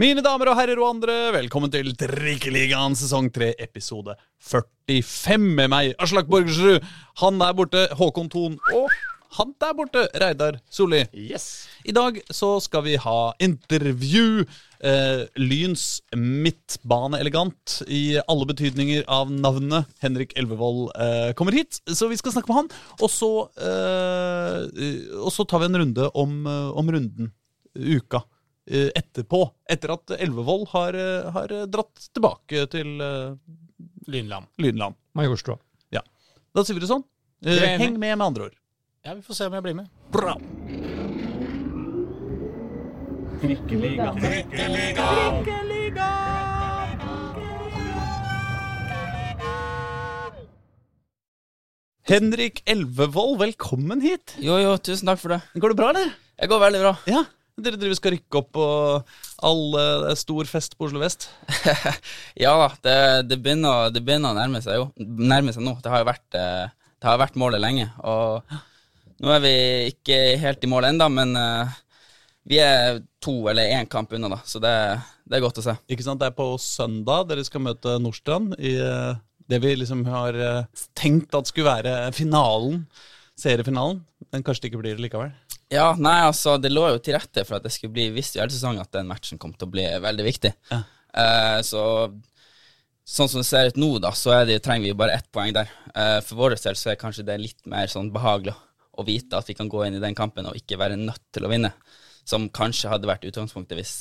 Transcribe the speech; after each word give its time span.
Mine 0.00 0.22
damer 0.24 0.48
og 0.48 0.56
herrer 0.56 0.78
og 0.80 0.94
andre, 0.94 1.14
velkommen 1.34 1.68
til 1.68 1.90
Trikkeligaen 1.98 2.94
sesong 2.96 3.26
3, 3.34 3.50
episode 3.60 4.14
45 4.48 5.34
med 5.58 5.68
meg, 5.68 5.90
Aslak 6.00 6.30
Borgersrud. 6.30 6.86
Han 7.20 7.42
der 7.42 7.52
borte, 7.58 7.82
Håkon 7.98 8.30
Thon. 8.32 8.54
Og 8.78 8.86
han 9.36 9.52
der 9.60 9.74
borte, 9.76 10.06
Reidar 10.22 10.56
Solli. 10.72 11.02
Yes. 11.12 11.66
I 11.84 11.92
dag 11.92 12.16
så 12.32 12.54
skal 12.64 12.86
vi 12.86 12.96
ha 13.02 13.18
intervju. 13.44 14.46
Eh, 14.80 15.26
Lyns 15.36 16.00
midtbaneelegant 16.16 17.82
i 17.84 18.16
alle 18.24 18.48
betydninger 18.48 19.04
av 19.04 19.28
navnet. 19.28 19.92
Henrik 20.00 20.32
Elvevold 20.40 20.94
eh, 20.96 21.30
kommer 21.36 21.60
hit, 21.60 21.82
så 21.84 22.08
vi 22.08 22.16
skal 22.16 22.38
snakke 22.38 22.48
med 22.48 22.62
han. 22.62 22.74
Og 23.04 23.12
så, 23.12 23.32
eh, 23.68 25.16
og 25.20 25.28
så 25.36 25.44
tar 25.44 25.60
vi 25.60 25.74
en 25.74 25.82
runde 25.84 26.12
om, 26.16 26.38
eh, 26.48 26.68
om 26.72 26.94
runden, 26.96 27.34
uka, 27.76 28.24
etterpå. 28.70 29.42
Etter 29.70 29.94
at 29.96 30.14
Elvevold 30.18 30.68
har, 30.74 30.94
eh, 30.94 31.30
har 31.34 31.56
dratt 31.66 32.06
tilbake 32.14 32.66
til 32.70 33.00
eh, 33.02 33.34
Lynland. 34.06 34.46
Lynland. 34.62 34.98
Majorstua. 35.18 35.58
Da 36.50 36.64
sier 36.66 36.74
vi 36.74 36.82
det 36.82 36.90
sånn. 36.90 37.04
Eh, 37.46 37.62
heng 37.78 37.94
med, 37.94 38.16
med 38.18 38.26
andre 38.26 38.48
ord. 38.48 38.56
Ja, 39.06 39.14
vi 39.14 39.22
får 39.22 39.36
se 39.38 39.46
om 39.46 39.54
jeg 39.54 39.62
blir 39.64 39.76
med. 39.78 39.90
Bra. 40.10 40.34
Henrik 52.10 52.64
Elvevold, 52.66 53.38
velkommen 53.38 54.02
hit. 54.02 54.34
Jo, 54.42 54.58
jo, 54.58 54.74
tusen 54.82 55.06
takk 55.12 55.22
for 55.22 55.36
det. 55.36 55.40
Går 55.54 55.72
det 55.72 55.78
bra, 55.78 55.92
eller? 55.94 56.10
Det 56.34 56.50
går 56.50 56.64
veldig 56.66 56.82
bra. 56.82 56.96
Ja. 57.06 57.22
Dere 57.58 57.78
driver 57.80 57.98
skal 57.98 58.14
rykke 58.14 58.40
opp, 58.40 58.58
og 58.60 59.14
alle 59.50 59.84
det 60.04 60.12
er 60.12 60.20
stor 60.20 60.48
fest 60.48 60.76
på 60.78 60.86
Oslo 60.88 61.02
vest. 61.02 61.28
Ja 62.44 62.54
da, 62.56 62.68
det, 62.84 62.96
det, 63.30 63.40
begynner, 63.42 63.90
det 63.94 64.04
begynner 64.06 64.32
å 64.32 64.38
nærme 64.38 64.62
seg 64.64 64.78
jo. 64.78 64.88
Nærme 65.00 65.54
seg 65.56 65.66
nå. 65.66 65.74
Det 65.82 65.92
har 65.92 66.04
jo 66.04 66.08
vært, 66.08 66.26
eh, 66.38 66.66
det 67.00 67.10
har 67.10 67.20
vært 67.20 67.38
målet 67.40 67.62
lenge. 67.62 67.90
Og 68.06 68.58
nå 69.20 69.32
er 69.34 69.42
vi 69.44 69.54
ikke 69.90 70.20
helt 70.40 70.64
i 70.64 70.70
mål 70.70 70.88
ennå, 70.92 71.10
men 71.12 71.34
eh, 71.36 71.80
vi 72.48 72.60
er 72.64 73.02
to 73.22 73.34
eller 73.50 73.74
én 73.76 73.88
kamp 73.90 74.12
unna, 74.16 74.30
da. 74.32 74.40
Så 74.48 74.62
det, 74.62 74.72
det 75.28 75.36
er 75.36 75.44
godt 75.44 75.60
å 75.60 75.66
se. 75.66 75.76
Ikke 75.92 76.06
sant? 76.06 76.22
Det 76.22 76.30
er 76.30 76.38
på 76.38 76.54
søndag 76.62 77.28
dere 77.28 77.44
skal 77.46 77.66
møte 77.66 77.98
Nordstrand 78.00 78.56
i 78.56 78.78
eh, 78.80 79.18
det 79.50 79.60
vi 79.62 79.74
liksom 79.76 80.06
har 80.08 80.38
eh, 80.38 80.86
tenkt 80.98 81.34
at 81.36 81.50
skulle 81.50 81.70
være 81.70 82.12
finalen, 82.16 82.84
seriefinalen. 83.38 84.00
Men 84.30 84.44
kanskje 84.46 84.64
det 84.64 84.72
ikke 84.72 84.82
blir 84.82 84.96
det 84.96 85.04
likevel. 85.04 85.34
Ja, 85.70 85.92
nei, 85.94 86.16
altså, 86.26 86.56
det 86.58 86.72
lå 86.72 86.82
jo 86.90 86.98
til 86.98 87.14
rette 87.14 87.44
for 87.46 87.60
at 87.60 87.66
det 87.66 87.70
skulle 87.74 87.94
bli 87.94 88.08
visst 88.14 88.34
i 88.34 88.40
hele 88.42 88.50
sesongen 88.50 88.82
at 88.82 88.90
den 88.94 89.06
matchen 89.10 89.38
kom 89.38 89.52
til 89.54 89.68
å 89.68 89.74
bli 89.74 89.86
veldig 90.02 90.26
viktig. 90.26 90.50
Ja. 90.72 90.80
Eh, 91.22 91.58
så 91.66 91.84
sånn 93.10 93.30
som 93.30 93.40
det 93.40 93.46
ser 93.48 93.70
ut 93.70 93.78
nå, 93.78 93.92
da, 94.02 94.10
så 94.14 94.34
er 94.34 94.48
det, 94.48 94.60
trenger 94.64 94.90
vi 94.90 94.98
bare 94.98 95.16
ett 95.18 95.30
poeng 95.34 95.54
der. 95.54 95.70
Eh, 95.94 96.18
for 96.26 96.42
vår 96.42 96.56
del 96.56 96.78
så 96.78 96.92
er 96.92 97.00
kanskje 97.00 97.26
det 97.26 97.38
litt 97.42 97.62
mer 97.70 97.90
sånn 97.90 98.10
behagelig 98.14 98.56
å 98.98 99.06
vite 99.06 99.38
at 99.38 99.48
vi 99.48 99.56
kan 99.58 99.70
gå 99.70 99.84
inn 99.86 99.98
i 99.98 100.02
den 100.02 100.16
kampen 100.18 100.48
og 100.50 100.58
ikke 100.58 100.78
være 100.80 100.98
nødt 100.98 101.22
til 101.34 101.46
å 101.46 101.50
vinne, 101.52 101.72
som 102.26 102.50
kanskje 102.52 102.90
hadde 102.92 103.08
vært 103.10 103.26
utgangspunktet 103.30 103.78
hvis 103.78 103.94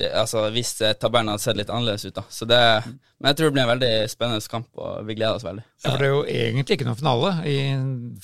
Altså 0.00 0.46
hvis 0.54 0.70
eh, 0.80 0.94
tabellen 0.96 1.28
hadde 1.28 1.42
sett 1.44 1.58
litt 1.58 1.70
annerledes 1.70 2.06
ut, 2.08 2.14
da. 2.16 2.22
Så 2.32 2.46
det, 2.48 2.58
men 3.20 3.28
jeg 3.28 3.38
tror 3.38 3.50
det 3.50 3.54
blir 3.56 3.64
en 3.66 3.72
veldig 3.74 3.90
spennende 4.08 4.52
kamp, 4.52 4.68
og 4.80 5.02
vi 5.08 5.16
gleder 5.18 5.36
oss 5.36 5.44
veldig. 5.44 5.64
Ja, 5.84 5.90
for 5.90 6.00
det 6.00 6.06
er 6.06 6.14
jo 6.14 6.22
egentlig 6.24 6.78
ikke 6.78 6.86
noen 6.88 7.00
finale 7.00 7.32
i 7.48 7.56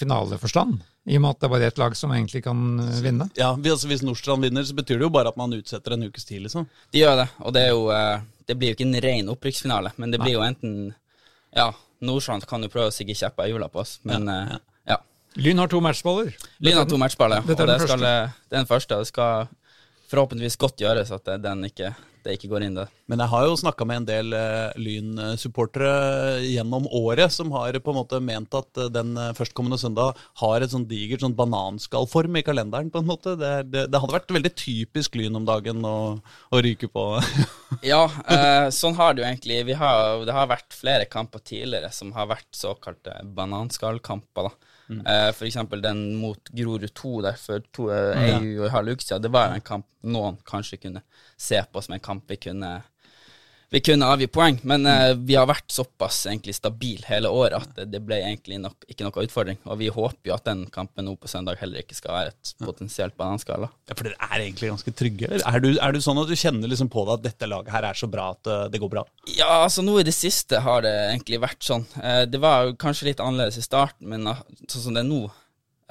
finaleforstand, 0.00 0.78
i 1.08 1.18
og 1.18 1.24
med 1.24 1.34
at 1.34 1.42
det 1.42 1.48
er 1.48 1.52
bare 1.52 1.68
ett 1.68 1.82
lag 1.82 1.96
som 1.98 2.14
egentlig 2.16 2.42
kan 2.46 2.62
eh, 2.86 3.02
vinne. 3.04 3.28
Ja, 3.36 3.50
altså 3.52 3.90
Hvis 3.90 4.04
Nordstrand 4.06 4.48
vinner, 4.48 4.64
så 4.64 4.76
betyr 4.78 4.96
det 4.96 5.08
jo 5.08 5.12
bare 5.12 5.32
at 5.32 5.40
man 5.40 5.52
utsetter 5.56 5.96
en 5.96 6.08
ukes 6.08 6.24
tid, 6.28 6.40
liksom. 6.46 6.64
De 6.94 7.04
gjør 7.04 7.20
det, 7.20 7.28
og 7.44 7.54
det 7.56 7.66
er 7.66 7.76
jo 7.76 7.84
eh, 7.92 8.24
Det 8.48 8.56
blir 8.56 8.72
jo 8.72 8.78
ikke 8.78 8.88
en 8.88 9.02
ren 9.04 9.30
opprykksfinale, 9.34 9.92
men 10.00 10.14
det 10.14 10.22
blir 10.24 10.38
jo 10.38 10.46
enten 10.46 10.74
Ja, 11.52 11.68
Nordstrand 12.00 12.48
kan 12.48 12.64
jo 12.64 12.72
prøve 12.72 12.88
å 12.88 12.94
stikke 12.96 13.16
kjepper 13.18 13.44
i 13.44 13.52
hjula 13.52 13.68
på 13.72 13.84
oss, 13.84 13.98
men 14.08 14.24
Ja, 14.24 14.40
ja. 14.54 14.58
ja. 14.94 14.98
Lyn 15.36 15.60
har 15.60 15.68
to 15.68 15.84
matchballer. 15.84 16.32
Lyn 16.64 16.80
har 16.80 16.88
to 16.88 16.96
matchballer, 17.00 17.44
og 17.44 17.52
Dette 17.52 17.66
er 17.66 17.74
det, 17.74 17.80
den 17.84 17.88
skal, 17.92 18.04
det 18.08 18.56
er 18.56 18.62
den 18.62 18.72
første. 18.72 19.02
Det 19.04 19.12
skal 19.12 19.48
forhåpentligvis 20.08 20.58
godt 20.60 20.80
gjøres 20.82 21.10
at 21.14 21.28
den 21.42 21.66
ikke, 21.68 21.90
det 22.24 22.36
ikke 22.36 22.50
går 22.50 22.64
inn 22.64 22.76
der. 22.78 22.90
Men 23.10 23.22
jeg 23.22 23.32
har 23.32 23.46
jo 23.46 23.56
snakka 23.60 23.86
med 23.88 24.00
en 24.00 24.08
del 24.08 24.36
uh, 24.36 24.76
Lyn-supportere 24.80 26.40
gjennom 26.44 26.88
året 26.96 27.32
som 27.34 27.52
har 27.54 27.76
på 27.78 27.92
en 27.92 27.98
måte 27.98 28.20
ment 28.24 28.54
at 28.56 28.80
eh, 28.80 28.90
den 28.92 29.14
eh, 29.20 29.34
førstkommende 29.36 29.78
søndag 29.80 30.18
har 30.40 30.64
et 30.64 30.72
sånn 30.72 30.86
digert 30.88 31.24
sånn 31.24 31.36
bananskallform 31.38 32.40
i 32.40 32.44
kalenderen. 32.46 32.90
på 32.92 33.02
en 33.02 33.08
måte. 33.08 33.36
Det, 33.40 33.52
det, 33.72 33.86
det 33.92 34.00
hadde 34.00 34.16
vært 34.16 34.34
veldig 34.34 34.54
typisk 34.56 35.18
Lyn 35.18 35.38
om 35.38 35.46
dagen 35.48 35.84
å, 35.86 35.98
å 36.52 36.64
ryke 36.64 36.90
på. 36.92 37.08
Ja, 37.84 38.06
uh, 38.08 38.72
sånn 38.72 38.96
har 38.96 39.12
det 39.12 39.20
jo 39.20 39.28
egentlig. 39.28 39.58
Vi 39.68 39.74
har, 39.76 40.22
det 40.24 40.32
har 40.32 40.48
vært 40.48 40.72
flere 40.72 41.04
kamper 41.10 41.42
tidligere 41.44 41.90
som 41.92 42.14
har 42.16 42.30
vært 42.30 42.48
såkalte 42.56 43.18
bananskallkamper. 43.36 44.48
da. 44.48 44.67
Eh, 44.88 45.30
for 45.36 45.44
eksempel 45.48 45.82
den 45.84 46.14
mot 46.16 46.50
Grorud 46.56 46.94
2 46.94 47.20
der 47.26 47.36
for 47.40 47.64
to, 47.76 47.90
eh, 47.92 48.22
ei 48.24 48.54
og 48.58 48.68
en 48.68 48.72
halv 48.72 48.94
uke 48.94 49.04
siden. 49.04 49.22
Det 49.22 49.32
var 49.32 49.54
en 49.54 49.64
kamp 49.64 49.86
noen 50.08 50.38
kanskje 50.48 50.80
kunne 50.80 51.02
se 51.36 51.60
på 51.72 51.82
som 51.84 51.96
en 51.96 52.04
kamp 52.04 52.24
vi 52.30 52.40
kunne 52.48 52.70
vi 53.70 53.80
kunne 53.84 54.06
avgi 54.08 54.26
poeng, 54.32 54.56
men 54.64 54.86
eh, 54.88 55.10
vi 55.28 55.34
har 55.36 55.48
vært 55.48 55.68
såpass 55.72 56.22
egentlig 56.30 56.54
stabil 56.56 57.02
hele 57.04 57.28
året 57.28 57.58
at 57.58 57.74
det, 57.76 57.84
det 57.92 58.00
ble 58.04 58.16
egentlig 58.22 58.56
nok, 58.62 58.86
ikke 58.88 59.04
noe 59.04 59.24
utfordring. 59.26 59.58
Og 59.68 59.76
vi 59.82 59.90
håper 59.92 60.30
jo 60.30 60.36
at 60.38 60.46
den 60.48 60.62
kampen 60.72 61.04
nå 61.04 61.12
på 61.20 61.28
søndag 61.28 61.60
heller 61.60 61.84
ikke 61.84 61.98
skal 61.98 62.14
være 62.16 62.32
et 62.32 62.52
potensielt 62.64 63.16
bananskala. 63.20 63.68
Ja, 63.90 63.96
For 63.98 64.08
dere 64.08 64.30
er 64.30 64.44
egentlig 64.46 64.70
ganske 64.72 64.94
trygge? 64.96 65.28
Er 65.36 65.60
du, 65.64 65.74
er 65.76 65.92
du 65.92 66.00
sånn 66.04 66.20
at 66.22 66.30
du 66.30 66.36
kjenner 66.38 66.70
liksom 66.70 66.88
på 66.92 67.04
deg 67.04 67.18
at 67.18 67.26
dette 67.26 67.50
laget 67.50 67.74
her 67.74 67.88
er 67.90 67.98
så 68.00 68.08
bra 68.08 68.30
at 68.36 68.48
eh, 68.48 68.62
det 68.72 68.80
går 68.80 68.92
bra? 68.94 69.02
Ja, 69.34 69.50
altså 69.66 69.84
nå 69.84 69.98
i 70.00 70.06
det 70.08 70.16
siste 70.16 70.62
har 70.64 70.86
det 70.86 70.94
egentlig 71.10 71.42
vært 71.44 71.68
sånn. 71.68 71.84
Eh, 72.00 72.22
det 72.30 72.40
var 72.40 72.70
jo 72.70 72.78
kanskje 72.80 73.10
litt 73.10 73.20
annerledes 73.20 73.60
i 73.60 73.66
starten, 73.66 74.08
men 74.14 74.24
ah, 74.32 74.40
sånn 74.64 74.86
som 74.86 74.96
det 74.96 75.04
er 75.04 75.10
nå, 75.10 75.20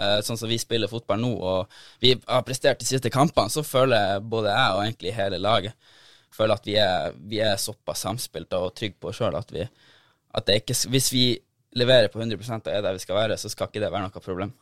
eh, 0.02 0.18
sånn 0.26 0.42
som 0.42 0.50
vi 0.50 0.58
spiller 0.62 0.90
fotball 0.90 1.22
nå, 1.22 1.30
og 1.38 1.78
vi 2.02 2.16
har 2.26 2.42
prestert 2.48 2.82
de 2.82 2.90
siste 2.90 3.14
kampene, 3.14 3.54
så 3.54 3.62
føler 3.62 4.18
både 4.26 4.50
jeg 4.50 4.74
og 4.74 4.84
egentlig 4.88 5.16
hele 5.20 5.42
laget 5.46 5.94
føler 6.38 6.60
at 6.60 6.70
vi 6.70 6.78
er, 6.82 7.18
vi 7.18 7.42
er 7.44 7.58
såpass 7.62 8.06
samspilt 8.06 8.54
og 8.58 8.74
trygge 8.78 9.00
på 9.02 9.12
oss 9.12 9.20
sjøl 9.22 9.38
at 9.40 9.52
vi 9.54 9.66
at 10.38 10.46
det 10.46 10.62
ikke, 10.62 10.76
Hvis 10.94 11.10
vi 11.14 11.26
leverer 11.78 12.12
på 12.14 12.20
100 12.20 12.38
og 12.54 12.70
er 12.70 12.84
der 12.86 12.94
vi 12.94 13.02
skal 13.02 13.16
være, 13.18 13.38
så 13.38 13.50
skal 13.50 13.70
ikke 13.70 13.82
det 13.82 13.92
være 13.92 14.08
noe 14.08 14.24
problem. 14.24 14.54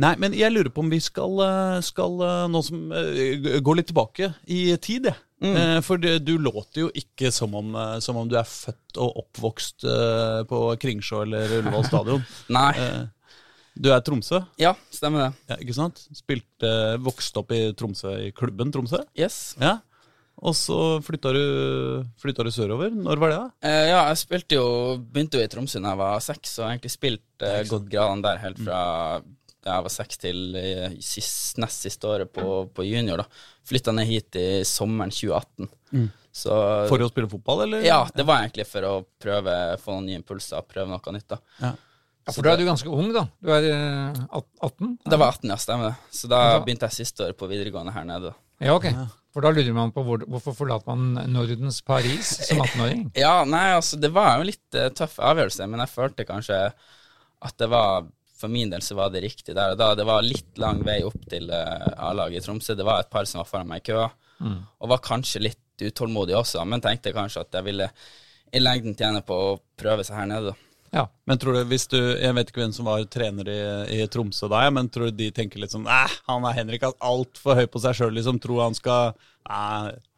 Nei, 0.00 0.14
men 0.22 0.34
jeg 0.36 0.52
lurer 0.52 0.70
på 0.72 0.84
om 0.84 0.90
vi 0.90 1.00
skal, 1.02 1.34
eh, 1.44 1.80
skal 1.84 2.22
eh, 2.26 2.46
nå 2.50 2.62
som 2.64 2.92
eh, 2.94 3.60
gå 3.60 3.74
litt 3.76 3.90
tilbake 3.90 4.32
i 4.46 4.62
tid, 4.82 5.10
jeg. 5.10 5.26
Mm. 5.40 5.80
For 5.80 5.96
det, 5.96 6.18
du 6.26 6.34
låter 6.36 6.82
jo 6.82 6.88
ikke 6.92 7.30
som 7.32 7.54
om, 7.56 7.72
som 8.04 8.18
om 8.20 8.26
du 8.28 8.34
er 8.36 8.44
født 8.44 8.98
og 9.00 9.22
oppvokst 9.22 9.86
på 10.50 10.58
Kringsjå 10.82 11.22
eller 11.24 11.54
Ullevål 11.62 11.86
stadion. 11.88 12.26
Nei. 12.58 12.74
Du 13.80 13.88
er 13.94 14.02
Tromsø, 14.04 14.42
Ja, 14.60 14.74
stemmer 14.92 15.22
det. 15.30 15.30
ja, 15.48 15.56
ikke 15.64 15.74
sant? 15.76 16.02
Spilte, 16.16 16.70
vokste 17.00 17.40
opp 17.40 17.52
i 17.56 17.60
Tromsø, 17.78 18.10
i 18.26 18.32
klubben 18.36 18.72
Tromsø. 18.74 19.00
Yes. 19.16 19.54
Ja. 19.60 19.78
Og 20.40 20.54
så 20.56 20.76
flytta 21.04 21.32
du, 21.36 21.40
flytta 22.20 22.44
du 22.44 22.50
sørover. 22.52 22.92
Når 22.96 23.20
var 23.20 23.32
det, 23.32 23.38
da? 23.40 23.68
Eh, 23.68 23.88
ja, 23.90 23.98
jeg 24.08 24.20
spilte 24.22 24.56
jo 24.56 24.66
Begynte 25.00 25.36
jo 25.40 25.44
i 25.44 25.50
Tromsø 25.52 25.80
da 25.84 25.92
jeg 25.92 26.00
var 26.00 26.22
seks, 26.24 26.54
og 26.62 26.68
egentlig 26.70 26.92
spilt 26.94 27.44
eh, 27.44 27.60
gått 27.68 27.88
gradene 27.92 28.24
der 28.24 28.40
helt 28.44 28.60
fra 28.64 28.80
da 29.60 29.74
jeg 29.74 29.84
var 29.84 29.92
seks 29.92 30.16
til 30.22 30.38
eh, 30.56 30.94
sist, 31.04 31.58
nest 31.60 31.84
siste 31.84 32.08
året 32.08 32.30
på, 32.32 32.46
på 32.72 32.86
junior. 32.88 33.20
da 33.20 33.26
Flytta 33.68 33.92
ned 33.92 34.08
hit 34.08 34.36
i 34.40 34.46
sommeren 34.64 35.12
2018. 35.12 35.68
Så 36.32 36.56
For 36.88 37.02
å 37.04 37.08
spille 37.10 37.28
fotball, 37.28 37.66
eller? 37.66 37.84
Ja, 37.84 38.00
det 38.14 38.24
var 38.24 38.40
egentlig 38.44 38.64
for 38.70 38.86
å 38.88 38.94
prøve 39.20 39.54
få 39.82 39.96
noen 39.98 40.08
nye 40.08 40.20
impulser, 40.22 40.64
prøve 40.68 40.88
noe 40.88 41.16
nytt. 41.16 41.28
da 41.28 41.40
Ja. 41.60 41.74
Ja, 42.26 42.34
for 42.36 42.44
da 42.44 42.52
er 42.52 42.60
du 42.60 42.66
ganske 42.68 42.90
ung, 42.92 43.08
da. 43.14 43.24
Du 43.42 43.48
er 43.54 43.64
eh, 43.72 44.20
18? 44.66 44.98
Det 45.08 45.18
var 45.18 45.32
18, 45.32 45.48
ja, 45.50 45.56
stemmer 45.60 45.90
det. 45.90 45.96
Så 46.14 46.28
da 46.30 46.40
begynte 46.64 46.86
jeg 46.90 46.98
siste 47.00 47.24
året 47.26 47.38
på 47.40 47.48
videregående 47.50 47.94
her 47.94 48.04
nede. 48.08 48.34
Ja, 48.60 48.74
ok. 48.76 48.86
For 49.32 49.46
da 49.46 49.52
lurer 49.54 49.72
man 49.72 49.92
på 49.94 50.02
hvor, 50.04 50.22
hvorfor 50.28 50.54
forlater 50.58 50.90
man 50.90 51.32
Nordens 51.32 51.80
Paris 51.86 52.32
som 52.48 52.60
18-åring? 52.64 53.06
Ja, 53.18 53.40
nei, 53.48 53.70
altså, 53.78 53.96
det 54.02 54.10
var 54.14 54.34
jo 54.36 54.44
en 54.44 54.50
litt 54.50 54.76
uh, 54.78 54.88
tøff 54.94 55.16
avgjørelse, 55.22 55.68
men 55.70 55.82
jeg 55.84 55.92
følte 55.94 56.26
kanskje 56.28 56.58
at 57.40 57.54
det 57.62 57.70
var 57.72 58.08
For 58.40 58.48
min 58.52 58.70
del 58.72 58.80
så 58.84 58.94
var 58.96 59.10
det 59.12 59.20
riktig 59.24 59.52
der 59.56 59.74
og 59.74 59.78
da. 59.80 59.90
Det 59.96 60.04
var 60.08 60.22
litt 60.24 60.56
lang 60.60 60.78
vei 60.84 60.98
opp 61.04 61.18
til 61.28 61.50
uh, 61.52 61.90
A-laget 62.08 62.40
i 62.40 62.44
Tromsø. 62.46 62.72
Det 62.76 62.86
var 62.88 63.02
et 63.02 63.10
par 63.12 63.26
som 63.28 63.42
var 63.42 63.48
foran 63.48 63.68
meg 63.68 63.82
i 63.82 63.90
køa, 63.90 64.06
og 64.80 64.88
var 64.88 65.02
kanskje 65.04 65.42
litt 65.44 65.84
utålmodig 65.84 66.36
også, 66.38 66.62
men 66.68 66.80
tenkte 66.84 67.12
kanskje 67.16 67.42
at 67.44 67.56
jeg 67.58 67.66
ville 67.66 67.88
i 68.52 68.60
lengden 68.60 68.96
tjene 68.96 69.20
på 69.24 69.36
å 69.36 69.50
prøve 69.80 70.04
seg 70.04 70.16
her 70.22 70.28
nede. 70.28 70.52
da. 70.54 70.69
Ja. 70.90 71.04
Men 71.24 71.38
tror 71.38 71.54
du, 71.54 71.60
hvis 71.70 71.86
du, 71.86 71.98
Jeg 71.98 72.34
vet 72.34 72.48
ikke 72.50 72.64
hvem 72.64 72.72
som 72.74 72.88
var 72.90 73.04
trener 73.06 73.46
i, 73.46 73.60
i 73.94 74.06
Tromsø 74.10 74.48
da, 74.50 74.64
men 74.74 74.88
tror 74.90 75.10
du 75.10 75.20
de 75.20 75.28
tenker 75.34 75.62
litt 75.62 75.70
sånn 75.74 75.86
Æh, 75.86 76.16
han 76.26 76.46
er 76.48 76.56
Henrik 76.56 76.86
altfor 76.88 77.60
høy 77.60 77.68
på 77.70 77.82
seg 77.84 77.94
sjøl, 77.98 78.16
liksom. 78.18 78.40
Tror 78.42 78.64
han 78.64 78.74
skal 78.78 79.14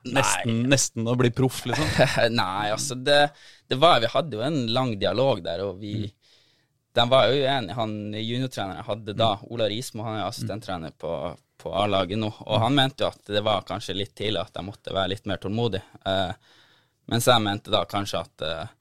nesten, 0.08 0.64
nesten 0.72 1.08
å 1.08 1.16
bli 1.19 1.32
proff, 1.34 1.62
liksom. 1.69 1.92
Nei, 2.40 2.72
altså 2.72 2.96
det, 2.96 3.20
det 3.69 3.78
var 3.80 4.00
Vi 4.02 4.10
hadde 4.14 4.38
jo 4.38 4.44
en 4.46 4.64
lang 4.72 4.96
dialog 5.00 5.44
der, 5.44 5.64
og 5.69 5.80
vi 5.82 6.10
de 6.92 7.04
var 7.08 7.30
jo 7.30 7.44
enige. 7.48 7.76
Han 7.78 7.92
juniortreneren 8.12 8.80
jeg 8.80 8.84
hadde 8.84 9.14
da, 9.16 9.30
Ola 9.48 9.68
Rismo, 9.70 10.04
han 10.04 10.18
er 10.18 10.26
assistenttrener 10.26 10.92
på, 11.00 11.12
på 11.60 11.72
A-laget 11.72 12.20
nå, 12.20 12.28
og 12.28 12.58
han 12.60 12.76
mente 12.76 13.04
jo 13.04 13.08
at 13.08 13.32
det 13.32 13.40
var 13.44 13.64
kanskje 13.68 13.96
litt 13.96 14.12
tidlig 14.18 14.42
at 14.42 14.58
jeg 14.58 14.66
måtte 14.66 14.92
være 14.92 15.14
litt 15.14 15.28
mer 15.30 15.40
tålmodig. 15.40 15.80
Eh, 16.04 16.34
mens 17.12 17.28
jeg 17.28 17.44
mente 17.44 17.72
da 17.72 17.84
kanskje 17.88 18.20
at 18.20 18.44
eh, 18.44 18.75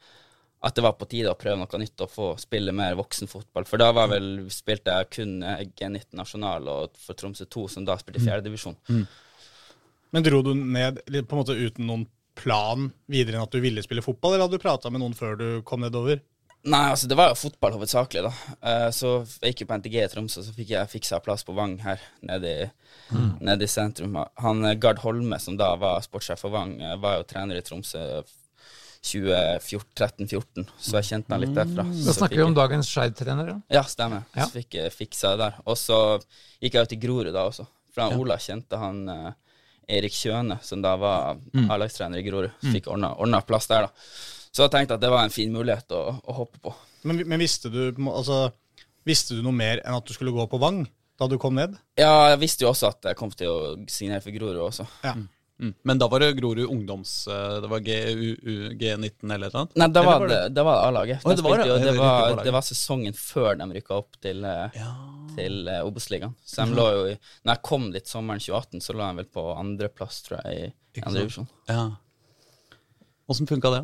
at 0.62 0.78
det 0.78 0.84
var 0.86 0.94
på 0.94 1.08
tide 1.10 1.32
å 1.32 1.38
prøve 1.40 1.58
noe 1.58 1.82
nytt 1.82 2.04
og 2.06 2.12
få 2.12 2.28
spille 2.42 2.74
mer 2.76 2.94
voksenfotball. 3.00 3.66
For 3.66 3.82
da 3.82 3.90
var 3.98 4.12
vel, 4.12 4.46
spilte 4.54 4.94
jeg 4.94 5.10
kun 5.16 5.40
eh, 5.42 5.64
G19 5.74 6.20
nasjonal 6.20 6.68
og 6.70 7.00
for 7.02 7.18
Tromsø 7.18 7.48
2, 7.50 7.68
som 7.76 7.88
da 7.88 7.98
spilte 7.98 8.22
fjerdedivisjon. 8.22 8.78
Mm. 8.92 9.06
Men 10.14 10.26
dro 10.28 10.42
du 10.46 10.52
ned 10.54 11.00
på 11.02 11.34
en 11.34 11.40
måte 11.40 11.58
uten 11.58 11.88
noen 11.90 12.06
plan 12.38 12.92
videre 13.12 13.40
enn 13.40 13.48
at 13.48 13.56
du 13.56 13.64
ville 13.64 13.82
spille 13.84 14.04
fotball, 14.06 14.36
eller 14.36 14.46
hadde 14.46 14.60
du 14.60 14.64
prata 14.64 14.92
med 14.94 15.02
noen 15.02 15.18
før 15.18 15.40
du 15.40 15.48
kom 15.68 15.82
nedover? 15.82 16.22
Nei, 16.62 16.84
altså 16.92 17.08
det 17.10 17.18
var 17.18 17.32
jo 17.32 17.40
fotball 17.40 17.74
hovedsakelig, 17.74 18.22
da. 18.28 18.58
Uh, 18.62 18.90
så 18.94 19.16
jeg 19.42 19.56
gikk 19.56 19.64
jo 19.64 19.70
på 19.72 19.78
NTG 19.82 19.96
i 19.98 20.10
Tromsø, 20.12 20.44
så 20.46 20.54
fikk 20.54 20.76
jeg 20.76 20.92
fiksa 20.92 21.18
plass 21.26 21.42
på 21.48 21.56
Vang 21.58 21.80
her 21.82 22.04
nede 22.28 22.52
i, 22.52 22.68
mm. 23.10 23.32
nede 23.42 23.66
i 23.66 23.72
sentrum. 23.72 24.20
Han 24.46 24.62
Gard 24.84 25.02
Holme, 25.02 25.42
som 25.42 25.58
da 25.58 25.72
var 25.82 26.06
sportssjef 26.06 26.46
for 26.46 26.54
Vang, 26.54 26.78
var 27.02 27.18
jo 27.18 27.26
trener 27.32 27.58
i 27.58 27.66
Tromsø 27.66 28.04
2013-14, 29.02 30.68
så 30.78 31.00
jeg 31.00 31.08
kjente 31.08 31.34
han 31.34 31.42
litt 31.42 31.56
derfra. 31.58 31.84
Mm. 31.88 31.94
Da 32.06 32.14
snakker 32.14 32.38
vi 32.38 32.44
om 32.46 32.54
dagens 32.58 32.90
Skeid-trener, 32.92 33.48
ja? 33.50 33.56
Ja, 33.80 33.84
stemmer. 33.90 34.28
Ja. 34.38 34.46
Så 34.46 34.60
fikk 34.60 34.78
jeg 34.78 34.94
fiksa 34.94 35.34
det 35.34 35.42
der. 35.42 35.58
Og 35.66 35.78
så 35.80 35.98
gikk 36.62 36.78
jeg 36.78 36.86
jo 36.86 36.92
til 36.92 37.02
Grorud 37.02 37.32
da 37.34 37.48
også. 37.50 37.66
For 37.92 38.06
ja. 38.06 38.20
Ola 38.22 38.38
kjente 38.40 38.78
han 38.80 39.02
eh, 39.10 39.32
Erik 39.98 40.14
Kjøne, 40.16 40.60
som 40.64 40.84
da 40.86 40.94
var 41.02 41.42
mm. 41.42 41.66
A-lagstrener 41.66 42.22
i 42.22 42.28
Grorud. 42.28 42.54
Så 42.62 42.70
mm. 42.70 42.78
fikk 42.78 42.92
ordna, 42.94 43.16
ordna 43.18 43.42
plass 43.46 43.68
der, 43.72 43.90
da. 43.90 44.14
Så 44.52 44.68
jeg 44.68 44.74
tenkte 44.76 45.00
at 45.00 45.04
det 45.04 45.12
var 45.12 45.26
en 45.26 45.34
fin 45.34 45.52
mulighet 45.52 45.94
å, 45.98 46.04
å 46.22 46.38
hoppe 46.44 46.62
på. 46.62 46.76
Men, 47.10 47.24
men 47.26 47.42
visste, 47.42 47.72
du, 47.74 47.84
altså, 48.12 48.44
visste 49.08 49.38
du 49.38 49.42
noe 49.46 49.56
mer 49.56 49.82
enn 49.82 49.98
at 49.98 50.06
du 50.06 50.14
skulle 50.14 50.36
gå 50.36 50.46
på 50.52 50.62
Vang 50.62 50.84
da 51.18 51.28
du 51.30 51.38
kom 51.42 51.58
ned? 51.58 51.74
Ja, 52.00 52.32
jeg 52.34 52.42
visste 52.42 52.66
jo 52.66 52.72
også 52.72 52.92
at 52.94 53.12
jeg 53.12 53.18
kom 53.18 53.34
til 53.34 53.50
å 53.50 53.60
signere 53.90 54.22
for 54.24 54.34
Grorud 54.36 54.62
også. 54.68 54.86
Ja. 55.06 55.16
Mm. 55.62 55.74
Men 55.84 56.00
da 56.02 56.08
var 56.08 56.20
det 56.20 56.32
Grorud 56.34 56.66
ungdoms... 56.66 57.28
Eh, 57.28 57.62
det 57.62 57.68
var 57.70 57.80
G19 57.80 59.34
eller 59.34 59.54
noe? 59.54 59.68
Nei, 59.78 59.88
da 59.94 60.02
var, 60.06 60.26
det, 60.28 60.40
det 60.58 60.64
var 60.66 60.88
A-laget. 60.88 61.22
Oh, 61.22 61.36
det, 61.36 61.46
var, 61.46 61.62
det, 61.62 61.76
det, 61.84 61.94
var, 62.00 62.42
det 62.44 62.54
var 62.56 62.66
sesongen 62.66 63.14
før 63.14 63.60
de 63.60 63.68
rykka 63.76 64.00
opp 64.00 64.18
til, 64.26 64.42
eh, 64.48 64.80
ja. 64.80 64.90
til 65.38 65.60
uh, 65.70 65.84
Obos-ligaen. 65.86 66.34
Så 66.42 66.66
de 66.66 66.78
lå 66.80 66.88
jo 66.96 67.04
i 67.12 67.14
Når 67.14 67.54
jeg 67.54 67.64
kom 67.70 67.90
dit 67.94 68.10
sommeren 68.10 68.42
2018, 68.42 68.82
så 68.82 68.96
lå 68.98 69.06
de 69.06 69.22
vel 69.22 69.30
på 69.38 69.44
andreplass, 69.54 70.24
tror 70.26 70.42
jeg, 70.42 70.72
i 70.98 71.06
andre 71.06 71.28
divisjon. 71.28 71.50
Ja. 71.70 71.86
Åssen 73.30 73.50
funka 73.50 73.72
det? 73.76 73.84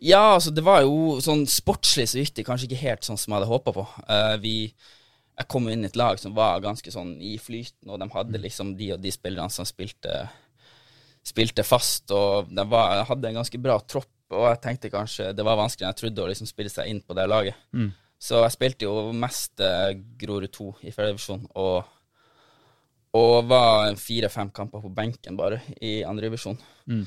Ja, 0.00 0.36
altså, 0.36 0.54
det 0.54 0.62
var 0.64 0.84
jo 0.86 1.18
sånn 1.20 1.42
sportslig 1.50 2.06
så 2.08 2.22
gikk 2.22 2.36
det 2.38 2.46
kanskje 2.46 2.70
ikke 2.70 2.84
helt 2.84 3.04
sånn 3.04 3.18
som 3.18 3.34
jeg 3.34 3.40
hadde 3.40 3.50
håpa 3.50 3.74
på. 3.76 3.84
Uh, 4.06 4.36
vi 4.40 4.54
jeg 5.40 5.48
kom 5.48 5.66
inn 5.72 5.86
i 5.86 5.88
et 5.88 5.96
lag 5.96 6.18
som 6.20 6.34
var 6.36 6.60
ganske 6.60 6.92
sånn 6.92 7.14
i 7.24 7.34
flyten, 7.40 7.88
og 7.88 7.98
de 7.98 8.08
hadde 8.12 8.36
mm. 8.36 8.42
liksom 8.44 8.74
de 8.76 8.90
og 8.94 9.00
de 9.00 9.12
spillerne 9.14 9.50
som 9.52 9.66
spilte 9.66 10.26
spilte 11.26 11.64
fast, 11.66 12.10
og 12.14 12.50
de 12.50 12.64
var, 12.70 13.04
hadde 13.08 13.30
en 13.30 13.40
ganske 13.40 13.60
bra 13.62 13.78
tropp. 13.84 14.10
Og 14.30 14.46
jeg 14.46 14.60
tenkte 14.62 14.92
kanskje 14.92 15.32
det 15.34 15.44
var 15.46 15.58
vanskeligere 15.58 15.90
enn 15.90 15.96
jeg 15.96 16.02
trodde 16.04 16.22
å 16.22 16.28
liksom 16.30 16.48
spille 16.48 16.70
seg 16.72 16.90
inn 16.90 17.00
på 17.02 17.16
det 17.18 17.26
laget. 17.30 17.58
Mm. 17.74 17.90
Så 18.20 18.42
jeg 18.44 18.54
spilte 18.54 18.86
jo 18.86 19.10
mest 19.16 19.62
eh, 19.64 19.94
Grorud 20.20 20.52
2 20.52 20.68
i 20.84 20.92
fjerdedivisjon, 20.92 21.46
og, 21.58 21.88
og 23.16 23.48
var 23.48 23.96
fire-fem 23.98 24.52
kamper 24.54 24.84
på 24.84 24.92
benken 24.94 25.38
bare 25.38 25.62
i 25.80 26.00
andredivisjon. 26.06 26.60
Mm. 26.90 27.06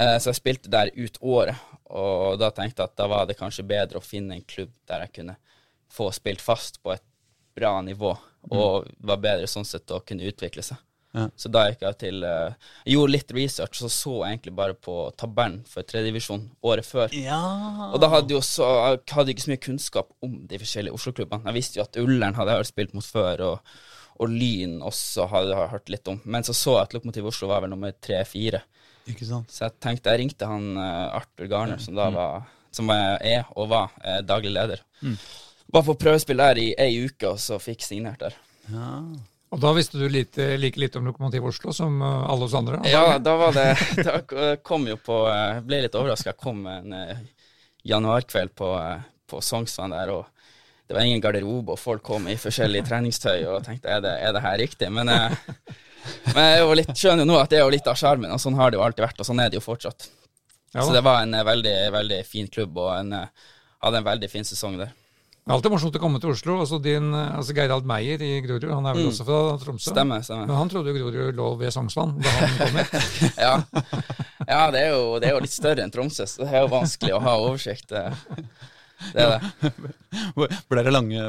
Eh, 0.00 0.16
så 0.16 0.32
jeg 0.32 0.40
spilte 0.40 0.72
der 0.72 0.90
ut 0.96 1.20
året, 1.20 1.60
og 1.92 2.40
da 2.40 2.50
tenkte 2.56 2.82
jeg 2.82 2.92
at 2.92 2.98
da 2.98 3.08
var 3.10 3.28
det 3.28 3.38
kanskje 3.38 3.66
bedre 3.68 4.00
å 4.00 4.04
finne 4.04 4.38
en 4.38 4.46
klubb 4.48 4.72
der 4.88 5.04
jeg 5.04 5.20
kunne 5.20 5.36
få 5.90 6.08
spilt 6.14 6.42
fast 6.42 6.80
på 6.82 6.94
et 6.94 7.04
bra 7.58 7.76
nivå, 7.84 8.14
mm. 8.16 8.54
og 8.56 8.88
var 9.06 9.22
bedre 9.22 9.50
sånn 9.50 9.68
sett 9.68 9.92
å 9.92 10.00
kunne 10.06 10.26
utvikle 10.30 10.64
seg. 10.64 10.80
Ja. 11.16 11.26
Så 11.34 11.50
da 11.50 11.64
gikk 11.66 11.80
jeg 11.82 11.96
til 11.98 12.22
uh, 12.22 12.52
Jeg 12.84 12.94
gjorde 12.94 13.14
litt 13.16 13.32
research, 13.34 13.80
og 13.82 13.90
så 13.90 14.12
egentlig 14.28 14.52
bare 14.54 14.76
på 14.78 14.94
tabellen 15.18 15.64
for 15.66 15.86
tredjedivisjon 15.86 16.44
året 16.62 16.86
før. 16.86 17.14
Ja. 17.16 17.40
Og 17.90 17.98
da 18.02 18.12
hadde 18.12 18.38
jeg 18.38 19.00
hadde 19.10 19.34
ikke 19.34 19.46
så 19.46 19.52
mye 19.52 19.64
kunnskap 19.64 20.12
om 20.22 20.36
de 20.50 20.60
forskjellige 20.62 20.94
Oslo-klubbene. 20.94 21.48
Jeg 21.50 21.58
visste 21.58 21.80
jo 21.80 21.86
at 21.86 21.98
Ullern 22.00 22.38
hadde 22.38 22.54
jeg 22.54 22.70
spilt 22.70 22.94
mot 22.94 23.06
før, 23.06 23.42
og, 23.48 23.74
og 24.22 24.30
Lyn 24.30 24.78
også 24.86 25.26
hadde 25.32 25.56
jeg 25.56 25.72
hørt 25.74 25.92
litt 25.96 26.12
om. 26.12 26.20
Men 26.24 26.46
så 26.46 26.54
så 26.54 26.76
jeg 26.78 26.88
at 26.88 26.96
Lokomotiv 26.96 27.30
Oslo 27.32 27.50
var 27.50 27.64
vel 27.64 27.74
nummer 27.74 27.96
tre-fire. 27.96 28.62
Så 29.50 29.64
jeg 29.64 29.72
tenkte 29.82 30.12
Jeg 30.12 30.20
ringte 30.20 30.46
han 30.46 30.76
uh, 30.78 31.16
Arthur 31.18 31.48
Garner, 31.50 31.80
som 31.82 31.96
da 31.98 32.10
mm. 32.10 32.18
var 32.20 32.50
Som 32.70 32.92
er 32.94 33.48
og 33.58 33.72
var 33.72 33.90
uh, 34.04 34.20
daglig 34.22 34.52
leder. 34.54 34.84
Mm. 35.02 35.16
Var 35.74 35.84
på 35.86 35.98
prøvespill 35.98 36.38
der 36.38 36.58
i 36.58 36.68
ei 36.78 36.92
uke, 37.02 37.32
og 37.32 37.42
så 37.42 37.58
fikk 37.62 37.82
signert 37.82 38.22
der. 38.22 38.36
Ja. 38.70 39.00
Og 39.50 39.58
da 39.58 39.72
visste 39.74 39.98
du 39.98 40.06
lite, 40.08 40.54
like 40.62 40.78
litt 40.78 40.96
om 40.96 41.06
Lokomotiv 41.08 41.48
Oslo 41.50 41.72
som 41.74 41.98
eh, 42.02 42.18
alle 42.30 42.46
oss 42.46 42.54
andre? 42.54 42.78
Ja, 42.86 43.18
da 43.18 43.34
var 43.36 43.56
det 43.56 43.66
Da 44.06 44.52
kom 44.62 44.86
jo 44.86 44.94
på 45.02 45.24
Jeg 45.26 45.56
eh, 45.56 45.62
ble 45.66 45.80
litt 45.86 45.96
overraska. 45.98 46.36
Kom 46.38 46.62
en 46.70 46.94
uh, 46.94 47.16
januarkveld 47.82 48.54
på, 48.54 48.70
på 49.30 49.40
Sognsvann 49.42 49.96
der, 49.96 50.12
og 50.14 50.28
det 50.86 50.94
var 50.94 51.06
ingen 51.06 51.22
garderobe, 51.22 51.74
og 51.74 51.82
folk 51.82 52.02
kom 52.06 52.28
i 52.30 52.38
forskjellig 52.38 52.84
treningstøy, 52.86 53.44
og 53.50 53.64
tenkte 53.66 53.90
er 53.90 54.02
det, 54.04 54.14
er 54.22 54.34
det 54.34 54.42
her 54.42 54.56
riktig? 54.58 54.90
Men, 54.90 55.10
men 56.34 56.48
jeg 56.50 56.78
litt, 56.80 56.94
skjønner 56.98 57.24
jo 57.24 57.30
nå 57.30 57.38
at 57.38 57.52
det 57.52 57.60
er 57.60 57.62
jo 57.64 57.74
litt 57.74 57.90
av 57.90 57.98
sjarmen, 57.98 58.32
og 58.34 58.42
sånn 58.42 58.58
har 58.58 58.70
det 58.70 58.78
jo 58.78 58.82
alltid 58.86 59.06
vært, 59.06 59.22
og 59.22 59.28
sånn 59.28 59.42
er 59.42 59.52
det 59.52 59.60
jo 59.60 59.64
fortsatt. 59.64 60.10
Ja. 60.74 60.82
Så 60.82 60.90
det 60.94 61.02
var 61.06 61.22
en 61.22 61.34
veldig, 61.46 61.76
veldig 61.94 62.20
fin 62.26 62.50
klubb, 62.50 62.78
og 62.82 62.90
en, 62.96 63.14
hadde 63.86 64.02
en 64.02 64.10
veldig 64.10 64.30
fin 64.34 64.46
sesong 64.46 64.78
der. 64.82 64.92
Det 65.50 65.54
er 65.54 65.58
alltid 65.58 65.72
morsomt 65.72 65.96
å 65.98 66.00
komme 66.02 66.18
til 66.22 66.30
Oslo. 66.30 66.56
Altså, 66.62 66.78
din, 66.78 67.08
altså 67.10 67.54
Geirald 67.56 67.86
Meyer 67.90 68.20
i 68.22 68.36
Grorud, 68.44 68.68
han 68.70 68.84
er 68.86 68.94
vel 68.94 69.08
mm. 69.08 69.10
også 69.10 69.24
fra 69.26 69.38
Tromsø? 69.58 69.90
Stemmer, 69.90 70.22
stemmer. 70.22 70.46
Men 70.46 70.58
han 70.60 70.68
trodde 70.70 70.92
jo 70.94 71.08
Grorud 71.08 71.40
lå 71.40 71.48
ved 71.58 71.74
Sognsvann 71.74 72.12
da 72.22 72.34
han 72.36 72.52
kom 72.60 72.78
hit. 72.78 72.92
ja, 73.48 73.56
ja 74.46 74.60
det, 74.70 74.84
er 74.84 74.92
jo, 74.92 75.00
det, 75.18 75.26
er 75.26 75.34
jo, 75.34 75.40
litt 75.42 75.56
større 75.56 75.82
enn 75.82 75.90
Tromsø, 75.90 76.28
så 76.30 76.44
det 76.44 76.52
er 76.54 76.62
jo 76.62 76.70
vanskelig 76.70 77.16
å 77.18 77.20
ha 77.24 77.34
oversikt. 77.48 77.90
Det 77.90 79.24
er 79.24 79.34
det. 79.34 79.72
Ble 80.70 80.82
det 80.86 80.94
lange 80.94 81.26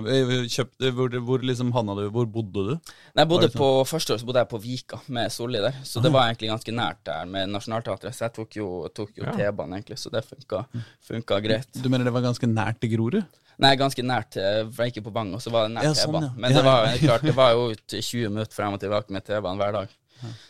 kjøpt, 0.53 0.85
hvor, 0.93 1.17
hvor 1.25 1.49
liksom 1.49 1.73
havna 1.73 1.97
du? 1.97 2.05
Hvor 2.13 2.29
bodde 2.29 2.67
du? 2.69 2.71
Nei, 2.77 3.23
jeg 3.23 3.33
bodde 3.33 3.49
sånn? 3.49 3.57
på, 3.57 3.73
Første 3.89 4.13
år 4.13 4.21
så 4.21 4.29
bodde 4.29 4.45
jeg 4.45 4.53
på 4.53 4.61
Vika 4.69 5.01
med 5.17 5.33
Solli 5.33 5.65
der, 5.65 5.81
så 5.87 6.05
det 6.05 6.13
var 6.13 6.29
egentlig 6.29 6.53
ganske 6.53 6.77
nært 6.77 7.01
der 7.09 7.25
med 7.25 7.57
Nationaltheatret. 7.57 8.13
Så 8.13 8.27
jeg 8.27 8.37
tok 8.37 8.61
jo, 8.61 8.71
jo 9.17 9.25
ja. 9.25 9.33
T-banen, 9.33 9.79
egentlig, 9.79 9.97
så 9.97 10.13
det 10.13 10.27
funka, 10.29 10.67
funka 11.09 11.41
greit. 11.41 11.73
Du 11.81 11.89
mener 11.89 12.05
det 12.05 12.13
var 12.13 12.29
ganske 12.29 12.53
nært 12.53 12.83
til 12.85 12.93
Grorud? 12.99 13.23
Nei, 13.61 13.75
ganske 13.77 14.03
nært 14.05 14.35
for 14.35 14.83
jeg 14.83 14.95
gikk 14.95 15.05
på 15.05 15.13
Bang, 15.13 15.35
og 15.37 15.41
så 15.43 15.51
var 15.53 15.67
det 15.67 15.75
nært 15.75 15.91
ja, 15.91 15.95
sånn, 15.97 16.15
T-banen. 16.15 16.37
Men 16.41 16.55
det 16.55 16.63
var, 16.65 16.87
klart, 16.97 17.25
det 17.27 17.35
var 17.37 17.51
jo 17.53 17.67
20 17.93 18.31
minutter 18.33 18.57
frem 18.57 18.73
og 18.73 18.81
tilbake 18.81 19.13
med 19.13 19.27
T-banen 19.27 19.61
hver 19.61 19.75
dag. 19.75 19.97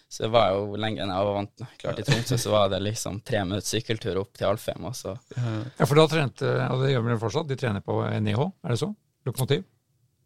Så 0.09 0.23
det 0.23 0.29
var 0.33 0.51
jo 0.51 0.75
lenger 0.79 1.05
enn 1.05 1.13
jeg 1.13 1.27
var 1.27 1.35
vant 1.37 1.63
med. 1.63 1.75
Klart 1.79 1.99
I 2.01 2.05
Tromsø 2.07 2.37
så 2.43 2.51
var 2.51 2.71
det 2.73 2.81
liksom 2.83 3.21
tre 3.27 3.43
minutter 3.47 3.67
sykkeltur 3.67 4.19
opp 4.19 4.33
til 4.35 4.49
Alfheim. 4.49 4.83
Og 4.89 4.95
så. 4.97 5.15
Ja, 5.37 5.85
for 5.85 5.95
da 5.99 6.07
trente, 6.11 6.51
og 6.67 6.83
det 6.83 6.91
gjør 6.91 7.05
vi 7.07 7.19
fortsatt, 7.21 7.47
de 7.51 7.57
trener 7.59 7.85
på 7.85 7.95
NIH, 8.03 8.41
er 8.41 8.75
det 8.75 8.79
så? 8.81 8.91
Lokomotiv? 9.27 9.63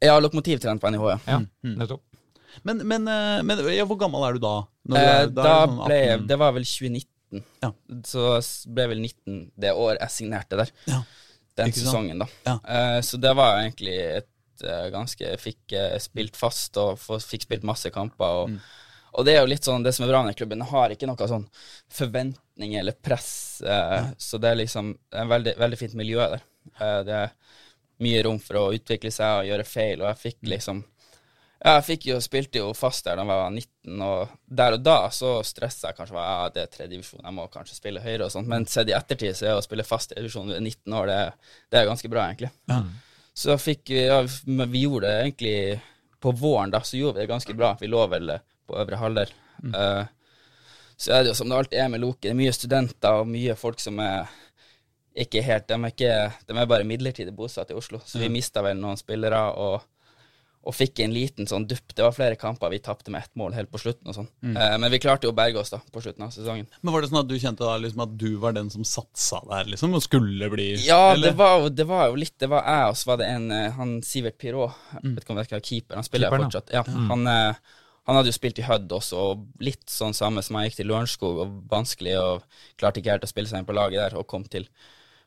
Ja, 0.04 0.18
Lokomotiv 0.22 0.62
trener 0.64 0.82
på 0.82 0.90
NIH, 0.94 1.06
ja. 1.14 1.20
ja 1.36 1.42
mm. 1.42 1.76
nettopp. 1.84 2.06
Men, 2.66 2.82
men, 2.88 3.06
eh, 3.12 3.42
men 3.44 3.62
ja, 3.76 3.86
hvor 3.86 4.00
gammel 4.00 4.24
er 4.26 4.38
du 4.38 4.46
da? 4.46 4.56
Du 4.88 4.96
er, 4.98 5.28
da, 5.28 5.44
da 5.44 5.56
sånn 5.66 5.82
ble, 5.84 6.00
det 6.32 6.40
var 6.40 6.56
vel 6.56 6.66
2019. 6.66 7.44
Ja. 7.62 7.70
Så 8.08 8.26
ble 8.72 8.86
jeg 8.86 8.94
vel 8.94 9.02
19 9.04 9.40
det 9.60 9.76
år 9.76 10.00
jeg 10.00 10.14
signerte 10.16 10.64
der. 10.64 10.74
Ja 10.90 11.04
den 11.56 11.74
sesongen, 11.74 12.20
da. 12.20 12.28
Ja. 12.44 12.56
Uh, 12.70 13.02
så 13.02 13.18
det 13.18 13.34
var 13.38 13.60
egentlig 13.60 13.96
et 14.00 14.66
uh, 14.66 14.88
ganske 14.94 15.36
Fikk 15.42 15.76
uh, 15.76 15.98
spilt 16.04 16.38
fast 16.40 16.78
og 16.82 17.00
fikk 17.00 17.48
spilt 17.48 17.68
masse 17.68 17.92
kamper. 17.96 18.42
Og, 18.42 18.56
mm. 18.56 18.60
og, 19.14 19.26
det 19.28 19.36
er 19.36 19.44
jo 19.44 19.52
litt 19.52 19.68
sånn 19.68 19.86
det 19.86 19.96
som 19.96 20.08
er 20.08 20.14
bra 20.14 20.24
med 20.28 20.38
klubben. 20.38 20.66
Har 20.72 20.94
ikke 20.94 21.10
noe 21.10 21.30
sånn 21.32 21.48
forventning 21.94 22.76
eller 22.80 22.98
press, 23.00 23.62
så 24.18 24.40
det 24.40 24.52
er 24.52 24.62
liksom 24.62 24.94
det 24.96 25.22
er 25.22 25.32
veldig, 25.32 25.54
veldig 25.60 25.80
fint 25.80 25.96
miljø 26.00 26.24
der. 26.36 26.44
det 27.08 27.18
er 27.24 27.34
mye 28.04 28.24
rom 28.28 28.40
for 28.44 28.60
å 28.60 28.70
utvikle 28.76 29.12
seg 29.14 29.42
og 29.42 29.50
gjøre 29.50 29.68
feil, 29.68 30.02
og 30.02 30.10
jeg 30.10 30.22
fikk 30.22 30.40
mm. 30.42 30.50
liksom 30.52 30.82
ja, 31.66 31.72
jeg 31.80 31.86
fikk 31.88 32.04
jo, 32.12 32.20
spilte 32.22 32.62
jo 32.62 32.68
fast 32.78 33.08
der 33.08 33.18
da 33.18 33.24
jeg 33.26 33.32
var 33.32 33.48
19, 33.50 34.02
og 34.06 34.34
der 34.60 34.76
og 34.78 34.84
da 34.86 34.98
så 35.14 35.32
stressa 35.48 35.90
jeg 35.90 35.98
kanskje 35.98 36.22
ja, 36.22 36.52
det 36.54 36.62
er 36.62 36.70
tredjedivisjon, 36.76 37.24
jeg 37.26 37.34
må 37.34 37.48
kanskje 37.50 37.78
spille 37.80 38.04
høyere 38.04 38.28
og 38.28 38.34
sånt, 38.36 38.50
men 38.52 38.68
sett 38.70 38.92
i 38.92 38.94
ettertid 38.94 39.34
så 39.34 39.48
er 39.50 39.58
å 39.58 39.66
spille 39.66 39.88
fast 39.88 40.14
divisjon 40.14 40.52
ved 40.54 40.62
19 40.62 40.98
år, 41.00 41.10
det, 41.10 41.18
det, 41.74 41.80
er 41.80 41.90
ganske 41.90 42.12
bra, 42.14 42.28
egentlig. 42.30 42.52
Ja. 42.70 42.84
Så 43.36 43.58
fikk 43.60 43.90
vi 43.96 44.04
ja, 44.06 44.20
vi 44.46 44.84
gjorde 44.84 45.10
det 45.10 45.24
egentlig 45.24 45.56
på 46.22 46.36
våren, 46.38 46.76
da, 46.76 46.84
så 46.86 47.00
gjorde 47.00 47.18
vi 47.18 47.26
det 47.26 47.34
ganske 47.34 47.58
bra. 47.58 47.74
Vi 47.82 47.90
lå 47.90 48.06
vel 48.14 48.36
på 48.70 48.78
øvre 48.82 49.02
halvdel. 49.02 49.34
Mm. 49.66 49.74
Uh, 49.74 50.06
så 51.02 51.18
er 51.18 51.26
det 51.26 51.34
jo 51.34 51.36
som 51.42 51.50
det 51.50 51.58
alltid 51.58 51.82
er 51.82 51.90
med 51.92 52.02
Loke, 52.06 52.22
det 52.24 52.32
er 52.36 52.40
mye 52.40 52.54
studenter 52.56 53.24
og 53.24 53.30
mye 53.34 53.58
folk 53.60 53.82
som 53.84 54.00
er 54.06 54.30
ikke 55.16 55.42
helt 55.46 55.68
De 55.70 55.76
er, 55.76 55.92
ikke, 55.94 56.16
de 56.46 56.56
er 56.60 56.68
bare 56.68 56.88
midlertidig 56.88 57.34
bosatt 57.36 57.70
i 57.72 57.76
Oslo, 57.78 58.02
så 58.04 58.20
vi 58.20 58.28
mista 58.32 58.64
vel 58.64 58.78
noen 58.78 59.00
spillere. 59.00 59.42
og 59.56 59.84
og 60.66 60.74
fikk 60.74 61.00
en 61.06 61.14
liten 61.14 61.46
sånn 61.50 61.68
dupp. 61.70 61.94
Det 61.94 62.02
var 62.02 62.16
flere 62.16 62.38
kamper 62.42 62.72
vi 62.74 62.80
tapte 62.82 63.14
med 63.14 63.22
ett 63.22 63.36
mål 63.38 63.54
helt 63.54 63.70
på 63.72 63.82
slutten 63.82 64.10
og 64.10 64.18
sånn. 64.18 64.30
Mm. 64.42 64.56
Eh, 64.58 64.74
men 64.82 64.94
vi 64.94 65.00
klarte 65.04 65.28
jo 65.28 65.34
å 65.34 65.38
berge 65.38 65.62
oss 65.62 65.70
da 65.74 65.80
på 65.94 66.02
slutten 66.02 66.26
av 66.26 66.34
sesongen. 66.34 66.66
Men 66.82 66.96
Var 66.96 67.06
det 67.06 67.12
sånn 67.12 67.22
at 67.22 67.30
du 67.30 67.36
kjente 67.38 67.68
da 67.68 67.78
liksom 67.82 68.04
at 68.08 68.18
du 68.18 68.28
var 68.42 68.56
den 68.58 68.72
som 68.74 68.88
satsa 68.88 69.44
der, 69.46 69.70
liksom, 69.76 69.94
og 69.94 70.04
skulle 70.06 70.50
bli 70.50 70.72
Ja, 70.88 71.14
det 71.20 71.36
var, 71.38 71.70
det 71.70 71.86
var 71.90 72.10
jo 72.10 72.18
litt 72.20 72.34
Det 72.42 72.50
var 72.52 72.66
jeg, 72.66 72.90
og 72.90 72.98
så 72.98 73.12
var 73.12 73.22
det 73.22 73.30
en 73.30 73.48
eh, 73.54 73.72
han 73.78 73.98
Sivert 74.06 74.40
Pirot, 74.42 74.74
jeg 74.98 75.14
vet 75.14 75.24
ikke 75.24 75.36
om 75.36 75.42
det 75.42 75.46
er 75.46 75.66
keeper, 75.70 76.00
han 76.00 76.08
spiller 76.08 76.34
Keeperen, 76.34 76.50
fortsatt. 76.50 76.74
Ja, 76.74 76.84
han, 77.12 77.28
eh, 77.30 77.76
han 78.06 78.20
hadde 78.20 78.30
jo 78.30 78.38
spilt 78.38 78.62
i 78.62 78.66
Hødd 78.66 78.92
også, 78.94 79.22
og 79.22 79.64
litt 79.66 79.86
sånn 79.90 80.14
samme 80.18 80.42
som 80.46 80.58
jeg 80.60 80.70
gikk 80.72 80.82
til 80.82 80.90
Lørenskog, 80.92 81.40
og 81.42 81.56
vanskelig, 81.70 82.18
og 82.22 82.44
klarte 82.78 83.02
ikke 83.02 83.16
helt 83.16 83.26
å 83.26 83.30
spille 83.30 83.50
seg 83.50 83.62
inn 83.62 83.70
på 83.70 83.78
laget 83.78 84.02
der, 84.02 84.18
og 84.20 84.28
kom 84.30 84.46
til, 84.50 84.68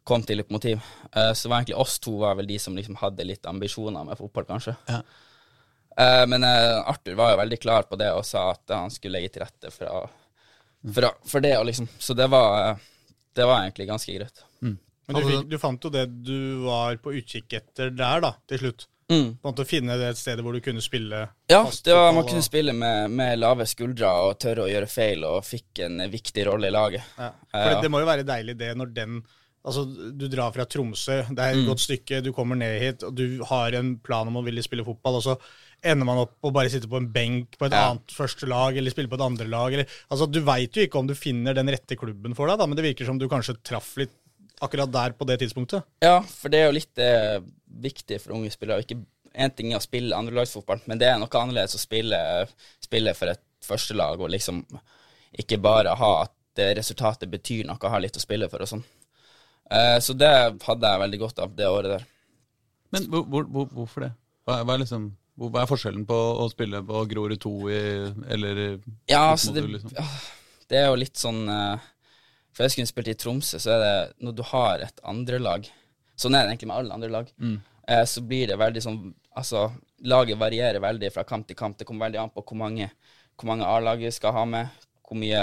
kom 0.06 0.22
til 0.26 0.38
Lokomotiv. 0.38 0.82
Uh, 1.10 1.32
så 1.34 1.50
var 1.50 1.58
egentlig 1.58 1.78
oss 1.82 1.98
to 2.02 2.14
var 2.22 2.38
vel 2.38 2.46
de 2.50 2.58
som 2.62 2.78
liksom 2.78 3.00
hadde 3.00 3.26
litt 3.26 3.50
ambisjoner 3.50 4.06
med 4.06 4.20
fotball, 4.20 4.46
kanskje. 4.46 4.76
Ja. 4.86 5.02
Eh, 5.98 6.24
men 6.30 6.44
eh, 6.46 6.78
Arthur 6.88 7.14
var 7.18 7.32
jo 7.34 7.40
veldig 7.42 7.58
klar 7.62 7.82
på 7.90 7.98
det, 7.98 8.12
og 8.14 8.24
sa 8.26 8.50
at 8.52 8.74
han 8.76 8.90
skulle 8.94 9.18
legge 9.18 9.32
til 9.34 9.42
rette 9.42 9.72
for, 9.74 9.86
å- 9.90 10.92
for, 10.94 11.08
å- 11.10 11.16
for 11.26 11.42
det, 11.44 11.56
og 11.58 11.66
liksom. 11.66 11.88
Så 11.98 12.14
det 12.14 12.28
var, 12.30 12.58
eh, 12.70 12.76
det 13.34 13.46
var 13.50 13.64
egentlig 13.64 13.88
ganske 13.90 14.14
greit. 14.18 14.44
Men 15.08 15.16
du, 15.16 15.24
fikk, 15.24 15.44
du 15.48 15.56
fant 15.56 15.84
jo 15.86 15.88
det 15.88 16.02
du 16.20 16.38
var 16.66 16.98
på 17.00 17.14
utkikk 17.16 17.54
etter 17.56 17.88
der, 17.96 18.20
da, 18.20 18.34
til 18.50 18.58
slutt. 18.60 18.82
Mm. 19.08 19.30
På 19.40 19.48
en 19.48 19.54
måte 19.54 19.64
å 19.64 19.68
finne 19.70 19.94
det 19.96 20.10
et 20.12 20.18
sted 20.20 20.42
hvor 20.44 20.52
du 20.52 20.60
kunne 20.60 20.82
spille 20.84 21.22
Ja, 21.48 21.62
var, 21.64 22.10
man 22.12 22.26
kunne 22.28 22.42
spille 22.44 22.74
med, 22.76 23.06
med 23.16 23.38
lave 23.40 23.64
skuldre 23.64 24.10
og 24.26 24.34
tørre 24.44 24.66
å 24.66 24.68
gjøre 24.68 24.90
feil, 24.92 25.24
og 25.24 25.46
fikk 25.48 25.80
en 25.86 26.02
viktig 26.12 26.44
rolle 26.50 26.68
i 26.68 26.74
laget. 26.74 27.06
Ja. 27.16 27.30
For 27.54 27.70
det, 27.72 27.78
det 27.86 27.90
må 27.94 28.02
jo 28.02 28.10
være 28.10 28.26
deilig 28.28 28.58
det 28.60 28.74
når 28.76 28.92
den 29.00 29.22
Altså, 29.68 29.82
du 30.16 30.22
drar 30.30 30.52
fra 30.54 30.64
Tromsø, 30.70 31.16
det 31.34 31.44
er 31.44 31.56
et 31.56 31.66
godt 31.66 31.82
stykke, 31.82 32.20
du 32.24 32.30
kommer 32.32 32.56
ned 32.56 32.76
hit, 32.80 33.02
og 33.04 33.16
du 33.18 33.40
har 33.50 33.74
en 33.76 33.96
plan 34.00 34.28
om 34.30 34.38
å 34.38 34.42
ville 34.46 34.62
spille 34.64 34.84
fotball, 34.86 35.18
og 35.18 35.24
så 35.26 35.34
ender 35.84 36.06
man 36.08 36.18
opp 36.24 36.32
og 36.42 36.52
bare 36.56 36.70
sitte 36.72 36.88
på 36.90 36.96
en 36.98 37.10
benk 37.12 37.58
på 37.58 37.66
et 37.68 37.72
Ja. 37.76 37.90
annet 37.90 38.10
første 38.14 38.46
lag, 38.50 38.76
eller 38.76 38.90
spille 38.90 39.08
på 39.08 39.14
et 39.18 39.24
andre 39.26 39.46
lag. 39.46 39.72
Eller, 39.72 39.86
altså, 40.10 40.26
du 40.30 40.40
veit 40.40 40.72
jo 40.74 40.82
ikke 40.86 40.98
om 40.98 41.06
du 41.06 41.14
finner 41.14 41.54
den 41.54 41.68
rette 41.70 41.96
klubben 41.96 42.34
for 42.34 42.48
deg, 42.50 42.58
da, 42.58 42.66
men 42.66 42.76
det 42.76 42.84
virker 42.84 43.06
som 43.06 43.18
du 43.18 43.28
kanskje 43.28 43.56
traff 43.62 43.96
litt 43.96 44.10
akkurat 44.60 44.90
der 44.90 45.12
på 45.14 45.24
det 45.26 45.38
tidspunktet. 45.40 45.84
Ja, 46.02 46.20
for 46.20 46.48
det 46.50 46.58
er 46.58 46.66
jo 46.72 46.76
litt 46.78 46.98
eh, 46.98 47.38
viktig 47.80 48.20
for 48.20 48.34
unge 48.34 48.50
spillere. 48.50 48.82
Ikke 48.82 48.98
Én 49.38 49.52
ting 49.54 49.70
er 49.70 49.78
å 49.78 49.82
spille 49.84 50.16
andrelagsfotball, 50.16 50.80
men 50.88 50.98
det 50.98 51.06
er 51.06 51.18
noe 51.20 51.28
annerledes 51.38 51.76
å 51.76 51.78
spille, 51.78 52.18
spille 52.82 53.12
for 53.14 53.28
et 53.30 53.38
førstelag 53.62 54.18
og 54.24 54.30
liksom 54.32 54.64
ikke 55.38 55.60
bare 55.62 55.92
ha 55.94 56.22
at 56.24 56.32
det 56.58 56.72
resultatet 56.78 57.30
betyr 57.30 57.64
noe, 57.68 57.78
ha 57.92 57.98
litt 58.02 58.16
å 58.16 58.22
spille 58.24 58.48
for 58.50 58.64
og 58.64 58.66
sånn. 58.72 58.82
Eh, 59.70 59.98
så 60.00 60.16
det 60.16 60.32
hadde 60.64 60.90
jeg 60.90 61.02
veldig 61.04 61.18
godt 61.20 61.38
av 61.44 61.54
det 61.54 61.68
året 61.70 61.92
der. 61.98 62.06
Men 62.90 63.06
hvor, 63.12 63.22
hvor, 63.28 63.44
hvor, 63.52 63.66
hvorfor 63.76 64.00
det? 64.06 64.10
Hva, 64.48 64.58
er- 64.58 64.64
hva, 64.64 64.74
er 64.74 64.82
liksom, 64.82 65.06
hva 65.38 65.62
er 65.62 65.70
forskjellen 65.70 66.04
på 66.08 66.18
å 66.42 66.48
spille 66.50 66.82
på 66.86 67.04
Grorud 67.12 67.38
2 67.40 67.54
i, 67.70 67.80
eller 68.34 68.60
Ja, 69.06 69.30
altså 69.30 69.54
det, 69.54 69.62
liksom. 69.70 69.94
det 70.68 70.80
er 70.80 70.88
jo 70.90 70.98
litt 70.98 71.16
sånn 71.20 71.44
Før 71.46 72.56
For 72.56 72.66
jeg 72.66 72.74
skulle 72.74 72.90
spilt 72.90 73.12
i 73.12 73.18
Tromsø, 73.22 73.60
så 73.62 73.76
er 73.76 73.84
det 73.84 74.24
når 74.26 74.34
du 74.40 74.42
har 74.50 74.82
et 74.88 75.04
andrelag 75.06 75.68
Sånn 76.18 76.34
er 76.34 76.42
det 76.42 76.54
egentlig 76.56 76.70
med 76.72 76.80
alle 76.80 76.96
andre 76.96 77.10
lag. 77.14 77.28
Mm. 77.38 77.58
Eh, 77.88 78.04
så 78.04 78.22
blir 78.26 78.50
det 78.50 78.58
veldig 78.60 78.82
sånn 78.84 78.98
Altså, 79.38 79.68
laget 80.02 80.38
varierer 80.40 80.82
veldig 80.82 81.12
fra 81.14 81.22
kamp 81.22 81.46
til 81.46 81.54
kamp. 81.54 81.76
Det 81.78 81.86
kommer 81.86 82.08
veldig 82.08 82.18
an 82.24 82.32
på 82.34 82.42
hvor 82.42 82.58
mange, 82.58 82.88
hvor 83.38 83.46
mange 83.52 83.68
A-laget 83.70 84.16
skal 84.16 84.32
ha 84.34 84.40
med, 84.50 84.80
hvor 85.06 85.14
mye 85.20 85.42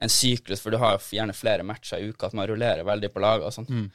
en 0.00 0.08
syklus, 0.08 0.62
for 0.64 0.72
du 0.72 0.78
har 0.80 0.96
gjerne 1.12 1.34
flere 1.36 1.66
matcher 1.68 2.00
i 2.00 2.08
uka, 2.08 2.30
at 2.30 2.36
man 2.38 2.48
rullerer 2.48 2.80
veldig 2.88 3.10
på 3.12 3.20
laget 3.20 3.44
og 3.44 3.52
sånn. 3.52 3.68
Mm. 3.68 3.90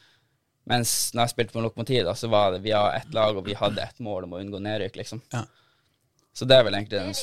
Mens 0.65 1.11
når 1.13 1.27
jeg 1.27 1.33
spilte 1.35 1.53
på 1.53 1.61
Lokomotiv, 1.61 2.03
da, 2.07 2.13
så 2.17 2.29
var 2.31 2.55
det 2.55 2.63
vi 2.65 2.71
har 2.73 2.95
ett 2.97 3.13
lag, 3.13 3.37
og 3.37 3.45
vi 3.45 3.53
hadde 3.57 3.83
ett 3.83 3.99
mål 4.01 4.25
om 4.25 4.33
å 4.33 4.39
unngå 4.41 4.61
nedrykk, 4.65 4.95
liksom. 5.01 5.21
Ja. 5.33 5.43
Så 6.35 6.43
det 6.49 6.57
er 6.57 6.65
vel 6.67 6.75
egentlig 6.75 6.99
den 6.99 7.13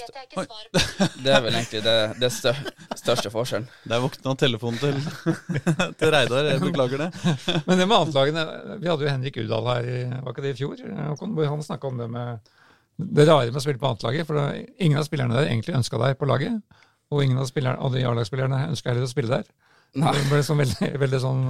Det 1.21 1.33
er 1.37 1.43
vel 1.45 1.53
egentlig 1.59 1.83
det, 1.85 1.97
det 2.23 2.31
stør, 2.33 2.57
største 2.97 3.29
forskjellen. 3.35 3.67
Der 3.91 4.01
våkna 4.01 4.33
telefonen 4.41 4.79
til, 4.81 4.97
til 6.01 6.13
Reidar. 6.15 6.49
Jeg 6.49 6.63
beklager 6.63 7.03
det. 7.03 7.11
Men 7.67 7.77
det 7.83 7.89
med 7.91 7.99
annetlagene 7.99 8.45
Vi 8.81 8.89
hadde 8.89 9.05
jo 9.05 9.11
Henrik 9.13 9.37
Udal 9.43 9.69
her, 9.69 9.91
i- 9.91 10.07
var 10.23 10.33
ikke 10.33 10.47
det 10.47 10.55
i 10.55 10.59
fjor? 10.63 10.81
Hvor 11.21 11.51
Han 11.51 11.67
snakka 11.67 11.91
om 11.91 12.01
det 12.01 12.09
med 12.15 12.53
det 13.03 13.25
rare 13.29 13.51
med 13.53 13.61
å 13.61 13.65
spille 13.67 13.81
på 13.83 13.91
annetlaget. 13.91 14.27
For 14.31 14.39
det, 14.41 14.65
ingen 14.81 15.01
av 15.03 15.05
spillerne 15.11 15.37
der 15.37 15.51
egentlig 15.51 15.77
ønska 15.77 16.01
deg 16.07 16.17
på 16.21 16.29
laget. 16.33 16.81
Og 17.13 17.21
ingen 17.27 17.37
av, 17.43 17.51
spillerne, 17.53 17.77
av 17.85 17.93
de 17.93 18.07
A-lagsspillerne 18.09 18.63
ønska 18.73 18.93
heller 18.95 19.05
å 19.05 19.13
spille 19.13 19.35
der. 19.43 19.49
Nei. 20.01 20.13
Det 20.17 20.25
ble 20.31 20.41
sånn 20.47 20.61
veldig, 20.63 20.91
veldig 21.05 21.21
sånn 21.21 21.43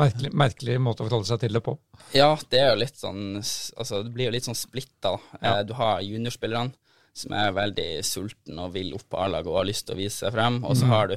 merkelig, 0.00 0.30
merkelig 0.42 0.76
måte 0.82 1.04
å 1.04 1.08
forholde 1.08 1.28
seg 1.30 1.42
til 1.44 1.56
det 1.56 1.62
på. 1.66 1.76
Ja, 2.16 2.32
det 2.50 2.60
er 2.62 2.72
jo 2.72 2.80
litt 2.82 2.98
sånn 3.00 3.20
Altså, 3.40 4.02
det 4.06 4.12
blir 4.14 4.30
jo 4.30 4.34
litt 4.34 4.48
sånn 4.48 4.58
splitta. 4.58 5.16
Ja. 5.40 5.60
du 5.66 5.74
har 5.78 6.02
juniorspillerne 6.04 6.72
som 7.20 7.34
er 7.34 7.52
veldig 7.52 7.88
sultne 8.06 8.66
og 8.66 8.74
vil 8.76 8.92
opp 8.96 9.08
på 9.10 9.18
A-laget 9.20 9.50
og 9.50 9.58
har 9.60 9.68
lyst 9.68 9.88
til 9.88 9.96
å 9.96 10.00
vise 10.00 10.22
seg 10.22 10.34
frem, 10.34 10.60
og 10.64 10.76
så 10.78 10.86
har 10.92 11.10
du 11.10 11.16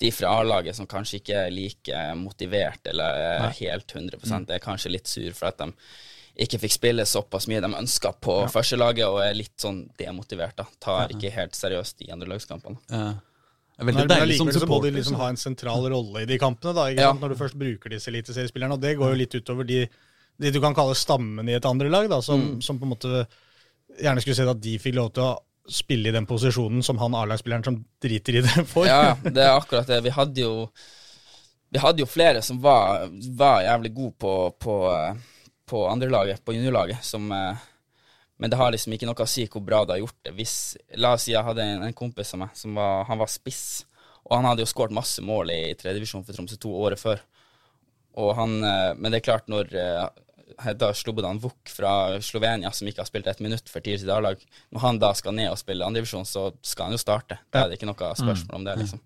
de 0.00 0.10
fra 0.10 0.32
A-laget 0.40 0.76
som 0.76 0.88
kanskje 0.90 1.20
ikke 1.20 1.42
er 1.44 1.52
like 1.54 2.00
motivert 2.18 2.88
eller 2.90 3.44
Nei. 3.44 3.52
helt 3.60 3.92
100% 3.94 4.50
er 4.50 4.64
kanskje 4.64 4.90
litt 4.90 5.10
sur 5.10 5.30
for 5.36 5.52
at 5.52 5.60
de 5.60 5.68
ikke 6.44 6.58
fikk 6.64 6.74
spille 6.74 7.04
såpass 7.06 7.46
mye 7.46 7.60
de 7.62 7.70
ønska 7.78 8.10
på 8.24 8.40
førstelaget, 8.50 9.06
og 9.06 9.20
er 9.22 9.36
litt 9.38 9.54
sånn 9.60 9.84
demotivert. 10.00 10.56
da 10.58 10.66
Tar 10.82 11.12
ikke 11.14 11.30
helt 11.30 11.54
seriøst 11.54 12.00
de 12.00 12.10
andre 12.10 12.32
lagskampene. 12.32 12.80
Ja. 12.90 13.12
Det 13.74 13.82
er 13.82 13.88
veldig 13.90 14.02
men 14.04 14.10
deilig 14.10 14.36
som 14.38 14.46
allikevel 14.48 14.62
så 14.62 14.70
må 14.70 14.80
de 14.84 14.90
liksom 14.94 15.16
ha 15.18 15.28
en 15.32 15.36
sentral 15.40 15.86
rolle 15.90 16.20
i 16.22 16.26
de 16.30 16.36
kampene, 16.38 16.74
da, 16.76 16.84
ikke 16.92 17.00
Ja. 17.08 17.12
når 17.18 17.32
du 17.34 17.38
først 17.40 17.56
bruker 17.58 17.90
disse 17.90 18.10
eliteseriespillerne. 18.12 18.76
Og 18.76 18.80
det 18.84 18.92
går 19.00 19.10
jo 19.10 19.18
litt 19.18 19.34
utover 19.34 19.66
de, 19.66 19.80
de 20.38 20.50
du 20.54 20.60
kan 20.62 20.74
kalle 20.76 20.94
stammen 20.94 21.48
i 21.50 21.56
et 21.58 21.66
andre 21.66 21.90
lag, 21.90 22.06
da, 22.08 22.20
som, 22.22 22.60
som 22.62 22.78
på 22.78 22.86
en 22.86 22.92
måte 22.94 23.24
gjerne 23.98 24.22
skulle 24.22 24.36
sett 24.38 24.48
at 24.50 24.62
de 24.62 24.76
fikk 24.78 24.94
lov 24.94 25.10
til 25.14 25.26
å 25.26 25.34
spille 25.70 26.10
i 26.10 26.14
den 26.14 26.26
posisjonen 26.28 26.82
som 26.84 26.98
han 27.00 27.14
A-lagsspilleren 27.18 27.64
som 27.64 27.80
driter 28.02 28.36
i 28.38 28.44
det, 28.46 28.64
får. 28.74 28.86
Ja, 28.86 29.00
ja, 29.10 29.30
det 29.30 29.42
er 29.42 29.54
akkurat 29.58 29.90
det. 29.90 30.02
Vi 30.06 30.10
hadde 30.14 30.40
jo 30.44 30.54
Vi 31.74 31.80
hadde 31.82 32.04
jo 32.04 32.06
flere 32.06 32.42
som 32.46 32.60
var, 32.62 33.08
var 33.34 33.62
jævlig 33.66 33.90
gode 33.96 34.12
på, 34.22 34.32
på, 34.62 34.74
eh, 34.94 35.16
på 35.66 35.86
andrelaget, 35.90 36.44
på 36.44 36.54
juniorlaget, 36.54 37.00
som 37.02 37.26
eh, 37.34 37.56
Men 38.44 38.52
det 38.52 38.58
har 38.60 38.74
liksom 38.74 38.92
ikke 38.92 39.06
noe 39.08 39.24
å 39.24 39.30
si 39.30 39.46
hvor 39.48 39.62
bra 39.64 39.78
du 39.88 39.94
har 39.94 40.02
gjort 40.02 40.18
det. 40.26 40.34
Hvis, 40.36 40.54
la 41.00 41.14
oss 41.16 41.22
si 41.24 41.30
jeg 41.32 41.40
hadde 41.46 41.64
en, 41.64 41.86
en 41.86 41.94
kompis 41.96 42.34
av 42.36 42.42
meg 42.42 42.58
som 42.60 42.76
var, 42.76 43.06
han 43.08 43.16
var 43.22 43.30
spiss, 43.32 43.86
og 44.26 44.34
han 44.36 44.44
hadde 44.50 44.60
jo 44.60 44.68
skåret 44.68 44.92
masse 44.92 45.24
mål 45.24 45.48
i 45.54 45.62
tredjedivisjon 45.80 46.26
for 46.26 46.36
Tromsø 46.36 46.58
to 46.60 46.74
året 46.76 47.00
før. 47.00 47.22
Han, 48.36 48.58
eh, 48.68 48.90
men 48.98 49.08
det 49.08 49.22
er 49.22 49.24
klart, 49.30 49.48
når 49.48 49.72
da 50.76 50.90
Slobodan 50.92 51.40
Vuk 51.40 51.72
fra 51.72 52.20
Slovenia, 52.20 52.68
som 52.76 52.92
ikke 52.92 53.00
har 53.00 53.08
spilt 53.08 53.32
ett 53.32 53.40
minutt 53.40 53.72
for 53.72 53.80
tidligere 53.80 54.12
i 54.12 54.18
A-lag, 54.18 54.44
når 54.76 54.84
han 54.84 55.00
da 55.00 55.14
skal 55.16 55.38
ned 55.40 55.48
og 55.48 55.56
spille 55.64 55.88
andredivisjon, 55.88 56.28
så 56.28 56.50
skal 56.60 56.90
han 56.90 56.98
jo 56.98 57.00
starte. 57.00 57.40
Da 57.48 57.64
er 57.64 57.72
det 57.72 57.80
ikke 57.80 57.88
noe 57.88 58.12
spørsmål 58.20 58.60
om 58.60 58.68
det, 58.68 58.76
liksom. 58.84 59.00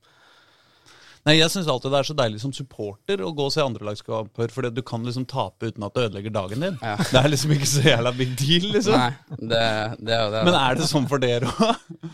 Nei, 1.26 1.34
Jeg 1.38 1.50
syns 1.52 1.68
alltid 1.68 1.92
det 1.92 1.98
er 1.98 2.08
så 2.08 2.16
deilig 2.16 2.40
som 2.40 2.52
supporter 2.56 3.20
å 3.24 3.32
gå 3.36 3.46
og 3.48 3.52
se 3.52 3.60
andrelagskamper, 3.64 4.52
fordi 4.54 4.70
du 4.76 4.82
kan 4.86 5.02
liksom 5.04 5.26
tape 5.28 5.70
uten 5.72 5.84
at 5.86 5.94
det 5.96 6.06
ødelegger 6.08 6.34
dagen 6.34 6.64
din. 6.64 6.78
Ja. 6.82 6.96
Det 7.10 7.20
er 7.20 7.28
liksom 7.32 7.52
ikke 7.56 7.68
så 7.68 7.84
jævla 7.88 8.12
big 8.16 8.34
deal, 8.38 8.68
liksom. 8.76 8.96
Nei, 8.96 9.38
det, 9.52 9.64
det 9.98 10.18
det. 10.36 10.42
Men 10.48 10.58
er 10.60 10.78
det 10.78 10.88
sånn 10.90 11.08
for 11.10 11.22
dere 11.22 11.50
òg? 11.50 12.08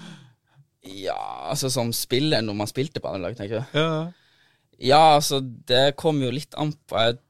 Ja, 0.84 1.16
altså 1.48 1.70
som 1.72 1.92
spiller 1.96 2.42
når 2.44 2.56
man 2.58 2.68
spilte 2.68 3.00
på 3.00 3.08
andre 3.08 3.30
lag, 3.30 3.36
tenker 3.38 3.62
du? 3.62 3.78
Ja. 3.78 3.92
Ja, 4.84 5.02
altså 5.16 5.38
det 5.40 5.94
kommer 6.00 6.26
jo 6.26 6.34
litt 6.34 6.56
an 6.58 6.72
på 6.90 6.98
Jeg 6.98 7.20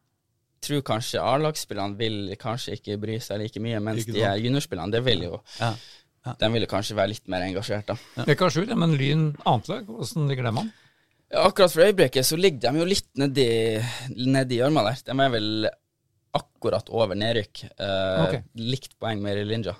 tror 0.64 0.80
kanskje 0.88 1.20
A-lagsspillerne 1.20 1.98
vil 1.98 2.32
kanskje 2.40 2.78
ikke 2.78 2.96
bry 3.02 3.18
seg 3.22 3.42
like 3.42 3.60
mye, 3.60 3.82
mens 3.84 4.06
de 4.08 4.22
er 4.24 4.40
juniorspillerne, 4.40 4.94
det 4.94 5.02
vil 5.06 5.26
jo 5.28 5.34
Ja. 5.60 5.74
Ja. 6.24 6.32
vil 6.40 6.54
ville 6.54 6.66
kanskje 6.70 6.96
være 6.96 7.10
litt 7.12 7.26
mer 7.28 7.44
engasjert, 7.44 7.90
da. 7.90 8.24
Vekkarsjur, 8.24 8.70
men 8.80 8.94
Lyn 8.96 9.26
annetlag, 9.44 9.84
hvordan 9.84 10.30
ligger 10.30 10.46
det 10.48 10.52
med 10.56 10.62
han? 10.64 10.72
Ja, 11.32 11.46
akkurat 11.48 11.72
for 11.72 11.86
øyeblikket 11.86 12.26
så 12.26 12.36
ligger 12.38 12.68
de 12.70 12.82
jo 12.82 12.86
litt 12.88 13.08
nedi, 13.18 13.48
nedi 14.14 14.60
gjørma 14.60 14.84
der. 14.86 15.00
De 15.06 15.16
er 15.24 15.32
vel 15.32 15.48
akkurat 16.34 16.90
over 16.92 17.18
nedrykk. 17.18 17.64
Eh, 17.72 18.22
okay. 18.24 18.44
Likt 18.60 18.96
poeng 19.00 19.22
med 19.22 19.38
Rilinja. 19.38 19.74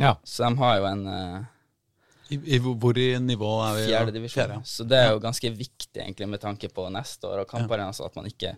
Ja. 0.00 0.14
Så 0.24 0.46
de 0.46 0.60
har 0.60 0.78
jo 0.80 0.86
en 0.88 1.02
eh, 1.12 1.40
I, 2.32 2.38
i, 2.56 2.60
hvor 2.60 2.98
i 2.98 3.10
nivå 3.20 3.50
er 3.66 3.76
vi? 3.76 3.88
fjerde 3.90 4.14
divisjon. 4.16 4.38
Fjerde, 4.38 4.60
ja. 4.60 4.70
Så 4.72 4.86
det 4.88 5.00
er 5.00 5.12
jo 5.12 5.22
ganske 5.22 5.52
viktig 5.52 6.00
egentlig 6.00 6.30
med 6.34 6.42
tanke 6.42 6.70
på 6.72 6.86
neste 6.92 7.28
år 7.28 7.44
og 7.44 7.50
kamparena, 7.50 7.92
så 7.96 8.08
at 8.08 8.16
man 8.16 8.28
ikke 8.30 8.54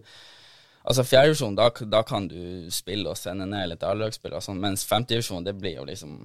Altså 0.82 1.04
fjerdedivisjon, 1.06 1.54
da, 1.58 1.68
da 1.86 2.02
kan 2.06 2.26
du 2.30 2.70
spille 2.74 3.10
og 3.10 3.18
sende 3.18 3.46
ned 3.46 3.68
litt 3.70 3.84
A-lagsspill 3.86 4.34
og 4.34 4.42
sånn, 4.42 4.58
mens 4.62 4.82
femtedivisjon, 4.88 5.44
det 5.46 5.54
blir 5.58 5.76
jo 5.78 5.86
liksom 5.86 6.16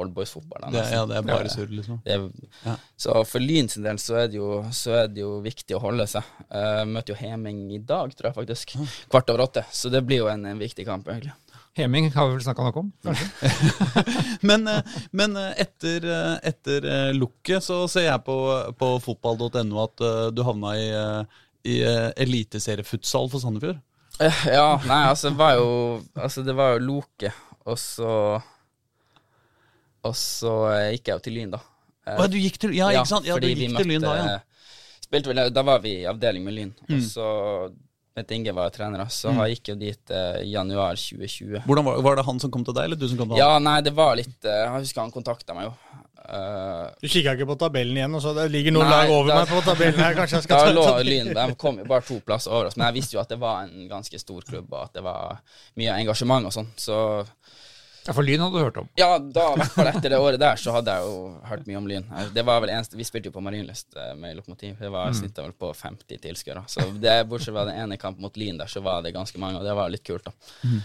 oldboys-fotball. 0.00 0.70
ja, 0.74 1.02
det 1.08 1.18
er 1.18 1.26
bare 1.26 1.50
surr, 1.50 1.70
liksom. 1.74 2.00
Det 2.04 2.14
er, 2.14 2.26
Ja. 2.64 2.76
Så 2.96 3.16
for 3.26 3.42
Lyn 3.42 3.68
sin 3.68 3.86
del 3.86 3.98
så 3.98 4.20
er 4.22 4.30
det 4.30 4.38
jo, 4.38 4.62
så 4.72 5.02
er 5.02 5.10
det 5.10 5.24
jo 5.24 5.40
viktig 5.44 5.76
å 5.76 5.82
holde 5.82 6.06
seg. 6.10 6.26
Uh, 6.46 6.84
møter 6.86 7.14
jo 7.14 7.20
Heming 7.20 7.66
i 7.74 7.80
dag, 7.82 8.14
tror 8.14 8.30
jeg 8.30 8.38
faktisk. 8.38 8.76
Kvart 9.10 9.30
over 9.32 9.48
åtte. 9.48 9.64
Så 9.72 9.90
det 9.92 10.04
blir 10.06 10.22
jo 10.22 10.30
en, 10.30 10.46
en 10.46 10.60
viktig 10.60 10.86
kamp, 10.86 11.08
egentlig. 11.10 11.34
Heming 11.78 12.10
har 12.14 12.26
vi 12.26 12.34
vel 12.34 12.42
snakka 12.44 12.66
noe 12.66 12.82
om, 12.82 12.88
kanskje? 13.06 13.28
Men, 14.48 14.66
eh, 14.66 14.96
men 15.14 15.36
eh, 15.38 15.52
etter, 15.62 16.06
etter 16.42 16.88
lukket 17.14 17.62
så 17.62 17.84
ser 17.90 18.08
jeg 18.08 18.24
på, 18.26 18.36
på 18.78 18.88
fotball.no 19.04 19.84
at 19.84 20.02
du 20.34 20.42
havna 20.46 20.72
i, 20.74 20.88
i 21.70 21.76
eliteseriefutsal 22.26 23.30
for 23.30 23.42
Sandefjord. 23.42 23.78
Eh, 24.20 24.40
ja, 24.52 24.68
nei, 24.84 25.00
altså 25.08 25.30
det 25.30 25.38
var 25.40 25.54
jo 25.56 25.68
Altså 26.12 26.42
det 26.44 26.52
var 26.56 26.74
jo 26.74 26.80
Loke, 26.84 27.30
og 27.64 27.78
så 27.80 28.10
Og 30.04 30.16
så 30.16 30.54
eh, 30.74 30.88
gikk 30.96 31.08
jeg 31.08 31.14
jo 31.14 31.24
til 31.24 31.36
Lyn, 31.38 31.54
da. 31.54 31.60
Eh, 32.04 32.20
Å, 32.20 32.26
du 32.28 32.36
gikk 32.40 32.58
til 32.60 32.74
Ja, 32.76 32.90
ikke 32.92 33.08
sant? 33.08 33.28
Ja, 33.28 33.36
du 33.36 33.40
fordi 33.40 33.54
vi 33.56 33.68
gikk 33.68 33.80
til 33.80 33.92
Lyn 33.94 34.04
da, 34.04 34.16
ja. 34.18 34.34
Spilte 35.06 35.32
vel, 35.32 35.46
da 35.52 35.64
var 35.66 35.80
vi 35.82 35.96
i 36.02 36.08
avdeling 36.08 36.44
med 36.46 36.54
Lyn. 36.54 36.74
Mm. 36.86 36.98
Og 36.98 37.06
så 37.08 37.30
Bent 38.14 38.30
Inge 38.34 38.52
var 38.52 38.70
trener, 38.74 39.02
så 39.08 39.30
han 39.32 39.46
gikk 39.52 39.70
jo 39.72 39.76
dit 39.78 40.12
eh, 40.12 40.40
januar 40.50 40.98
2020. 40.98 41.62
Hvordan 41.64 41.86
var, 41.86 42.00
var 42.04 42.18
det 42.18 42.24
han 42.26 42.40
som 42.42 42.50
kom 42.52 42.64
til 42.66 42.74
deg, 42.76 42.88
eller 42.88 42.98
du 42.98 43.06
som 43.08 43.20
kom 43.20 43.30
til 43.30 43.38
han? 43.38 43.42
Ja, 43.42 43.58
nei, 43.62 43.76
det 43.86 43.92
var 43.96 44.16
litt 44.18 44.44
eh, 44.44 44.64
Jeg 44.64 44.84
husker 44.84 45.04
han 45.04 45.14
kontakta 45.14 45.54
meg 45.56 45.68
jo. 45.68 45.74
Eh, 46.30 46.90
Du 47.02 47.08
kikka 47.10 47.32
ikke 47.34 47.46
på 47.50 47.56
tabellen 47.58 47.96
igjen, 47.98 48.14
og 48.14 48.22
så 48.22 48.34
det 48.36 48.44
ligger 48.52 48.72
noen 48.76 48.86
Nei, 48.86 48.98
lag 49.06 49.10
over 49.16 49.28
da- 49.32 49.38
meg 49.40 49.48
på 49.50 49.62
tabellen 49.66 49.98
her. 50.04 50.14
Kanskje 50.14 50.38
jeg 50.38 50.42
skal 50.46 50.74
da 50.74 50.84
ta 50.86 50.98
lå 51.00 51.06
Lyn 51.08 51.32
De 51.34 51.46
kom 51.58 51.78
jo 51.82 51.88
bare 51.90 52.06
to 52.06 52.20
plasser 52.22 52.52
over 52.54 52.70
oss, 52.70 52.76
men 52.78 52.86
jeg 52.90 53.00
visste 53.02 53.16
jo 53.18 53.20
at 53.24 53.28
det 53.34 53.40
var 53.42 53.64
en 53.66 53.88
ganske 53.90 54.18
stor 54.22 54.46
klubb, 54.46 54.70
og 54.72 54.84
at 54.86 54.94
det 54.94 55.02
var 55.02 55.40
mye 55.80 55.96
engasjement 56.04 56.46
og 56.46 56.54
sånn. 56.54 56.70
Så 56.78 57.26
Ja, 58.06 58.14
For 58.16 58.24
Lyn 58.24 58.40
hadde 58.40 58.56
du 58.56 58.62
hørt 58.64 58.78
om. 58.80 58.86
ja, 58.96 59.18
da, 59.18 59.42
i 59.52 59.58
hvert 59.60 59.74
fall 59.74 59.86
etter 59.90 60.08
det 60.14 60.18
året 60.18 60.40
der, 60.40 60.56
så 60.56 60.72
hadde 60.72 60.88
jeg 60.94 61.04
jo 61.04 61.16
hørt 61.50 61.66
mye 61.68 61.76
om 61.82 61.86
Lyn. 61.90 62.06
Det 62.32 62.44
var 62.48 62.62
vel 62.64 62.70
eneste 62.72 62.96
Vi 62.96 63.04
spilte 63.04 63.28
jo 63.28 63.34
på 63.34 63.42
Marienlyst 63.44 63.92
eh, 63.94 64.14
med 64.16 64.38
Lokomotiv. 64.38 64.78
Det 64.80 64.88
var 64.90 65.12
snittet 65.12 65.42
vel 65.44 65.52
på 65.52 65.68
50 65.76 66.16
tilskuere. 66.24 66.62
Så 66.66 66.86
det, 66.98 67.18
bortsett 67.28 67.52
fra 67.52 67.66
den 67.68 67.76
ene 67.82 67.98
kampen 68.00 68.22
mot 68.24 68.36
Lyn 68.40 68.56
der, 68.56 68.66
så 68.72 68.80
var 68.82 69.02
det 69.04 69.12
ganske 69.14 69.38
mange, 69.38 69.58
og 69.60 69.64
det 69.68 69.74
var 69.76 69.90
litt 69.92 70.02
kult, 70.08 70.24
da. 70.24 70.32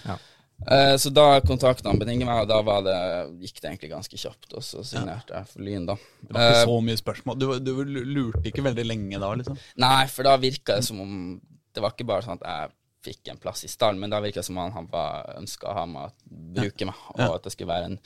Ja. 0.10 0.18
Eh, 0.72 0.96
så 0.98 1.12
da 1.14 1.42
kontakta 1.46 1.92
han 1.92 2.00
Betinge 2.00 2.26
meg, 2.26 2.46
og 2.46 2.50
da 2.50 2.62
var 2.66 2.86
det, 2.86 2.96
gikk 3.44 3.60
det 3.60 3.70
egentlig 3.70 3.92
ganske 3.92 4.20
kjapt. 4.20 4.56
Og 4.56 4.64
så 4.66 4.84
signerte 4.88 5.36
jeg 5.36 5.52
for 5.52 5.66
Lyn, 5.68 5.86
da. 5.90 5.98
Det 6.22 6.32
var 6.32 6.48
ikke 6.48 6.62
Eh, 6.62 6.70
så 6.70 6.80
mye 6.88 7.02
spørsmål. 7.02 7.38
Du, 7.42 7.46
du 7.60 7.74
lurte 7.86 8.50
ikke 8.50 8.66
veldig 8.66 8.88
lenge 8.88 9.22
da, 9.22 9.34
liksom? 9.42 9.60
Nei, 9.84 10.02
for 10.12 10.28
da 10.28 10.38
virka 10.42 10.80
det 10.80 10.88
som 10.88 11.04
om 11.04 11.14
Det 11.76 11.84
var 11.84 11.92
ikke 11.92 12.08
bare 12.08 12.24
sånn 12.24 12.40
at 12.40 12.46
jeg 12.48 12.76
fikk 13.06 13.30
en 13.30 13.38
plass 13.38 13.66
i 13.68 13.70
stallen, 13.70 14.00
men 14.00 14.10
da 14.10 14.22
virka 14.24 14.40
det 14.40 14.48
som 14.48 14.58
om 14.58 14.72
han 14.72 14.88
han 14.88 15.42
ønska 15.42 15.68
å 15.68 15.74
ha 15.76 15.84
meg, 15.86 16.14
bruke 16.56 16.88
meg, 16.88 17.02
og 17.20 17.34
at 17.36 17.44
det 17.44 17.52
skulle 17.52 17.74
være 17.74 17.90
en 17.92 17.98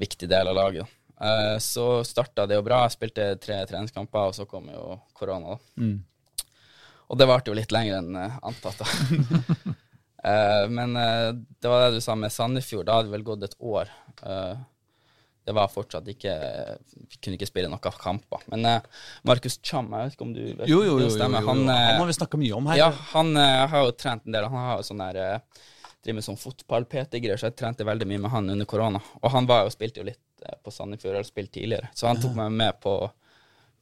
viktig 0.00 0.28
del 0.32 0.48
av 0.48 0.56
laget. 0.56 0.94
Eh, 1.20 1.58
så 1.62 2.04
starta 2.08 2.46
det 2.48 2.56
jo 2.56 2.64
bra. 2.66 2.80
Jeg 2.86 2.96
spilte 2.96 3.26
tre 3.42 3.60
treningskamper, 3.68 4.30
og 4.30 4.34
så 4.34 4.48
kom 4.48 4.70
jo 4.72 4.96
korona, 5.12 5.58
da. 5.58 5.84
Mm. 5.84 5.98
Og 7.08 7.20
det 7.20 7.28
varte 7.28 7.52
jo 7.52 7.56
litt 7.60 7.72
lenger 7.74 8.00
enn 8.00 8.16
eh, 8.16 8.40
antatt, 8.48 8.80
da. 8.80 9.76
Eh, 10.24 10.64
men 10.70 10.96
eh, 10.96 11.30
det 11.60 11.70
var 11.70 11.86
det 11.86 11.98
du 11.98 12.00
sa 12.04 12.16
med 12.18 12.32
Sandefjord. 12.32 12.86
Da 12.88 12.98
hadde 12.98 13.10
det 13.10 13.16
vel 13.16 13.26
gått 13.26 13.46
et 13.46 13.56
år. 13.58 13.90
Eh, 14.22 14.58
det 15.48 15.54
var 15.56 15.70
fortsatt 15.72 16.04
ikke 16.12 16.32
Vi 16.92 17.20
kunne 17.24 17.38
ikke 17.38 17.48
spille 17.48 17.70
noen 17.72 17.80
kamper. 17.80 18.42
Men 18.52 18.82
Markus 19.24 19.56
Cham, 19.64 19.88
jeg 19.96 20.10
vet 20.10 20.16
ikke 20.18 20.26
om 20.26 20.34
du 20.36 20.42
vet 20.44 20.68
Jo, 20.68 20.82
jo, 20.84 20.98
jo. 20.98 21.08
det 21.08 21.08
jo. 21.16 21.24
Han, 21.24 21.64
han 21.64 22.02
har 22.02 22.10
vi 22.10 22.16
snakka 22.18 22.40
mye 22.40 22.58
om 22.58 22.68
her. 22.68 22.82
ja, 22.82 22.90
han 23.14 23.32
har 23.38 23.86
jo 23.86 23.94
trent 23.96 24.26
en 24.26 24.36
del. 24.36 24.44
Han 24.44 24.66
har 24.66 24.82
jo 24.82 24.88
sånn 24.90 25.04
der 25.06 25.42
Driver 25.98 26.14
med 26.20 26.24
sånn 26.28 26.36
fotball-PT-greier, 26.38 27.40
så 27.40 27.48
jeg 27.48 27.56
trente 27.58 27.82
veldig 27.82 28.06
mye 28.06 28.20
med 28.22 28.30
han 28.30 28.52
under 28.52 28.68
korona. 28.70 29.00
Og 29.18 29.32
han 29.34 29.48
var 29.50 29.64
jo, 29.66 29.72
spilte 29.74 29.98
jo 29.98 30.06
litt 30.06 30.44
på 30.62 30.70
Sandefjord, 30.70 31.16
eller 31.16 31.26
spilt 31.26 31.50
tidligere, 31.56 31.88
så 31.98 32.06
han 32.06 32.20
tok 32.22 32.36
meg 32.38 32.52
med 32.54 32.78
på, 32.84 32.92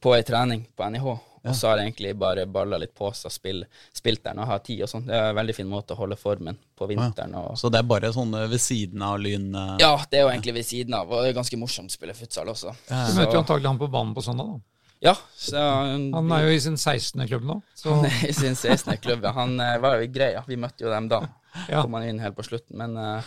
på 0.01 0.15
ei 0.15 0.23
trening 0.25 0.63
på 0.73 0.87
NIH. 0.95 1.05
Og 1.49 1.55
så 1.57 1.69
har 1.69 1.81
jeg 1.81 1.91
egentlig 1.91 2.13
bare 2.19 2.45
balla 2.49 2.79
litt 2.81 2.93
på 2.97 3.09
seg, 3.15 3.33
spill, 3.33 3.63
spilt 3.95 4.23
der 4.25 4.39
og 4.39 4.49
har 4.51 4.63
tid 4.65 4.85
og 4.85 4.91
sånn. 4.91 5.05
Det 5.07 5.15
er 5.17 5.31
en 5.31 5.39
veldig 5.39 5.55
fin 5.57 5.69
måte 5.69 5.95
å 5.95 5.99
holde 5.99 6.17
formen 6.19 6.57
på 6.77 6.87
vinteren. 6.91 7.35
Og, 7.39 7.57
Så 7.59 7.71
det 7.73 7.81
er 7.81 7.89
bare 7.89 8.13
sånn 8.15 8.33
ved 8.37 8.61
siden 8.61 9.03
av 9.05 9.19
Lyn 9.23 9.49
eh, 9.55 9.75
ja, 9.83 9.93
det 10.11 10.21
er 10.21 10.27
jo 10.27 10.31
egentlig 10.31 10.57
ved 10.59 10.69
siden 10.69 10.97
av, 10.97 11.11
og 11.11 11.23
det 11.23 11.33
er 11.33 11.37
ganske 11.39 11.59
morsomt 11.59 11.93
å 11.93 11.97
spille 11.97 12.17
futsal 12.17 12.49
også. 12.53 12.73
Du 12.87 13.13
møter 13.19 13.37
jo 13.37 13.43
antagelig 13.43 13.71
han 13.71 13.81
på 13.81 13.91
banen 13.93 14.15
på 14.17 14.25
søndag, 14.25 14.55
da. 14.55 14.65
Ja, 14.99 15.13
så 15.37 15.61
Han 15.61 16.31
er 16.33 16.47
jo 16.47 16.53
i 16.55 16.61
sin 16.61 16.77
16. 16.77 17.21
klubb 17.29 17.43
nå. 17.45 17.59
Så 17.77 17.93
Han 17.93 18.07
er 18.09 18.23
i 18.29 18.33
sin 18.33 18.55
16. 18.55 18.97
klubb, 19.03 19.25
ja. 19.27 19.33
Han 19.37 19.59
eh, 19.61 19.75
var 19.83 20.01
jo 20.01 20.07
grei, 20.13 20.31
ja. 20.33 20.41
Vi 20.47 20.57
møtte 20.57 20.87
jo 20.87 20.93
dem 20.93 21.09
da. 21.11 21.21
Ja. 21.67 21.81
Kom 21.81 21.95
han 21.97 22.05
inn 22.07 22.19
helt 22.21 22.37
på 22.37 22.45
slutten, 22.45 22.77
men 22.79 22.95
uh, 22.97 23.25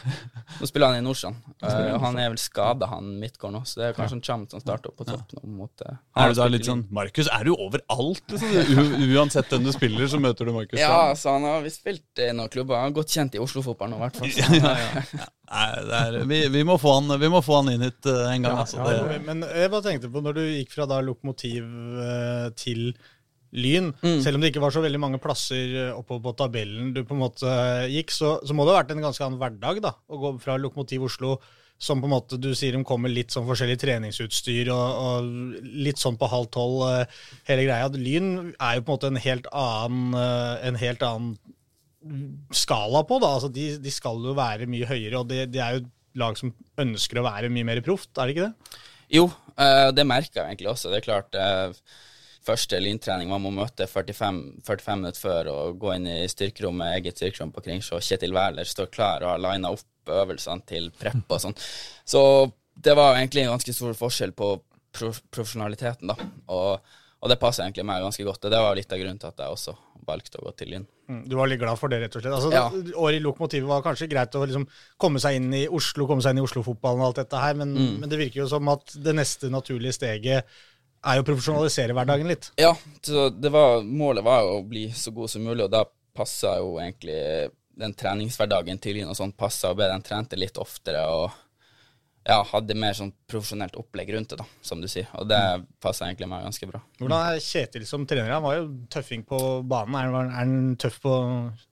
nå 0.60 0.68
spiller 0.68 0.92
han 0.92 1.00
i 1.00 1.04
Norsan. 1.04 1.36
Uh, 1.62 1.96
han 2.02 2.18
er 2.20 2.30
vel 2.32 2.40
skada, 2.40 2.88
han 2.92 3.12
Midtgård 3.20 3.54
nå, 3.54 3.62
så 3.68 3.82
det 3.82 3.88
er 3.88 3.96
kanskje 3.98 4.18
en 4.20 4.24
Chamt 4.24 4.54
som 4.54 4.62
starter 4.62 4.92
opp 4.92 5.00
på 5.00 5.08
topp 5.08 5.34
nå 5.36 5.42
mot 5.58 5.84
uh, 5.86 5.98
Er 6.20 6.32
du 6.32 6.40
da 6.40 6.48
litt 6.50 6.68
sånn 6.68 6.86
Markus, 6.94 7.30
er 7.32 7.48
du 7.48 7.54
overalt? 7.56 8.24
Liksom? 8.30 8.94
Uansett 9.10 9.52
hvem 9.52 9.66
du 9.66 9.72
spiller, 9.74 10.06
så 10.10 10.20
møter 10.22 10.48
du 10.48 10.54
Markus. 10.56 10.80
Ja, 10.80 11.10
så 11.18 11.36
han 11.36 11.48
har 11.48 11.64
visst 11.66 11.82
spilt 11.82 12.22
i 12.22 12.30
noen 12.36 12.52
klubber. 12.52 12.80
Han 12.80 12.94
er 12.94 12.98
godt 13.00 13.12
kjent 13.12 13.36
i 13.36 13.42
Oslo-fotballen 13.42 13.96
nå, 13.96 14.00
i 14.00 14.06
hvert 14.06 14.22
fall. 14.22 14.32
Ja, 14.60 14.72
ja. 14.76 15.28
Nei, 15.50 15.68
det 15.82 16.00
er, 16.00 16.16
vi, 16.30 16.40
vi, 16.54 16.60
må 16.66 16.76
få 16.78 16.92
han, 17.00 17.10
vi 17.18 17.30
må 17.30 17.40
få 17.42 17.60
han 17.60 17.72
inn 17.72 17.82
hit 17.82 18.06
eh, 18.06 18.26
en 18.30 18.44
gang. 18.44 18.60
altså. 18.62 18.84
Det, 18.86 19.16
Men 19.26 19.42
jeg 19.42 19.72
bare 19.72 19.86
tenkte 19.88 20.10
på, 20.12 20.22
når 20.22 20.36
du 20.36 20.42
gikk 20.44 20.76
fra 20.76 20.86
da 20.90 21.00
lokomotiv 21.02 21.64
eh, 22.04 22.44
til 22.58 22.92
Lyn, 23.50 23.88
selv 24.22 24.38
om 24.38 24.42
det 24.44 24.52
ikke 24.52 24.62
var 24.62 24.70
så 24.70 24.82
veldig 24.84 24.98
mange 25.02 25.18
plasser 25.22 25.72
eh, 25.74 25.94
oppe 25.96 26.20
på 26.22 26.32
tabellen 26.38 26.92
du 26.94 27.00
på 27.02 27.16
en 27.16 27.22
måte 27.24 27.50
eh, 27.50 27.88
gikk, 27.96 28.12
så, 28.14 28.36
så 28.46 28.54
må 28.54 28.62
det 28.62 28.76
ha 28.76 28.82
vært 28.84 28.92
en 28.94 29.02
ganske 29.02 29.24
annen 29.26 29.40
hverdag 29.40 29.80
da, 29.82 29.90
å 30.06 30.18
gå 30.22 30.30
fra 30.42 30.54
Lokomotiv 30.60 31.08
Oslo, 31.08 31.34
som 31.80 31.98
på 31.98 32.06
en 32.06 32.12
måte 32.12 32.36
du 32.38 32.52
sier 32.54 32.76
de 32.76 32.84
kommer 32.86 33.10
litt 33.10 33.32
sånn 33.34 33.48
forskjellig 33.48 33.78
treningsutstyr 33.80 34.70
og, 34.70 35.00
og 35.02 35.64
litt 35.82 35.98
sånn 35.98 36.18
på 36.20 36.28
halv 36.30 36.46
tolv, 36.54 36.84
eh, 36.92 37.16
hele 37.48 37.64
greia. 37.66 37.88
Lyn 37.96 38.52
er 38.52 38.76
jo 38.78 38.84
på 38.84 38.92
en 38.92 38.94
måte 38.94 39.10
en 39.10 39.22
helt 39.24 39.48
annen, 39.50 40.20
en 40.68 40.78
helt 40.78 41.02
annen 41.06 41.32
skala 42.54 43.02
på, 43.08 43.18
da. 43.24 43.32
Altså, 43.38 43.50
de, 43.56 43.72
de 43.82 43.94
skal 43.94 44.20
jo 44.28 44.36
være 44.38 44.68
mye 44.70 44.86
høyere, 44.92 45.24
og 45.24 45.32
det, 45.32 45.48
de 45.50 45.64
er 45.64 45.80
jo 45.80 45.88
lag 46.20 46.38
som 46.38 46.52
ønsker 46.78 47.18
å 47.18 47.26
være 47.26 47.50
mye 47.50 47.66
mer 47.66 47.82
proft, 47.86 48.12
er 48.14 48.30
det 48.30 48.36
ikke 48.36 48.46
det? 48.46 48.78
Jo, 49.10 49.26
det 49.94 50.06
merker 50.06 50.38
jeg 50.38 50.52
egentlig 50.52 50.70
også. 50.70 50.92
Det 50.92 51.00
er 51.00 51.06
klart 51.08 51.36
Første 52.46 52.78
lyntrening 52.80 53.28
man 53.28 53.42
må 53.44 53.50
møte 53.52 53.84
45, 53.86 54.38
45 54.64 54.96
minutter 54.96 55.20
før 55.20 55.50
og 55.52 55.78
gå 55.82 55.90
inn 55.96 56.06
i 56.08 56.22
styrkerommet, 56.30 56.94
eget 56.96 57.18
styrkerom 57.20 57.52
på 57.52 57.60
Kringsjå. 57.66 57.98
Kjetil 58.00 58.32
Wæler 58.32 58.64
står 58.68 58.88
klar 58.94 59.26
og 59.26 59.34
har 59.34 59.42
lina 59.44 59.72
opp 59.74 60.08
øvelsene 60.10 60.64
til 60.66 60.88
prep 60.96 61.20
og 61.28 61.42
sånn. 61.44 61.58
Så 62.08 62.22
det 62.80 62.94
var 62.96 63.18
egentlig 63.18 63.44
en 63.44 63.52
ganske 63.52 63.74
stor 63.76 63.92
forskjell 63.98 64.32
på 64.32 64.54
pro 64.96 65.12
profesjonaliteten, 65.30 66.08
da. 66.10 66.16
Og, 66.50 66.80
og 67.20 67.28
det 67.30 67.36
passer 67.42 67.66
egentlig 67.66 67.84
meg 67.86 68.00
ganske 68.02 68.24
godt. 68.26 68.44
Og 68.48 68.50
det 68.56 68.62
var 68.64 68.74
litt 68.78 68.90
av 68.96 68.98
grunnen 69.02 69.20
til 69.20 69.28
at 69.30 69.44
jeg 69.44 69.52
også 69.58 69.76
valgte 70.08 70.40
å 70.40 70.46
gå 70.48 70.54
til 70.56 70.70
Lyn. 70.72 70.86
Mm, 71.10 71.20
Du 71.28 71.36
var 71.36 71.46
litt 71.50 71.60
glad 71.60 71.76
for 71.78 71.92
det, 71.92 72.00
rett 72.00 72.16
og 72.16 72.22
slett. 72.24 72.32
Altså, 72.34 72.50
Ja. 72.56 72.64
Året 72.98 73.20
i 73.20 73.22
Lokomotivet 73.22 73.68
var 73.68 73.82
kanskje 73.84 74.08
greit 74.10 74.34
å 74.34 74.46
liksom 74.48 74.64
komme 74.98 75.20
seg 75.22 75.36
inn 75.36 75.52
i 75.54 75.66
Oslo, 75.68 76.06
komme 76.08 76.24
seg 76.24 76.32
inn 76.34 76.40
i 76.40 76.46
Oslo-fotballen 76.46 77.02
og 77.04 77.10
alt 77.10 77.20
dette 77.20 77.36
her, 77.44 77.54
men, 77.60 77.74
Mm. 77.76 78.00
men 78.00 78.08
det 78.08 78.18
virker 78.18 78.40
jo 78.42 78.48
som 78.48 78.66
at 78.72 78.96
det 78.96 79.14
neste 79.14 79.50
naturlige 79.52 79.92
steget 80.00 80.44
er 81.06 81.18
jo 81.18 81.24
å 81.24 81.28
profesjonalisere 81.30 81.96
hverdagen 81.96 82.28
litt. 82.28 82.50
Ja, 82.60 82.74
så 83.02 83.28
det 83.32 83.52
var, 83.54 83.84
målet 83.84 84.26
var 84.26 84.48
å 84.48 84.60
bli 84.66 84.88
så 84.92 85.12
god 85.16 85.32
som 85.32 85.44
mulig, 85.46 85.64
og 85.66 85.72
da 85.72 85.84
passa 86.16 86.58
jo 86.60 86.76
egentlig 86.80 87.20
den 87.80 87.94
treningshverdagen 87.96 88.80
til 88.82 88.98
Lyn 88.98 89.12
og 89.12 89.16
sånn 89.16 89.32
passa 89.32 89.72
ble 89.76 89.88
den 89.88 90.04
trente 90.04 90.36
litt 90.36 90.58
oftere 90.60 91.06
og 91.08 91.30
ja, 92.26 92.42
hadde 92.44 92.76
mer 92.76 92.92
sånn 92.94 93.12
profesjonelt 93.30 93.78
opplegg 93.80 94.10
rundt 94.12 94.34
det, 94.34 94.38
da, 94.42 94.44
som 94.64 94.82
du 94.82 94.88
sier. 94.90 95.08
Og 95.18 95.28
det 95.30 95.40
passa 95.82 96.04
egentlig 96.04 96.28
meg 96.28 96.44
ganske 96.44 96.68
bra. 96.68 96.82
Hvordan 97.00 97.32
er 97.32 97.40
Kjetil 97.42 97.86
som 97.88 98.04
trener? 98.08 98.34
Han 98.34 98.44
var 98.44 98.58
jo 98.58 98.66
tøffing 98.92 99.24
på 99.28 99.38
banen. 99.64 99.96
Er 99.96 100.12
han, 100.12 100.28
er 100.28 100.36
han 100.36 100.76
tøff 100.80 101.00
på 101.02 101.14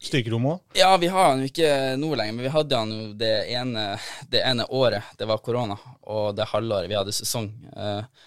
styrkerommet 0.08 0.56
òg? 0.56 0.80
Ja, 0.80 0.94
vi 1.00 1.12
har 1.12 1.30
han 1.32 1.44
jo 1.44 1.50
ikke 1.50 1.70
nå 2.00 2.14
lenger, 2.14 2.38
men 2.38 2.48
vi 2.48 2.54
hadde 2.54 2.80
han 2.80 2.96
jo 2.96 3.12
det 3.20 3.34
ene, 3.58 3.84
det 4.32 4.42
ene 4.48 4.66
året 4.80 5.12
det 5.20 5.28
var 5.28 5.44
korona, 5.44 5.76
og 6.08 6.32
det 6.38 6.48
halvåret 6.54 6.90
vi 6.90 6.98
hadde 6.98 7.16
sesong. 7.16 7.52
Eh, 7.76 8.26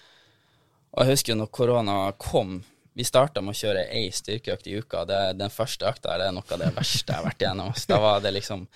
og 0.92 1.02
jeg 1.02 1.16
husker 1.16 1.38
når 1.38 1.50
korona 1.54 1.96
kom 2.20 2.60
Vi 2.92 3.04
starta 3.08 3.40
med 3.40 3.54
å 3.54 3.56
kjøre 3.56 3.86
ei 3.88 4.10
styrkeøkt 4.12 4.66
i 4.68 4.74
uka. 4.76 5.06
Det, 5.08 5.20
den 5.40 5.52
første 5.52 5.88
økta 5.88 6.12
er 6.12 6.34
noe 6.36 6.44
av 6.44 6.60
det 6.60 6.74
verste 6.76 7.08
jeg 7.08 7.16
har 7.16 7.24
vært 7.24 7.40
igjennom. 7.40 7.70
Så 7.72 7.88
da 7.88 7.98
var 8.02 8.18
det 8.20 8.34
liksom 8.36 8.66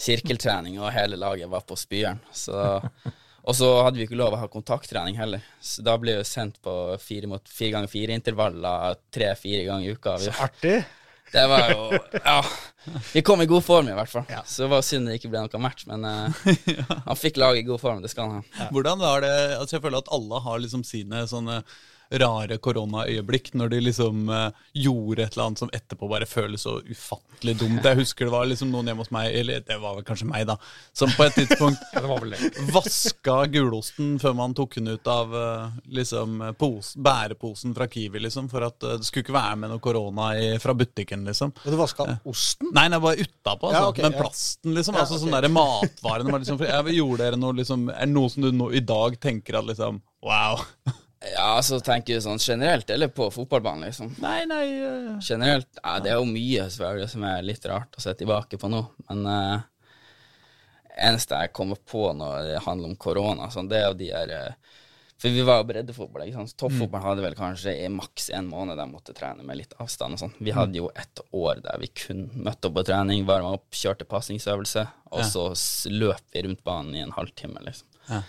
sirkeltrening, 0.00 0.80
og 0.80 0.90
hele 0.90 1.18
laget 1.20 1.46
var 1.52 1.62
på 1.68 1.76
spyeren. 1.78 2.18
Så, 2.34 2.56
og 3.44 3.54
så 3.54 3.68
hadde 3.84 4.00
vi 4.00 4.08
ikke 4.08 4.18
lov 4.18 4.34
å 4.34 4.40
ha 4.42 4.48
kontakttrening 4.50 5.20
heller. 5.20 5.44
Så 5.62 5.84
da 5.86 5.94
ble 6.02 6.16
vi 6.18 6.26
sendt 6.26 6.58
på 6.64 6.74
fire, 6.98 7.30
mot, 7.30 7.46
fire 7.46 7.76
ganger 7.76 7.92
fire-intervaller 7.94 8.98
tre-fire 9.14 9.62
ganger 9.68 9.86
i 9.86 9.94
uka. 9.94 10.16
Vi, 10.18 10.34
Artig. 10.48 10.76
Det 11.32 11.46
var 11.50 11.70
jo 11.72 12.00
Ja. 12.24 12.40
Vi 13.12 13.20
kom 13.22 13.42
i 13.42 13.46
god 13.46 13.62
form, 13.64 13.88
i 13.92 13.94
hvert 13.94 14.08
fall. 14.08 14.24
Så 14.48 14.64
det 14.64 14.70
var 14.72 14.82
synd 14.82 15.06
det 15.10 15.18
ikke 15.18 15.28
ble 15.32 15.42
noe 15.44 15.60
match, 15.62 15.84
men 15.90 16.04
eh, 16.08 16.54
han 17.06 17.18
fikk 17.18 17.36
laget 17.40 17.60
i 17.62 17.68
god 17.68 17.80
form. 17.82 18.00
Det 18.02 18.10
skal 18.12 18.30
han 18.30 18.40
ha. 18.40 18.68
Hvordan 18.72 19.02
var 19.02 19.20
det 19.26 19.32
altså 19.58 19.76
Jeg 19.76 19.84
føler 19.84 20.00
at 20.00 20.12
alle 20.16 20.40
har 20.46 20.62
liksom 20.64 20.84
sine 20.88 21.26
sånne 21.30 21.60
rare 22.10 22.58
koronaøyeblikk 22.58 23.52
når 23.58 23.70
de 23.74 23.80
liksom 23.84 24.30
eh, 24.34 24.62
gjorde 24.82 25.24
et 25.24 25.36
eller 25.36 25.46
annet 25.46 25.62
som 25.62 25.70
etterpå 25.74 26.08
bare 26.10 26.26
føles 26.26 26.64
så 26.66 26.78
ufattelig 26.82 27.54
dumt. 27.60 27.84
Jeg 27.86 28.00
husker 28.00 28.26
det 28.26 28.34
var 28.34 28.48
liksom 28.50 28.72
noen 28.72 28.90
hjemme 28.90 29.04
hos 29.04 29.12
meg, 29.14 29.30
eller 29.40 29.62
det 29.66 29.78
var 29.82 29.98
vel 29.98 30.06
kanskje 30.06 30.28
meg, 30.30 30.46
da, 30.50 30.56
som 30.96 31.12
på 31.14 31.26
et 31.26 31.38
tidspunkt 31.38 31.84
var 32.10 32.26
vaska 32.74 33.36
gulosten 33.54 34.16
før 34.22 34.34
man 34.40 34.56
tok 34.58 34.78
den 34.80 34.96
ut 34.96 35.10
av 35.10 35.36
eh, 35.38 35.78
liksom 36.00 36.40
pos, 36.58 36.92
bæreposen 36.98 37.76
fra 37.76 37.86
Kiwi, 37.90 38.24
liksom, 38.26 38.50
for 38.50 38.66
at 38.66 38.82
eh, 38.86 38.98
det 38.98 39.08
skulle 39.08 39.26
ikke 39.26 39.38
være 39.38 39.60
med 39.62 39.74
noe 39.74 39.84
korona 39.84 40.32
i, 40.40 40.50
fra 40.62 40.74
butikken, 40.74 41.24
liksom. 41.30 41.54
Og 41.62 41.70
du 41.70 41.78
vaska 41.78 42.08
osten? 42.28 42.72
Nei, 42.74 42.88
nei, 42.90 43.02
bare 43.02 43.22
utapå, 43.22 43.70
altså. 43.70 43.84
Ja, 43.84 43.88
okay, 43.94 44.08
men 44.08 44.18
plasten, 44.18 44.74
liksom. 44.74 44.98
Ja, 44.98 45.06
altså 45.06 45.18
okay. 45.18 45.26
sånn 45.26 45.38
derre 45.38 45.52
matvarene 45.54 46.34
var 46.34 46.42
liksom 46.42 46.58
for, 46.60 46.66
jeg, 46.70 46.98
Gjorde 47.00 47.22
dere 47.22 47.38
noe 47.38 47.54
liksom 47.54 47.84
Er 47.92 48.08
det 48.08 48.12
noe 48.12 48.30
som 48.32 48.42
du 48.42 48.50
nå 48.54 48.66
i 48.74 48.80
dag 48.84 49.14
tenker 49.22 49.60
at 49.60 49.68
liksom 49.68 50.00
Wow. 50.20 50.60
Ja, 51.20 51.58
så 51.62 51.76
tenker 51.84 52.16
du 52.16 52.22
sånn 52.24 52.40
generelt, 52.40 52.88
eller 52.90 53.10
på 53.12 53.26
fotballbanen, 53.34 53.90
liksom? 53.90 54.14
Nei, 54.22 54.46
nei 54.48 54.64
uh, 54.80 55.18
Generelt, 55.20 55.68
ja, 55.76 55.98
det 56.00 56.14
er 56.14 56.16
jo 56.16 56.28
mye 56.28 56.64
selvfølgelig 56.72 57.10
som 57.12 57.26
er 57.28 57.44
litt 57.44 57.66
rart 57.68 57.98
å 57.98 58.04
se 58.04 58.14
tilbake 58.16 58.56
på 58.60 58.70
nå, 58.72 58.80
men 59.10 59.28
uh, 59.28 59.58
eneste 60.96 61.42
jeg 61.42 61.52
kommer 61.56 61.76
på 61.76 62.06
når 62.16 62.48
det 62.48 62.62
handler 62.64 62.88
om 62.88 62.96
korona, 63.04 63.50
sånn, 63.52 63.68
det 63.68 63.82
er 63.82 63.86
jo 63.90 63.98
de 64.00 64.08
her 64.14 64.32
uh, 64.32 64.80
For 65.20 65.36
vi 65.36 65.44
var 65.44 65.60
jo 65.60 65.68
breddefotball. 65.68 66.24
ikke 66.24 66.40
sant? 66.40 66.56
Toppfotballen 66.56 67.10
hadde 67.10 67.24
vel 67.26 67.36
kanskje 67.36 67.76
i 67.76 67.92
maks 67.92 68.30
en 68.32 68.48
måned 68.48 68.80
de 68.80 68.88
måtte 68.88 69.12
trene 69.12 69.44
med 69.44 69.60
litt 69.60 69.76
avstand 69.76 70.16
og 70.16 70.22
sånn. 70.22 70.36
Vi 70.40 70.56
hadde 70.56 70.80
jo 70.80 70.88
et 70.96 71.20
år 71.36 71.60
der 71.60 71.84
vi 71.84 71.92
kun 71.92 72.30
møtte 72.32 72.70
opp 72.70 72.78
på 72.78 72.86
trening, 72.88 73.28
varma 73.28 73.52
opp, 73.58 73.68
kjørte 73.76 74.08
pasningsøvelse, 74.08 74.88
og 75.12 75.26
så 75.28 75.50
løp 75.92 76.24
vi 76.32 76.48
rundt 76.48 76.64
banen 76.64 76.96
i 76.96 77.04
en 77.04 77.12
halvtime, 77.12 77.60
liksom. 77.68 77.92
Ja. 78.08 78.24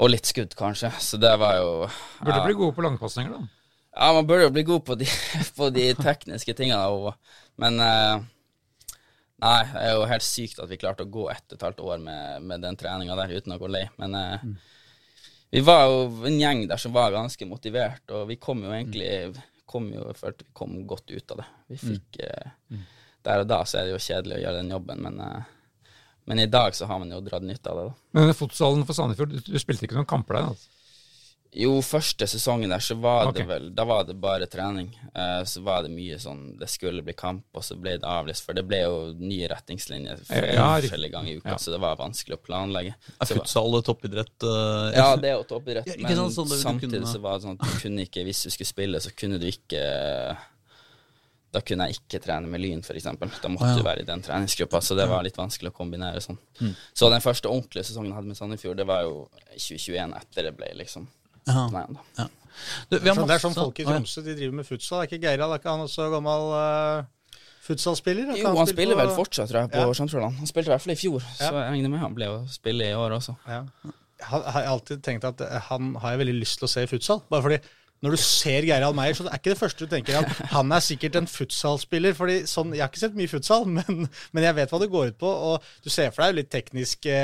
Og 0.00 0.12
litt 0.12 0.28
skudd, 0.28 0.54
kanskje. 0.56 0.92
Så 1.02 1.20
det 1.20 1.32
var 1.40 1.58
jo 1.60 1.72
Burde 2.20 2.38
ja. 2.38 2.44
bli 2.46 2.56
gode 2.56 2.76
på 2.76 2.84
langpasninger, 2.84 3.36
da. 3.36 3.56
Ja, 3.90 4.12
man 4.16 4.26
burde 4.26 4.46
jo 4.46 4.52
bli 4.54 4.62
god 4.64 4.84
på 4.86 4.96
de, 4.96 5.08
på 5.58 5.70
de 5.74 5.90
tekniske 5.98 6.54
tingene. 6.56 6.82
Og, 6.88 7.34
men 7.60 7.80
eh, 7.84 8.28
Nei, 9.40 9.60
det 9.72 9.84
er 9.86 9.94
jo 9.96 10.08
helt 10.08 10.24
sykt 10.24 10.58
at 10.60 10.68
vi 10.68 10.76
klarte 10.80 11.06
å 11.06 11.08
gå 11.08 11.22
ett 11.32 11.46
og 11.48 11.56
et 11.56 11.62
halvt 11.64 11.78
år 11.80 12.00
med, 12.04 12.44
med 12.44 12.60
den 12.60 12.76
treninga 12.76 13.16
der 13.16 13.32
uten 13.32 13.54
å 13.54 13.60
gå 13.60 13.70
lei. 13.72 13.86
Men 14.00 14.16
eh, 14.18 14.42
vi 15.50 15.62
var 15.64 15.86
jo 15.88 16.26
en 16.28 16.36
gjeng 16.36 16.66
der 16.68 16.80
som 16.80 16.92
var 16.92 17.14
ganske 17.14 17.48
motivert, 17.48 18.04
og 18.12 18.28
vi 18.28 18.36
kom 18.40 18.60
jo 18.66 18.74
egentlig 18.74 19.08
kom 19.70 19.86
jo, 19.94 20.08
Jeg 20.10 20.18
følte 20.18 20.44
vi 20.44 20.52
kom 20.58 20.74
godt 20.86 21.10
ut 21.14 21.32
av 21.32 21.40
det. 21.40 21.48
Vi 21.70 21.78
fikk 21.80 22.20
eh, 22.26 22.76
Der 23.24 23.44
og 23.44 23.48
da 23.48 23.62
så 23.64 23.80
er 23.80 23.88
det 23.88 23.94
jo 23.94 24.02
kjedelig 24.02 24.36
å 24.36 24.42
gjøre 24.44 24.60
den 24.60 24.74
jobben, 24.74 25.02
men, 25.06 25.20
eh, 25.24 25.56
men 26.30 26.44
i 26.44 26.50
dag 26.50 26.76
så 26.78 26.86
har 26.86 27.00
man 27.02 27.10
jo 27.10 27.18
dratt 27.26 27.42
nytte 27.42 27.72
av 27.72 27.80
det. 27.80 27.86
da. 27.90 28.20
Men 28.20 28.36
fotsalen 28.38 28.84
for 28.86 28.94
Sandefjord, 28.94 29.34
du, 29.34 29.40
du 29.50 29.58
spilte 29.58 29.88
ikke 29.88 29.98
noen 29.98 30.08
kamper 30.08 30.38
der? 30.38 30.52
Altså. 30.54 30.76
Jo, 31.50 31.72
første 31.82 32.28
sesongen 32.30 32.70
der 32.70 32.82
så 32.84 32.94
var 33.02 33.26
okay. 33.26 33.42
det 33.42 33.48
vel 33.48 33.64
Da 33.74 33.82
var 33.88 34.04
det 34.06 34.14
bare 34.22 34.46
trening. 34.46 34.92
Uh, 35.10 35.42
så 35.42 35.64
var 35.66 35.82
det 35.82 35.90
mye 35.90 36.14
sånn 36.22 36.44
Det 36.60 36.68
skulle 36.70 37.02
bli 37.02 37.14
kamp, 37.18 37.48
og 37.58 37.64
så 37.66 37.74
ble 37.74 37.96
det 37.98 38.06
avlyst. 38.06 38.44
For 38.46 38.54
det 38.54 38.62
ble 38.68 38.84
jo 38.84 39.00
nye 39.18 39.48
retningslinjer 39.50 40.22
flere 40.28 40.52
Ja, 40.54 40.68
forskjellige 40.78 41.14
ganger 41.16 41.32
i 41.32 41.40
uka, 41.40 41.56
Ja. 41.56 41.58
så 41.58 41.74
det 41.74 41.80
var 41.82 41.98
vanskelig 41.98 42.38
å 42.38 42.42
planlegge. 42.44 42.94
Er 43.18 43.32
futsal 43.32 43.74
toppidrett? 43.82 44.36
Uh, 44.46 44.92
ja, 45.00 45.08
det 45.18 45.32
er 45.32 45.36
jo 45.40 45.48
toppidrett, 45.50 45.90
Ja, 45.90 45.98
men 46.06 46.30
sånn 46.30 46.54
det 46.54 46.60
samtidig 46.62 47.00
kunne- 47.00 47.14
så 47.16 47.24
var 47.26 47.38
det 47.38 47.48
sånn 47.48 47.58
at 47.58 47.66
du 47.66 47.82
kunne 47.82 48.06
ikke 48.06 48.24
Hvis 48.30 48.44
du 48.46 48.54
skulle 48.54 48.70
spille, 48.70 49.02
så 49.02 49.10
kunne 49.16 49.42
du 49.42 49.48
ikke 49.50 49.82
Da 51.50 51.60
kunne 51.66 51.88
jeg 51.88 51.98
ikke 51.98 52.20
trene 52.22 52.46
med 52.46 52.62
Lyn, 52.62 52.82
f.eks. 52.84 53.08
Da 53.10 53.50
måtte 53.50 53.72
ja. 53.72 53.78
du 53.78 53.82
være 53.82 54.04
i 54.04 54.06
den 54.06 54.22
treningsgruppa, 54.22 54.78
så 54.86 54.94
det 54.94 55.08
var 55.10 55.24
litt 55.26 55.38
vanskelig 55.38 55.72
å 55.72 55.74
kombinere 55.74 56.20
sånn. 56.22 56.38
Så 56.94 57.08
den 57.10 57.24
første 57.24 57.50
ordentlige 57.50 57.88
sesongen 57.88 58.12
jeg 58.12 58.18
hadde 58.20 58.30
med 58.30 58.38
Sandefjord, 58.38 58.78
det 58.78 58.86
var 58.86 59.02
jo 59.08 59.24
2021, 59.56 60.14
etter 60.20 60.46
det 60.46 60.52
ble 60.58 60.68
liksom 60.78 61.08
Ja. 61.48 61.64
Nei, 61.72 61.86
da. 62.16 62.28
Du, 62.90 62.98
vi 62.98 63.08
har 63.08 63.16
Sånn, 63.16 63.26
det 63.30 63.36
er 63.38 63.42
sånn 63.42 63.56
folk 63.56 63.78
i 63.80 63.86
Tromsø 63.86 64.22
de 64.26 64.34
driver 64.36 64.58
med 64.60 64.66
futsal. 64.68 65.00
Er 65.00 65.08
ikke 65.08 65.20
Geirald 65.22 65.54
er 65.54 65.62
ikke 65.62 65.72
han 65.72 65.82
også 65.86 66.08
gammel 66.12 66.50
uh, 66.52 67.40
futsalspiller? 67.64 68.32
Er 68.34 68.40
Jo, 68.42 68.50
han 68.50 68.60
han 68.60 68.70
spiller 68.70 68.98
på- 68.98 69.00
vel 69.02 69.14
fortsatt, 69.16 69.48
tror 69.50 69.62
jeg, 69.62 69.72
på 69.74 69.86
Ja. 69.86 69.94
Sandfjordland. 69.96 70.36
Han 70.42 70.50
spilte 70.50 70.68
i 70.70 70.74
hvert 70.74 70.84
fall 70.84 70.92
i 70.94 71.00
fjor, 71.00 71.20
Ja. 71.22 71.48
så 71.48 71.50
jeg 71.56 71.72
regner 71.72 71.90
med 71.94 72.02
han 72.04 72.14
ble 72.14 72.28
å 72.30 72.38
spille 72.50 72.90
i 72.90 72.94
år 72.94 73.16
også. 73.16 73.36
Ja. 73.48 73.64
Jeg 74.20 74.28
har, 74.28 74.66
alltid 74.68 75.02
tenkt 75.02 75.24
at 75.24 75.40
han 75.70 75.94
har 75.96 76.12
jeg 76.12 76.20
veldig 76.26 76.38
lyst 76.42 76.58
til 76.60 76.68
å 76.68 76.70
se 76.70 76.82
i 76.84 76.90
futsal. 76.90 77.22
Bare 77.32 77.42
fordi 77.46 77.60
når 78.00 78.14
du 78.16 78.20
ser 78.22 78.64
Geir 78.64 78.84
Almeier, 78.86 79.12
så 79.16 79.26
er 79.28 79.36
ikke 79.36 79.52
det 79.52 79.60
første 79.60 79.84
du 79.84 79.90
tenker 79.92 80.16
at 80.22 80.30
han 80.54 80.72
er 80.72 80.80
sikkert 80.84 81.18
en 81.20 81.28
futsalspiller. 81.28 82.14
fordi 82.16 82.38
sånn, 82.48 82.72
Jeg 82.72 82.80
har 82.84 82.88
ikke 82.88 83.02
sett 83.02 83.18
mye 83.18 83.28
futsal, 83.28 83.66
men, 83.76 84.06
men 84.32 84.46
jeg 84.46 84.56
vet 84.56 84.72
hva 84.72 84.80
det 84.80 84.90
går 84.94 85.12
ut 85.12 85.18
på. 85.20 85.32
Og 85.50 85.68
du 85.84 85.90
ser 85.92 86.08
for 86.14 86.24
deg 86.24 86.38
litt 86.38 86.50
tekniske, 86.52 87.18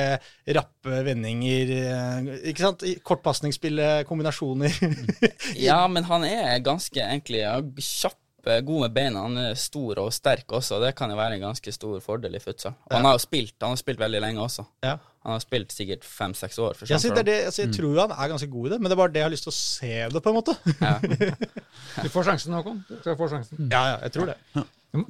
rappe 0.59 1.01
vendinger. 1.07 1.73
eh, 1.81 2.31
ikke 2.53 2.67
sant? 2.67 2.85
Kortpasningsspill, 3.07 3.81
eh, 3.81 4.03
kombinasjoner. 4.09 4.77
Ja, 5.67 5.81
men 5.89 6.05
han 6.11 6.25
er 6.29 6.61
ganske 6.65 7.01
egentlig 7.01 7.41
ja, 7.41 7.57
kjapp, 7.81 8.19
eh, 8.19 8.26
god 8.67 8.87
med 8.87 8.95
beina. 8.95 9.25
Han 9.27 9.41
er 9.43 9.59
stor 9.59 9.99
og 10.05 10.13
sterk 10.15 10.53
også, 10.59 10.79
det 10.83 10.95
kan 10.99 11.11
jo 11.13 11.19
være 11.19 11.39
en 11.39 11.45
ganske 11.49 11.73
stor 11.75 12.01
fordel 12.05 12.39
i 12.39 12.43
futsal. 12.43 12.77
Og 12.87 12.97
han 12.97 13.09
har 13.09 13.19
jo 13.19 13.23
spilt, 13.25 13.57
han 13.63 13.75
har 13.75 13.83
spilt 13.83 14.03
veldig 14.03 14.23
lenge 14.29 14.43
også. 14.47 14.67
ja. 14.87 14.97
Han 15.27 15.35
har 15.35 15.41
spilt 15.43 15.73
sikkert 15.75 16.05
fem-seks 16.07 16.59
år. 16.63 16.77
For 16.79 16.87
Jeg, 16.87 17.03
det 17.17 17.25
det, 17.27 17.33
altså, 17.49 17.63
jeg 17.65 17.73
tror 17.75 17.89
jo 17.97 17.99
han 17.99 18.13
er 18.15 18.29
ganske 18.31 18.47
god 18.47 18.69
i 18.69 18.71
det, 18.71 18.77
men 18.79 18.87
det 18.87 18.95
er 18.95 19.01
bare 19.01 19.11
det 19.11 19.19
jeg 19.19 19.27
har 19.27 19.33
lyst 19.33 19.47
til 19.49 19.51
å 19.51 19.57
se 19.57 19.89
det, 20.13 20.21
på 20.23 20.31
en 20.31 20.37
måte. 20.37 20.55
Ja. 20.79 20.93
Du 22.05 22.09
får 22.13 22.27
sjansen, 22.29 22.55
Håkon. 22.55 22.79
Du 22.87 22.95
skal 23.01 23.17
få 23.19 23.27
sjansen. 23.33 23.67
Ja, 23.73 23.81
ja, 23.89 23.97
jeg 24.05 24.13
tror 24.15 24.31
det. 24.31 24.37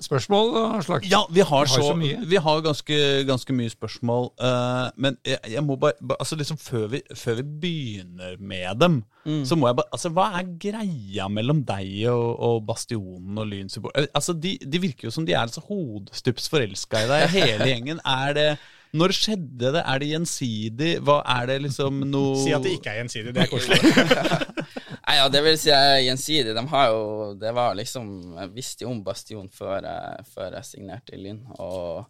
Spørsmål, 0.03 0.53
Aslak? 0.79 1.05
Ja, 1.11 1.23
vi 1.31 1.41
har, 1.41 1.67
Vi 1.67 1.71
har 1.71 1.71
så, 1.71 1.83
så 1.91 1.95
mye. 1.99 2.21
Vi 2.27 2.37
har 2.43 2.63
ganske, 2.65 2.99
ganske 3.29 3.57
mye 3.57 3.71
spørsmål. 3.73 4.31
Uh, 4.41 4.89
men 4.97 5.19
jeg, 5.27 5.39
jeg 5.53 5.65
må 5.65 5.77
bare, 5.81 5.99
bare 6.01 6.19
altså 6.21 6.39
liksom 6.41 6.59
før 6.61 6.87
vi, 6.95 7.03
før 7.17 7.41
vi 7.41 7.47
begynner 7.65 8.37
med 8.41 8.81
dem, 8.83 9.03
så 9.45 9.57
må 9.59 9.67
jeg 9.67 9.75
bare 9.81 9.91
Altså, 9.97 10.11
hva 10.15 10.29
er 10.39 10.51
greia 10.63 11.25
mellom 11.33 11.65
deg 11.67 12.05
og, 12.13 12.29
og 12.47 12.61
Bastionen 12.69 13.39
og 13.43 13.49
Lyn? 13.51 13.67
Eh, 13.97 14.07
Altså, 14.15 14.33
de, 14.33 14.53
de 14.63 14.79
virker 14.79 15.09
jo 15.09 15.15
som 15.15 15.27
de 15.27 15.35
er 15.35 15.43
altså 15.43 15.65
hodestups 15.67 16.47
forelska 16.53 17.03
i 17.03 17.09
deg, 17.11 17.29
hele 17.39 17.67
gjengen. 17.73 18.03
Er 18.07 18.37
det 18.39 18.49
Når 18.97 19.13
skjedde 19.17 19.73
det? 19.75 19.83
Er 19.83 19.99
det 19.99 20.13
gjensidig? 20.13 20.93
Hva 21.05 21.19
er 21.27 21.51
det 21.51 21.59
liksom 21.67 22.05
noe 22.07 22.39
Si 22.45 22.55
at 22.55 22.63
det 22.63 22.77
ikke 22.79 22.95
er 22.95 23.03
gjensidig. 23.03 23.35
Det 23.35 23.43
er 23.43 23.51
koselig. 23.51 23.81
Nei, 25.07 25.17
ja, 25.21 25.27
det 25.31 25.43
vil 25.47 25.59
si 25.61 25.71
jeg 25.71 26.07
gjensidig. 26.09 26.55
De 26.57 26.63
har 26.73 26.87
jo 26.91 27.35
Det 27.39 27.53
var 27.55 27.77
liksom 27.79 28.09
Jeg 28.41 28.55
visste 28.57 28.87
jo 28.87 28.91
om 28.91 29.03
Bastion 29.07 29.49
før 29.55 29.87
jeg, 29.87 30.25
før 30.35 30.57
jeg 30.59 30.71
signerte 30.71 31.15
i 31.15 31.21
Lyn, 31.23 31.45
og 31.63 32.07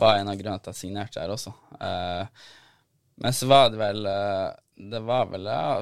var 0.00 0.18
en 0.18 0.28
av 0.32 0.36
grunnene 0.38 0.60
til 0.60 0.70
at 0.70 0.76
jeg 0.76 0.80
signerte 0.84 1.20
der 1.20 1.32
også. 1.32 1.52
Eh, 1.80 2.48
men 3.20 3.36
så 3.36 3.48
var 3.50 3.72
det 3.72 3.80
vel 3.80 4.06
eh, 4.08 4.48
Det 4.92 5.00
var 5.04 5.28
vel 5.32 5.48
ja, 5.48 5.80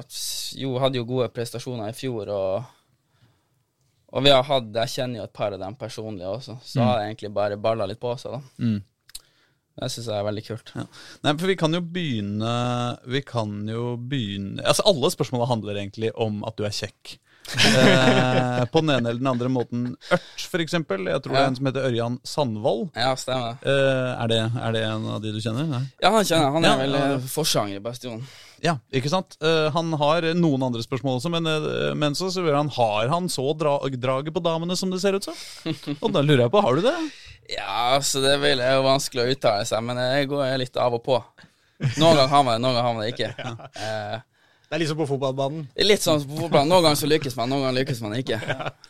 Jo, 0.59 0.73
hadde 0.81 0.99
jo 0.99 1.07
gode 1.07 1.29
prestasjoner 1.35 1.91
i 1.91 1.97
fjor, 1.97 2.33
og 2.35 2.75
og 4.09 4.23
vi 4.25 4.31
har 4.33 4.41
hatt 4.41 4.71
Jeg 4.73 4.89
kjenner 4.95 5.19
jo 5.19 5.25
et 5.27 5.35
par 5.37 5.53
av 5.53 5.61
dem 5.61 5.75
personlig 5.77 6.25
også, 6.25 6.55
så 6.65 6.81
har 6.81 6.95
det 6.97 7.09
egentlig 7.09 7.29
bare 7.35 7.59
balla 7.61 7.85
litt 7.85 7.99
på 8.01 8.15
seg, 8.17 8.39
da. 8.39 8.39
Mm. 8.57 8.79
Det 9.79 9.89
syns 9.93 10.09
det 10.11 10.17
er 10.19 10.27
veldig 10.27 10.43
kult. 10.49 10.71
Ja. 10.75 10.83
Nei, 11.23 11.33
for 11.39 11.47
vi 11.47 11.55
kan 11.59 11.73
jo 11.73 11.79
begynne 11.81 12.53
Vi 13.07 13.21
kan 13.27 13.53
jo 13.69 13.93
begynne 13.97 14.63
Altså, 14.65 14.83
alle 14.89 15.11
spørsmåla 15.13 15.47
handler 15.49 15.79
egentlig 15.79 16.11
om 16.19 16.43
at 16.47 16.57
du 16.59 16.65
er 16.67 16.75
kjekk. 16.75 17.17
eh, 17.49 18.65
på 18.69 18.81
den 18.83 18.91
ene 18.93 19.09
eller 19.09 19.17
den 19.23 19.29
andre 19.31 19.49
måten. 19.49 19.85
Ørt, 20.13 20.43
for 20.51 20.61
eksempel. 20.61 21.07
Jeg 21.09 21.23
tror 21.23 21.33
det 21.33 21.39
er 21.41 21.47
en 21.49 21.55
som 21.57 21.69
heter 21.69 21.87
Ørjan 21.87 22.17
Sandvold. 22.27 22.89
Ja, 22.99 23.13
stemmer. 23.17 23.57
Eh, 23.63 24.11
er, 24.21 24.29
det, 24.29 24.39
er 24.59 24.75
det 24.75 24.83
en 24.85 25.07
av 25.15 25.23
de 25.23 25.31
du 25.33 25.39
kjenner? 25.41 25.65
Nei? 25.71 25.81
Ja, 26.03 26.11
han 26.13 26.27
kjenner. 26.29 26.51
Han 26.53 26.67
er 26.67 26.69
Ja, 26.69 26.77
vel 26.83 26.97
ja. 26.99 27.07
eh, 27.15 27.25
forsanger 27.31 27.79
i 27.79 27.83
Bastionen. 27.87 28.27
Ja, 28.61 28.75
ikke 28.93 29.09
sant? 29.09 29.37
Eh, 29.41 29.69
han 29.73 29.93
har 30.01 30.25
noen 30.35 30.65
andre 30.67 30.83
spørsmål 30.83 31.17
også, 31.21 31.31
men, 31.31 31.47
eh, 31.49 31.93
men 31.97 32.17
så 32.19 32.29
spør 32.33 32.57
han 32.59 32.69
har 32.75 33.09
han 33.13 33.29
så 33.31 33.47
dra 33.57 33.77
draget 33.95 34.35
på 34.35 34.43
damene 34.45 34.75
som 34.77 34.91
det 34.93 34.99
ser 35.01 35.15
ut 35.17 35.25
som. 35.29 35.37
Og 36.03 36.11
da 36.13 36.21
lurer 36.25 36.45
jeg 36.45 36.53
på, 36.53 36.61
har 36.65 36.75
du 36.77 36.85
det? 36.85 36.95
Ja, 37.49 37.95
altså 37.97 38.21
det 38.21 38.35
vil- 38.43 38.61
er 38.61 38.75
jo 38.77 38.83
vanskelig 38.85 39.25
å 39.25 39.35
uttale 39.35 39.65
seg, 39.65 39.83
men 39.83 39.97
jeg 39.97 40.27
går 40.29 40.57
litt 40.61 40.77
av 40.77 40.93
og 40.99 41.03
på. 41.03 41.19
Noen 41.97 42.15
ganger 42.17 42.27
har 42.33 42.43
man 42.43 42.53
det, 42.59 42.61
noen 42.67 42.75
ganger 42.75 42.87
har 42.89 42.93
man 42.97 43.05
det 43.05 43.13
ikke. 43.15 43.29
Eh, 43.79 44.19
Det 44.69 44.75
er 44.77 44.81
liksom 44.83 44.97
på 44.99 45.05
fotballbanen. 45.09 45.63
litt 45.81 46.03
sånn 46.05 46.19
på 46.29 46.35
fotballbanen. 46.43 46.69
Noen 46.69 46.83
ganger 46.85 46.97
så 46.99 47.07
lykkes 47.09 47.33
man, 47.39 47.49
noen 47.49 47.63
ganger 47.63 47.77
lykkes 47.79 48.01
man 48.05 48.11
ikke. 48.19 48.37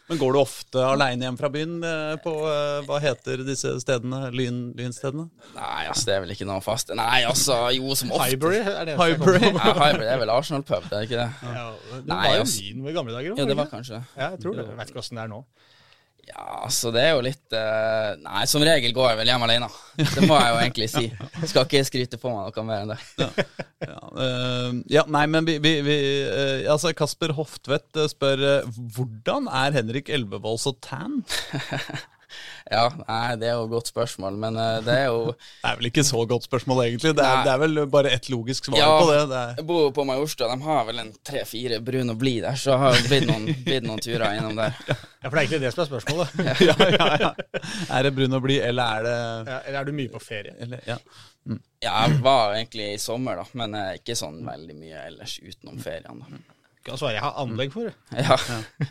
Men 0.10 0.18
går 0.20 0.34
du 0.36 0.40
ofte 0.42 0.82
aleine 0.84 1.24
hjem 1.24 1.38
fra 1.40 1.48
byen 1.54 1.78
eh, 1.88 2.18
på 2.20 2.34
eh, 2.50 2.82
Hva 2.84 2.98
heter 3.00 3.46
disse 3.48 3.72
stedene? 3.80 4.20
Lyn, 4.36 4.58
lynstedene? 4.76 5.30
Nei, 5.56 5.86
altså 5.88 6.10
det 6.10 6.18
er 6.18 6.26
vel 6.26 6.34
ikke 6.36 6.50
noe 6.50 6.60
fast 6.66 6.92
Nei, 7.00 7.22
altså, 7.30 7.62
jo, 7.78 7.96
som 7.96 8.12
ofte. 8.12 8.28
Highbury 8.34 8.60
er 8.60 8.90
det 8.92 8.98
Highbury. 9.00 9.40
Ja, 9.54 9.72
Highbury 9.80 10.10
er 10.12 10.20
vel 10.26 10.34
Arsenal-pub, 10.36 10.90
det 10.92 10.98
er 11.00 11.08
ikke 11.08 11.22
det? 11.22 11.30
Ja, 11.48 11.66
det 11.96 12.12
var 12.12 12.28
jo 12.36 12.44
altså. 12.44 12.68
Lyn 12.68 12.84
i 12.92 12.98
gamle 13.00 13.16
dager. 13.16 13.40
Ja, 13.40 13.46
det 13.54 13.58
var 13.64 13.72
kanskje. 13.72 14.02
Ja, 14.20 14.30
jeg 14.36 14.44
tror 14.44 14.60
det. 14.60 14.68
Jeg 14.68 14.82
vet 14.84 14.92
ikke 14.92 15.00
åssen 15.06 15.16
det 15.22 15.24
er 15.30 15.32
nå. 15.38 15.46
Ja, 16.30 16.44
altså 16.66 16.92
det 16.94 17.02
er 17.02 17.16
jo 17.16 17.24
litt 17.26 17.56
uh, 17.56 18.14
Nei, 18.22 18.44
som 18.50 18.64
regel 18.66 18.94
går 18.94 19.12
jeg 19.12 19.20
vel 19.22 19.32
hjem 19.32 19.46
alene. 19.48 19.70
Det 19.98 20.28
må 20.30 20.38
jeg 20.38 20.52
jo 20.52 20.60
egentlig 20.62 20.90
si. 20.92 21.06
Jeg 21.10 21.50
Skal 21.52 21.66
ikke 21.66 21.82
skryte 21.88 22.20
på 22.22 22.34
meg 22.34 22.54
noe 22.54 22.66
mer 22.68 22.86
enn 22.86 22.94
det. 22.94 23.48
Ja, 23.80 23.98
eh, 24.26 24.78
ja, 24.92 25.06
nei, 25.08 25.26
men 25.32 25.48
vi, 25.48 25.58
vi, 25.64 25.74
vi 25.86 25.98
uh, 26.28 26.70
Altså, 26.72 26.94
Kasper 26.98 27.34
Hoftvedt 27.38 27.98
spør 28.12 28.46
hvordan 28.68 29.50
er 29.64 29.76
Henrik 29.80 30.12
Elvevold 30.14 30.62
så 30.62 30.76
tan? 30.84 31.22
Ja, 32.70 32.84
nei, 33.02 33.36
det 33.42 33.48
er 33.50 33.56
jo 33.58 33.64
et 33.66 33.72
godt 33.72 33.88
spørsmål, 33.90 34.36
men 34.38 34.58
eh, 34.62 34.76
det 34.86 34.94
er 34.94 35.06
jo 35.10 35.22
Det 35.64 35.70
er 35.72 35.78
vel 35.80 35.88
ikke 35.90 36.04
så 36.06 36.20
godt 36.30 36.44
spørsmål, 36.46 36.82
egentlig. 36.86 37.16
Det 37.18 37.24
er, 37.26 37.40
det 37.48 37.54
er 37.56 37.62
vel 37.64 37.80
bare 37.90 38.12
ett 38.14 38.28
logisk 38.30 38.68
svar 38.70 38.78
Ja. 38.78 38.90
på 39.02 39.08
det. 39.10 39.22
det 39.32 39.40
er, 39.40 39.54
Jeg 39.58 39.66
bor 39.72 39.80
jo 39.88 39.94
på 39.96 40.06
Majorstua, 40.06 40.52
de 40.54 40.68
har 40.68 40.84
vel 40.86 41.02
en 41.02 41.10
tre-fire 41.26 41.80
brun 41.82 42.14
og 42.14 42.20
blid 42.22 42.44
der, 42.46 42.60
så 42.62 42.78
har 42.78 42.94
det 42.94 43.08
blitt 43.10 43.26
noen, 43.32 43.48
blitt 43.66 43.88
noen 43.90 44.04
turer 44.06 44.38
innom 44.38 44.56
der. 44.60 44.78
Ja, 45.20 45.28
For 45.28 45.36
det 45.36 45.40
er 45.42 45.48
egentlig 45.50 45.60
det 45.66 45.72
som 45.74 45.82
er 45.84 45.88
spørsmålet. 45.90 46.30
ja, 46.70 46.76
ja, 46.96 47.08
ja. 47.26 47.32
Er 47.98 48.06
det 48.08 48.14
brun 48.16 48.38
og 48.38 48.46
blid, 48.46 48.62
eller 48.70 48.84
er 49.00 49.04
det 49.10 49.16
Ja, 49.52 49.58
eller 49.68 49.80
er 49.82 49.90
du 49.90 49.92
mye 49.98 50.14
på 50.14 50.22
ferie? 50.24 50.54
eller, 50.64 50.80
ja. 50.88 50.96
Ja, 51.84 52.06
jeg 52.06 52.22
var 52.24 52.54
egentlig 52.56 52.86
i 52.94 53.02
sommer, 53.02 53.42
da, 53.42 53.44
men 53.60 53.76
eh, 53.76 53.98
ikke 54.00 54.16
sånn 54.16 54.40
veldig 54.48 54.78
mye 54.80 55.02
ellers 55.10 55.34
utenom 55.42 55.82
ferien. 55.84 56.22
da. 56.24 56.40
Kan 56.88 57.02
svare 57.02 57.18
jeg 57.18 57.24
har 57.26 57.36
anlegg 57.42 57.74
for 57.76 57.90
det. 57.90 57.96
Ja, 58.16 58.38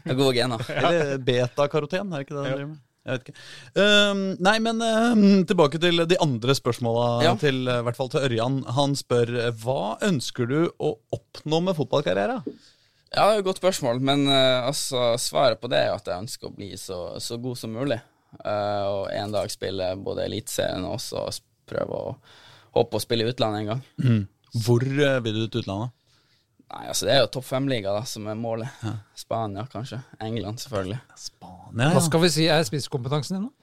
er 0.05 0.19
gode 0.19 0.35
gener. 0.37 0.67
Eller 0.75 1.15
betakaroten, 1.25 2.13
er 2.13 2.21
det 2.21 2.27
ikke 2.27 2.37
det 2.37 2.43
han 2.45 2.51
driver 2.59 2.71
med? 2.75 2.85
Jeg 3.07 3.15
vet 3.15 3.29
ikke. 3.29 3.43
Um, 3.79 4.23
nei, 4.45 4.57
men 4.61 4.83
um, 4.85 5.23
tilbake 5.49 5.79
til 5.81 6.03
de 6.11 6.19
andre 6.21 6.55
spørsmåla, 6.59 7.07
Ja. 7.25 7.35
til, 7.41 7.63
eh, 7.69 7.79
i 7.81 7.87
hvert 7.87 7.97
fall 7.97 8.11
til 8.13 8.27
Ørjan. 8.27 8.59
Han 8.77 8.97
spør 8.99 9.33
hva 9.63 9.97
ønsker 10.05 10.49
du 10.51 10.59
å 10.77 10.91
oppnå 11.17 11.63
med 11.65 11.79
fotballkarriere? 11.79 12.43
Ja, 13.15 13.23
det 13.31 13.39
er 13.39 13.39
et 13.41 13.47
godt 13.47 13.63
spørsmål, 13.63 14.03
men 14.05 14.27
uh, 14.29 14.67
altså, 14.69 15.15
svaret 15.17 15.61
på 15.63 15.71
det 15.73 15.81
er 15.87 15.95
at 15.95 16.11
jeg 16.11 16.21
ønsker 16.27 16.51
å 16.51 16.57
bli 16.59 16.75
så, 16.77 17.17
så 17.25 17.39
god 17.41 17.57
som 17.57 17.73
mulig. 17.73 18.01
Uh, 18.45 18.85
og 18.93 19.05
en 19.17 19.33
dag 19.33 19.49
spille 19.49 19.95
både 20.05 20.27
Eliteserien 20.29 20.85
og 20.85 20.99
også 20.99 21.41
prøve 21.69 22.03
å 22.03 22.17
håpe 22.77 22.99
å 22.99 23.01
spille 23.01 23.25
i 23.25 23.33
utlandet 23.33 23.63
en 23.63 23.71
gang. 23.73 24.27
Hvor 24.67 24.85
uh, 24.85 25.17
vil 25.25 25.41
du 25.41 25.47
til 25.47 25.63
utlandet? 25.63 25.95
Nei, 26.69 26.83
altså 26.91 27.07
Det 27.09 27.15
er 27.15 27.23
jo 27.23 27.31
topp 27.33 27.47
fem-liga 27.49 27.95
da, 27.97 28.03
som 28.09 28.27
er 28.29 28.37
målet. 28.37 28.83
Spania, 29.17 29.65
kanskje. 29.73 30.03
England, 30.21 30.61
selvfølgelig. 30.61 30.99
Spania, 31.17 31.87
ja. 31.89 31.95
Hva 31.97 32.03
skal 32.05 32.25
vi 32.27 32.33
si 32.35 32.49
er 32.53 32.67
spisskompetansen 32.69 33.39
din, 33.39 33.47
da? 33.49 33.55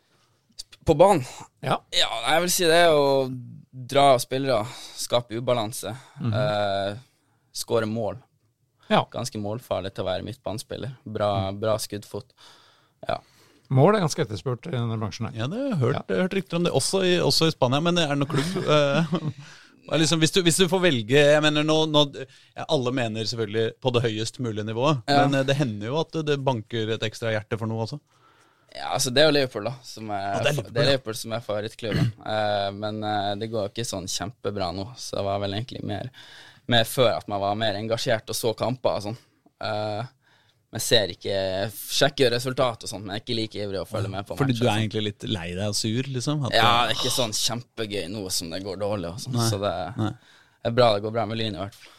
På 0.86 0.94
banen 0.98 1.26
Ja. 1.66 1.80
Ja, 1.94 2.10
jeg 2.32 2.42
vil 2.46 2.54
si 2.54 2.66
det 2.70 2.80
er 2.88 2.94
å 2.94 3.28
dra 3.76 4.16
spillere, 4.22 4.66
skape 4.98 5.38
ubalanse, 5.38 5.92
eh, 6.24 6.98
skåre 7.54 7.86
mål. 7.90 8.18
Ja. 8.88 9.04
Ganske 9.12 9.42
målfarlig 9.42 9.94
til 9.94 10.06
å 10.06 10.10
være 10.10 10.26
midtbanespiller. 10.26 10.96
Bra, 11.06 11.52
bra 11.52 11.78
skuddfot. 11.82 12.34
Ja. 13.08 13.20
Mål 13.74 13.98
er 13.98 14.04
ganske 14.06 14.22
etterspurt 14.22 14.68
i 14.70 14.76
denne 14.76 14.98
bransjen 15.02 15.28
her. 15.28 15.38
Ja, 15.40 15.48
det 15.50 15.58
har 15.58 15.70
jeg 15.72 15.82
hørt, 15.82 16.10
ja. 16.10 16.22
hørt 16.22 16.36
rykter 16.38 16.60
om 16.60 16.68
det, 16.68 16.74
også 16.78 17.02
i, 17.06 17.16
også 17.22 17.50
i 17.50 17.54
Spania. 17.56 17.82
Men 17.82 17.98
er 17.98 18.14
det 18.14 18.20
noen 18.22 18.30
klubb? 18.30 18.52
liksom, 19.94 20.20
hvis, 20.24 20.32
du, 20.34 20.42
hvis 20.46 20.58
du 20.58 20.66
får 20.72 20.82
velge 20.82 21.20
jeg 21.20 21.42
mener 21.46 21.64
nå, 21.68 21.76
nå, 21.92 22.02
Alle 22.66 22.92
mener 22.96 23.28
selvfølgelig 23.30 23.76
på 23.84 23.92
det 23.94 24.02
høyest 24.08 24.40
mulige 24.42 24.66
nivået, 24.66 25.04
Ja. 25.08 25.26
men 25.26 25.40
eh, 25.42 25.46
det 25.46 25.56
hender 25.60 25.92
jo 25.92 26.00
at 26.02 26.18
det 26.26 26.40
banker 26.44 26.96
et 26.96 27.04
ekstra 27.06 27.32
hjerte 27.36 27.60
for 27.62 27.70
noe 27.70 27.84
også. 27.86 28.00
ja, 28.76 28.90
altså 28.96 29.14
det 29.14 29.22
er 29.24 29.30
jo 29.30 29.36
Liverpool, 29.38 29.70
da. 29.70 29.76
Som 29.84 30.10
er, 30.12 30.26
ah, 30.34 30.40
det 30.42 30.50
er 30.50 30.52
Liverpool, 30.56 30.74
det 30.74 30.82
er. 30.82 30.90
Liverpool 30.90 31.20
som 31.22 31.36
er 31.38 31.46
favorittklubben. 31.46 32.10
uh, 32.26 32.72
men 32.76 33.04
uh, 33.06 33.36
det 33.40 33.52
går 33.54 33.70
ikke 33.70 33.86
sånn 33.88 34.10
kjempebra 34.12 34.72
nå, 34.76 34.90
så 34.98 35.20
det 35.22 35.28
var 35.30 35.40
vel 35.46 35.56
egentlig 35.60 35.86
mer, 35.88 36.10
mer 36.68 36.84
før 36.90 37.14
at 37.14 37.30
man 37.32 37.44
var 37.46 37.56
mer 37.62 37.78
engasjert 37.80 38.30
og 38.34 38.36
så 38.36 38.52
kamper 38.58 38.98
og 38.98 39.04
sånn. 39.10 39.18
Eh, 39.64 40.02
men 40.74 40.82
ser 40.84 41.12
ikke 41.14 41.36
Sjekker 41.72 42.34
resultat 42.34 42.84
og 42.84 42.90
sånt, 42.90 43.06
men 43.06 43.16
er 43.16 43.22
ikke 43.22 43.38
like 43.38 43.60
ivrig 43.64 43.80
å 43.82 43.88
følge 43.88 44.12
med 44.12 44.28
på 44.28 44.38
Fordi 44.40 44.56
du 44.58 44.66
er 44.66 44.80
egentlig 44.80 45.04
litt 45.10 45.28
lei 45.30 45.50
deg 45.54 45.70
og 45.70 45.78
sur, 45.78 46.10
liksom? 46.12 46.46
At, 46.48 46.56
Ja, 46.58 46.72
det 46.86 46.96
er 46.96 47.00
ikke 47.00 47.14
sånn 47.16 47.36
kjempegøy 47.38 48.08
nå 48.12 48.26
som 48.34 48.52
det 48.52 48.64
går 48.66 48.82
dårlig 48.82 49.14
og 49.14 49.22
sånn, 49.24 49.38
Nei, 49.38 49.50
så 49.52 49.62
det 49.62 49.76
nei. 50.00 50.12
Er 50.66 50.74
bra 50.76 50.88
det 50.96 51.02
går 51.04 51.14
bra 51.14 51.26
med 51.30 51.38
Lyn 51.40 51.58
i 51.58 51.62
hvert 51.62 51.76
fall. 51.78 51.92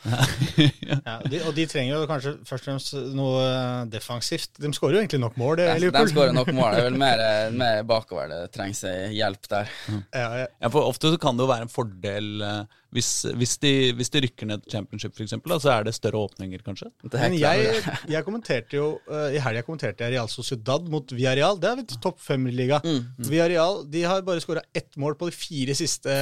Ja, 1.06 1.16
de, 1.22 1.40
og 1.46 1.52
de 1.56 1.66
trenger 1.70 1.92
jo 1.94 2.06
kanskje 2.10 2.32
først 2.46 2.64
og 2.64 2.70
fremst 2.70 2.96
noe 3.16 3.42
eh, 3.42 3.82
defensivt. 3.92 4.58
De 4.62 4.70
skårer 4.74 4.98
jo 4.98 5.02
egentlig 5.04 5.20
nok 5.22 5.36
mål, 5.40 5.58
det, 5.60 5.68
De, 5.82 5.90
de 5.94 6.02
skårer 6.10 6.34
nok 6.36 6.50
mål. 6.56 6.74
Det 6.74 6.80
er 6.82 6.88
vel 6.88 6.98
mer, 7.00 7.22
mer 7.54 7.84
bakover 7.86 8.30
det 8.32 8.40
trengs 8.54 8.82
ei 8.88 9.12
hjelp 9.16 9.46
der. 9.52 9.70
Ja, 10.10 10.26
ja. 10.42 10.48
Ja, 10.48 10.72
for 10.72 10.86
Ofte 10.86 11.12
så 11.14 11.20
kan 11.22 11.38
det 11.38 11.46
jo 11.46 11.50
være 11.50 11.68
en 11.68 11.72
fordel 11.72 12.44
eh, 12.46 12.82
hvis, 12.96 13.10
hvis, 13.36 13.56
de, 13.60 13.72
hvis 13.98 14.12
de 14.14 14.22
rykker 14.24 14.48
ned 14.48 14.62
til 14.64 14.76
championship, 14.76 15.18
eksempel, 15.20 15.56
så 15.60 15.74
er 15.74 15.88
det 15.88 15.94
større 15.96 16.22
åpninger, 16.26 16.62
kanskje. 16.64 16.90
Det 17.04 17.18
er 17.18 17.26
Men 17.26 17.38
jeg, 17.38 17.82
jeg 18.14 18.26
kommenterte 18.26 18.78
jo 18.78 18.92
eh, 19.10 19.36
I 19.36 19.42
helga 19.44 19.64
kommenterte 19.66 20.06
jeg 20.06 20.16
Real 20.16 20.30
Sociedad 20.32 20.86
mot 20.92 21.12
Villarreal. 21.12 21.60
Det 21.60 21.70
er 21.70 21.82
vel 21.82 21.98
topp 22.02 22.22
fem-liga. 22.24 22.80
Villarreal 23.18 23.84
de 23.92 24.06
har 24.06 24.24
bare 24.26 24.42
skåra 24.42 24.64
ett 24.74 24.94
mål 25.00 25.18
på 25.18 25.30
de 25.30 25.36
fire 25.36 25.76
siste 25.76 26.14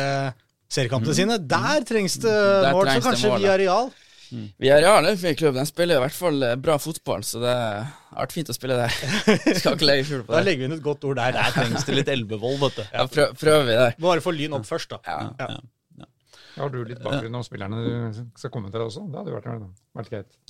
seriekampene 0.75 1.15
sine. 1.17 1.39
Der 1.51 1.85
trengs 1.89 2.17
det 2.23 2.33
Der 2.33 2.73
mål, 2.75 2.89
trengs 2.89 3.05
så 3.05 3.11
kanskje 3.13 3.37
via 3.43 3.59
real 3.61 3.93
Via 4.35 4.49
Vi 4.59 4.71
er 4.73 4.81
reale 4.83 5.13
for 5.21 5.31
en 5.31 5.37
klubb. 5.39 5.55
De 5.59 5.65
spiller 5.69 6.01
i 6.01 6.03
hvert 6.03 6.17
fall 6.17 6.43
eh, 6.43 6.55
bra 6.59 6.77
fotball, 6.83 7.23
så 7.27 7.43
det 7.43 7.53
har 7.55 8.25
vært 8.25 8.35
fint 8.35 8.51
å 8.51 8.57
spille 8.57 8.79
der. 8.81 8.97
Skal 9.61 9.77
ikke 9.77 9.87
legge 9.89 10.07
skjul 10.09 10.25
på 10.25 10.33
det. 10.33 10.39
Da 10.39 10.43
legger 10.47 10.65
vi 10.65 10.69
inn 10.71 10.77
et 10.79 10.83
godt 10.85 11.07
ord 11.07 11.21
der. 11.21 11.37
Der 11.37 11.55
trengs 11.55 11.87
det 11.87 11.99
litt 12.01 12.11
elvevold, 12.15 12.59
vet 12.65 12.81
du. 12.81 12.85
Ja, 12.89 13.07
prøv, 13.11 13.37
prøver 13.39 13.69
vi 13.69 13.77
der. 13.79 13.97
Bare 14.07 14.25
få 14.25 14.35
Lyn 14.35 14.57
opp 14.59 14.67
først, 14.69 14.97
da. 14.97 15.01
Ja. 15.07 15.19
Ja. 15.39 15.61
Ja. 16.01 16.09
Har 16.57 16.73
du 16.73 16.81
litt 16.87 17.03
bakgrunn 17.05 17.39
om 17.39 17.47
spillerne 17.47 17.85
du 17.85 18.25
skal 18.41 18.53
komme 18.55 18.73
til 18.75 18.83
også? 18.87 19.05
Det 19.11 19.21
hadde 19.23 19.37
vært, 19.37 19.71
vært 20.01 20.13
greit. 20.17 20.41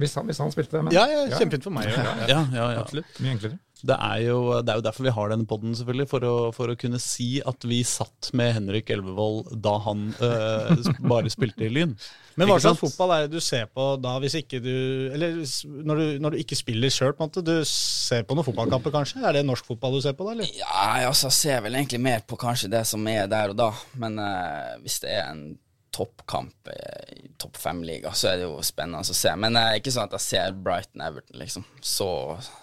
Hvis 0.00 0.14
han, 0.16 0.24
hvis 0.24 0.38
han 0.40 0.52
spilte 0.52 0.78
det 0.78 0.84
med. 0.86 0.94
Ja, 0.96 1.04
ja, 1.12 1.24
kjempefint 1.36 1.66
for 1.68 1.74
meg. 1.76 1.90
Ja. 1.92 2.04
Ja, 2.24 2.38
ja, 2.52 2.68
ja, 2.72 2.80
absolutt. 2.80 3.18
Mye 3.20 3.34
enklere. 3.36 3.58
Det 3.86 3.94
er, 3.94 4.22
jo, 4.26 4.38
det 4.58 4.72
er 4.72 4.80
jo 4.80 4.84
derfor 4.88 5.06
vi 5.06 5.12
har 5.14 5.30
denne 5.30 5.46
podden, 5.46 5.74
selvfølgelig. 5.78 6.08
For 6.10 6.24
å, 6.26 6.34
for 6.54 6.72
å 6.72 6.78
kunne 6.78 6.98
si 7.02 7.28
at 7.46 7.66
vi 7.68 7.78
satt 7.86 8.32
med 8.38 8.56
Henrik 8.56 8.90
Elvevold 8.90 9.52
da 9.62 9.76
han 9.84 10.08
øh, 10.14 10.88
bare 11.12 11.30
spilte 11.30 11.68
i 11.68 11.70
Lyn. 11.70 11.94
Men 12.38 12.50
hva 12.50 12.58
slags 12.62 12.80
fotball 12.82 13.14
er 13.14 13.26
det 13.26 13.38
du 13.38 13.42
ser 13.42 13.66
på 13.74 13.84
da, 13.98 14.12
hvis 14.22 14.36
ikke 14.38 14.60
du 14.62 14.74
Eller 15.10 15.40
når 15.64 15.98
du, 15.98 16.04
når 16.22 16.34
du 16.34 16.42
ikke 16.42 16.58
spiller 16.58 16.92
sjøl, 16.94 17.14
på 17.14 17.24
en 17.24 17.30
måte? 17.30 17.42
Du 17.42 17.54
ser 17.66 18.26
på 18.26 18.36
noen 18.38 18.46
fotballkamper, 18.46 18.94
kanskje? 18.94 19.22
Er 19.22 19.38
det 19.38 19.46
norsk 19.46 19.66
fotball 19.66 19.98
du 19.98 20.02
ser 20.04 20.18
på, 20.18 20.26
da? 20.26 20.36
eller? 20.36 20.50
Ja, 20.58 20.82
jeg 21.02 21.12
altså, 21.12 21.32
ser 21.34 21.62
vel 21.66 21.78
egentlig 21.78 22.02
mer 22.02 22.26
på 22.26 22.38
kanskje 22.38 22.70
det 22.74 22.84
som 22.90 23.06
er 23.10 23.30
der 23.30 23.54
og 23.54 23.58
da. 23.58 23.72
Men 23.98 24.18
øh, 24.22 24.76
hvis 24.82 25.00
det 25.06 25.14
er 25.18 25.32
en 25.32 25.48
toppkamp 25.94 26.70
i 26.72 27.30
topp 27.40 27.56
fem-liga, 27.56 28.12
så 28.14 28.32
er 28.32 28.40
det 28.40 28.46
jo 28.46 28.60
spennende 28.66 29.00
å 29.00 29.16
se. 29.16 29.32
Men 29.40 29.56
det 29.56 29.64
er 29.64 29.80
ikke 29.80 29.94
sånn 29.94 30.10
at 30.10 30.16
jeg 30.18 30.26
ser 30.26 30.60
Brighton-Everton, 30.64 31.40
liksom. 31.40 31.66
Så, 31.80 32.10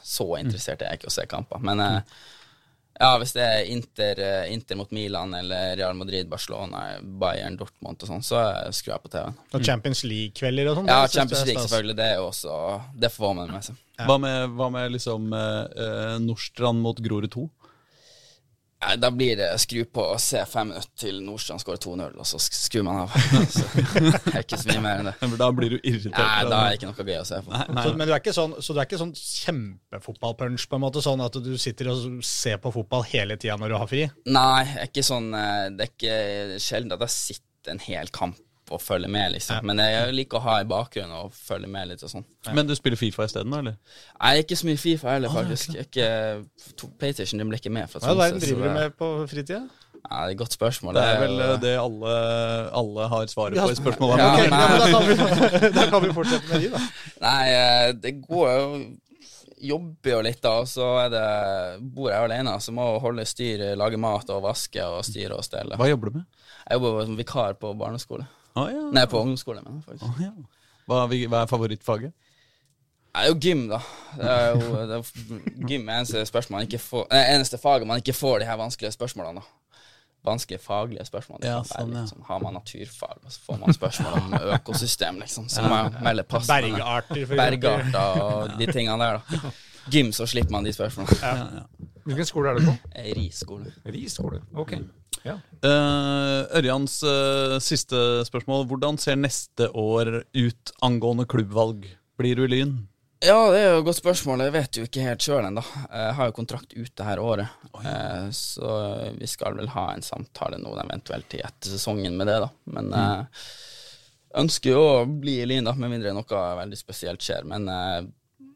så 0.06 0.30
interessert 0.40 0.84
er 0.84 0.94
jeg 0.94 1.02
ikke 1.02 1.12
å 1.12 1.16
se 1.16 1.28
kamper. 1.32 1.64
Men 1.66 1.84
eh, 1.84 2.16
ja, 2.96 3.10
hvis 3.20 3.34
det 3.36 3.44
er 3.44 3.70
Inter, 3.74 4.20
eh, 4.24 4.54
Inter 4.54 4.78
mot 4.80 4.92
Milan 4.96 5.34
eller 5.36 5.76
Real 5.76 5.98
Madrid, 6.00 6.30
Barcelona, 6.32 6.86
Bayern, 7.02 7.58
Dortmund 7.60 8.00
og 8.00 8.12
sånn, 8.12 8.24
så 8.24 8.40
eh, 8.40 8.70
skrur 8.76 8.94
jeg 8.96 9.04
på 9.04 9.12
TV-en. 9.18 9.42
Og 9.52 9.66
Champions 9.68 10.06
League-kvelder 10.08 10.72
og 10.72 10.80
sånn? 10.80 10.92
Ja, 10.94 11.02
Champions 11.12 11.44
League, 11.44 11.66
selvfølgelig. 11.66 11.98
Det 12.00 12.08
er 12.14 12.22
jo 12.22 12.30
også 12.30 12.56
Det 13.04 13.12
får 13.12 13.36
man 13.42 13.52
med 13.52 13.68
seg. 13.68 13.82
Hva 14.06 14.16
med, 14.20 14.56
hva 14.56 14.70
med 14.72 14.96
liksom 14.96 15.28
eh, 15.36 16.16
Nordstrand 16.24 16.84
mot 16.84 17.00
Grorud 17.04 17.32
2? 17.36 17.46
Nei, 18.86 18.96
da 19.02 19.10
blir 19.10 19.36
det 19.40 19.48
skru 19.64 19.82
på 19.90 20.04
og 20.14 20.20
se 20.22 20.44
fem 20.46 20.70
minutter 20.70 20.92
til 21.02 21.16
Nordstrand 21.26 21.62
skårer 21.64 21.80
2-0, 21.82 22.20
og 22.22 22.28
så 22.30 22.38
sk- 22.42 22.58
skrur 22.68 22.84
man 22.86 23.00
av. 23.04 23.16
Så 23.56 23.64
det 23.74 24.36
er 24.36 24.44
ikke 24.44 24.60
så 24.62 24.70
mye 24.70 24.84
mer 24.86 25.02
enn 25.02 25.10
det. 25.10 25.16
Men 25.24 25.36
Da 25.42 25.48
blir 25.58 25.74
du 25.74 25.78
irritert. 25.82 26.20
Nei, 26.20 26.44
da 26.52 26.60
er 26.60 26.76
det. 26.76 26.78
ikke 26.78 26.92
noe 26.92 27.08
gøy 27.10 27.18
å 27.22 27.26
se 27.32 27.40
på. 27.48 27.62
Så, 27.82 27.94
men 27.98 28.06
du 28.06 28.14
er 28.14 28.22
ikke 28.22 28.36
sånn, 28.38 28.54
så 28.62 28.76
du 28.76 28.82
er 28.84 28.88
ikke 28.90 29.02
sånn 29.02 29.16
kjempefotballpunch, 29.16 30.68
på 30.70 30.78
en 30.78 30.84
måte? 30.86 31.02
Sånn 31.06 31.24
at 31.26 31.38
du 31.44 31.52
sitter 31.62 31.90
og 31.92 32.22
ser 32.26 32.60
på 32.64 32.72
fotball 32.76 33.06
hele 33.12 33.38
tida 33.42 33.58
når 33.60 33.74
du 33.74 33.78
har 33.80 33.90
fri? 33.92 34.06
Nei, 34.30 34.64
jeg 34.70 34.82
er 34.86 34.90
ikke 34.92 35.06
sånn 35.06 35.32
eh, 35.38 35.68
Det 35.76 35.88
er 35.88 35.94
ikke 35.94 36.60
sjelden 36.64 36.96
at 36.96 37.06
jeg 37.08 37.16
sitter 37.16 37.76
en 37.76 37.82
hel 37.88 38.12
kamp 38.14 38.38
og 38.74 38.82
følge 38.82 39.08
med, 39.12 39.32
liksom. 39.36 39.62
Men 39.70 39.78
jeg 39.84 40.14
liker 40.18 40.40
å 40.40 40.46
ha 40.48 40.56
i 40.64 40.68
bakgrunnen 40.70 41.14
og 41.20 41.34
følge 41.38 41.68
med 41.70 41.92
litt 41.92 42.04
og 42.06 42.10
sånn. 42.10 42.26
Men 42.58 42.66
du 42.66 42.74
spiller 42.78 42.98
Fifa 42.98 43.28
isteden, 43.30 43.54
da? 43.54 43.60
eller? 43.62 43.76
Er 44.18 44.42
ikke 44.42 44.58
så 44.58 44.66
mye 44.70 44.80
Fifa 44.82 45.12
heller, 45.14 45.30
faktisk. 45.34 45.76
Ikke, 45.86 46.08
PlayStation 47.00 47.42
den 47.42 47.52
ble 47.52 47.60
ikke 47.62 47.74
med 47.74 47.92
Hva 47.94 48.02
er 48.02 48.08
det 48.10 48.22
verden 48.24 48.42
driver 48.46 48.66
du 48.70 48.80
med 48.80 48.98
på 48.98 49.12
fritida? 49.30 49.62
Ja, 50.06 50.26
det 50.26 50.26
er 50.26 50.34
et 50.36 50.38
godt 50.38 50.54
spørsmål. 50.54 50.94
Det 50.98 51.04
er 51.04 51.22
vel 51.24 51.40
eh, 51.42 51.54
det 51.64 51.72
alle, 51.82 52.12
alle 52.78 53.08
har 53.10 53.32
svaret 53.32 53.58
på 53.58 53.72
i 53.74 53.78
spørsmålet. 53.80 54.22
ja, 54.22 54.28
Ok, 54.34 54.42
her. 54.44 54.52
ja, 54.54 54.76
da, 54.78 54.90
kan 54.92 55.08
vi, 55.08 55.72
da 55.80 55.86
kan 55.90 56.04
vi 56.04 56.12
fortsette 56.14 56.52
med 56.52 56.62
de, 56.62 56.70
da. 56.76 56.82
Nei, 57.24 57.42
eh, 57.56 57.90
det 58.04 58.14
går 58.28 58.52
jo 58.54 58.70
Jobber 59.66 60.12
jo 60.12 60.18
litt, 60.22 60.42
da, 60.44 60.52
og 60.62 60.68
så 60.70 60.86
er 61.06 61.08
det 61.14 61.22
bor 61.96 62.10
jeg 62.12 62.26
alene, 62.28 62.52
så 62.62 62.74
må 62.76 62.84
jeg 62.86 63.02
holde 63.02 63.24
styr, 63.26 63.64
lage 63.80 63.98
mat 63.98 64.30
og 64.36 64.44
vaske 64.44 64.84
og 64.84 65.00
styre 65.08 65.40
og 65.40 65.46
stelle. 65.48 65.78
Hva 65.80 65.88
jobber 65.90 66.12
du 66.12 66.18
med? 66.20 66.26
Jeg 66.68 66.76
jobber 66.78 67.08
som 67.08 67.16
vikar 67.18 67.56
på 67.62 67.72
barneskole. 67.80 68.28
Å, 68.56 68.68
ja. 68.72 68.86
Nei, 68.96 69.04
på 69.12 69.20
ungdomsskole, 69.20 69.64
men 69.66 69.82
faktisk. 69.84 70.06
Å, 70.08 70.24
ja. 70.24 70.32
hva, 70.88 71.04
hva 71.10 71.42
er 71.44 71.52
favorittfaget? 71.52 72.16
Det 73.16 73.24
er 73.24 73.30
jo 73.32 73.36
gym, 73.40 73.62
da. 73.72 73.80
Det 74.20 74.32
er 74.32 74.50
jo, 74.52 74.72
det 74.76 74.96
er, 74.98 75.12
gym 75.70 75.86
er 75.88 76.02
eneste, 76.02 76.24
spørsmål 76.28 76.66
får, 76.84 77.06
nei, 77.12 77.22
eneste 77.36 77.60
faget 77.62 77.88
man 77.88 78.02
ikke 78.04 78.16
får 78.16 78.42
de 78.44 78.50
her 78.50 78.60
vanskelige 78.60 78.92
spørsmålene, 78.96 79.44
da. 79.44 79.80
Vanskelige 80.26 80.60
faglige 80.64 81.06
spørsmål. 81.06 81.44
Ja, 81.46 81.60
sånn, 81.70 81.94
ja. 81.94 82.04
sånn, 82.10 82.24
Har 82.28 82.42
man 82.42 82.58
naturfag, 82.58 83.20
og 83.22 83.32
så 83.32 83.44
får 83.46 83.60
man 83.62 83.76
spørsmål 83.78 84.18
om 84.20 84.38
økosystem, 84.58 85.20
liksom. 85.22 85.48
Så 85.54 85.64
må 85.64 85.78
jeg 85.78 86.04
melde 86.08 86.26
pass. 86.28 86.50
Bergarter, 86.50 87.22
for. 87.28 87.40
Bergarter 87.40 88.24
og 88.24 88.56
de 88.60 88.68
tingene 88.72 88.98
der, 89.04 89.22
da. 89.22 89.54
Gym, 89.94 90.10
så 90.18 90.26
slipper 90.28 90.58
man 90.58 90.66
de 90.66 90.74
spørsmålene. 90.76 91.68
Hvilken 92.06 92.28
skole 92.30 92.52
er 92.52 92.60
du 92.60 92.68
på? 92.68 92.76
Risskole 92.94 93.16
Ris 93.18 93.42
skole. 93.42 93.74
Ris 93.96 94.18
skole. 94.18 94.42
Ok. 94.62 94.76
Ja. 95.26 95.40
Uh, 95.66 96.46
Ørjans 96.60 97.00
uh, 97.06 97.58
siste 97.64 97.98
spørsmål. 98.28 98.68
Hvordan 98.70 99.00
ser 99.02 99.18
neste 99.18 99.72
år 99.74 100.20
ut 100.22 100.76
angående 100.86 101.26
klubbvalg? 101.30 101.88
Blir 102.20 102.38
du 102.38 102.46
i 102.46 102.52
Lyn? 102.52 102.76
Ja, 103.26 103.40
det 103.50 103.62
er 103.64 103.72
jo 103.74 103.80
et 103.82 103.88
godt 103.88 103.98
spørsmål. 103.98 104.44
Jeg 104.46 104.54
vet 104.54 104.78
jo 104.78 104.86
ikke 104.86 105.06
helt 105.08 105.24
sjøl 105.26 105.48
ennå. 105.48 105.64
Jeg 105.88 106.18
har 106.20 106.30
jo 106.30 106.36
kontrakt 106.38 106.76
ut 106.76 106.92
det 106.92 107.08
her 107.08 107.22
året. 107.24 107.70
Oi. 107.74 107.86
Så 108.38 108.74
vi 109.18 109.30
skal 109.32 109.58
vel 109.58 109.72
ha 109.74 109.88
en 109.96 110.06
samtale 110.06 110.60
nå 110.62 110.76
eventuelt 110.84 111.34
i 111.34 111.42
etter 111.42 111.74
sesongen 111.74 112.20
med 112.20 112.30
det, 112.30 112.38
da. 112.44 112.52
Men 112.76 112.92
jeg 112.94 114.44
ønsker 114.44 114.76
jo 114.76 114.84
å 114.84 115.04
bli 115.08 115.40
i 115.42 115.48
Lyn, 115.48 115.66
da, 115.66 115.74
med 115.80 115.96
mindre 115.96 116.14
noe 116.16 116.46
veldig 116.60 116.80
spesielt 116.80 117.24
skjer. 117.24 117.48
Men 117.50 117.70
eh, 117.72 118.08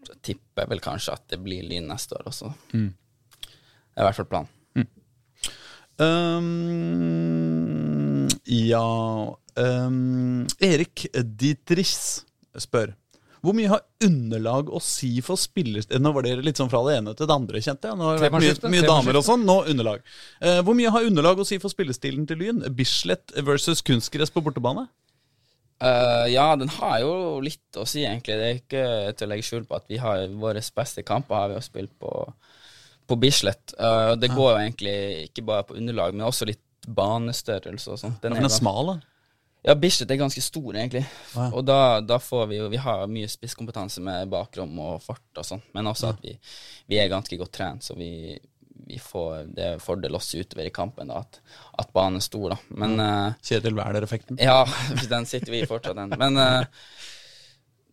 jeg 0.10 0.22
tipper 0.32 0.70
vel 0.70 0.84
kanskje 0.84 1.16
at 1.16 1.26
det 1.32 1.40
blir 1.44 1.66
Lyn 1.66 1.90
neste 1.90 2.20
år 2.20 2.30
også. 2.30 2.52
Det 4.00 4.06
er 4.06 4.06
i 4.06 4.08
hvert 4.08 4.20
fall 4.22 4.32
planen. 4.32 4.56
Um, 6.00 6.48
ja 8.48 8.86
um, 9.36 10.46
Erik 10.64 11.04
Dietrichs 11.12 12.24
spør 12.56 12.94
hvor 13.44 13.56
mye 13.56 13.70
har 13.72 13.84
underlag 14.04 14.68
å 14.72 14.80
si 14.84 15.22
for 15.24 15.40
spillers... 15.40 15.88
Nå 15.92 16.12
var 16.16 16.26
dere 16.28 16.44
litt 16.44 16.60
sånn 16.60 16.72
fra 16.72 16.82
det 16.88 16.98
ene 17.00 17.14
til 17.16 17.28
det 17.28 17.36
andre, 17.36 17.62
kjente 17.64 17.88
jeg. 17.88 17.96
Nå 17.96 18.04
har 18.04 18.18
det 18.18 18.28
vært 18.28 18.44
mye, 18.44 18.72
mye 18.74 18.88
damer 18.88 19.20
og 19.20 19.24
sånn, 19.24 19.46
nå 19.48 19.56
underlag. 19.72 20.04
Uh, 20.44 20.60
hvor 20.68 20.76
mye 20.76 20.92
har 20.92 21.08
underlag 21.08 21.40
å 21.40 21.46
si 21.48 21.56
for 21.64 21.72
spillestilen 21.72 22.28
til 22.28 22.42
Lyn? 22.44 22.60
Bislett 22.76 23.32
versus 23.48 23.80
kunstgress 23.88 24.34
på 24.36 24.44
bortebane? 24.44 24.90
Uh, 25.80 26.28
ja, 26.28 26.50
den 26.60 26.68
har 26.76 27.00
jo 27.06 27.14
litt 27.44 27.80
å 27.80 27.88
si, 27.88 28.04
egentlig. 28.04 28.36
Det 28.36 28.50
er 28.50 28.60
ikke 28.60 28.84
til 29.16 29.30
å 29.30 29.32
legge 29.32 29.48
skjul 29.48 29.64
på 29.70 29.80
at 29.80 29.88
vi 29.88 30.04
har 30.04 30.26
våre 30.42 30.64
beste 30.76 31.08
kamper 31.08 31.40
har 31.40 31.54
vi 31.54 31.56
jo 31.56 31.64
spilt 31.64 31.96
på, 32.04 32.12
på 33.10 33.18
Bislett. 33.20 33.74
Uh, 33.80 34.14
det 34.20 34.30
går 34.32 34.52
jo 34.54 34.58
egentlig 34.64 34.98
ikke 35.28 35.44
bare 35.50 35.66
på 35.68 35.78
underlag, 35.80 36.14
men 36.16 36.28
også 36.28 36.48
litt 36.50 36.62
banestørrelse 36.88 37.94
og 37.94 38.02
sånn. 38.02 38.18
Den 38.24 38.38
Den 38.38 38.48
er 38.48 38.54
smal, 38.54 38.94
da. 38.94 39.00
Ja, 39.68 39.74
Bislett 39.76 40.12
er 40.14 40.22
ganske 40.22 40.42
stor, 40.42 40.70
egentlig. 40.72 41.02
ja. 41.36 41.50
Og 41.52 41.66
da, 41.68 42.00
da 42.00 42.16
får 42.24 42.46
vi 42.48 42.62
jo 42.62 42.70
Vi 42.72 42.80
har 42.80 43.10
mye 43.12 43.28
spisskompetanse 43.28 44.00
med 44.02 44.30
bakrom 44.32 44.78
og 44.80 45.02
fart 45.04 45.42
og 45.42 45.46
sånn, 45.46 45.66
men 45.76 45.90
også 45.92 46.14
at 46.14 46.22
vi, 46.24 46.38
vi 46.88 47.02
er 47.02 47.12
ganske 47.12 47.36
godt 47.42 47.52
trent, 47.58 47.84
så 47.84 47.98
vi, 48.00 48.40
vi 48.88 49.00
får 49.04 49.50
Det 49.58 49.66
er 49.74 49.84
fordel 49.84 50.16
oss 50.16 50.32
utover 50.32 50.70
i 50.70 50.72
kampen, 50.74 51.12
da, 51.12 51.20
at, 51.26 51.42
at 51.84 51.92
banen 51.94 52.22
er 52.22 52.26
stor, 52.26 52.56
da. 52.56 52.58
Men 52.72 52.96
eh, 53.04 53.36
Kjetil 53.52 53.76
Wæler-effekten. 53.76 54.40
ja, 54.40 54.62
den 55.14 55.28
sitter 55.28 55.52
vi 55.52 55.60
i 55.66 55.68
fortsatt, 55.68 56.00
den. 56.00 56.16
Men 56.18 56.40
eh, 56.40 56.64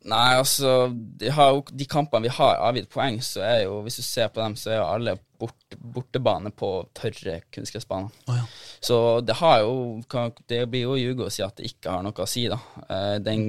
Nei, 0.06 0.36
altså 0.38 0.86
de, 0.92 1.30
har 1.34 1.54
jo, 1.54 1.62
de 1.74 1.86
kampene 1.90 2.28
vi 2.28 2.34
har 2.36 2.60
avgitt 2.68 2.90
poeng, 2.92 3.18
så 3.24 3.42
er 3.42 3.64
jo 3.64 3.80
Hvis 3.86 3.98
du 3.98 4.04
ser 4.06 4.30
på 4.30 4.42
dem, 4.42 4.54
så 4.58 4.70
er 4.70 4.78
jo 4.78 4.86
alle 4.86 5.16
bort, 5.38 5.76
bortebane 5.76 6.52
på 6.54 6.70
tørre 6.96 7.40
kunstgressbaner. 7.54 8.12
Oh, 8.30 8.36
ja. 8.38 8.44
Så 8.80 8.98
det 9.26 9.38
har 9.40 9.64
jo 9.64 10.02
Det 10.46 10.62
blir 10.70 10.86
jo 10.86 10.94
å 10.94 11.00
ljuge 11.00 11.26
å 11.26 11.32
si 11.32 11.42
at 11.44 11.58
det 11.58 11.72
ikke 11.72 11.96
har 11.96 12.06
noe 12.06 12.22
å 12.22 12.30
si, 12.30 12.46
da. 12.50 12.60
Eh, 12.86 13.16
den 13.24 13.44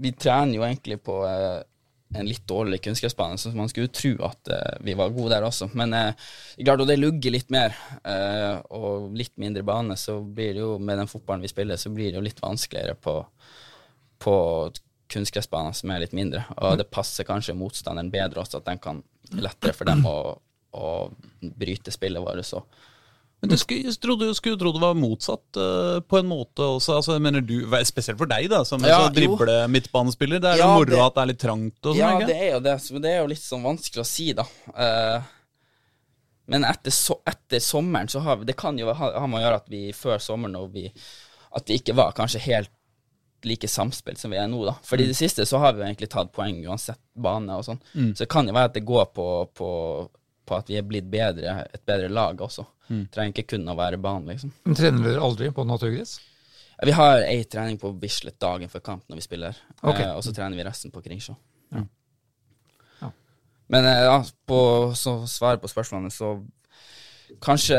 Vi 0.00 0.14
trener 0.16 0.56
jo 0.56 0.64
egentlig 0.64 1.02
på 1.04 1.18
eh, 1.28 1.60
en 2.14 2.28
litt 2.30 2.46
dårlig 2.48 2.78
kunstgressbane, 2.80 3.36
så 3.38 3.50
man 3.52 3.68
skulle 3.68 3.90
jo 3.90 3.96
tro 3.98 4.12
at 4.30 4.48
eh, 4.48 4.78
vi 4.86 4.94
var 4.96 5.12
gode 5.12 5.34
der 5.34 5.44
også. 5.44 5.68
Men 5.76 5.92
eh, 5.98 6.24
klart, 6.62 6.80
og 6.80 6.88
det 6.88 6.96
lugger 7.02 7.34
litt 7.34 7.52
mer, 7.52 7.76
og 8.72 9.12
litt 9.18 9.34
mindre 9.36 9.66
bane, 9.66 9.98
så 10.00 10.20
blir 10.22 10.54
det 10.54 10.64
jo 10.64 10.78
med 10.78 11.02
den 11.02 11.10
fotballen 11.10 11.44
vi 11.44 11.52
spiller, 11.52 11.76
så 11.76 11.92
blir 11.92 12.12
det 12.12 12.20
jo 12.20 12.24
litt 12.24 12.40
vanskeligere 12.40 12.96
på, 12.96 13.18
på 14.24 14.36
kunstgressbaner 15.12 15.74
som 15.76 15.90
er 15.92 16.04
litt 16.04 16.14
mindre. 16.16 16.44
Og 16.56 16.78
det 16.80 16.88
passer 16.94 17.26
kanskje 17.28 17.56
motstanderen 17.58 18.10
bedre 18.12 18.42
også, 18.44 18.60
at 18.62 18.68
den 18.70 18.80
kan 18.82 19.02
lettere 19.34 19.74
for 19.76 19.88
dem 19.88 20.04
å, 20.08 20.16
å 20.74 20.90
bryte 21.60 21.92
spillet 21.94 22.22
vårt. 22.24 22.44
Så. 22.46 22.62
Men 23.44 23.52
du 23.52 23.56
skulle, 23.60 23.92
trodde, 24.00 24.30
skulle 24.38 24.56
tro 24.60 24.72
det 24.72 24.80
var 24.80 24.96
motsatt 24.96 25.58
uh, 25.60 25.98
på 26.00 26.18
en 26.20 26.28
måte 26.30 26.64
også. 26.64 26.96
Altså, 26.96 27.18
mener 27.20 27.44
du, 27.44 27.58
Spesielt 27.84 28.18
for 28.20 28.30
deg, 28.30 28.48
da, 28.52 28.62
som 28.64 28.84
Ja, 28.88 29.02
drible 29.12 29.58
midtbanespiller. 29.68 30.40
Det 30.40 30.54
er 30.54 30.62
Ja, 30.62 30.70
moro 30.72 30.88
det- 30.94 31.02
at 31.04 31.14
det 31.18 31.22
er 31.22 31.32
litt 31.32 31.42
trangt 31.44 31.78
og 31.84 31.92
sånt, 31.92 32.00
Ja, 32.00 32.14
ikke? 32.16 32.30
det 32.32 32.36
er 32.40 32.52
jo 32.54 32.60
det. 32.64 32.76
Det 33.04 33.10
er 33.12 33.18
jo 33.20 33.32
litt 33.34 33.44
sånn 33.44 33.66
vanskelig 33.66 34.00
å 34.00 34.08
si, 34.08 34.32
da. 34.32 34.46
Uh, 34.72 35.20
men 36.46 36.64
etter, 36.68 36.92
so 36.92 37.20
etter 37.28 37.60
sommeren 37.64 38.08
så 38.12 38.20
har 38.20 38.36
vi 38.36 38.44
Det 38.50 38.56
kan 38.60 38.76
jo 38.76 38.92
ha, 38.92 39.12
ha 39.18 39.26
med 39.26 39.40
å 39.40 39.44
gjøre 39.44 39.60
at 39.62 39.68
vi 39.72 39.84
før 39.96 40.20
sommeren 40.20 40.56
og 40.60 40.72
vi, 40.74 40.90
at 41.56 41.68
vi 41.68 41.78
ikke 41.80 41.94
var 41.96 42.12
kanskje 42.16 42.42
helt 42.48 42.72
like 43.48 43.68
samspilt 43.68 44.20
som 44.20 44.32
vi 44.32 44.38
er 44.40 44.48
nå, 44.50 44.60
da. 44.66 44.76
For 44.86 45.00
i 45.00 45.06
det 45.08 45.16
siste 45.18 45.46
så 45.48 45.60
har 45.62 45.74
vi 45.74 45.82
jo 45.82 45.88
egentlig 45.88 46.10
tatt 46.12 46.32
poeng 46.34 46.60
uansett 46.66 47.00
bane 47.14 47.56
og 47.58 47.64
sånn. 47.66 47.80
Så 47.92 48.24
det 48.24 48.30
kan 48.32 48.48
jo 48.48 48.54
være 48.56 48.72
at 48.72 48.76
det 48.76 48.84
går 48.88 49.08
på, 49.16 49.26
på, 49.54 49.70
på 50.44 50.56
at 50.56 50.70
vi 50.70 50.78
er 50.80 50.86
blitt 50.86 51.08
bedre, 51.12 51.64
et 51.72 51.84
bedre 51.86 52.08
lag 52.12 52.40
også. 52.40 52.66
Trenger 52.88 53.32
ikke 53.32 53.54
kun 53.54 53.68
å 53.70 53.76
være 53.78 53.98
banen, 54.02 54.28
liksom. 54.34 54.52
Men 54.66 54.78
Trener 54.78 55.06
dere 55.08 55.24
aldri 55.24 55.50
på 55.54 55.64
naturgress? 55.68 56.18
Ja, 56.76 56.86
Vi 56.86 56.96
har 56.98 57.22
ei 57.24 57.44
trening 57.48 57.78
på 57.80 57.92
Bislett 57.96 58.40
dagen 58.42 58.68
før 58.72 58.82
kamp 58.84 59.08
når 59.08 59.20
vi 59.20 59.26
spiller, 59.26 59.60
okay. 59.80 60.08
eh, 60.08 60.14
og 60.14 60.24
så 60.26 60.34
trener 60.34 60.58
vi 60.58 60.66
resten 60.66 60.92
på 60.92 61.02
Kringsjå. 61.04 61.36
Ja. 61.74 61.84
Ja. 63.00 63.10
Men 63.72 63.88
eh, 63.88 64.02
ja, 64.08 64.18
på 64.46 64.60
så 64.98 65.20
svaret 65.30 65.62
på 65.62 65.70
spørsmålene, 65.70 66.12
så 66.12 66.36
kanskje 67.44 67.78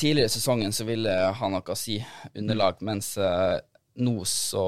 tidligere 0.00 0.30
i 0.30 0.32
sesongen 0.32 0.72
så 0.74 0.86
ville 0.88 1.12
jeg 1.12 1.36
ha 1.38 1.50
noe 1.52 1.74
å 1.74 1.78
si 1.78 1.98
underlag, 2.38 2.80
mens 2.86 3.12
eh, 3.20 3.58
nå 3.94 4.24
så 4.24 4.64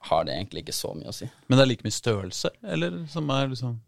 har 0.00 0.24
det 0.24 0.36
egentlig 0.36 0.64
ikke 0.64 0.76
så 0.76 0.92
mye 0.96 1.10
å 1.12 1.16
si. 1.16 1.28
Men 1.46 1.58
det 1.58 1.64
er 1.64 1.70
like 1.72 1.86
mye 1.86 1.96
størrelse, 1.96 2.52
eller? 2.74 3.02
Som 3.12 3.30
er 3.34 3.50
liksom 3.52 3.80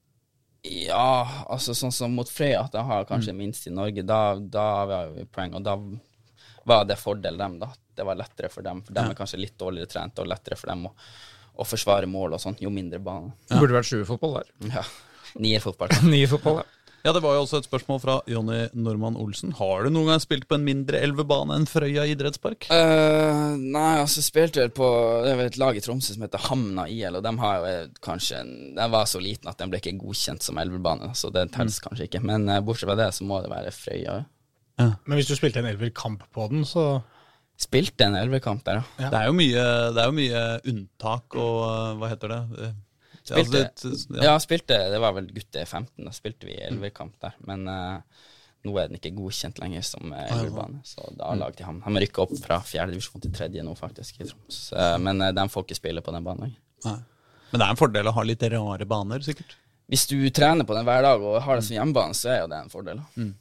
Ja, 0.64 1.44
altså 1.52 1.74
sånn 1.76 1.92
som 1.92 2.14
mot 2.16 2.28
Frøya, 2.30 2.64
at 2.64 2.76
jeg 2.76 2.88
har 2.88 3.08
kanskje 3.08 3.36
minst 3.36 3.66
i 3.68 3.72
Norge, 3.72 4.04
da, 4.06 4.36
da 4.36 4.64
har 4.80 5.10
vi 5.12 5.26
poeng, 5.28 5.56
og 5.58 5.64
da 5.64 5.76
var 6.64 6.86
det 6.88 6.96
fordel 7.00 7.36
dem, 7.40 7.58
da. 7.60 7.68
Det 7.94 8.04
var 8.08 8.16
lettere 8.18 8.48
for 8.50 8.64
dem, 8.66 8.80
for 8.82 8.96
de 8.96 9.04
er 9.04 9.18
kanskje 9.18 9.42
litt 9.42 9.58
dårligere 9.60 9.92
trent, 9.92 10.18
og 10.18 10.28
lettere 10.30 10.56
for 10.56 10.72
dem 10.72 10.86
å, 10.88 10.94
å 11.60 11.66
forsvare 11.68 12.08
mål 12.10 12.38
og 12.38 12.42
sånn, 12.42 12.56
jo 12.64 12.72
mindre 12.72 12.98
bane. 13.04 13.34
Det 13.48 13.60
burde 13.60 13.76
vært 13.76 13.90
sjuerfotball 13.90 14.38
der. 14.40 14.54
Ja. 14.72 14.86
Nierfotball. 15.36 15.92
Nierfotball, 16.14 16.62
ja. 16.62 16.83
Ja, 17.04 17.12
det 17.12 17.20
var 17.20 17.34
jo 17.36 17.42
også 17.44 17.58
et 17.60 17.66
spørsmål 17.68 17.98
fra 18.00 18.14
Jonny 18.32 18.62
Normann 18.72 19.18
Olsen. 19.20 19.50
Har 19.58 19.84
du 19.84 19.90
noen 19.92 20.08
gang 20.08 20.22
spilt 20.22 20.46
på 20.48 20.56
en 20.56 20.64
mindre 20.64 21.02
elvebane 21.04 21.52
enn 21.58 21.66
Frøya 21.68 22.06
idrettspark? 22.08 22.70
Uh, 22.72 23.58
nei, 23.60 23.98
altså 24.00 24.24
spilte 24.24 24.62
vel 24.62 24.72
på 24.72 24.88
Det 25.26 25.34
var 25.36 25.50
et 25.50 25.58
lag 25.60 25.76
i 25.76 25.82
Tromsø 25.84 26.14
som 26.14 26.24
heter 26.24 26.46
Hamna 26.46 26.86
IL, 26.88 27.18
og 27.18 27.26
de 27.26 27.32
har 27.42 27.58
jo 27.58 27.66
eh, 27.68 27.90
kanskje 28.04 28.38
en, 28.40 28.54
Den 28.78 28.94
var 28.96 29.04
så 29.10 29.20
liten 29.20 29.52
at 29.52 29.60
den 29.60 29.74
ble 29.74 29.82
ikke 29.82 29.98
godkjent 30.00 30.48
som 30.48 30.60
elvebane, 30.62 31.10
så 31.12 31.28
det 31.34 31.50
telles 31.52 31.76
kanskje 31.84 32.08
ikke. 32.08 32.24
Men 32.24 32.48
uh, 32.48 32.62
bortsett 32.64 32.88
fra 32.88 32.96
det, 33.02 33.10
så 33.18 33.28
må 33.28 33.42
det 33.44 33.52
være 33.52 33.74
Frøya. 33.76 34.22
Men 34.80 35.18
hvis 35.18 35.28
du 35.28 35.36
spilte 35.36 35.60
en 35.60 35.68
elverkamp 35.68 36.24
på 36.32 36.48
den, 36.50 36.64
så 36.66 37.02
Spilte 37.54 38.08
en 38.08 38.16
elvekamp 38.18 38.64
der, 38.66 38.80
ja. 38.98 39.12
Det 39.12 39.18
er 39.20 39.28
jo 39.28 39.34
mye, 39.38 39.66
det 39.94 40.00
er 40.02 40.08
jo 40.08 40.14
mye 40.16 40.40
unntak 40.72 41.36
og 41.38 41.58
uh, 41.62 41.92
hva 42.00 42.08
heter 42.10 42.32
det? 42.32 42.70
Eh, 43.24 43.40
Spilte, 43.40 43.64
altså, 43.88 44.20
ja. 44.20 44.34
spilte 44.42 44.78
Det 44.92 45.00
var 45.00 45.14
vel 45.16 45.30
gutte 45.32 45.64
15, 45.64 46.04
da 46.04 46.12
spilte 46.12 46.48
vi 46.48 46.58
elvekamp 46.66 47.16
der. 47.24 47.36
Men 47.48 47.64
uh, 47.70 48.26
nå 48.64 48.76
er 48.80 48.90
den 48.90 49.00
ikke 49.00 49.14
godkjent 49.16 49.60
lenger 49.62 49.84
som 49.86 50.12
elverbane 50.12 50.42
elvebane, 50.42 50.82
så 50.88 51.08
da 51.16 51.30
har 51.32 51.40
de 51.40 51.58
til 51.58 51.68
ham. 51.68 51.80
Han 51.86 52.00
rykker 52.04 52.26
opp 52.26 52.34
fra 52.42 52.60
fjerdedivisjon 52.64 53.24
til 53.24 53.34
tredje 53.36 53.64
nå, 53.64 53.74
faktisk, 53.78 54.20
i 54.20 54.28
Troms. 54.28 54.60
Uh, 54.76 54.96
men 55.00 55.24
uh, 55.24 55.32
de 55.36 55.46
får 55.52 55.66
ikke 55.66 55.80
spille 55.80 56.04
på 56.04 56.14
den 56.14 56.26
banen. 56.26 56.56
Nei. 56.84 56.98
Men 57.52 57.60
det 57.60 57.66
er 57.66 57.76
en 57.76 57.80
fordel 57.80 58.10
å 58.10 58.16
ha 58.16 58.26
litt 58.26 58.44
rare 58.52 58.88
baner, 58.88 59.24
sikkert. 59.24 59.56
Hvis 59.88 60.06
du 60.08 60.16
trener 60.32 60.66
på 60.66 60.76
den 60.76 60.86
hver 60.88 61.04
dag 61.04 61.22
og 61.22 61.42
har 61.44 61.60
det 61.60 61.66
som 61.66 61.76
hjemmebane, 61.76 62.16
så 62.16 62.30
er 62.32 62.38
jo 62.42 62.52
det 62.52 62.60
en 62.60 62.72
fordel. 62.72 63.02
Mm. 63.20 63.32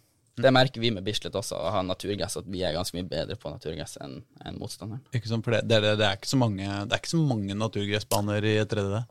Det 0.43 0.49
merker 0.49 0.81
vi 0.81 0.89
med 0.91 1.05
Bislett 1.05 1.35
også, 1.37 1.59
å 1.61 1.71
ha 1.75 1.83
naturgress, 1.85 2.39
at 2.39 2.47
vi 2.49 2.63
er 2.65 2.73
ganske 2.73 2.97
mye 2.97 3.05
bedre 3.09 3.37
på 3.39 3.51
naturgress 3.53 3.99
enn 4.01 4.17
en 4.41 4.57
motstanderen. 4.57 5.03
Ikke 5.13 5.29
sånn, 5.29 5.43
For 5.45 5.53
det, 5.55 5.61
det, 5.69 5.93
det, 5.99 6.07
er 6.07 6.17
ikke 6.17 6.31
så 6.31 6.39
mange, 6.41 6.65
det 6.65 6.95
er 6.95 7.01
ikke 7.03 7.13
så 7.13 7.21
mange 7.21 7.57
naturgressbaner 7.59 8.47
i 8.49 8.55
tredje. 8.69 9.03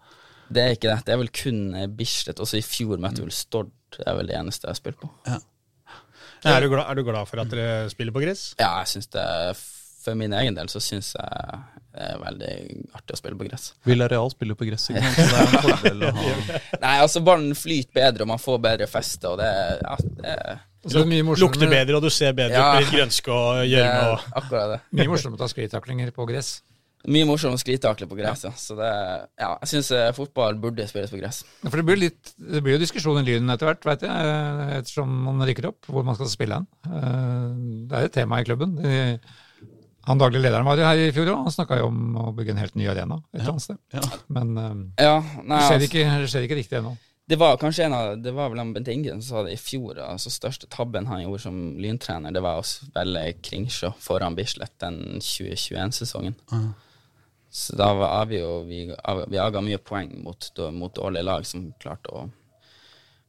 Det 0.49 0.63
er 0.63 0.75
ikke 0.77 0.91
det. 0.91 0.99
Det 1.07 1.15
er 1.15 1.21
vel 1.23 1.31
kun 1.37 1.61
eh, 1.79 1.87
Bislett. 1.89 2.41
Også 2.43 2.59
i 2.59 2.65
fjor 2.67 2.99
møtte 3.03 3.23
vi 3.23 3.29
vel 3.29 3.37
Stord. 3.37 3.71
Det 3.97 4.07
er 4.09 4.17
vel 4.19 4.31
det 4.31 4.39
eneste 4.39 4.67
jeg 4.67 4.73
har 4.75 4.81
spilt 4.81 5.01
på. 5.01 5.11
er 5.29 6.65
du, 6.65 6.69
glad, 6.73 6.87
er 6.89 6.99
du 6.99 7.05
glad 7.07 7.29
for 7.29 7.43
at 7.43 7.53
dere 7.53 7.91
spiller 7.93 8.15
på 8.15 8.25
gress? 8.25 8.55
Ja, 8.59 8.79
jeg 8.83 8.89
synes 8.95 9.07
det 9.13 9.27
For 10.03 10.19
min 10.19 10.33
egen 10.35 10.57
del 10.57 10.69
så 10.73 10.81
syns 10.83 11.13
jeg 11.15 11.63
det 11.93 12.07
er 12.09 12.21
veldig 12.23 12.53
artig 12.97 13.13
å 13.13 13.19
spille 13.21 13.37
på 13.37 13.45
gress. 13.45 13.67
Villareal 13.85 14.31
spiller 14.33 14.57
på 14.57 14.65
gress, 14.65 14.87
ikke 14.89 15.11
så 15.13 15.27
det 15.29 15.37
er 15.37 15.43
en 15.43 15.65
fordel 15.67 16.05
å 16.09 16.13
ha. 16.17 16.31
Nei, 16.87 16.93
altså 17.05 17.21
ballen 17.21 17.53
flyter 17.59 17.93
bedre, 17.99 18.25
og 18.25 18.31
man 18.31 18.41
får 18.41 18.63
bedre 18.65 18.89
feste, 18.89 19.29
og 19.29 19.37
det, 19.43 19.51
ja, 19.85 19.99
det, 20.01 20.33
er 20.33 20.63
det 20.89 21.21
Lukter 21.39 21.69
bedre, 21.69 21.99
og 21.99 22.03
du 22.03 22.09
ser 22.11 22.33
bedre 22.33 22.57
Ja. 22.57 22.65
ut 22.65 22.79
med 22.79 22.87
litt 22.87 22.95
grønske 22.97 23.31
og 23.37 23.61
gjørme. 23.69 24.17
akkurat 24.41 24.73
det. 24.73 24.79
Mye 24.99 25.11
morsommere 25.13 25.37
å 25.37 25.45
ta 25.45 25.51
sklitaklinger 25.53 26.11
på 26.17 26.25
gress. 26.33 26.63
Mye 27.11 27.27
morsomt 27.27 27.57
å 27.57 27.59
sklitakle 27.59 28.07
på 28.07 28.15
gress, 28.15 28.45
ja. 28.47 28.53
Så 28.55 28.77
det, 28.79 28.91
ja, 29.41 29.49
jeg 29.65 29.69
syns 29.73 29.89
fotball 30.15 30.55
burde 30.63 30.85
spilles 30.87 31.11
på 31.11 31.19
gress. 31.19 31.41
Ja, 31.65 31.71
For 31.73 31.81
det 31.81 31.87
blir, 31.89 31.99
litt, 31.99 32.35
det 32.39 32.61
blir 32.63 32.77
jo 32.77 32.83
diskusjon 32.85 33.19
i 33.19 33.25
Lyden 33.27 33.51
etter 33.51 33.67
hvert, 33.67 33.83
vet 33.89 34.05
jeg, 34.07 34.11
eh, 34.33 34.77
ettersom 34.79 35.11
man 35.27 35.43
rykker 35.49 35.67
opp, 35.73 35.89
hvor 35.91 36.05
man 36.07 36.15
skal 36.15 36.31
spille 36.31 36.61
hen. 36.61 36.69
Eh, 36.87 37.89
Det 37.91 37.99
er 37.99 38.05
et 38.07 38.13
tema 38.21 38.39
i 38.41 38.45
klubben. 38.47 38.77
De- 38.79 39.19
Han 40.05 40.19
daglig 40.19 40.41
lederen 40.43 40.65
var 40.67 40.77
jo 40.77 40.83
her 40.85 40.99
i 40.99 41.13
fjor 41.15 41.29
òg, 41.31 41.43
han 41.45 41.53
snakka 41.55 41.77
jo 41.79 41.87
om 41.87 42.17
å 42.19 42.33
bygge 42.35 42.51
en 42.51 42.57
helt 42.59 42.75
ny 42.75 42.87
arena 42.91 43.21
et 43.35 43.41
eller 43.41 43.53
annet 43.53 43.63
sted. 43.63 43.79
Men 44.29 44.57
eh, 44.59 45.05
Ja, 45.05 45.21
nei, 45.43 45.59
det 45.59 45.67
skjer 45.67 45.79
altså, 45.79 45.89
ikke, 45.91 46.21
det 46.23 46.31
skjer 46.33 46.47
ikke 46.49 46.59
riktig 46.59 46.79
ennå. 46.81 46.97
det 47.31 47.39
var 47.39 47.57
kanskje 47.57 47.85
en 47.87 47.95
av 47.95 48.17
Det 48.23 48.33
var 48.35 48.51
vel 48.51 48.73
Bent 48.75 48.89
Inge 48.89 49.11
som 49.13 49.23
sa 49.23 49.43
det 49.47 49.53
i 49.55 49.61
fjor. 49.63 49.99
Altså 50.03 50.29
største 50.31 50.67
tabben 50.69 51.07
han 51.07 51.23
gjorde 51.23 51.41
som 51.45 51.61
lyntrener, 51.79 52.33
det 52.35 52.43
var 52.43 52.59
å 52.59 52.67
spille 52.67 53.23
Kringsjå 53.43 53.93
foran 54.03 54.35
Bislett 54.35 54.75
den 54.83 55.21
2021-sesongen. 55.21 56.35
Så 57.53 57.77
da 57.77 57.91
var 57.95 58.27
vi 58.31 58.39
jo 58.41 58.63
Vi, 58.65 58.87
vi 59.29 59.41
aga 59.41 59.61
mye 59.61 59.79
poeng 59.79 60.15
mot, 60.25 60.47
mot 60.73 60.95
dårlige 60.97 61.27
lag 61.29 61.45
som 61.47 61.67
klarte 61.83 62.09
å 62.09 62.23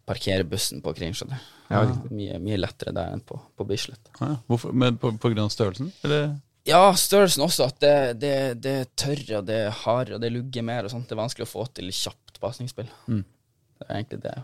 parkere 0.07 0.45
bussen 0.47 0.81
på 0.83 0.93
Kringsjø. 0.95 1.27
Ja. 1.71 1.83
Mye, 2.11 2.39
mye 2.43 2.59
lettere 2.59 2.93
der 2.95 3.11
enn 3.15 3.23
på, 3.23 3.37
på 3.57 3.67
Bislett. 3.67 4.11
Ja, 4.19 4.35
Hvorfor? 4.47 4.73
Men 4.75 4.97
på, 4.99 5.13
på 5.19 5.31
grunn 5.31 5.45
av 5.45 5.53
størrelsen? 5.53 5.91
Eller? 6.03 6.33
Ja, 6.67 6.81
størrelsen 6.99 7.43
også. 7.45 7.67
At 7.71 7.79
det, 7.83 7.93
det, 8.21 8.33
det 8.63 8.73
er 8.81 8.89
tørre, 8.99 9.39
og 9.39 9.47
det 9.47 9.59
er 9.65 9.77
hardere, 9.83 10.17
og 10.17 10.23
det 10.23 10.31
lugger 10.31 10.67
mer. 10.67 10.87
og 10.87 10.93
sånt. 10.93 11.07
Det 11.09 11.15
er 11.15 11.23
vanskelig 11.23 11.47
å 11.47 11.53
få 11.53 11.67
til 11.75 11.91
kjapt 11.91 12.39
pasningsspill. 12.43 12.91
Det 13.07 13.87
er 13.87 13.95
egentlig 13.99 14.21
det 14.23 14.35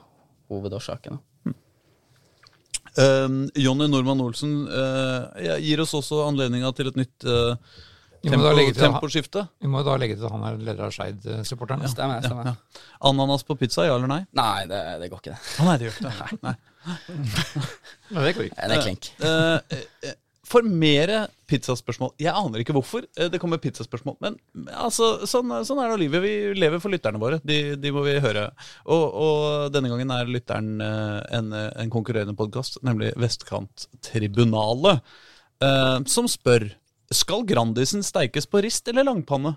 hovedårsaken. 0.51 1.19
Um, 2.99 3.43
Jonny 3.55 3.87
Normann 3.87 4.23
Olsen 4.23 4.63
uh, 4.67 5.29
gir 5.61 5.79
oss 5.83 5.93
også 5.95 6.23
anledninga 6.25 6.71
til 6.75 6.89
et 6.89 6.97
nytt 6.99 7.27
uh, 7.27 7.53
tempo. 8.23 9.09
Vi 9.09 9.72
må 9.72 9.84
da 9.86 9.95
legge 10.01 10.17
til 10.17 10.28
at 10.28 10.34
han 10.36 10.45
er 10.49 10.61
leder 10.61 10.88
av 10.88 10.95
Skeid-supporteren. 10.95 11.86
Stemmer, 11.91 12.24
stemmer. 12.26 12.51
Ja. 12.51 12.88
Ananas 13.09 13.45
på 13.47 13.57
pizza, 13.59 13.86
ja 13.88 13.95
eller 13.95 14.11
nei? 14.11 14.22
Nei, 14.38 14.63
det, 14.70 14.80
det 15.03 15.11
går 15.11 15.22
ikke, 15.24 15.36
det. 15.36 15.53
Å 15.59 15.67
nei, 15.67 15.76
det 15.80 15.88
gjør 15.88 15.99
ikke 15.99 16.09
det. 16.09 16.39
Nei. 16.47 16.55
nei. 18.15 18.24
det 18.26 18.34
går 18.38 18.49
ikke. 18.49 18.57
Nei, 18.59 18.72
Det 18.72 18.80
er 18.80 18.88
klink. 18.88 19.13
Uh, 19.24 19.78
uh, 20.09 20.17
for 20.49 20.65
mere 20.65 21.28
pizzaspørsmål. 21.49 22.15
Jeg 22.22 22.34
aner 22.34 22.63
ikke 22.63 22.74
hvorfor 22.74 23.05
eh, 23.05 23.30
det 23.30 23.39
kommer 23.41 23.61
pizzaspørsmål. 23.61 24.17
Men 24.24 24.38
altså, 24.74 25.11
sånn, 25.30 25.51
sånn 25.65 25.82
er 25.84 25.91
det 25.93 25.99
livet. 26.01 26.24
Vi 26.24 26.34
lever 26.57 26.82
for 26.82 26.93
lytterne 26.93 27.22
våre. 27.22 27.38
De, 27.45 27.76
de 27.78 27.93
må 27.93 28.01
vi 28.07 28.15
høre. 28.24 28.47
Og, 28.89 29.03
og 29.26 29.74
denne 29.74 29.91
gangen 29.91 30.13
er 30.15 30.32
lytteren 30.32 30.82
eh, 30.82 31.20
en, 31.38 31.53
en 31.53 31.93
konkurrerende 31.93 32.38
podkast, 32.38 32.82
nemlig 32.86 33.13
Vestkanttribunalet. 33.22 35.05
eh, 35.61 35.97
som 36.09 36.30
spør 36.32 36.72
Skal 37.12 37.45
Grandisen 37.49 38.03
steikes 38.05 38.45
på 38.49 38.62
rist 38.62 38.88
eller 38.91 39.03
langpanne? 39.07 39.55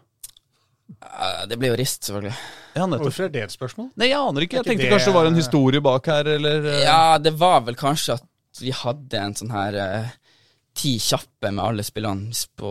Eh, 1.03 1.47
det 1.49 1.59
blir 1.61 1.73
jo 1.73 1.77
rist, 1.81 2.03
selvfølgelig. 2.09 2.35
Ja. 2.77 2.87
Hvorfor 2.87 3.27
er 3.27 3.33
det 3.33 3.43
et 3.45 3.55
spørsmål? 3.55 3.91
Nei, 4.01 4.09
jeg 4.09 4.19
aner 4.19 4.47
ikke. 4.47 4.57
Jeg 4.61 4.65
tenkte 4.71 4.83
det- 4.87 4.93
kanskje 4.93 5.11
det 5.13 5.15
var 5.19 5.27
en 5.27 5.35
historie 5.37 5.81
bak 5.81 6.07
her, 6.07 6.25
eller 6.37 6.67
eh, 6.67 6.83
Ja, 6.85 7.19
det 7.19 7.33
var 7.39 7.61
vel 7.61 7.75
kanskje 7.77 8.15
at 8.15 8.25
vi 8.61 8.71
hadde 8.71 9.15
en 9.21 9.35
sånn 9.35 9.51
her 9.53 9.75
eh, 9.75 10.09
ti 10.75 10.95
kjappe 10.99 11.51
med 11.53 11.61
alle 11.65 11.83
spillene 11.85 12.33
på, 12.57 12.71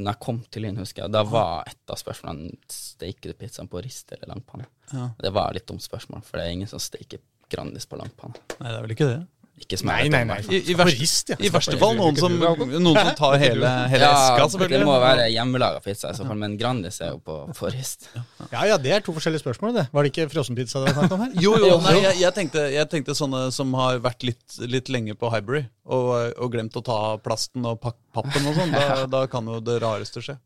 når 0.00 0.10
jeg 0.14 0.20
kom 0.20 0.40
til 0.50 0.62
Lyn, 0.64 0.76
husker 0.80 1.02
jeg. 1.04 1.12
Da 1.12 1.22
var 1.22 1.64
et 1.68 1.90
av 1.92 1.96
spørsmålene 2.00 2.56
steiker 2.72 3.32
du 3.32 3.34
pizzaen 3.34 3.68
på 3.68 3.82
rist 3.84 4.10
eller 4.12 4.32
langpanne. 4.32 4.64
Ja. 4.92 5.10
Det 5.20 5.32
var 5.32 5.52
litt 5.52 5.66
dumt 5.66 5.82
spørsmål, 5.84 6.24
for 6.24 6.38
det 6.38 6.46
er 6.46 6.52
ingen 6.56 6.68
som 6.68 6.78
steiker 6.80 7.18
Grandis 7.52 7.84
på 7.86 7.98
langpanne. 8.00 8.34
Nei, 8.60 8.70
det 8.70 8.78
er 8.78 8.82
vel 8.86 8.94
ikke 8.96 9.10
det. 9.12 9.26
Ikke 9.54 9.78
som 9.78 9.86
Nei, 9.86 10.08
nei, 10.10 10.24
nei. 10.26 10.40
I, 10.50 10.58
i, 10.72 10.74
rist, 10.74 11.30
ja. 11.30 11.36
I 11.38 11.48
verste 11.52 11.76
fall 11.78 11.94
noen 11.94 12.16
som, 12.18 12.32
noen 12.34 12.96
som 12.98 13.10
tar 13.14 13.36
hele, 13.38 13.68
hele 13.92 14.08
eska, 14.08 14.40
Ja, 14.40 14.48
selvfølgelig. 14.50 14.80
det 14.82 14.88
må 14.88 14.96
være 14.98 15.28
hjemmelaga 15.30 15.82
pizza 15.84 16.10
i 16.10 16.18
så 16.18 16.26
fall, 16.26 16.40
men 16.40 16.56
Grandis 16.58 16.98
er 17.04 17.12
jo 17.12 17.20
på, 17.22 17.36
forrest. 17.54 18.08
Ja, 18.50 18.64
ja, 18.72 18.78
det 18.82 18.96
er 18.96 19.04
to 19.06 19.14
forskjellige 19.14 19.44
spørsmål, 19.44 19.76
det. 19.78 19.84
Var 19.94 20.06
det 20.06 20.10
ikke 20.10 20.26
frossenpizza 20.32 20.82
dere 20.82 20.96
snakket 20.96 21.14
om 21.16 21.22
her? 21.26 21.36
Jo, 21.44 21.54
jo, 21.62 21.78
nei, 21.86 21.94
jeg, 22.00 22.18
jeg, 22.24 22.34
tenkte, 22.40 22.64
jeg 22.74 22.90
tenkte 22.90 23.16
sånne 23.18 23.44
som 23.54 23.70
har 23.78 24.02
vært 24.02 24.26
litt, 24.26 24.58
litt 24.66 24.90
lenge 24.90 25.14
på 25.18 25.30
Hybrid 25.30 25.70
og, 25.86 26.10
og 26.34 26.50
glemt 26.50 26.74
å 26.80 26.82
ta 26.84 26.98
plasten 27.22 27.64
og 27.70 27.78
pappen 27.84 28.50
og 28.50 28.58
sånn. 28.58 28.74
Da, 28.74 29.04
da 29.16 29.22
kan 29.30 29.46
jo 29.48 29.62
det 29.62 29.78
rareste 29.84 30.24
skje. 30.24 30.36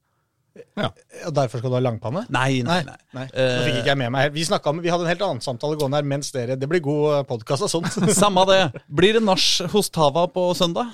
Og 1.26 1.34
derfor 1.36 1.60
skal 1.60 1.72
du 1.72 1.76
ha 1.76 1.82
langpanne? 1.84 2.24
Nei, 2.34 2.62
nei, 2.66 2.80
nei. 2.86 2.96
Nei, 3.16 3.26
Eh, 3.32 3.54
Nå 3.58 3.64
fikk 3.66 3.80
ikke 3.82 3.92
jeg 3.92 4.00
med 4.04 4.12
meg. 4.14 4.32
Vi, 4.34 4.46
om, 4.58 4.80
vi 4.84 4.92
hadde 4.92 5.06
en 5.06 5.12
helt 5.12 5.24
annen 5.26 5.44
samtale 5.44 5.78
gående 5.80 6.00
her 6.00 6.08
mens 6.08 6.32
dere 6.34 6.56
Det 6.58 6.68
blir 6.70 6.82
god 6.84 7.26
podkast 7.28 7.66
av 7.66 7.72
sånt. 7.72 7.98
Samme 8.22 8.44
det. 8.50 8.60
Blir 8.86 9.18
det 9.18 9.24
nach 9.26 9.46
hos 9.72 9.90
Tava 9.94 10.26
på 10.32 10.50
søndag? 10.58 10.92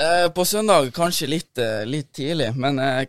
Eh, 0.00 0.28
på 0.32 0.44
søndag 0.48 0.88
kanskje 0.96 1.28
litt, 1.28 1.52
eh, 1.60 1.82
litt 1.88 2.12
tidlig, 2.16 2.54
men 2.56 2.78
eh, 2.80 3.02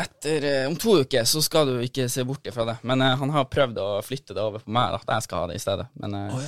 etter, 0.00 0.44
eh, 0.48 0.66
om 0.70 0.76
to 0.80 0.94
uker 1.02 1.26
så 1.28 1.42
skal 1.44 1.68
du 1.68 1.74
ikke 1.84 2.06
se 2.08 2.24
bort 2.24 2.46
ifra 2.48 2.64
det. 2.70 2.78
Men 2.88 3.02
eh, 3.04 3.16
han 3.20 3.34
har 3.34 3.48
prøvd 3.52 3.80
å 3.82 3.88
flytte 4.06 4.36
det 4.36 4.40
over 4.40 4.62
på 4.64 4.72
meg, 4.72 4.94
da, 4.94 5.02
at 5.02 5.12
jeg 5.18 5.26
skal 5.26 5.42
ha 5.44 5.50
det 5.50 5.58
i 5.58 5.64
stedet. 5.64 5.88
Men 6.00 6.16
eh, 6.16 6.46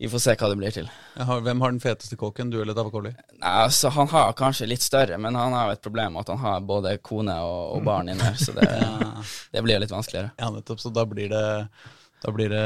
vi 0.00 0.08
får 0.08 0.22
se 0.24 0.34
hva 0.40 0.48
det 0.48 0.56
blir 0.56 0.72
til. 0.72 0.86
Har, 1.20 1.42
hvem 1.44 1.60
har 1.60 1.72
den 1.74 1.80
feteste 1.82 2.16
kåken? 2.16 2.48
Du 2.52 2.56
eller 2.62 2.72
Davakoli? 2.76 3.10
Altså 3.44 3.90
Han 3.92 4.08
har 4.08 4.32
kanskje 4.38 4.68
litt 4.70 4.80
større, 4.84 5.18
men 5.20 5.36
han 5.36 5.52
har 5.52 5.66
jo 5.68 5.76
et 5.76 5.82
problem 5.84 6.14
med 6.16 6.22
at 6.24 6.30
han 6.32 6.40
har 6.40 6.60
både 6.64 6.94
kone 7.04 7.34
og, 7.44 7.76
og 7.76 7.84
barn 7.84 8.08
inni 8.08 8.22
der, 8.24 8.38
så 8.44 8.54
det, 8.56 8.68
det 9.52 9.62
blir 9.66 9.76
jo 9.76 9.82
litt 9.84 9.92
vanskeligere. 9.92 10.32
Ja, 10.40 10.48
nettopp. 10.54 10.80
Så 10.80 10.92
da 10.96 11.04
blir 11.08 11.28
det 11.32 11.44
Da 12.24 12.32
blir 12.36 12.50
det 12.52 12.64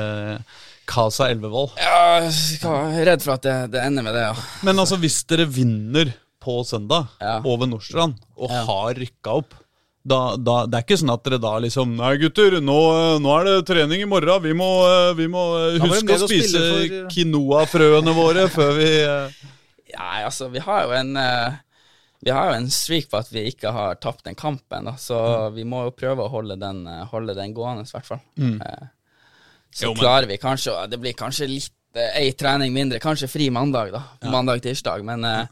Casa 0.90 1.28
Elvevold. 1.30 1.74
Ja, 1.80 2.20
jeg 2.26 2.58
er 3.00 3.06
redd 3.08 3.22
for 3.24 3.36
at 3.36 3.44
det, 3.46 3.54
det 3.74 3.82
ender 3.86 4.02
med 4.06 4.14
det, 4.18 4.24
ja. 4.28 4.34
Men 4.66 4.78
altså, 4.82 4.98
hvis 5.00 5.20
dere 5.30 5.46
vinner 5.48 6.10
på 6.44 6.58
søndag 6.68 7.06
Ja. 7.22 7.38
over 7.42 7.66
Nordstrand 7.70 8.18
og 8.36 8.50
Ja. 8.50 8.64
har 8.68 8.94
rykka 8.98 9.38
opp 9.40 9.54
da, 10.06 10.36
da, 10.36 10.54
det 10.68 10.76
er 10.78 10.84
ikke 10.84 10.98
sånn 11.00 11.12
at 11.14 11.22
dere 11.24 11.38
da 11.40 11.52
liksom 11.64 11.94
Nei, 11.96 12.10
gutter, 12.20 12.58
nå, 12.60 12.78
nå 13.24 13.30
er 13.40 13.44
det 13.48 13.54
trening 13.70 14.02
i 14.04 14.08
morgen. 14.10 14.42
Vi 14.44 14.52
må, 14.52 14.68
eh, 14.84 15.12
vi 15.16 15.26
må 15.32 15.44
eh, 15.62 15.78
huske 15.80 16.18
å 16.18 16.26
spise 16.28 16.60
for- 16.60 17.08
quinoa-frøene 17.14 18.12
våre 18.16 18.48
før 18.56 18.74
vi 18.76 18.88
eh, 19.00 19.38
Ja, 19.94 20.10
altså, 20.26 20.50
vi 20.52 20.60
har 20.64 20.84
jo 20.88 20.92
en 20.98 21.16
eh, 21.16 21.56
Vi 22.24 22.32
har 22.32 22.50
jo 22.50 22.56
en 22.58 22.68
streak 22.72 23.08
på 23.12 23.18
at 23.22 23.30
vi 23.32 23.46
ikke 23.50 23.72
har 23.72 23.96
tapt 24.00 24.24
den 24.28 24.34
kampen, 24.36 24.84
da, 24.90 24.94
så 25.00 25.22
Mm. 25.24 25.54
vi 25.56 25.64
må 25.68 25.82
jo 25.86 25.90
prøve 25.96 26.24
å 26.24 26.30
holde 26.32 26.56
den, 26.60 26.86
eh, 26.88 27.04
holde 27.12 27.34
den 27.36 27.52
gående, 27.56 27.84
i 27.88 27.92
hvert 27.96 28.06
fall. 28.12 28.20
Eh, 28.40 28.86
så 29.74 29.88
Jo, 29.88 29.94
men- 29.94 30.02
klarer 30.04 30.26
vi 30.30 30.36
kanskje 30.38 30.88
Det 30.90 31.00
blir 31.00 31.12
kanskje 31.18 31.48
litt 31.48 31.72
eh, 31.96 32.20
ei 32.22 32.32
trening 32.32 32.72
mindre, 32.72 33.00
kanskje 33.00 33.28
fri 33.28 33.48
mandag, 33.50 33.92
da. 33.92 34.02
Mandag-tirsdag, 34.30 35.04
men 35.04 35.24
eh, 35.24 35.46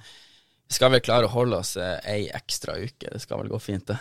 vi 0.68 0.74
skal 0.76 0.90
vel 0.94 1.00
klare 1.04 1.28
å 1.28 1.32
holde 1.34 1.56
oss 1.60 1.76
eh, 1.76 1.98
ei 2.08 2.28
ekstra 2.32 2.76
uke. 2.80 3.10
Det 3.12 3.20
skal 3.20 3.38
vel 3.42 3.48
gå 3.52 3.60
fint, 3.60 3.86
det. 3.92 3.98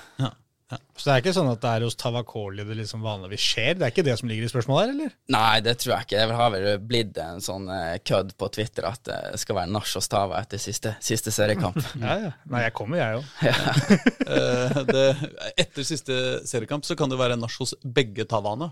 Så 0.72 1.04
det 1.08 1.14
er 1.14 1.22
ikke 1.24 1.34
sånn 1.36 1.50
at 1.52 1.62
det 1.64 1.70
er 1.72 1.84
hos 1.86 1.96
Tavakoli 2.00 2.64
det 2.68 2.76
liksom 2.78 3.02
vanligvis 3.04 3.42
skjer? 3.44 3.74
Det 3.80 3.86
er 3.88 3.92
ikke 3.94 4.06
det 4.06 4.14
som 4.20 4.30
ligger 4.30 4.46
i 4.46 4.52
spørsmålet 4.52 4.82
her, 4.84 4.92
eller? 4.94 5.14
Nei, 5.34 5.60
det 5.66 5.74
tror 5.82 5.94
jeg 5.96 6.06
ikke. 6.08 6.26
Det 6.30 6.38
har 6.38 6.52
vel 6.54 6.68
blitt 6.92 7.18
en 7.24 7.42
sånn 7.44 7.66
eh, 7.74 7.96
kødd 8.08 8.36
på 8.40 8.50
Twitter 8.56 8.88
at 8.92 9.02
det 9.10 9.40
skal 9.42 9.58
være 9.58 9.74
nach 9.74 9.90
og 10.00 10.06
stava 10.06 10.40
etter 10.44 10.62
siste, 10.62 10.94
siste 11.04 11.34
seriekamp. 11.36 11.80
Ja, 12.06 12.16
ja. 12.28 12.32
Nei, 12.54 12.62
jeg 12.68 12.76
kommer, 12.78 13.02
jeg 13.02 13.20
òg. 13.20 13.26
eh, 14.38 15.26
Etter 15.66 15.88
siste 15.88 16.20
seriekamp 16.48 16.86
så 16.88 16.96
kan 17.00 17.12
det 17.12 17.20
være 17.20 17.40
nach 17.40 17.58
hos 17.62 17.74
begge 17.84 18.26
Tavaene. 18.30 18.72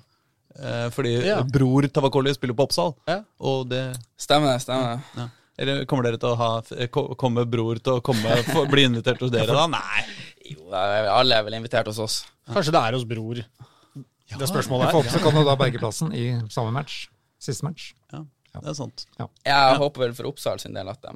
Eh, 0.60 0.88
fordi 0.94 1.18
Ja. 1.28 1.42
bror 1.44 1.86
Tavakoli 1.88 2.34
spiller 2.34 2.56
på 2.58 2.66
Oppsal, 2.70 2.96
Ja. 3.08 3.22
og 3.40 3.68
det 3.70 3.84
Stemmer 4.18 4.54
det. 4.54 4.62
stemmer 4.62 4.96
det. 4.96 5.04
ja. 5.24 5.28
Eller 5.60 5.84
kommer 5.86 6.04
dere 6.08 6.16
til 6.18 6.30
å 6.30 6.38
ha 6.40 6.62
Kommer 7.20 7.44
bror 7.46 7.76
til 7.84 7.98
å 7.98 8.02
komme, 8.02 8.32
bli 8.72 8.86
invitert 8.88 9.20
hos 9.20 9.30
dere 9.34 9.52
da? 9.52 9.66
Nei. 9.68 10.06
Jo, 10.50 10.70
alle 10.74 11.38
er 11.38 11.46
vel 11.48 11.58
invitert 11.60 11.90
hos 11.92 12.00
oss. 12.04 12.20
Kanskje 12.50 12.74
det 12.76 12.82
er 12.82 12.98
hos 12.98 13.06
bror, 13.08 13.42
det 13.44 14.50
spørsmålet 14.50 14.94
er. 14.94 15.12
Så 15.14 15.22
kan 15.24 15.36
du 15.38 15.44
da 15.46 15.56
berge 15.60 15.82
plassen 15.82 16.14
i 16.16 16.32
samme 16.54 16.74
match. 16.76 17.08
Siste 17.42 17.66
match. 17.66 17.92
Ja, 18.12 18.24
det 18.60 18.72
er 18.74 18.78
sant. 18.78 19.06
Jeg 19.46 19.78
håper 19.82 20.08
vel 20.08 20.18
for 20.18 20.30
Oppsal 20.32 20.60
sin 20.62 20.76
del 20.76 20.90
at 20.92 21.02
de 21.06 21.14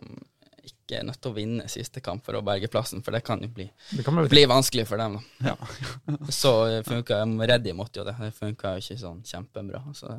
ikke 0.63 0.99
er 0.99 1.05
nødt 1.07 1.19
til 1.23 1.31
å 1.31 1.35
vinne 1.35 1.65
siste 1.71 1.99
kamp 2.03 2.23
for 2.23 2.37
å 2.37 2.43
berge 2.45 2.69
plassen, 2.71 3.01
for 3.03 3.15
det 3.15 3.23
kan 3.27 3.41
jo 3.43 3.49
bli, 3.51 3.65
kan 4.05 4.15
bli 4.19 4.29
bli 4.31 4.43
vanskelig 4.47 4.85
for 4.87 5.01
dem. 5.01 5.17
da. 5.43 5.55
Så 6.31 6.53
funka 6.87 7.23
Reddy 7.25 7.73
måtte 7.75 7.99
jo 7.99 8.05
det. 8.07 8.15
Det 8.19 8.31
funka 8.37 8.75
jo 8.77 8.83
ikke 8.83 8.99
sånn 9.01 9.23
kjempebra. 9.27 9.81
Så 9.97 10.13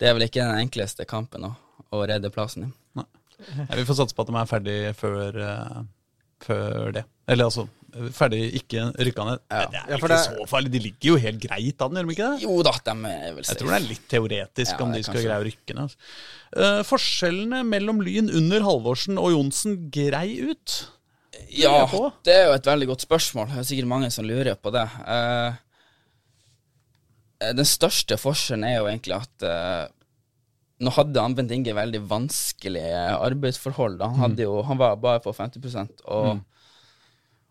det 0.00 0.08
er 0.08 0.16
vel 0.16 0.26
ikke 0.26 0.42
den 0.42 0.64
enkleste 0.64 1.06
kampen 1.06 1.46
å, 1.46 1.52
å 1.94 2.02
redde 2.08 2.32
plassen 2.34 2.66
i. 2.68 2.72
Ja, 2.98 3.74
vi 3.76 3.84
får 3.86 3.98
satse 3.98 4.14
på 4.16 4.22
at 4.24 4.30
de 4.30 4.36
er 4.38 4.48
ferdig 4.50 4.76
før, 4.98 5.38
eh, 5.42 5.78
før 6.44 6.92
det. 6.96 7.04
Eller 7.30 7.48
altså 7.48 7.64
ferdig 8.14 8.40
ikke 8.58 8.88
rykka 9.06 9.24
ned. 9.28 9.42
Ja. 9.50 9.58
Det 9.70 9.78
er 9.80 9.90
Ja, 9.92 9.96
ikke 9.96 10.08
det- 10.10 10.18
så 10.24 10.46
farlig. 10.50 10.70
De 10.74 10.80
ligger 10.82 11.08
jo 11.12 11.16
helt 11.16 11.40
greit 11.40 11.82
an, 11.84 11.94
gjør 11.94 12.06
de 12.08 12.14
ikke 12.16 12.30
det? 12.32 12.42
Jo 12.42 12.62
da, 12.66 12.72
de 12.84 12.90
er 12.90 13.34
vel 13.34 13.44
Jeg 13.44 13.58
tror 13.60 13.70
det 13.70 13.76
er 13.78 13.88
litt 13.88 14.08
teoretisk 14.08 14.72
Ja, 14.72 14.84
om 14.84 14.92
de 14.92 15.02
skal 15.02 15.14
kanskje 15.14 15.28
greie 15.28 15.40
å 15.40 15.46
rykke 15.46 15.74
ned. 15.74 15.82
Altså. 15.84 15.96
Uh, 16.56 16.82
forskjellene 16.82 17.62
mellom 17.66 18.02
Lyn 18.02 18.30
under 18.30 18.60
Halvorsen 18.66 19.18
og 19.18 19.30
Johnsen 19.32 19.90
grei 19.90 20.40
ut? 20.50 20.88
Ja, 21.50 21.86
lurer 21.86 22.10
jeg 22.10 22.12
det 22.24 22.34
er 22.34 22.46
jo 22.46 22.52
et 22.54 22.66
veldig 22.66 22.86
godt 22.88 23.06
spørsmål. 23.06 23.48
Det 23.48 23.58
er 23.58 23.68
sikkert 23.70 23.88
mange 23.90 24.10
som 24.12 24.24
lurer 24.24 24.54
på 24.56 24.70
det. 24.72 24.88
Uh, 25.06 25.54
den 27.52 27.66
største 27.68 28.16
forskjellen 28.20 28.64
er 28.64 28.78
jo 28.78 28.86
egentlig 28.88 29.16
at 29.18 29.44
eh, 29.44 29.88
nå 30.82 30.90
hadde 30.96 31.22
han 31.22 31.36
Bent 31.38 31.52
Inge 31.54 31.74
veldig 31.76 32.00
vanskelige 32.10 33.04
arbeidsforhold. 33.14 34.00
da. 34.00 34.08
Han, 34.18 34.34
jo, 34.38 34.58
han 34.66 34.80
var 34.80 34.98
bare 35.02 35.22
på 35.22 35.32
50% 35.34 36.02
og, 36.10 36.40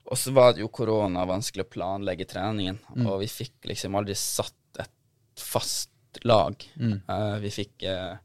og 0.04 0.20
så 0.20 0.34
var 0.36 0.54
det 0.54 0.64
jo 0.64 0.72
korona, 0.74 1.24
vanskelig 1.30 1.64
å 1.64 1.72
planlegge 1.72 2.28
treningen. 2.30 2.82
Og 3.08 3.22
vi 3.24 3.30
fikk 3.32 3.70
liksom 3.72 3.96
aldri 3.96 4.18
satt 4.20 4.82
et 4.84 4.92
fast 5.40 5.94
lag. 6.28 6.68
Eh, 7.10 7.38
vi 7.42 7.50
fikk 7.54 7.86
uh, 7.90 8.18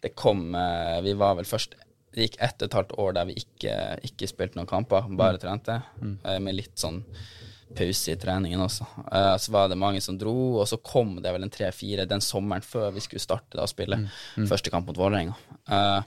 Det 0.00 0.14
kom 0.16 0.54
uh, 0.54 1.00
Vi 1.04 1.12
var 1.18 1.34
vel 1.36 1.44
først 1.44 1.74
Det 2.14 2.24
gikk 2.24 2.38
ett 2.40 2.62
og 2.62 2.70
et 2.70 2.76
halvt 2.78 2.94
år 3.04 3.16
der 3.18 3.28
vi 3.28 3.34
ikke, 3.42 3.74
ikke 4.08 4.28
spilte 4.30 4.56
noen 4.56 4.70
kamper, 4.70 5.10
bare 5.18 5.40
trente. 5.42 5.80
eh, 6.24 6.38
med 6.40 6.56
litt 6.56 6.78
sånn 6.78 7.02
pause 7.76 8.14
i 8.14 8.18
treningen 8.20 8.62
også. 8.62 8.86
Uh, 9.06 9.34
så 9.40 9.54
var 9.54 9.70
det 9.70 9.78
mange 9.80 10.02
som 10.04 10.18
dro, 10.18 10.34
og 10.60 10.68
så 10.70 10.78
kom 10.82 11.16
det 11.22 11.32
vel 11.34 11.46
en 11.46 11.52
tre-fire 11.52 12.06
den 12.10 12.22
sommeren 12.24 12.64
før 12.64 12.92
vi 12.94 13.02
skulle 13.04 13.22
starte 13.22 13.58
da 13.58 13.66
å 13.66 13.70
spille 13.70 14.00
første 14.50 14.72
kamp 14.72 14.88
mot 14.90 15.00
Vålerenga. 15.00 15.36
Uh, 15.70 16.02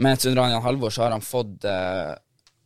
mens 0.00 0.26
under 0.26 0.42
Anjan 0.42 0.62
Halvor 0.62 0.90
så 0.90 1.02
har 1.02 1.14
han 1.14 1.24
fått 1.24 1.64
uh, 1.66 2.14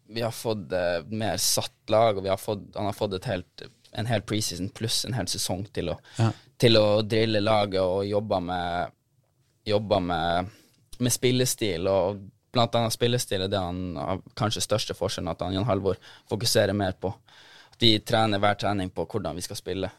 Vi 0.07 0.21
har 0.21 0.35
fått 0.37 0.73
eh, 0.73 1.01
mer 1.09 1.39
satt 1.41 1.91
lag, 1.91 2.19
og 2.19 2.27
vi 2.27 2.29
har 2.29 2.37
fått, 2.37 2.67
han 2.77 2.85
har 2.85 2.93
fått 2.93 3.25
helt, 3.25 3.63
en 3.97 4.07
hel 4.07 4.21
preseason 4.23 4.69
pluss 4.69 5.05
en 5.09 5.17
hel 5.17 5.27
sesong 5.33 5.65
til 5.73 5.89
å, 5.95 5.97
til 6.61 6.77
å 6.77 7.01
drille 7.03 7.41
laget 7.41 7.81
og 7.81 8.05
jobbe 8.07 8.41
med 8.45 9.01
Jobbe 9.65 9.97
med, 10.05 10.51
med 11.01 11.13
spillestil, 11.15 11.87
og 11.89 12.19
blant 12.53 12.75
annet 12.77 12.93
spillestil 12.93 13.47
er 13.47 13.49
det 13.49 13.61
han 13.61 13.97
har 13.97 14.21
kanskje 14.37 14.61
største 14.61 14.97
forskjellen, 14.97 15.31
at 15.33 15.41
han 15.41 15.55
Jan 15.57 15.65
Halvor 15.65 15.97
fokuserer 16.31 16.77
mer 16.77 16.93
på. 17.01 17.15
De 17.85 17.91
trener 18.01 18.41
hver 18.41 18.57
trening 18.57 18.89
på 18.95 19.05
hvordan 19.05 19.37
vi 19.37 19.45
skal 19.45 19.59
spille, 19.61 19.91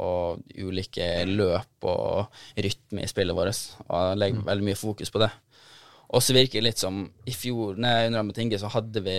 og 0.00 0.40
ulike 0.56 1.10
løp 1.28 1.84
og 1.90 2.40
rytme 2.56 3.04
i 3.04 3.10
spillet 3.10 3.36
vårt. 3.36 3.60
Og 3.84 3.94
jeg 3.98 4.20
legger 4.22 4.46
veldig 4.48 4.68
mye 4.70 4.80
fokus 4.80 5.12
på 5.12 5.20
det. 5.20 5.28
Og 6.08 6.24
så 6.24 6.32
virker 6.32 6.62
det 6.62 6.70
litt 6.70 6.80
som 6.80 7.02
i 7.28 7.34
fjor, 7.36 7.76
nei, 7.76 8.06
under 8.08 8.22
Ahmed 8.22 8.38
Inge, 8.40 8.60
så 8.62 8.70
hadde 8.72 9.02
vi 9.04 9.18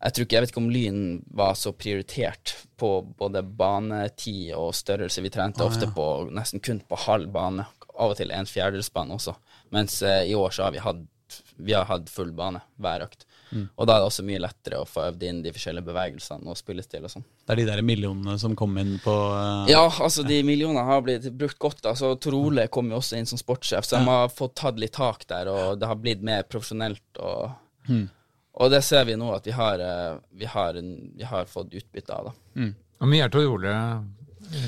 jeg 0.00 0.14
tror 0.16 0.24
ikke, 0.24 0.36
jeg 0.36 0.42
vet 0.42 0.52
ikke 0.54 0.60
om 0.62 0.70
Lyn 0.72 1.00
var 1.36 1.56
så 1.60 1.74
prioritert 1.76 2.54
på 2.80 2.90
både 3.20 3.42
banetid 3.44 4.54
og 4.56 4.72
størrelse. 4.72 5.20
Vi 5.20 5.32
trente 5.32 5.64
ofte 5.64 5.90
på 5.92 6.06
nesten 6.32 6.62
kun 6.64 6.80
på 6.88 7.00
halv 7.02 7.28
bane, 7.34 7.66
av 8.00 8.14
og 8.14 8.16
til 8.16 8.32
en 8.32 8.48
fjerdedelsbane 8.48 9.12
også. 9.18 9.34
Mens 9.76 9.98
eh, 10.00 10.22
i 10.30 10.36
år 10.38 10.56
så 10.56 10.64
har 10.64 10.72
vi 10.72 10.80
hatt, 10.80 11.42
vi 11.60 11.76
har 11.76 11.84
hatt 11.90 12.08
full 12.08 12.32
bane 12.36 12.62
hver 12.80 13.04
økt. 13.10 13.26
Og 13.76 13.86
da 13.86 13.96
er 13.96 14.00
det 14.00 14.06
også 14.10 14.24
mye 14.24 14.38
lettere 14.40 14.78
å 14.78 14.86
få 14.86 15.08
øvd 15.08 15.22
inn 15.26 15.42
de 15.42 15.50
forskjellige 15.52 15.84
bevegelsene 15.88 16.46
og 16.46 16.56
spillestil 16.56 17.04
og 17.04 17.10
sånn. 17.10 17.24
Det 17.46 17.50
er 17.52 17.56
de 17.56 17.64
der 17.66 17.82
millionene 17.82 18.38
som 18.38 18.54
kom 18.56 18.76
inn 18.78 18.98
på 19.02 19.10
uh, 19.10 19.66
Ja, 19.68 19.88
altså 19.90 20.22
de 20.26 20.42
millionene 20.46 20.84
har 20.86 21.02
blitt 21.02 21.26
brukt 21.36 21.58
godt. 21.58 21.82
Altså 21.90 22.12
Trole 22.20 22.68
kom 22.68 22.90
jo 22.90 22.96
også 23.00 23.18
inn 23.18 23.26
som 23.26 23.38
sportssjef, 23.38 23.84
så 23.84 23.98
de 23.98 24.04
har 24.06 24.28
fått 24.28 24.54
tatt 24.54 24.78
litt 24.78 24.92
tak 24.94 25.26
der, 25.26 25.48
og 25.50 25.78
det 25.80 25.86
har 25.90 25.96
blitt 25.98 26.22
mer 26.22 26.42
profesjonelt. 26.44 27.02
Og, 27.18 27.50
Og 28.60 28.70
det 28.70 28.82
ser 28.84 29.04
vi 29.08 29.14
nå 29.16 29.32
at 29.34 29.46
vi 29.46 29.52
har, 29.56 29.78
eh, 29.80 30.16
vi 30.36 30.44
har, 30.46 30.74
en- 30.76 31.10
vi 31.16 31.24
har 31.24 31.44
fått 31.46 31.70
utbytte 31.74 32.10
av. 32.12 32.24
da. 32.30 32.32
Hvor 33.00 33.08
mye 33.08 33.24
er 33.24 33.28
Tor 33.32 33.46
Ole 33.48 34.04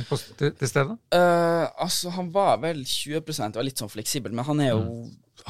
på, 0.09 0.19
til, 0.39 0.53
til 0.59 0.71
stede? 0.71 0.97
Eh, 1.15 1.65
altså, 1.83 2.13
han 2.15 2.31
var 2.35 2.61
vel 2.63 2.85
20% 2.87 3.59
var 3.59 3.67
litt 3.67 3.83
sånn 3.83 3.93
fleksibel, 3.93 4.33
men 4.35 4.47
han 4.49 4.63
er 4.65 4.73
jo 4.75 4.87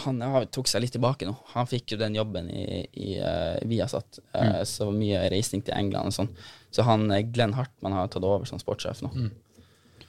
Han 0.07 0.23
har, 0.25 0.47
tok 0.49 0.71
seg 0.71 0.81
litt 0.81 0.95
tilbake 0.95 1.27
nå. 1.29 1.35
Han 1.53 1.67
fikk 1.69 1.93
jo 1.93 1.99
den 2.01 2.15
jobben 2.17 2.47
i, 2.49 2.63
i 2.97 3.09
uh, 3.21 3.59
Viasat, 3.69 4.23
eh, 4.33 4.63
så 4.65 4.87
mye 4.95 5.27
reising 5.29 5.61
til 5.67 5.75
England 5.77 6.09
og 6.09 6.15
sånn. 6.17 6.31
Så 6.73 6.87
han 6.87 7.13
Glenn 7.35 7.53
Hartmann 7.59 7.93
har 7.93 8.09
tatt 8.09 8.25
over 8.25 8.49
som 8.49 8.63
sportssjef 8.63 9.03
nå. 9.05 9.11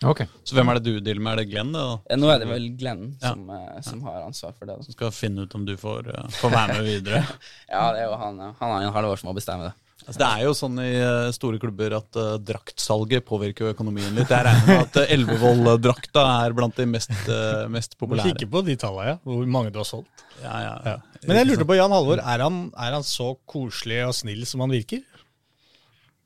Ok. 0.08 0.24
Så 0.48 0.56
hvem 0.56 0.72
er 0.72 0.80
det 0.80 0.88
du 0.88 1.02
dealer 1.04 1.20
med? 1.20 1.34
Er 1.34 1.42
det 1.42 1.50
Glenn 1.52 1.76
det, 1.76 1.84
da? 1.84 2.16
Nå 2.20 2.32
er 2.32 2.40
det 2.40 2.48
vel 2.48 2.70
Glenn 2.80 3.04
Ja. 3.20 3.34
som, 3.34 3.44
eh, 3.50 3.82
som 3.84 4.08
har 4.08 4.24
ansvar 4.24 4.56
for 4.56 4.66
det. 4.72 4.78
Da. 4.78 4.88
som 4.88 4.96
skal 4.96 5.12
finne 5.12 5.44
ut 5.44 5.56
om 5.60 5.68
du 5.68 5.76
får, 5.76 6.08
får 6.40 6.56
være 6.56 6.80
med 6.80 6.88
videre? 6.88 7.26
Ja, 7.74 7.84
det 7.92 8.06
er 8.06 8.08
jo 8.08 8.18
han. 8.24 8.40
Han 8.40 8.76
har 8.78 8.88
en 8.88 8.96
halvår 8.96 9.20
som 9.20 9.34
må 9.34 9.36
bestemme 9.36 9.68
det. 9.68 9.83
Altså, 10.04 10.20
det 10.20 10.28
er 10.28 10.41
jo 10.43 10.54
sånn 10.58 10.80
i 10.84 10.89
eh, 10.99 11.30
store 11.36 11.60
klubber 11.62 11.95
at 11.95 12.18
uh, 12.20 12.34
draktsalget 12.43 13.24
påvirker 13.28 13.68
jo 13.68 13.72
økonomien 13.72 14.12
litt. 14.18 14.32
Jeg 14.32 14.45
regner 14.47 14.68
med 14.68 14.82
at 14.82 14.99
uh, 14.99 15.14
Elvevoll-drakta 15.16 16.26
er 16.43 16.56
blant 16.58 16.76
de 16.80 16.88
mest, 16.91 17.14
uh, 17.30 17.64
mest 17.72 17.95
populære. 17.99 18.34
kikke 18.34 18.49
på 18.51 18.64
de 18.68 18.76
tallene, 18.82 19.14
ja. 19.14 19.16
Hvor 19.24 19.47
mange 19.56 19.72
du 19.72 19.80
har 19.80 19.88
solgt. 19.88 20.26
Ja, 20.41 20.58
ja. 20.66 20.76
Ja. 20.91 20.97
Men 21.24 21.39
jeg 21.39 21.49
lurte 21.54 21.68
på, 21.70 21.78
Jan 21.80 21.95
Halvor, 21.95 22.20
er 22.20 22.43
han, 22.43 22.60
er 22.76 22.97
han 22.97 23.08
så 23.08 23.32
koselig 23.47 24.01
og 24.10 24.16
snill 24.18 24.43
som 24.49 24.66
han 24.66 24.76
virker? 24.76 25.01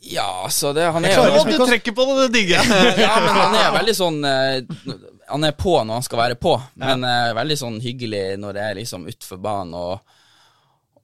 Ja, 0.08 0.48
så 0.54 0.76
det 0.78 0.84
Han 0.94 1.06
er 1.06 1.10
Jeg 1.10 1.18
klarer 1.18 1.34
jo 1.34 1.40
Å, 1.42 1.46
du 1.50 1.72
trekker 1.72 1.94
på 1.98 2.04
det, 2.06 2.18
det 2.20 2.28
digger 2.36 2.60
jeg! 2.62 2.92
Ja, 3.02 3.16
men 3.18 3.32
han 3.34 3.56
er 3.58 3.72
veldig 3.80 3.96
sånn 3.98 4.20
Han 4.22 5.48
er 5.48 5.56
på 5.58 5.74
når 5.74 5.98
han 5.98 6.06
skal 6.06 6.22
være 6.22 6.38
på, 6.38 6.54
men 6.78 7.02
ja. 7.02 7.32
veldig 7.36 7.58
sånn 7.58 7.80
hyggelig 7.82 8.22
når 8.38 8.58
det 8.58 8.68
er 8.68 8.78
liksom 8.78 9.08
utfor 9.10 9.42
banen 9.42 9.74
og, 9.78 10.17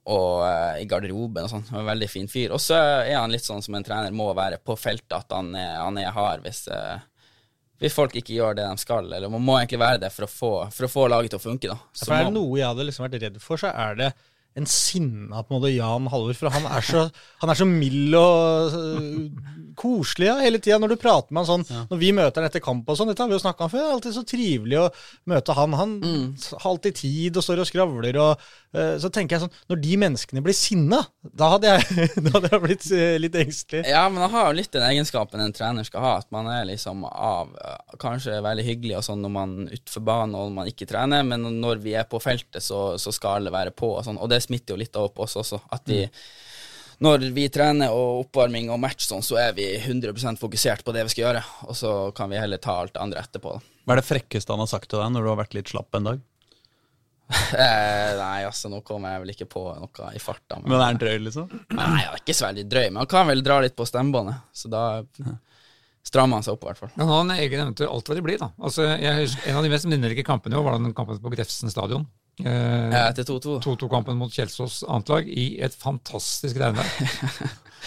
og 0.04 0.44
uh, 0.44 0.76
i 0.80 0.84
garderoben 0.88 1.46
og 1.46 1.50
sånn. 1.50 1.64
Han 1.70 1.82
en 1.82 1.90
Veldig 1.94 2.10
fin 2.12 2.28
fyr. 2.28 2.52
Og 2.54 2.60
så 2.62 2.76
er 2.76 3.16
han 3.16 3.32
litt 3.32 3.46
sånn 3.46 3.64
som 3.64 3.76
en 3.76 3.86
trener 3.86 4.14
må 4.14 4.28
være 4.36 4.60
på 4.60 4.76
feltet, 4.76 5.16
at 5.16 5.32
han 5.32 5.54
er, 5.56 5.78
han 5.80 5.98
er 6.00 6.12
hard 6.12 6.44
hvis, 6.44 6.66
uh, 6.68 7.00
hvis 7.80 7.96
folk 7.96 8.16
ikke 8.20 8.36
gjør 8.36 8.58
det 8.60 8.68
de 8.68 8.84
skal. 8.84 9.08
Eller 9.08 9.32
man 9.32 9.44
må 9.44 9.56
egentlig 9.58 9.80
være 9.80 10.04
det 10.04 10.12
for 10.14 10.28
å 10.28 10.30
få, 10.30 10.52
for 10.74 10.88
å 10.88 10.92
få 10.92 11.08
laget 11.12 11.34
til 11.34 11.40
å 11.40 11.46
funke, 11.46 11.72
da. 11.72 11.80
Så 11.96 12.08
For 12.08 12.18
er 12.18 12.28
det 12.28 12.36
noe 12.36 12.60
jeg 12.60 12.68
hadde 12.68 12.88
liksom 12.90 13.08
vært 13.08 13.20
redd 13.24 13.42
for, 13.44 13.64
så 13.64 13.72
er 13.72 14.00
det 14.02 14.14
en 14.54 14.66
sinna 14.70 15.42
på 15.42 15.50
en 15.50 15.58
måte 15.58 15.72
Jan 15.72 16.06
Halvor. 16.12 16.36
For 16.38 16.52
han 16.54 16.66
er 16.70 16.84
så, 16.86 17.04
han 17.40 17.50
er 17.50 17.58
så 17.58 17.66
mild 17.66 18.14
og 18.18 18.76
uh, 18.76 19.54
koselig 19.78 20.28
ja, 20.28 20.36
hele 20.44 20.60
tida 20.62 20.78
når 20.82 20.94
du 20.94 21.00
prater 21.02 21.34
med 21.34 21.42
han 21.42 21.64
sånn. 21.64 21.86
Når 21.90 22.00
vi 22.00 22.12
møter 22.14 22.40
han 22.42 22.50
etter 22.50 22.62
kamp 22.62 22.88
og 22.88 22.98
sånn, 22.98 23.10
dette 23.10 23.24
har 23.24 23.32
vi 23.32 23.38
jo 23.38 23.42
snakka 23.42 23.66
om 23.66 23.72
før, 23.72 23.82
det 23.82 23.88
er 23.88 23.96
alltid 23.96 24.16
så 24.18 24.26
trivelig 24.34 24.80
å 24.84 24.90
møte 25.32 25.58
han. 25.58 25.78
Han 25.80 25.96
har 26.52 26.68
alltid 26.70 27.00
tid 27.00 27.40
og 27.40 27.46
står 27.46 27.64
og 27.64 27.70
skravler 27.70 28.20
og 28.22 28.46
Så 28.74 29.06
tenker 29.14 29.36
jeg 29.36 29.44
sånn 29.44 29.52
Når 29.70 29.78
de 29.84 29.96
menneskene 30.02 30.42
blir 30.42 30.56
sinna, 30.56 30.98
da 31.22 31.52
hadde 31.52 31.74
jeg, 31.74 32.06
da 32.24 32.32
hadde 32.36 32.50
jeg 32.50 32.62
blitt 32.64 32.86
øh, 32.90 33.16
litt 33.22 33.38
engstelig. 33.38 33.84
Ja, 33.90 34.04
men 34.10 34.24
jeg 34.24 34.32
har 34.34 34.48
jo 34.48 34.56
litt 34.58 34.72
den 34.74 34.86
egenskapen 34.88 35.42
en 35.44 35.54
trener 35.54 35.86
skal 35.86 36.02
ha, 36.02 36.14
at 36.22 36.30
man 36.34 36.48
er 36.50 36.66
liksom 36.68 37.04
av 37.08 37.54
eh, 37.54 37.98
Kanskje 38.02 38.40
veldig 38.44 38.64
hyggelig 38.66 38.98
og 38.98 39.06
sånn 39.06 39.22
når 39.22 39.34
man 39.36 39.54
er 39.68 39.78
utenfor 39.78 40.06
banen 40.08 40.34
og 40.38 40.48
når 40.48 40.56
man 40.56 40.72
ikke 40.72 40.88
trener, 40.90 41.22
men 41.26 41.46
når 41.60 41.84
vi 41.84 41.94
er 41.98 42.08
på 42.10 42.18
feltet, 42.22 42.64
så, 42.64 42.80
så 43.00 43.14
skal 43.14 43.38
alle 43.38 43.54
være 43.54 43.74
på 43.76 43.94
og 43.94 44.02
sånn. 44.06 44.18
Og 44.18 44.30
det 44.32 44.42
smitter 44.44 44.74
jo 44.74 44.82
litt 44.82 44.98
av 44.98 45.22
oss 45.24 45.38
også, 45.40 45.62
at 45.74 45.86
vi 45.90 46.02
når 47.04 47.24
vi 47.34 47.48
trener 47.52 47.92
og 47.94 48.24
oppvarming 48.24 48.70
og 48.72 48.78
match 48.82 49.08
sånn, 49.08 49.24
så 49.24 49.38
er 49.42 49.54
vi 49.56 49.66
100% 49.76 50.38
fokusert 50.40 50.84
på 50.86 50.94
det 50.94 51.02
vi 51.06 51.14
skal 51.14 51.24
gjøre, 51.24 51.42
og 51.66 51.78
så 51.78 51.94
kan 52.16 52.30
vi 52.30 52.38
heller 52.38 52.62
ta 52.62 52.76
alt 52.80 52.94
det 52.94 53.02
andre 53.02 53.24
etterpå. 53.24 53.56
Hva 53.84 53.96
er 53.96 54.00
det 54.00 54.06
frekkeste 54.08 54.54
han 54.54 54.62
har 54.62 54.70
sagt 54.70 54.88
til 54.92 55.02
deg 55.02 55.10
når 55.12 55.26
du 55.26 55.32
har 55.32 55.40
vært 55.42 55.56
litt 55.58 55.72
slapp 55.72 55.98
en 55.98 56.12
dag? 56.12 56.22
Eh, 57.54 58.10
nei, 58.18 58.42
altså, 58.44 58.68
nå 58.68 58.80
kommer 58.86 59.14
jeg 59.14 59.22
vel 59.22 59.30
ikke 59.32 59.46
på 59.50 59.60
noe 59.78 60.08
i 60.14 60.20
farta. 60.22 60.58
Men 60.64 60.74
er 60.74 60.82
han 60.88 60.98
drøy, 60.98 61.14
liksom? 61.22 61.46
Nei, 61.70 61.86
han 62.02 62.16
er 62.16 62.18
ikke 62.20 62.34
så 62.36 62.48
veldig 62.48 62.64
drøy, 62.70 62.86
men 62.88 63.00
han 63.04 63.10
kan 63.10 63.28
vel 63.30 63.42
dra 63.46 63.60
litt 63.62 63.76
på 63.78 63.86
stemmebåndet, 63.86 64.42
så 64.54 64.70
da 64.72 64.82
strammer 66.04 66.38
han 66.40 66.44
seg 66.46 66.56
opp, 66.56 66.66
i 66.66 66.68
hvert 66.68 66.82
fall. 66.82 66.92
Men 66.98 67.12
han 67.12 67.32
egen 67.36 67.62
evne 67.62 67.78
til 67.78 67.88
alt 67.88 68.10
hva 68.10 68.18
de 68.18 68.24
blir, 68.26 68.40
da. 68.42 68.50
Altså, 68.58 68.86
jeg 68.90 69.22
husker, 69.22 69.46
en 69.48 69.60
av 69.60 69.66
de 69.66 69.72
mest 69.72 69.88
minnerike 69.88 70.26
kampene 70.26 70.56
i 70.56 70.60
år 70.60 70.66
var 70.66 70.76
den 70.78 70.96
kampen 70.96 71.22
på 71.22 71.32
Grefsen 71.32 71.72
stadion. 71.72 72.04
Eh, 72.42 72.98
til 73.14 73.28
2-2. 73.30 73.56
2-2-kampen 73.62 74.18
mot 74.18 74.32
Kjelsås 74.34 74.82
annet 74.90 75.12
lag 75.12 75.28
i 75.30 75.46
et 75.62 75.76
fantastisk 75.78 76.58
regnvær. 76.60 76.90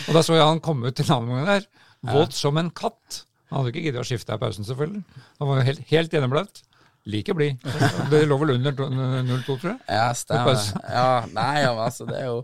og 0.07 0.15
da 0.15 0.23
så 0.23 0.38
jeg 0.38 0.47
han 0.47 0.63
komme 0.63 0.89
ut 0.89 0.97
til 0.97 1.11
omgang 1.13 1.47
der, 1.49 1.67
våt 2.07 2.35
som 2.38 2.57
en 2.61 2.71
katt. 2.71 3.23
Han 3.51 3.61
hadde 3.61 3.73
ikke 3.73 3.85
giddet 3.85 4.01
å 4.01 4.07
skifte 4.07 4.35
i 4.35 4.41
pausen, 4.41 4.67
selvfølgelig. 4.67 5.03
Han 5.39 5.49
var 5.51 5.59
jo 5.61 5.67
helt, 5.69 5.83
helt 5.91 6.15
gjennomblaut. 6.15 6.63
Like 7.08 7.34
blid. 7.34 7.62
Det 8.12 8.26
lå 8.28 8.38
vel 8.41 8.58
under 8.58 8.74
0-2, 8.74 9.45
tror 9.45 9.70
jeg. 9.72 9.80
Ja, 9.88 10.10
stemmer. 10.18 10.60
Ja, 10.84 11.12
nei, 11.32 11.53
ja, 11.64 11.72
altså, 11.72 12.08
det 12.10 12.18
er 12.20 12.28
jo 12.28 12.41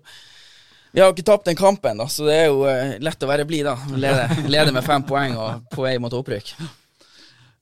Vi 0.94 1.02
har 1.02 1.10
jo 1.10 1.16
ikke 1.18 1.26
tapt 1.28 1.50
den 1.50 1.58
kampen, 1.60 2.00
da, 2.00 2.08
så 2.08 2.28
det 2.30 2.38
er 2.38 2.48
jo 2.52 2.64
uh, 2.64 2.94
lett 3.04 3.26
å 3.26 3.30
være 3.30 3.48
blid, 3.50 3.68
da. 3.68 3.76
Lede, 3.98 4.30
lede 4.54 4.76
med 4.76 4.86
fem 4.86 5.04
poeng 5.08 5.36
og 5.36 5.68
på 5.74 5.84
vei 5.88 5.98
mot 6.00 6.14
opprykk. 6.16 6.54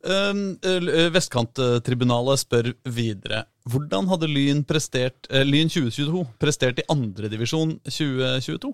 Um, 0.02 0.44
uh, 0.66 1.10
Vestkanttribunalet 1.14 2.42
spør 2.42 2.72
videre. 2.90 3.46
Hvordan 3.70 4.10
hadde 4.10 4.30
Lyn, 4.30 4.64
prestert, 4.68 5.30
uh, 5.30 5.44
Lyn 5.46 5.70
2022 5.70 6.24
prestert 6.42 6.82
i 6.82 6.88
andredivisjon 6.92 7.76
2022? 7.86 8.74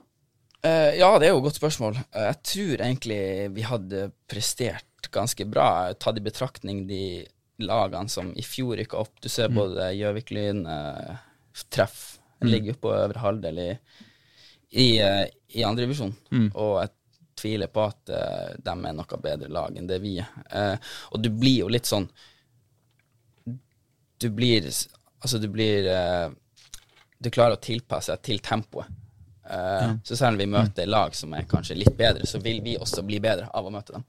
Uh, 0.65 0.93
ja, 0.97 1.09
det 1.19 1.27
er 1.27 1.35
jo 1.35 1.41
et 1.41 1.47
godt 1.47 1.59
spørsmål. 1.59 1.99
Jeg 2.15 2.37
tror 2.51 2.85
egentlig 2.89 3.21
vi 3.55 3.65
hadde 3.67 4.07
prestert 4.31 5.11
ganske 5.13 5.45
bra, 5.47 5.93
tatt 5.99 6.17
i 6.19 6.23
betraktning 6.23 6.85
de 6.89 7.03
lagene 7.63 8.09
som 8.09 8.29
i 8.37 8.43
fjor 8.45 8.77
rykka 8.77 8.99
opp. 9.01 9.15
Du 9.21 9.29
ser 9.29 9.49
både 9.53 9.89
Gjøvik-Lyn, 9.97 10.65
uh, 10.65 11.17
Treff, 11.73 12.19
ligger 12.45 12.77
på 12.77 12.93
øvre 12.93 13.19
halvdel 13.23 13.59
i, 13.63 13.71
i, 14.69 14.87
uh, 15.01 15.25
i 15.57 15.63
andredivisjon. 15.65 16.13
Og 16.53 16.73
jeg 16.81 16.93
tviler 17.37 17.67
på 17.67 17.85
at 17.85 18.13
uh, 18.13 18.53
de 18.57 18.73
er 18.73 18.97
noe 18.97 19.21
bedre 19.23 19.49
lag 19.53 19.77
enn 19.77 19.89
det 19.89 19.99
vi 20.03 20.17
er. 20.21 20.29
Uh, 20.51 20.93
og 21.13 21.23
du 21.23 21.29
blir 21.33 21.63
jo 21.63 21.71
litt 21.71 21.89
sånn 21.89 22.09
Du 24.17 24.29
blir 24.33 24.65
Altså, 25.21 25.37
du 25.37 25.47
blir 25.49 25.85
eh, 25.89 26.29
Du 27.21 27.29
klarer 27.33 27.57
å 27.57 27.61
tilpasse 27.61 28.13
deg 28.13 28.23
til 28.25 28.39
tempoet. 28.45 28.89
Ja. 29.49 29.95
Så 30.05 30.17
selv 30.17 30.35
om 30.35 30.41
vi 30.41 30.45
møter 30.51 30.89
lag 30.89 31.15
som 31.15 31.33
er 31.33 31.45
kanskje 31.49 31.77
litt 31.79 31.95
bedre, 31.97 32.25
så 32.27 32.41
vil 32.43 32.59
vi 32.61 32.75
også 32.77 33.01
bli 33.07 33.17
bedre 33.23 33.47
av 33.55 33.65
å 33.65 33.71
møte 33.73 33.95
dem. 33.95 34.03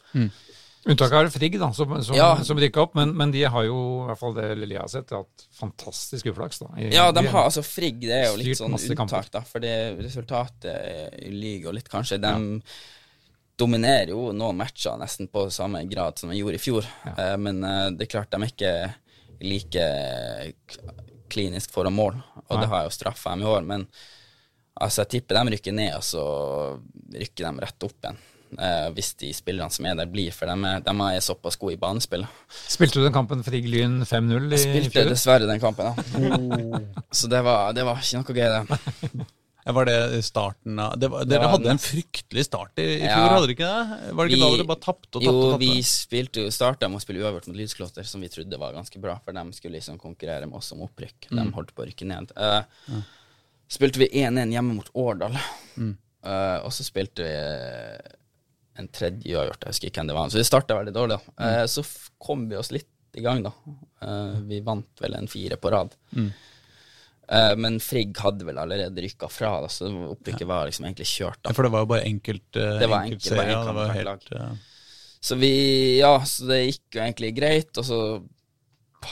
Unntaket 0.87 1.12
er 1.18 1.31
Frigg, 1.35 1.57
da, 1.61 1.72
som, 1.74 2.03
som, 2.03 2.14
Ja. 2.16 2.29
som 2.47 2.57
rykka 2.57 2.81
opp. 2.85 2.95
Men, 2.95 3.11
men 3.16 3.31
de 3.35 3.43
har 3.51 3.64
jo, 3.66 3.79
i 4.05 4.07
hvert 4.09 4.18
fall 4.20 4.35
det 4.37 4.47
lille 4.57 4.74
jeg 4.76 4.81
har 4.81 4.89
sett, 4.93 5.11
hatt 5.11 5.47
fantastisk 5.59 6.26
uflaks. 6.31 6.61
da. 6.62 6.68
I- 6.79 6.93
Ja, 6.95 7.11
de 7.12 7.26
har 7.26 7.45
altså 7.49 7.64
Frigg, 7.66 7.99
det 8.01 8.14
er 8.14 8.29
jo 8.31 8.37
litt 8.37 8.57
sånn 8.61 8.72
unntak, 8.72 8.97
kamper. 8.97 9.31
da, 9.33 9.41
for 9.41 9.59
det 9.61 9.74
resultatet 9.99 11.18
lyver 11.29 11.64
jo 11.68 11.72
litt, 11.72 11.89
kanskje. 11.91 12.20
De 12.22 12.62
dominerer 13.59 14.12
jo 14.14 14.31
noen 14.33 14.57
matcher 14.57 14.97
nesten 15.01 15.26
på 15.29 15.49
samme 15.51 15.83
grad 15.91 16.16
som 16.18 16.31
de 16.31 16.37
gjorde 16.39 16.55
i 16.61 16.62
fjor, 16.62 16.87
Eh, 17.18 17.37
men 17.37 17.64
eh, 17.64 17.91
det 17.91 18.07
er 18.07 18.12
klart 18.14 18.31
de 18.31 18.39
er 18.39 18.53
ikke 18.53 18.95
like 19.41 20.53
klinisk 21.29 21.70
foran 21.74 21.93
mål, 21.95 22.14
og 22.49 22.55
Nei. 22.57 22.61
det 22.62 22.68
har 22.70 22.85
jo 22.87 22.95
straffa 22.95 23.35
dem 23.35 23.43
i 23.43 23.51
år, 23.51 23.64
men 23.66 23.87
altså, 24.81 25.03
jeg 25.05 25.09
tipper 25.20 25.43
de 25.45 25.57
rykker 25.57 25.74
ned, 25.74 25.95
og 25.99 26.03
så 26.07 26.22
rykker 27.12 27.45
de 27.51 27.64
rett 27.66 27.85
opp 27.89 27.99
igjen. 28.05 28.18
Eh, 28.57 28.88
hvis 28.96 29.12
de 29.20 29.32
spillerne 29.36 29.70
som 29.74 29.86
er 29.90 29.94
der, 29.99 30.07
blir, 30.11 30.32
for 30.32 30.46
de 30.49 30.57
er, 30.70 30.80
de 30.86 30.94
er 31.09 31.20
såpass 31.24 31.57
gode 31.61 31.74
i 31.76 31.80
banespill. 31.80 32.24
Spilte 32.68 33.01
du 33.01 33.05
den 33.07 33.12
kampen 33.16 33.42
Frigg-Lyn 33.46 34.01
5-0 34.09 34.46
i 34.49 34.57
Jeg 34.57 34.64
spilte 34.64 34.94
fjor? 34.96 35.11
dessverre 35.12 35.49
den 35.51 35.61
kampen, 35.61 35.90
ja. 35.90 36.80
Så 37.12 37.28
det 37.32 37.42
var, 37.44 37.72
det 37.76 37.84
var 37.88 38.01
ikke 38.01 38.22
noe 38.22 38.38
gøy, 38.38 38.49
det. 38.55 39.26
Var 39.68 39.84
det 39.84 39.96
starten 40.24 40.78
av 40.80 40.94
det 40.96 41.11
var, 41.12 41.26
Det 41.26 41.34
Dere 41.34 41.44
var 41.44 41.51
hadde 41.59 41.68
en 41.74 41.80
fryktelig 41.82 42.44
start 42.46 42.78
i, 42.80 42.86
i 42.86 43.05
Ja. 43.05 43.18
fjor, 43.18 43.34
hadde 43.34 43.49
dere 43.51 43.57
ikke 43.59 43.68
det? 43.68 44.14
Var 44.16 44.24
det 44.24 44.32
ikke 44.32 44.38
Vi- 44.38 44.44
da 44.46 44.57
dere 44.57 44.68
bare 44.70 44.80
tapte 44.86 45.11
og 45.11 45.20
tapte? 45.20 45.26
Jo, 45.28 45.34
og 45.42 45.53
tapte? 45.53 45.61
vi 45.66 45.82
spilte 45.84 46.40
jo 46.46 46.55
starta 46.57 46.88
med 46.88 46.96
å 46.96 47.05
spille 47.05 47.20
uavgjort 47.20 47.49
mot 47.51 47.59
Lydsklotter, 47.61 48.07
som 48.09 48.24
vi 48.24 48.30
trodde 48.32 48.59
var 48.62 48.72
ganske 48.72 49.03
bra, 49.03 49.18
for 49.22 49.36
de 49.36 49.44
skulle 49.53 49.76
liksom 49.76 49.99
konkurrere 50.01 50.49
med 50.49 50.57
oss 50.57 50.72
om 50.72 50.80
opprykk. 50.88 51.28
De 51.28 51.44
holdt 51.53 51.74
på 51.76 51.84
å 51.84 51.88
rykke 51.90 52.07
ned. 52.09 52.32
Eh, 52.36 52.62
Spilte 53.68 54.01
vi 54.01 54.09
1-1 54.22 54.55
hjemme 54.57 54.72
mot 54.78 54.88
Årdal, 54.96 55.36
Eh, 56.24 56.59
og 56.64 56.72
så 56.74 56.82
spilte 56.82 57.22
vi 57.22 57.34
en 58.79 58.89
tredje 58.95 59.37
har 59.37 59.49
gjort 59.49 59.61
det. 59.61 59.66
jeg 59.66 59.76
husker 59.76 59.91
ikke 59.91 60.03
hvem 60.03 60.12
det 60.12 60.18
var. 60.18 60.31
Så 60.31 60.41
vi 60.41 60.47
starta 60.47 60.79
veldig 60.79 60.95
dårlig. 60.95 61.18
da. 61.18 61.49
Eh, 61.49 61.64
så 61.70 61.83
kom 62.22 62.47
vi 62.51 62.59
oss 62.59 62.70
litt 62.74 63.18
i 63.18 63.24
gang, 63.24 63.43
da. 63.43 63.53
Eh, 64.03 64.39
vi 64.51 64.61
vant 64.66 65.03
vel 65.03 65.18
en 65.18 65.31
fire 65.31 65.59
på 65.59 65.72
rad. 65.74 65.97
Eh, 67.29 67.55
men 67.61 67.76
Frigg 67.81 68.16
hadde 68.24 68.47
vel 68.49 68.59
allerede 68.61 69.05
rykka 69.05 69.29
fra, 69.29 69.59
da, 69.61 69.68
så 69.72 69.91
opprykket 70.14 70.49
var 70.49 70.68
liksom 70.68 70.87
egentlig 70.89 71.09
kjørt. 71.11 71.41
da. 71.43 71.51
Ja, 71.51 71.57
for 71.59 71.66
det 71.66 71.72
var 71.74 71.85
jo 71.85 71.91
bare 71.93 72.07
enkelt, 72.09 72.49
uh, 72.57 72.79
Det 72.81 72.89
var 72.89 73.05
enkelt, 73.05 73.29
enkelt 73.33 73.53
ja, 73.53 73.61
det 73.66 73.76
var 73.76 73.95
helt, 73.97 74.33
eh, 74.33 74.53
Så 75.20 75.37
vi, 75.37 75.53
ja, 75.99 76.14
så 76.24 76.49
det 76.49 76.61
gikk 76.62 76.97
jo 76.97 77.03
egentlig 77.05 77.33
greit, 77.37 77.72
og 77.76 77.85
så 77.85 78.01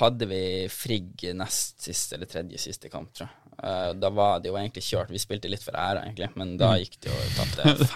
hadde 0.00 0.28
vi 0.30 0.42
Frigg 0.72 1.26
nest 1.36 1.84
siste 1.84 2.16
eller 2.16 2.30
tredje 2.30 2.58
siste 2.62 2.88
kamp, 2.92 3.12
tror 3.12 3.28
jeg. 3.28 3.45
Eh, 3.62 3.92
da 3.96 4.10
var 4.12 4.40
det 4.40 4.50
jo 4.50 4.56
egentlig 4.60 4.82
kjørt. 4.84 5.08
Vi 5.10 5.18
spilte 5.18 5.48
litt 5.48 5.62
for 5.64 5.72
æra, 5.80 6.02
egentlig, 6.04 6.28
men 6.36 6.56
da 6.60 6.74
gikk 6.76 6.98
det 7.00 7.08
jo 7.12 7.16
tapte 7.38 7.62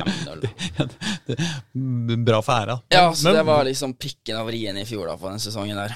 5-0. 1.35 2.25
bra 2.25 2.41
for 2.43 2.53
æra. 2.55 2.79
Ja, 2.89 3.13
så 3.13 3.25
Men- 3.29 3.35
det 3.37 3.43
var 3.47 3.65
liksom 3.65 3.95
pikken 3.95 4.37
av 4.41 4.47
rien 4.49 4.77
i 4.81 4.85
fjor, 4.85 5.07
da, 5.07 5.17
på 5.17 5.29
den 5.31 5.39
sesongen 5.39 5.77
der. 5.77 5.95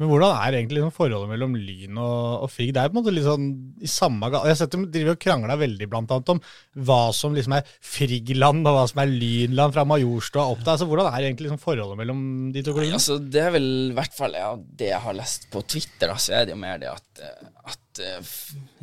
Men 0.00 0.08
hvordan 0.08 0.32
er 0.32 0.56
egentlig 0.56 0.78
liksom 0.78 0.94
forholdet 0.96 1.28
mellom 1.28 1.56
Lyn 1.60 1.98
og, 2.00 2.44
og 2.46 2.48
Frigg? 2.48 2.70
Det 2.72 2.80
er 2.80 2.88
på 2.88 2.96
en 2.96 2.98
måte 3.02 3.12
litt 3.12 3.26
sånn 3.26 3.48
i 3.84 3.90
samme 3.90 4.30
gang. 4.32 4.46
Jeg 4.48 4.54
har 4.54 4.58
sett 4.62 4.72
dem 4.72 4.86
drive 4.88 5.12
og 5.12 5.20
krangla 5.20 5.58
veldig 5.60 5.88
blant 5.92 6.14
annet 6.16 6.32
om 6.32 6.40
hva 6.88 7.00
som 7.16 7.36
liksom 7.36 7.54
er 7.58 7.68
Frigg-land 7.84 8.64
og 8.64 8.78
hva 8.78 8.86
som 8.88 9.02
er 9.04 9.12
Lynland 9.12 9.76
fra 9.76 9.84
Majorstua 9.90 10.46
opp 10.54 10.62
der. 10.62 10.72
Altså, 10.72 10.88
hvordan 10.88 11.10
er 11.10 11.26
egentlig 11.28 11.50
liksom 11.50 11.60
forholdet 11.60 12.00
mellom 12.00 12.22
de 12.54 12.64
to 12.64 12.72
klubbene? 12.72 12.96
altså, 12.96 13.18
det 13.20 13.44
er 13.44 13.52
vel 13.58 13.70
i 13.90 13.96
hvert 14.00 14.16
fall 14.16 14.40
ja, 14.40 14.50
det 14.56 14.88
jeg 14.88 15.04
har 15.04 15.20
lest 15.20 15.48
på 15.52 15.64
Twitter, 15.68 16.08
da, 16.08 16.16
så 16.16 16.38
er 16.38 16.48
det 16.48 16.56
jo 16.56 16.62
mer 16.64 16.80
det 16.80 16.94
at, 16.94 17.24
eh, 17.26 17.50
at 17.74 18.04
uh, 18.06 18.34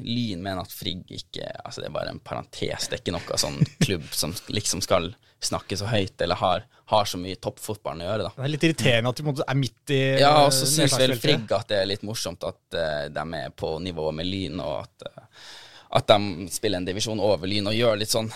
Lyn 0.06 0.46
mener 0.46 0.62
at 0.62 0.76
Frigg 0.76 1.02
ikke 1.18 1.50
Altså, 1.64 1.82
det 1.82 1.90
er 1.90 1.98
bare 1.98 2.14
en 2.14 2.22
parentes. 2.22 2.86
Det 2.86 3.00
er 3.00 3.02
ikke 3.02 3.18
noe 3.18 3.42
sånn 3.42 3.58
klubb 3.82 4.06
som 4.14 4.38
liksom 4.54 4.86
skal 4.86 5.16
snakke 5.44 5.78
så 5.78 5.86
høyt, 5.90 6.22
eller 6.22 6.36
har, 6.36 6.66
har 6.90 7.06
så 7.06 7.20
mye 7.22 7.38
toppfotballen 7.42 8.02
å 8.02 8.10
gjøre, 8.10 8.26
da. 8.28 8.32
Det 8.36 8.46
er 8.48 8.54
litt 8.54 8.66
irriterende 8.68 9.14
at 9.14 9.22
måte 9.26 9.46
er 9.46 9.60
midt 9.60 9.94
i 9.94 10.02
Ja, 10.22 10.34
og 10.46 10.52
så 10.56 10.66
syns 10.70 10.98
vel. 10.98 11.14
Frigg 11.22 11.54
at 11.54 11.70
det 11.70 11.82
er 11.82 11.90
litt 11.92 12.06
morsomt 12.08 12.44
at 12.48 12.78
uh, 12.78 13.06
de 13.14 13.26
er 13.42 13.54
på 13.54 13.76
nivå 13.84 14.10
med 14.18 14.30
Lyn, 14.30 14.60
og 14.64 14.88
at, 14.88 15.08
uh, 15.08 15.54
at 16.00 16.10
de 16.10 16.50
spiller 16.54 16.82
en 16.82 16.90
divisjon 16.90 17.22
over 17.22 17.50
Lyn 17.50 17.70
og 17.70 17.78
gjør 17.78 18.02
litt 18.02 18.14
sånn 18.14 18.32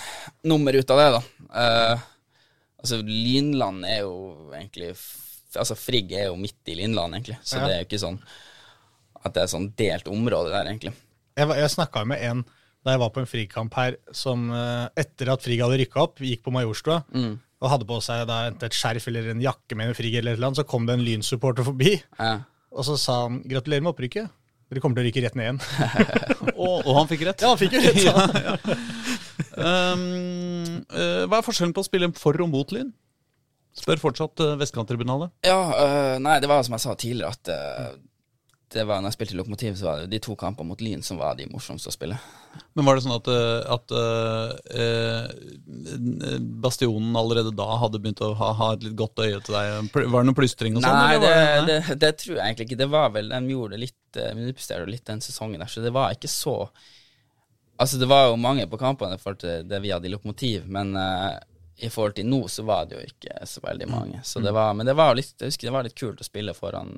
nummer 0.47 0.77
ut 0.77 0.93
av 0.93 1.01
det, 1.01 1.09
da. 1.17 1.23
Uh, 1.49 2.05
altså, 2.83 3.01
Lynland 3.05 3.85
er 3.89 4.05
jo 4.05 4.15
egentlig 4.53 4.93
Altså, 5.51 5.75
Frigg 5.75 6.13
er 6.15 6.29
jo 6.29 6.37
midt 6.39 6.69
i 6.71 6.77
Lynland, 6.79 7.11
egentlig, 7.17 7.35
så 7.43 7.57
Ja. 7.57 7.65
det 7.67 7.73
er 7.73 7.81
jo 7.81 7.87
ikke 7.89 7.97
sånn 7.99 8.21
at 9.21 9.33
det 9.35 9.41
er 9.41 9.49
sånn 9.51 9.65
delt 9.75 10.07
område 10.07 10.47
der, 10.53 10.69
egentlig. 10.69 10.93
Jeg, 11.35 11.49
jeg 11.59 11.71
snakka 11.73 12.05
med 12.07 12.23
en 12.23 12.45
da 12.85 12.95
jeg 12.95 13.01
var 13.03 13.11
på 13.13 13.21
en 13.21 13.29
Frigg-kamp 13.29 13.75
her, 13.77 13.95
som 14.15 14.47
eh, 14.51 14.87
etter 15.03 15.29
at 15.33 15.43
Frigg 15.45 15.61
hadde 15.61 15.77
rykka 15.83 16.01
opp, 16.01 16.19
gikk 16.25 16.41
på 16.45 16.53
Majorstua 16.55 17.03
Mm. 17.13 17.35
og 17.61 17.69
hadde 17.69 17.85
på 17.85 17.99
seg 18.01 18.25
da 18.27 18.39
enten 18.49 18.65
et 18.65 18.73
skjerf 18.73 19.07
eller 19.11 19.29
en 19.35 19.41
jakke 19.43 19.75
med 19.77 19.91
en 19.91 19.93
Frigg 19.97 20.15
eller 20.17 20.33
et 20.33 20.37
eller 20.39 20.47
annet, 20.49 20.57
så 20.63 20.67
kom 20.67 20.85
det 20.89 20.95
en 20.97 21.05
Lyn-supporter 21.05 21.63
forbi, 21.67 22.01
Ja. 22.19 22.39
og 22.71 22.85
så 22.87 22.97
sa 22.97 23.21
han 23.27 23.43
'gratulerer 23.43 23.81
med 23.85 23.93
opprykket'. 23.93 24.29
Dere 24.71 24.79
kommer 24.79 24.95
til 24.95 25.03
å 25.03 25.07
rykke 25.11 25.21
rett 25.25 25.35
ned 25.35 25.43
igjen. 25.43 25.59
Og, 26.61 26.85
og 26.87 26.95
han 26.95 27.07
fikk 27.09 27.25
rett. 27.27 27.41
Ja, 27.41 27.49
han 27.49 27.57
fikk 27.59 27.73
jo 27.73 27.81
rett, 27.81 28.03
ja, 28.07 28.13
ja. 28.39 28.55
Um, 29.57 30.85
uh, 30.93 31.25
hva 31.27 31.39
er 31.41 31.45
forskjellen 31.45 31.73
på 31.75 31.83
å 31.83 31.87
spille 31.87 32.07
for 32.17 32.37
og 32.41 32.49
mot 32.51 32.71
Lyn? 32.71 32.93
Spør 33.77 33.99
fortsatt 33.99 34.39
uh, 34.43 34.55
Vestkanttribunalet. 34.59 35.31
Ja, 35.47 35.59
uh, 35.59 36.15
nei, 36.23 36.37
det 36.43 36.47
var 36.51 36.63
som 36.63 36.75
jeg 36.77 36.83
sa 36.85 36.95
tidligere, 36.99 37.31
at 37.35 37.51
øh, 37.51 37.91
det 38.71 38.83
var 38.87 39.01
når 39.01 39.11
jeg 39.11 39.17
spilte 39.17 39.35
i 39.35 39.37
Lokomotiv, 39.39 39.75
så 39.75 39.87
var 39.87 40.01
det 40.01 40.11
de 40.13 40.19
to 40.23 40.35
kampene 40.39 40.71
mot 40.71 40.81
Lyn 40.83 41.03
som 41.03 41.19
var 41.19 41.35
de 41.35 41.47
morsomste 41.51 41.91
å 41.91 41.95
spille. 41.95 42.17
Men 42.75 42.87
var 42.87 42.97
det 42.97 43.03
sånn 43.05 43.15
at, 43.17 43.27
eh, 43.31 43.73
at 43.75 43.93
eh, 43.99 44.85
eh, 44.85 46.37
Bastionen 46.63 47.15
allerede 47.19 47.53
da 47.55 47.67
hadde 47.81 47.99
begynt 48.03 48.23
å 48.23 48.31
ha, 48.39 48.51
ha 48.59 48.69
et 48.75 48.85
litt 48.87 48.95
godt 48.99 49.19
øye 49.23 49.41
til 49.43 49.57
deg? 49.57 49.91
Var 49.91 50.15
det 50.15 50.29
noe 50.29 50.37
plystring 50.37 50.79
og 50.79 50.85
sånn? 50.85 50.97
Nei, 50.97 51.19
det, 51.23 51.35
det, 51.67 51.99
det 51.99 52.13
tror 52.23 52.37
jeg 52.37 52.45
egentlig 52.45 52.69
ikke. 52.69 52.81
Det 52.83 52.89
var 52.91 53.13
vel, 53.15 53.31
De 53.31 53.53
gjorde 53.55 53.75
det 53.75 53.83
litt 53.85 54.21
eh, 54.23 54.81
litt 54.87 55.05
den 55.11 55.23
sesongen 55.23 55.63
der, 55.63 55.71
så 55.71 55.83
det 55.83 55.93
var 55.95 56.15
ikke 56.15 56.31
så 56.31 56.57
Altså, 57.81 57.97
det 57.97 58.05
var 58.05 58.27
jo 58.29 58.35
mange 58.37 58.67
på 58.69 58.77
kampene 58.77 59.15
i 59.17 59.21
forhold 59.21 59.39
til 59.41 59.63
det 59.65 59.79
vi 59.81 59.89
hadde 59.89 60.05
i 60.05 60.11
Lokomotiv, 60.13 60.67
men 60.69 60.91
uh, 60.93 61.33
i 61.81 61.89
forhold 61.89 62.13
til 62.13 62.27
nå 62.29 62.43
så 62.51 62.61
var 62.67 62.85
det 62.85 62.99
jo 62.99 63.07
ikke 63.07 63.47
så 63.49 63.63
veldig 63.63 63.87
mange. 63.89 64.19
Så 64.27 64.37
det 64.43 64.51
var, 64.53 64.75
men 64.77 64.85
det 64.85 64.93
var 64.93 65.15
litt, 65.17 65.33
jeg 65.39 65.49
husker 65.49 65.65
det 65.65 65.73
var 65.73 65.87
litt 65.87 65.97
kult 65.97 66.21
å 66.21 66.27
spille 66.27 66.53
foran, 66.53 66.91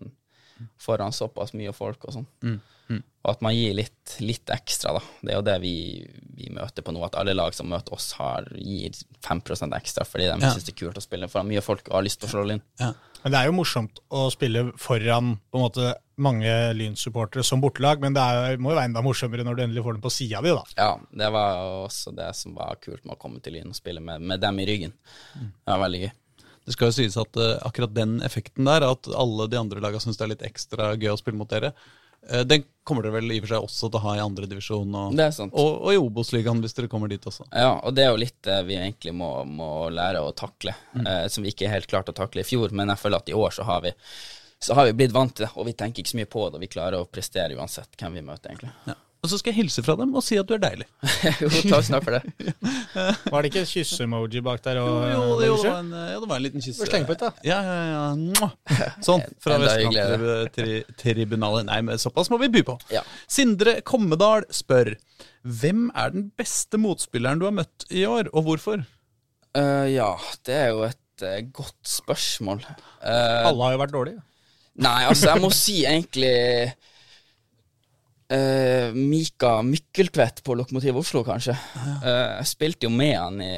foran 0.82 1.12
såpass 1.16 1.54
mye 1.58 1.74
folk 1.76 2.06
og 2.08 2.14
sånn. 2.20 2.28
Og 3.24 3.30
at 3.32 3.40
man 3.42 3.54
gir 3.56 3.72
litt, 3.78 4.18
litt 4.20 4.52
ekstra, 4.52 4.92
da. 4.98 5.02
Det 5.24 5.32
er 5.32 5.38
jo 5.38 5.46
det 5.48 5.54
vi, 5.64 5.72
vi 6.36 6.50
møter 6.52 6.84
på 6.84 6.92
nå, 6.92 7.00
at 7.08 7.16
alle 7.16 7.32
lag 7.34 7.56
som 7.56 7.70
møter 7.72 7.96
oss, 7.96 8.10
har, 8.20 8.50
gir 8.60 8.92
5 9.24 9.42
ekstra 9.80 10.04
fordi 10.06 10.26
de 10.28 10.34
Ja. 10.44 10.52
synes 10.52 10.66
det 10.68 10.74
er 10.74 10.80
kult 10.82 11.00
å 11.00 11.02
spille 11.06 11.30
foran 11.32 11.48
mye 11.48 11.64
folk 11.64 11.88
og 11.88 11.96
har 11.96 12.04
lyst 12.04 12.20
til 12.20 12.28
å 12.28 12.32
slå 12.34 12.44
Lyn. 12.50 12.62
Ja. 12.82 12.92
Men 13.24 13.32
det 13.32 13.40
er 13.40 13.46
jo 13.48 13.56
morsomt 13.56 14.02
å 14.12 14.26
spille 14.30 14.66
foran 14.76 15.38
på 15.50 15.56
en 15.58 15.64
måte 15.64 15.94
mange 16.20 16.52
Lyn-supportere 16.76 17.46
som 17.48 17.62
bortelag, 17.64 18.02
men 18.04 18.14
det 18.14 18.22
er, 18.22 18.58
må 18.60 18.74
jo 18.74 18.76
være 18.76 18.90
enda 18.92 19.02
morsommere 19.02 19.46
når 19.48 19.56
du 19.56 19.64
endelig 19.64 19.84
får 19.86 19.94
dem 19.96 20.04
på 20.04 20.12
sida 20.12 20.42
di, 20.44 20.52
da. 20.52 20.64
Ja, 20.76 20.90
det 21.24 21.32
var 21.32 21.64
også 21.88 22.12
det 22.20 22.28
som 22.36 22.54
var 22.60 22.76
kult 22.84 23.06
med 23.08 23.16
å 23.16 23.22
komme 23.24 23.40
til 23.42 23.56
Lyn 23.56 23.72
og 23.72 23.80
spille 23.80 24.04
med, 24.04 24.20
med 24.22 24.44
dem 24.44 24.60
i 24.60 24.68
ryggen. 24.68 24.94
Det 25.40 25.72
var 25.72 25.80
veldig 25.88 26.04
gøy. 26.04 26.12
Det 26.66 26.76
skal 26.76 26.90
jo 26.92 26.96
sies 26.96 27.18
at 27.20 27.40
eh, 27.40 27.58
akkurat 27.68 27.94
den 27.96 28.22
effekten 28.24 28.70
der, 28.70 28.86
at 28.88 29.10
alle 29.12 29.50
de 29.52 29.60
andre 29.60 29.84
lagene 29.84 30.04
syns 30.04 30.20
det 30.20 30.26
er 30.28 30.34
litt 30.36 30.46
ekstra 30.48 30.94
gøy 30.96 31.12
å 31.12 31.20
spille 31.20 31.40
mot 31.40 31.50
dere, 31.52 31.74
eh, 32.30 32.46
den 32.48 32.64
kommer 32.88 33.04
dere 33.04 33.18
vel 33.18 33.34
i 33.36 33.40
og 33.42 33.46
for 33.46 33.54
seg 33.56 33.68
også 33.68 33.90
til 33.90 34.00
å 34.00 34.04
ha 34.06 34.14
i 34.18 34.24
andre 34.24 34.48
divisjon 34.52 34.96
og, 35.00 35.18
og, 35.52 35.74
og 35.84 35.90
i 35.92 36.00
Obos-ligaen 36.00 36.64
hvis 36.64 36.78
dere 36.78 36.92
kommer 36.92 37.12
dit 37.12 37.28
også. 37.28 37.50
Ja, 37.52 37.74
og 37.84 37.98
det 37.98 38.06
er 38.06 38.14
jo 38.14 38.22
litt 38.24 38.40
det 38.48 38.62
vi 38.70 38.80
egentlig 38.80 39.16
må, 39.20 39.34
må 39.48 39.74
lære 39.92 40.24
å 40.24 40.32
takle, 40.38 40.76
eh, 41.04 41.26
som 41.32 41.44
vi 41.44 41.52
ikke 41.52 41.72
helt 41.72 41.92
klarte 41.92 42.16
å 42.16 42.22
takle 42.24 42.46
i 42.46 42.48
fjor, 42.48 42.72
men 42.72 42.94
jeg 42.94 43.04
føler 43.04 43.24
at 43.24 43.34
i 43.34 43.38
år 43.38 43.56
så 43.60 43.68
har 43.68 43.84
vi 43.88 43.94
så 44.64 44.78
har 44.78 44.86
vi 44.88 44.94
blitt 44.96 45.12
vant 45.12 45.34
til 45.36 45.44
det, 45.44 45.52
og 45.60 45.66
vi 45.68 45.74
tenker 45.76 46.00
ikke 46.00 46.14
så 46.14 46.18
mye 46.22 46.30
på 46.32 46.46
det, 46.48 46.56
og 46.56 46.62
vi 46.64 46.70
klarer 46.72 47.04
å 47.04 47.08
prestere 47.12 47.58
uansett 47.60 47.98
hvem 48.00 48.14
vi 48.16 48.22
møter, 48.24 48.54
egentlig. 48.54 48.72
Ja. 48.88 48.96
Og 49.24 49.32
så 49.32 49.38
skal 49.40 49.54
jeg 49.54 49.62
hilse 49.62 49.80
fra 49.86 49.94
dem 49.96 50.10
og 50.20 50.24
si 50.26 50.36
at 50.36 50.44
du 50.50 50.54
er 50.58 50.60
deilig. 50.60 50.84
jo, 51.42 51.48
ta 51.72 51.78
snart 51.86 52.04
for 52.04 52.12
det. 52.18 52.24
Var 53.32 53.40
det 53.46 53.50
ikke 53.54 53.64
kyss-emoji 53.70 54.42
bak 54.44 54.60
der? 54.66 54.76
Jo, 54.82 54.84
Og, 54.84 54.90
jo, 55.08 55.22
det, 55.40 55.48
jo, 55.48 55.56
det, 55.62 55.70
var 55.72 55.80
en, 55.80 55.94
ja, 55.96 56.20
det 56.20 56.28
var 56.28 56.36
en 56.42 56.44
liten 56.44 56.60
kyss. 56.66 56.80
Bare 56.82 56.92
sleng 56.92 57.06
på 57.08 57.16
et, 57.16 57.24
da. 57.24 57.32
Ja, 57.48 57.60
ja, 57.64 57.80
ja. 57.88 58.04
Sånn. 59.06 59.24
Fra. 59.44 59.56
Vestkanttribunalet. 59.64 61.64
Nei, 61.72 61.80
men 61.88 61.96
såpass 62.04 62.28
må 62.34 62.38
vi 62.44 62.52
by 62.52 62.62
på. 62.68 62.76
Ja. 62.92 63.00
Sindre 63.32 63.80
Kommedal 63.88 64.44
spør 64.52 64.92
hvem 65.44 65.92
er 65.96 66.10
den 66.12 66.32
beste 66.40 66.78
motspilleren 66.80 67.40
du 67.40 67.46
har 67.48 67.56
møtt 67.56 67.86
i 67.92 68.06
år, 68.08 68.28
og 68.36 68.44
hvorfor? 68.50 68.84
Uh, 69.56 69.88
ja, 69.88 70.18
det 70.48 70.56
er 70.66 70.70
jo 70.74 70.84
et 70.88 71.24
uh, 71.24 71.40
godt 71.56 71.88
spørsmål. 71.88 72.60
Uh, 73.00 73.48
Alle 73.48 73.64
har 73.70 73.74
jo 73.76 73.82
vært 73.86 73.96
dårlige. 73.96 74.22
Nei, 74.84 75.04
altså, 75.06 75.30
jeg 75.32 75.42
må 75.44 75.50
si 75.54 75.86
egentlig 75.86 76.74
eh, 78.30 78.94
Mika 78.94 79.58
Mykkeltvedt 79.66 80.44
på 80.44 80.56
Lokomotiv 80.56 80.98
Oslo, 81.02 81.24
kanskje. 81.28 81.58
Eh, 82.04 82.40
jeg 82.40 82.50
spilte 82.54 82.88
jo 82.88 82.94
med 82.94 83.18
han 83.18 83.42
i, 83.44 83.54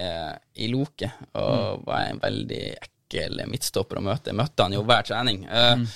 i 0.66 0.72
Loke, 0.72 1.12
og 1.38 1.86
var 1.86 2.10
en 2.10 2.22
veldig 2.24 2.66
ekkel 2.80 3.42
midtstopper 3.52 4.02
å 4.02 4.06
møte. 4.08 4.32
Jeg 4.32 4.40
møtte 4.40 4.66
han 4.66 4.74
jo 4.78 4.84
hver 4.88 5.08
trening. 5.08 5.46
Eh, 5.46 5.88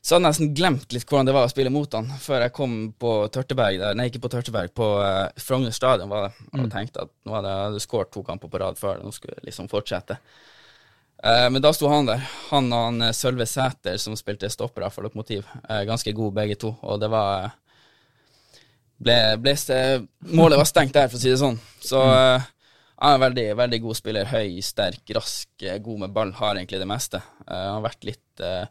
Så 0.00 0.14
hadde 0.14 0.30
jeg 0.30 0.32
nesten 0.32 0.54
glemt 0.56 0.94
litt 0.96 1.04
hvordan 1.04 1.28
det 1.28 1.32
var 1.36 1.44
å 1.44 1.50
spille 1.52 1.68
mot 1.68 1.92
han, 1.92 2.06
før 2.24 2.40
jeg 2.46 2.54
kom 2.56 2.76
på 2.96 3.10
Tørteberg 3.28 3.76
der, 3.82 3.98
nei, 3.98 4.06
ikke 4.08 4.22
på 4.24 4.30
Tørteberg, 4.32 4.72
på 4.72 4.86
uh, 4.96 5.28
Frogner 5.36 5.74
stadion, 5.76 6.08
var 6.08 6.30
det, 6.30 6.46
og 6.56 6.70
tenkte 6.72 7.02
at 7.04 7.10
nå 7.28 7.34
hadde 7.36 7.50
jeg 7.52 7.82
skåret 7.84 8.08
to 8.14 8.22
kamper 8.24 8.48
på 8.48 8.62
rad 8.62 8.80
før, 8.80 9.02
nå 9.04 9.12
skulle 9.12 9.36
jeg 9.36 9.50
liksom 9.50 9.68
fortsette. 9.68 10.16
Men 11.20 11.60
da 11.60 11.68
sto 11.76 11.90
han 11.92 12.08
der, 12.08 12.22
han 12.48 12.72
og 12.72 12.86
han 12.86 13.12
Sølve 13.12 13.44
Sæter 13.44 13.98
som 14.00 14.16
spilte 14.16 14.48
stoppere 14.48 14.88
for 14.88 15.04
Lokomotiv. 15.04 15.44
Ganske 15.68 16.14
gode 16.16 16.32
begge 16.38 16.56
to, 16.56 16.70
og 16.80 16.96
det 17.02 17.10
var 17.12 17.50
ble, 19.00 19.18
ble 19.40 19.56
Målet 20.36 20.60
var 20.60 20.68
stengt 20.68 20.96
der, 20.96 21.10
for 21.10 21.18
å 21.18 21.22
si 21.22 21.32
det 21.32 21.40
sånn. 21.40 21.58
Så 21.84 22.00
eh, 22.04 22.48
han 23.00 23.14
er 23.14 23.16
en 23.16 23.24
veldig, 23.24 23.46
veldig 23.56 23.80
god 23.86 23.96
spiller. 23.96 24.28
Høy, 24.28 24.60
sterk, 24.64 25.02
rask, 25.16 25.48
eh, 25.64 25.78
god 25.80 26.02
med 26.04 26.16
ball. 26.16 26.34
Har 26.36 26.58
egentlig 26.58 26.82
det 26.82 26.88
meste. 26.90 27.22
Uh, 27.46 27.54
han 27.54 27.78
har 27.78 27.86
vært 27.86 28.08
litt 28.08 28.42
uh, 28.44 28.66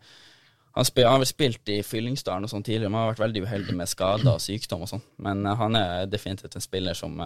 han, 0.76 0.86
spil, 0.86 1.08
han 1.08 1.18
har 1.18 1.24
vel 1.24 1.32
spilt 1.32 1.72
i 1.74 1.80
Fyllingsdalen 1.84 2.46
og 2.46 2.52
sånn 2.52 2.66
tidligere, 2.66 2.92
men 2.92 3.00
han 3.00 3.08
har 3.08 3.16
vært 3.16 3.26
veldig 3.26 3.44
uheldig 3.48 3.76
med 3.80 3.90
skader 3.90 4.30
og 4.36 4.44
sykdom 4.44 4.86
og 4.86 4.92
sånn. 4.92 5.04
Men 5.26 5.42
uh, 5.50 5.56
han 5.58 5.80
er 5.80 6.12
definitivt 6.12 6.60
en 6.60 6.66
spiller 6.66 6.98
som, 6.98 7.18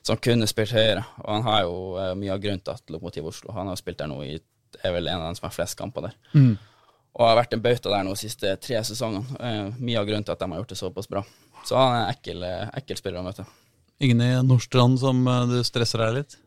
som 0.00 0.22
kunne 0.24 0.48
spilt 0.48 0.72
høyere. 0.72 1.04
Og 1.20 1.28
han 1.36 1.46
har 1.50 1.66
jo 1.66 1.76
mye 2.18 2.32
av 2.32 2.40
grunnen 2.40 2.64
til 2.64 2.80
at 2.80 2.96
Lokomotiv 2.96 3.28
Oslo 3.28 3.52
Han 3.52 3.68
har 3.68 3.80
spilt 3.80 4.00
der 4.00 4.10
nå 4.10 4.22
i 4.24 4.38
er 4.80 4.94
vel 4.94 5.04
en 5.04 5.20
av 5.20 5.28
dem 5.28 5.36
som 5.36 5.50
har 5.50 5.52
flest 5.52 5.76
kamper 5.76 6.08
der. 6.08 6.14
Og 7.12 7.26
har 7.28 7.36
vært 7.42 7.52
en 7.56 7.62
bauta 7.64 7.90
der 7.92 8.04
nå 8.06 8.14
de 8.14 8.22
siste 8.22 8.54
tre 8.64 8.78
sesongene. 8.88 9.36
Eh, 9.40 9.64
mye 9.84 9.98
av 10.00 10.06
grunnen 10.08 10.24
til 10.24 10.32
at 10.32 10.40
de 10.40 10.48
har 10.48 10.62
gjort 10.62 10.72
det 10.72 10.78
såpass 10.80 11.10
bra. 11.12 11.24
Så 11.66 11.76
han 11.76 11.92
er 11.96 12.04
en 12.06 12.14
ekkel, 12.14 12.44
eh, 12.48 12.70
ekkel 12.80 12.96
spiller 13.00 13.20
å 13.20 13.26
møte. 13.26 13.44
Ingen 14.02 14.22
i 14.24 14.30
Nordstrand 14.46 14.98
som 15.02 15.20
eh, 15.28 15.42
du 15.50 15.58
stresser 15.66 16.00
deg 16.06 16.16
litt? 16.22 16.38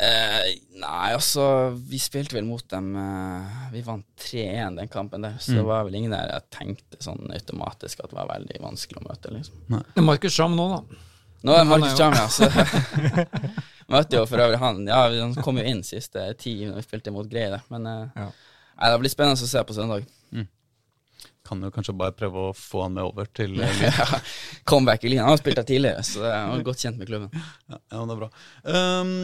Eh, 0.00 0.54
nei, 0.80 1.10
altså 1.12 1.42
Vi 1.76 1.98
spilte 2.00 2.32
vel 2.32 2.46
mot 2.48 2.62
dem 2.72 2.94
eh, 2.96 3.56
Vi 3.74 3.82
vant 3.84 4.06
3-1 4.22 4.78
den 4.78 4.88
kampen 4.88 5.26
der, 5.26 5.34
så 5.44 5.58
det 5.58 5.64
var 5.68 5.82
vel 5.84 5.98
ingen 5.98 6.14
der 6.14 6.30
jeg 6.30 6.46
tenkte 6.56 7.00
sånn 7.04 7.28
automatisk 7.36 8.00
at 8.00 8.08
det 8.08 8.16
var 8.16 8.30
veldig 8.30 8.62
vanskelig 8.64 9.02
å 9.02 9.04
møte. 9.10 9.34
liksom 9.34 9.74
Det 9.76 10.00
er 10.00 10.06
Markus 10.06 10.32
Scham 10.38 10.56
nå, 10.56 10.68
da. 10.72 11.02
Nå 11.44 11.56
er 11.58 11.68
Markus 11.68 11.98
Scham, 11.98 12.16
Cham, 12.16 12.22
ja. 12.22 12.28
Så 12.32 12.48
møtte 13.92 14.16
jo 14.20 14.24
for 14.30 14.40
øvrig 14.44 14.60
han. 14.62 14.80
Ja, 14.88 15.02
han 15.10 15.36
kom 15.44 15.60
jo 15.60 15.66
inn 15.68 15.82
siste 15.84 16.30
ti 16.40 16.54
når 16.62 16.80
vi 16.80 16.86
spilte 16.86 17.12
mot 17.12 17.28
Greie. 17.28 17.60
Men 17.72 17.88
eh, 17.90 18.22
Ja. 18.24 18.30
Nei, 18.80 18.90
det 18.90 18.98
blir 19.04 19.12
spennende 19.12 19.46
å 19.46 19.52
se 19.52 19.62
på 19.68 19.76
søndag. 19.76 20.08
Kan 21.50 21.64
jo 21.64 21.70
kanskje 21.74 21.94
bare 21.96 22.14
prøve 22.14 22.42
å 22.50 22.50
få 22.54 22.84
han 22.84 22.92
med 22.94 23.06
over 23.08 23.26
til 23.34 23.56
Lyn. 23.56 23.80
Ja, 23.88 24.20
Comeback 24.68 25.02
i 25.02 25.10
linja. 25.10 25.24
Han 25.26 25.34
har 25.34 25.40
spilt 25.40 25.58
der 25.58 25.66
tidligere, 25.66 26.04
så 26.06 26.22
han 26.28 26.52
er 26.54 26.66
godt 26.66 26.84
kjent 26.84 27.00
med 27.00 27.08
klubben. 27.08 27.32
Ja, 27.66 27.78
ja, 27.80 28.02
det 28.04 28.14
er 28.14 28.20
bra. 28.20 28.28
Um, 28.62 29.14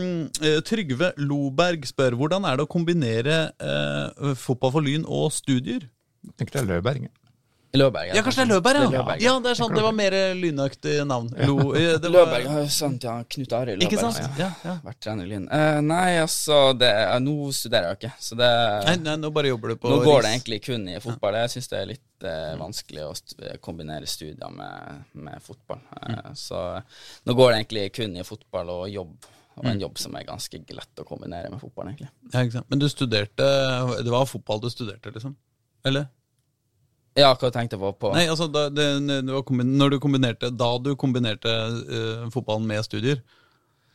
eh, 0.41 0.57
Trygve 0.67 1.13
Loberg 1.21 1.87
spør 1.87 2.17
hvordan 2.19 2.49
er 2.49 2.59
det 2.59 2.67
å 2.67 2.73
kombinere 2.73 3.37
uh, 3.61 4.33
fotball 4.41 4.75
for 4.79 4.87
Lyn 4.87 5.07
og 5.07 5.29
studier? 5.37 5.87
Jeg 6.27 6.41
Tenker 6.41 6.59
det 6.59 6.65
er 6.65 6.71
Løberg. 6.73 7.07
Løberg. 7.75 8.15
Ja, 8.15 8.23
kanskje 8.23 8.45
det 8.45 8.47
er 8.47 8.55
Løberg, 8.55 8.77
ja. 8.81 8.91
Løberg, 8.91 9.21
ja, 9.21 9.33
det 9.43 9.51
er 9.51 9.55
sant. 9.59 9.75
Det 9.75 9.83
var 9.85 9.93
mer 9.93 10.15
lynaktig 10.39 10.95
navn. 11.07 11.29
Lo, 11.47 11.75
eh, 11.75 11.99
det 11.99 12.11
var- 12.13 12.27
Løberg 12.27 12.71
sant, 12.71 13.03
han 13.05 13.25
Knut 13.25 13.53
Arild 13.53 13.83
Løberg. 13.83 13.93
Ikke 13.93 14.01
sant? 14.01 14.21
Ja. 14.39 14.47
Ja, 14.47 14.51
ja. 14.65 14.75
Vært 14.85 15.01
trener 15.01 15.25
i 15.25 15.29
Lyn. 15.29 15.49
Uh, 15.51 15.81
nei, 15.85 16.17
altså 16.23 16.79
det, 16.79 16.89
eh, 16.89 17.19
Nå 17.21 17.53
studerer 17.53 17.91
jeg 17.91 17.99
ikke, 17.99 18.13
så 18.21 18.37
det 18.39 18.51
Nei, 18.87 18.97
nei, 19.05 19.17
nå 19.17 19.31
bare 19.33 19.49
jobber 19.51 19.69
du 19.69 19.77
på 19.77 19.91
Nå 19.91 19.99
går 20.05 20.23
det 20.23 20.31
egentlig 20.37 20.63
kun 20.65 20.89
i 20.89 20.99
fotball. 21.01 21.35
Jeg 21.35 21.51
syns 21.57 21.69
det 21.69 21.79
er 21.83 21.87
litt 21.87 22.25
uh, 22.25 22.57
vanskelig 22.63 23.03
å 23.05 23.15
st 23.17 23.59
kombinere 23.61 24.07
studier 24.07 24.51
med, 24.51 25.05
med 25.15 25.43
fotball. 25.43 25.81
Eh, 26.03 26.33
Så 26.35 26.83
nå 27.27 27.35
går 27.35 27.53
det 27.53 27.59
egentlig 27.67 27.93
kun 27.93 28.17
i 28.17 28.23
fotball 28.25 28.71
og 28.71 28.89
jobb, 28.89 29.17
og 29.57 29.65
en 29.67 29.81
jobb 29.81 29.99
som 29.99 30.15
er 30.17 30.25
ganske 30.25 30.61
lett 30.73 31.01
å 31.03 31.05
kombinere 31.05 31.51
med 31.51 31.61
fotball, 31.61 31.89
egentlig. 31.89 32.09
Ja, 32.33 32.41
ikke 32.41 32.53
sant. 32.61 32.71
Men 32.71 32.79
du 32.79 32.89
studerte 32.89 33.47
Det 34.05 34.11
var 34.13 34.25
fotball 34.27 34.61
du 34.61 34.69
studerte, 34.71 35.13
liksom? 35.13 35.35
Eller? 35.85 36.09
Ja, 37.17 37.33
hva 37.33 37.51
tenkte 37.53 37.79
jeg 37.79 37.83
på? 37.83 37.95
på 37.97 38.13
Nei, 38.13 38.27
altså 38.29 38.49
da, 38.53 38.67
det, 38.69 38.87
det 39.09 39.33
var 39.33 39.65
når 39.65 39.95
du 39.95 39.99
kombinerte 40.03 40.51
Da 40.53 40.69
du 40.83 40.93
kombinerte 41.01 41.53
uh, 41.89 42.27
fotballen 42.35 42.67
med 42.69 42.85
studier, 42.85 43.23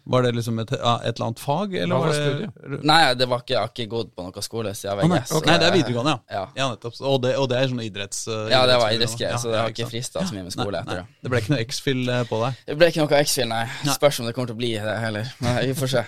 var 0.03 0.23
det 0.25 0.31
liksom 0.33 0.57
et, 0.59 0.71
ja, 0.73 0.95
et 1.05 1.13
eller 1.13 1.27
annet 1.27 1.39
fag, 1.39 1.75
eller 1.75 1.95
var 1.95 2.07
var 2.07 2.23
var 2.25 2.39
det? 2.71 2.79
Nei, 2.89 2.99
det 3.13 3.27
var 3.29 3.43
ikke, 3.43 3.53
jeg 3.53 3.59
har 3.61 3.69
ikke 3.69 3.85
gått 3.91 4.15
på 4.17 4.25
noen 4.25 4.45
skole 4.45 4.73
siden 4.73 5.03
jeg 5.03 5.11
nei. 5.11 5.19
VGS. 5.21 5.33
Nei, 5.45 5.57
det 5.61 5.67
er 5.67 5.75
videregående, 5.75 6.15
ja. 6.15 6.37
Ja. 6.37 6.41
ja 6.57 6.69
nettopp. 6.71 6.97
Og 7.05 7.19
det, 7.21 7.35
og 7.37 7.45
det 7.51 7.59
er 7.59 7.69
sånn 7.69 7.83
idretts... 7.85 8.23
Uh, 8.25 8.39
Ja, 8.49 8.63
det 8.69 8.79
var 8.81 8.95
Ja, 8.95 9.09
så 9.11 9.51
det 9.51 9.59
ja, 9.59 9.61
har 9.61 9.75
ikke 9.75 9.89
frista 9.91 10.25
så 10.25 10.33
mye 10.33 10.47
med 10.47 10.55
skole 10.55 10.73
Nei, 10.73 10.81
etter 10.81 11.03
nei. 11.03 11.05
det. 11.05 11.21
Det 11.21 11.33
ble 11.33 11.43
ikke 11.43 11.53
noe 11.53 11.61
X-Fill 11.67 12.01
eh, 12.15 12.23
på 12.31 12.41
deg. 12.41 12.65
Det 12.71 12.79
ble 12.79 12.89
ikke 12.89 13.05
noe 13.05 13.21
X-Fill, 13.21 13.49
nei. 13.53 13.63
Nei. 13.85 13.95
Spørs 13.99 14.21
om 14.23 14.29
det 14.29 14.33
kommer 14.37 14.49
til 14.51 14.57
å 14.57 14.61
bli 14.63 14.73
det 14.73 14.97
heller. 15.05 15.31
Men 15.45 15.61
vi 15.69 15.77
får 15.77 15.93
se. 15.93 16.03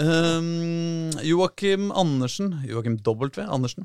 Um, 0.00 1.12
Joakim 1.22 1.92
Andersen 1.94 2.48
Joakim 2.66 2.96
W. 3.04 3.44
Andersen 3.44 3.84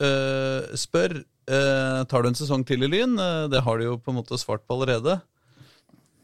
uh, 0.00 0.70
spør 0.78 1.18
eh, 1.50 2.00
Tar 2.10 2.24
du 2.24 2.30
en 2.30 2.38
sesong 2.38 2.64
til 2.66 2.84
i 2.86 2.90
Lyn. 2.90 3.16
Uh, 3.18 3.46
det 3.52 3.62
har 3.66 3.78
du 3.78 3.86
jo 3.86 3.98
på 4.00 4.12
en 4.12 4.18
måte 4.20 4.38
svart 4.40 4.64
på 4.66 4.76
allerede. 4.76 5.18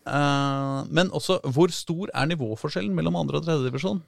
Uh, 0.06 0.86
men 0.88 1.12
også, 1.14 1.38
hvor 1.54 1.72
stor 1.74 2.10
er 2.14 2.30
nivåforskjellen 2.30 2.94
mellom 2.96 3.18
andre 3.20 3.40
og 3.40 3.46
tredjedivisjon? 3.46 4.02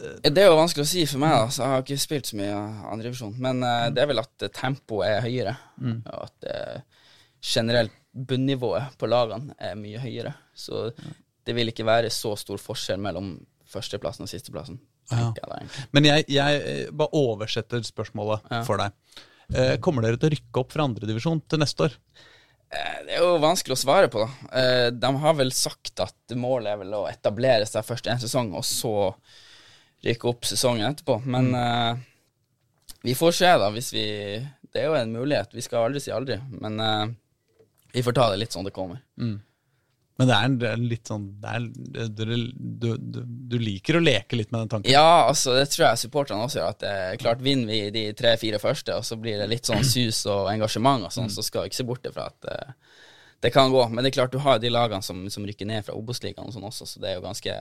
Det 0.00 0.40
er 0.40 0.48
jo 0.48 0.56
vanskelig 0.56 0.86
å 0.86 0.88
si 0.88 1.02
for 1.04 1.20
meg, 1.20 1.34
altså. 1.36 1.60
jeg 1.60 1.72
har 1.74 1.82
ikke 1.84 2.00
spilt 2.00 2.28
så 2.30 2.36
mye 2.40 2.60
andredivisjon. 2.88 3.34
Men 3.44 3.58
det 3.92 4.00
er 4.00 4.08
vel 4.08 4.22
at 4.22 4.46
tempoet 4.56 5.10
er 5.10 5.26
høyere, 5.26 5.52
og 6.08 6.22
at 6.24 6.46
generelt 7.44 7.92
bunnivået 8.16 8.96
på 8.96 9.10
lagene 9.12 9.52
er 9.60 9.76
mye 9.76 10.00
høyere. 10.00 10.32
Så 10.56 10.86
det 11.44 11.52
vil 11.52 11.68
ikke 11.68 11.84
være 11.84 12.08
så 12.08 12.32
stor 12.40 12.56
forskjell 12.64 13.02
mellom 13.04 13.34
førsteplassen 13.68 14.24
og 14.24 14.32
sisteplassen. 14.32 14.80
Ja. 15.10 15.32
jeg. 15.36 15.68
Men 15.92 16.06
jeg, 16.06 16.24
jeg 16.30 16.88
bare 16.94 17.16
oversetter 17.18 17.82
spørsmålet 17.82 18.46
Ja. 18.50 18.62
for 18.66 18.80
deg. 18.80 18.94
Eh, 19.54 19.76
kommer 19.82 20.04
dere 20.06 20.18
til 20.20 20.30
å 20.30 20.34
rykke 20.34 20.62
opp 20.62 20.74
fra 20.74 20.84
andredivisjon 20.86 21.40
til 21.50 21.58
neste 21.62 21.88
år? 21.88 21.96
Eh, 22.70 22.98
Det 23.06 23.16
er 23.16 23.24
jo 23.24 23.38
vanskelig 23.42 23.74
å 23.74 23.82
svare 23.82 24.08
på, 24.12 24.22
da. 24.22 24.58
Eh, 24.60 24.90
De 24.90 25.10
har 25.24 25.34
vel 25.34 25.50
sagt 25.50 25.98
at 26.00 26.36
målet 26.36 26.72
er 26.74 26.76
vel 26.84 26.94
å 26.94 27.08
etablere 27.10 27.66
seg 27.66 27.84
først 27.84 28.06
en 28.06 28.18
sesong, 28.22 28.52
og 28.54 28.62
så 28.64 29.14
rykke 30.04 30.28
opp 30.30 30.46
sesongen 30.48 30.86
etterpå. 30.94 31.18
Men 31.26 31.54
eh, 31.54 31.96
vi 33.02 33.14
får 33.14 33.32
se, 33.32 33.50
da, 33.58 33.70
hvis 33.74 33.92
vi 33.92 34.06
Det 34.72 34.84
er 34.84 34.86
jo 34.86 34.94
en 34.94 35.12
mulighet. 35.12 35.50
Vi 35.52 35.62
skal 35.66 35.88
aldri 35.88 36.00
si 36.00 36.12
aldri. 36.14 36.36
Men 36.60 37.16
vi 37.92 38.02
får 38.06 38.14
ta 38.14 38.28
det 38.30 38.36
litt 38.38 38.52
sånn 38.54 38.62
det 38.64 38.70
kommer. 38.72 39.00
Men 40.20 40.28
det 40.28 40.34
er, 40.36 40.44
en, 40.44 40.56
det 40.60 40.68
er 40.68 40.80
litt 40.84 41.08
sånn 41.08 41.22
det 41.40 41.52
er, 41.56 41.66
du, 42.12 42.24
du, 42.60 42.88
du, 43.00 43.20
du 43.24 43.54
liker 43.56 43.96
å 43.96 44.02
leke 44.04 44.36
litt 44.36 44.50
med 44.52 44.66
den 44.66 44.72
tanken? 44.74 44.92
Ja, 44.92 45.28
altså, 45.30 45.54
det 45.56 45.70
tror 45.72 45.86
jeg 45.86 46.00
supporterne 46.02 46.44
også 46.44 46.60
gjør. 46.60 46.74
At 46.74 46.82
det 46.82 46.90
er 46.90 47.20
klart 47.22 47.44
vinner 47.44 47.72
vi 47.72 47.78
de 47.94 48.02
tre-fire 48.18 48.60
første, 48.60 48.98
og 49.00 49.06
så 49.08 49.16
blir 49.16 49.40
det 49.40 49.48
litt 49.48 49.70
sånn 49.70 49.80
sus 49.86 50.26
og 50.28 50.50
engasjement 50.52 51.08
og 51.08 51.14
sånn, 51.14 51.32
så 51.32 51.44
skal 51.46 51.64
vi 51.64 51.72
ikke 51.72 51.80
se 51.80 51.88
bort 51.88 52.10
fra 52.12 52.26
at 52.28 52.50
uh, 52.52 52.74
det 53.40 53.52
kan 53.54 53.72
gå. 53.72 53.86
Men 53.88 54.04
det 54.04 54.12
er 54.12 54.18
klart, 54.18 54.34
du 54.34 54.44
har 54.44 54.60
de 54.60 54.72
lagene 54.72 55.04
som, 55.04 55.22
som 55.32 55.46
rykker 55.48 55.68
ned 55.70 55.86
fra 55.86 55.96
Obos-ligaen 55.96 56.50
og 56.50 56.52
sånn 56.52 56.68
også, 56.68 56.90
så 56.90 57.00
det 57.00 57.14
er 57.14 57.16
jo 57.16 57.24
ganske 57.24 57.56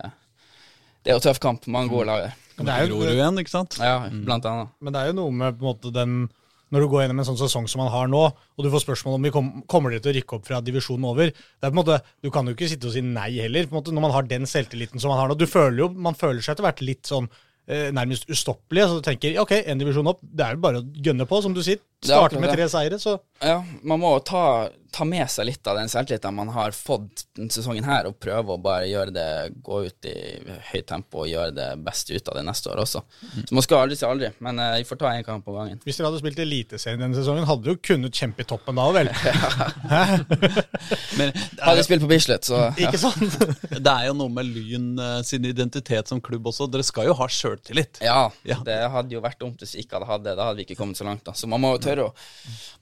Det 0.99 1.13
er 1.13 1.15
jo 1.15 1.23
tøff 1.23 1.39
kamp. 1.39 1.63
Mange 1.71 1.93
gode 1.93 2.09
lag 2.11 2.25
der. 2.25 2.35
Men 2.57 2.67
det 2.67 2.75
er 2.75 2.83
jo, 2.83 2.97
Grorud 2.97 3.13
igjen, 3.13 3.39
ikke 3.39 3.55
sant? 3.55 3.79
Ja, 3.79 4.01
blant 4.11 4.43
annet. 4.51 4.75
Men 4.83 4.91
det 4.91 4.99
er 4.99 5.13
jo 5.13 5.19
noe 5.21 5.31
med 5.31 5.55
på 5.55 5.63
en 5.63 5.69
måte 5.69 5.95
den 5.95 6.19
Når 6.69 6.83
du 6.83 6.89
går 6.91 7.03
gjennom 7.03 7.21
en 7.21 7.27
sånn 7.27 7.39
sesong 7.39 7.67
som 7.71 7.81
man 7.83 7.91
har 7.93 8.09
nå, 8.11 8.21
og 8.29 8.65
du 8.65 8.69
får 8.69 8.83
spørsmål 8.85 9.17
om 9.17 9.25
vi 9.25 9.33
kom, 9.33 9.51
kommer 9.71 9.93
dere 9.93 10.03
til 10.05 10.13
å 10.13 10.15
rykke 10.19 10.37
opp 10.37 10.47
fra 10.47 10.61
divisjonen 10.61 11.07
over 11.09 11.31
det 11.31 11.65
er 11.65 11.71
på 11.71 11.73
en 11.73 11.81
måte, 11.81 11.99
Du 12.21 12.29
kan 12.33 12.45
jo 12.45 12.53
ikke 12.53 12.69
sitte 12.69 12.89
og 12.89 12.93
si 12.93 13.01
nei 13.05 13.31
heller, 13.39 13.65
på 13.65 13.73
en 13.73 13.79
måte, 13.81 13.93
når 13.95 14.05
man 14.05 14.15
har 14.15 14.27
den 14.29 14.45
selvtilliten 14.49 15.01
som 15.01 15.13
man 15.13 15.21
har 15.21 15.31
nå. 15.31 15.37
Du 15.39 15.47
føler 15.49 15.85
jo, 15.85 15.89
Man 15.89 16.17
føler 16.17 16.41
seg 16.41 16.55
etter 16.55 16.67
hvert 16.67 16.83
litt 16.85 17.09
sånn 17.09 17.29
eh, 17.67 17.89
nærmest 17.95 18.29
ustoppelig. 18.29 18.85
Så 18.85 18.99
du 18.99 19.05
tenker 19.05 19.39
ok, 19.41 19.55
en 19.65 19.81
divisjon 19.81 20.11
opp, 20.11 20.21
det 20.21 20.45
er 20.45 20.57
jo 20.57 20.63
bare 20.65 20.83
å 20.83 20.87
gønne 21.09 21.27
på, 21.29 21.41
som 21.41 21.55
du 21.57 21.63
sier. 21.65 21.81
Starte 22.05 22.39
med 22.39 22.53
tre 22.55 22.69
seire, 22.71 22.99
så 22.99 23.17
Ja, 23.43 23.61
man 23.87 23.99
må 24.01 24.09
ta, 24.23 24.67
ta 24.91 25.05
med 25.07 25.27
seg 25.31 25.45
litt 25.47 25.67
av 25.67 25.77
den 25.79 25.87
selvtilliten 25.91 26.33
man 26.35 26.49
har 26.51 26.71
fått 26.75 27.25
denne 27.37 27.51
sesongen 27.51 27.85
her, 27.87 28.07
og 28.09 28.17
prøve 28.19 28.55
å 28.55 28.59
bare 28.59 28.87
gjøre 28.89 29.13
det, 29.15 29.25
gå 29.63 29.81
ut 29.87 30.07
i 30.07 30.13
høyt 30.73 30.87
tempo 30.91 31.21
og 31.23 31.29
gjøre 31.31 31.53
det 31.55 31.67
beste 31.85 32.15
ut 32.15 32.27
av 32.31 32.35
det 32.39 32.43
neste 32.47 32.71
år 32.71 32.81
også. 32.83 33.01
Så 33.47 33.55
man 33.55 33.63
skal 33.63 33.83
aldri 33.85 33.95
si 33.99 34.05
aldri, 34.07 34.29
men 34.43 34.59
eh, 34.63 34.77
vi 34.81 34.87
får 34.89 34.99
ta 35.03 35.11
én 35.15 35.23
kamp 35.27 35.43
på 35.47 35.55
gangen. 35.55 35.79
Hvis 35.87 35.99
dere 35.99 36.09
hadde 36.09 36.19
spilt 36.23 36.39
Eliteserien 36.43 36.99
denne 37.03 37.15
sesongen, 37.19 37.47
hadde 37.47 37.63
dere 37.67 37.75
jo 37.77 37.83
kunnet 37.91 38.19
kjempe 38.23 38.43
i 38.43 38.49
toppen 38.51 38.79
da, 38.79 38.87
vel? 38.95 39.11
Men 41.19 41.31
Hadde 41.61 41.83
spilt 41.87 42.01
på 42.03 42.09
Bislett, 42.11 42.47
så 42.47 42.61
Ikke 42.83 42.99
sant? 43.01 43.39
det 43.71 43.91
er 43.93 44.07
jo 44.09 44.15
noe 44.19 44.31
med 44.33 44.47
Lyn 44.51 44.91
eh, 44.99 45.19
sin 45.27 45.45
identitet 45.47 46.11
som 46.11 46.21
klubb 46.23 46.47
også. 46.51 46.67
Dere 46.71 46.85
skal 46.87 47.09
jo 47.09 47.15
ha 47.19 47.27
sjøltillit. 47.31 48.01
Ja, 48.05 48.29
Ja. 48.47 48.59
det 48.65 48.77
hadde 48.93 49.15
jo 49.15 49.23
vært 49.23 49.39
dumt 49.41 49.59
hvis 49.63 49.75
vi 49.77 49.83
ikke 49.85 49.99
hadde 49.99 50.09
hatt 50.11 50.25
det. 50.27 50.35
Da 50.39 50.49
hadde 50.49 50.61
vi 50.61 50.67
ikke 50.67 50.79
kommet 50.79 50.99
så 50.99 51.07
langt. 51.07 51.23
da. 51.27 51.35
Så 51.37 51.47
man 51.51 51.61
må 51.63 51.73
jo 51.75 51.81
tørre 51.89 52.07
å, 52.07 52.13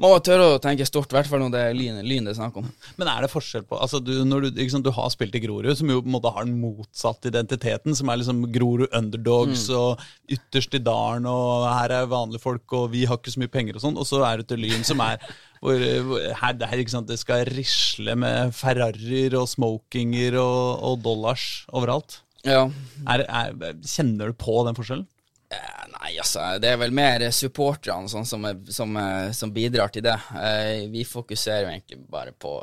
må 0.03 0.12
tørre 0.24 0.49
å 0.53 0.60
tenke 0.62 0.86
stort, 0.88 1.12
i 1.12 1.18
hvert 1.18 1.30
fall 1.30 1.41
når 1.43 1.53
det 1.53 1.64
er 1.64 1.78
lyn, 1.78 1.99
lyn 2.05 2.28
det 2.28 2.34
er 2.34 2.39
snakk 2.39 2.60
om. 2.62 2.68
Men 2.99 3.12
er 3.12 3.26
det 3.26 3.32
forskjell 3.32 3.66
på 3.68 3.80
altså 3.82 4.01
du, 4.03 4.14
når 4.28 4.47
du, 4.47 4.49
liksom, 4.60 4.84
du 4.86 4.91
har 4.93 5.10
spilt 5.14 5.36
i 5.38 5.41
Grorud, 5.43 5.72
som 5.80 5.89
jo 5.91 6.01
på 6.03 6.10
en 6.10 6.18
måte 6.18 6.34
har 6.36 6.47
den 6.47 6.60
motsatte 6.62 7.32
identiteten, 7.32 7.97
som 7.97 8.12
er 8.12 8.22
liksom 8.22 8.45
Grorud 8.53 8.91
underdogs 8.91 9.68
og 9.74 10.03
ytterst 10.32 10.78
i 10.78 10.84
dalen, 10.84 11.28
og 11.30 11.68
her 11.72 11.95
er 12.01 12.12
vanlige 12.12 12.43
folk, 12.43 12.66
og 12.78 12.91
vi 12.93 13.05
har 13.10 13.20
ikke 13.20 13.34
så 13.34 13.43
mye 13.43 13.53
penger 13.53 13.80
og 13.80 13.86
sånn, 13.88 13.99
og 13.99 14.08
så 14.10 14.24
er 14.28 14.41
du 14.41 14.47
til 14.47 14.64
Lyn, 14.64 14.86
som 14.88 15.01
er 15.05 15.20
hvor, 15.64 15.82
her, 15.82 16.62
er, 16.68 16.86
sant, 16.91 17.10
det 17.10 17.20
skal 17.22 17.47
risle 17.49 18.14
med 18.20 18.53
Ferrarier 18.55 19.38
og 19.39 19.49
smokinger 19.49 20.38
og, 20.41 20.84
og 20.86 21.03
dollars 21.05 21.66
overalt. 21.74 22.22
Ja. 22.47 22.68
Er, 23.10 23.26
er, 23.26 23.78
kjenner 23.84 24.32
du 24.32 24.38
på 24.38 24.62
den 24.68 24.78
forskjellen? 24.78 25.08
Eh, 25.50 25.84
Nei, 25.98 26.12
altså, 26.20 26.41
det 26.60 26.74
er 26.74 26.80
vel 26.82 26.91
mer 26.95 27.24
supporterne 27.32 28.10
sånn, 28.12 28.26
som, 28.28 28.43
som, 28.70 28.98
som 29.34 29.54
bidrar 29.56 29.89
til 29.95 30.04
det. 30.06 30.18
Eh, 30.36 30.82
vi 30.91 31.06
fokuserer 31.08 31.64
jo 31.66 31.70
egentlig 31.72 32.02
bare 32.12 32.34
på 32.36 32.58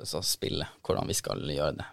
altså, 0.00 0.20
spillet, 0.24 0.68
hvordan 0.84 1.08
vi 1.08 1.16
skal 1.16 1.40
gjøre 1.48 1.78
det. 1.80 1.86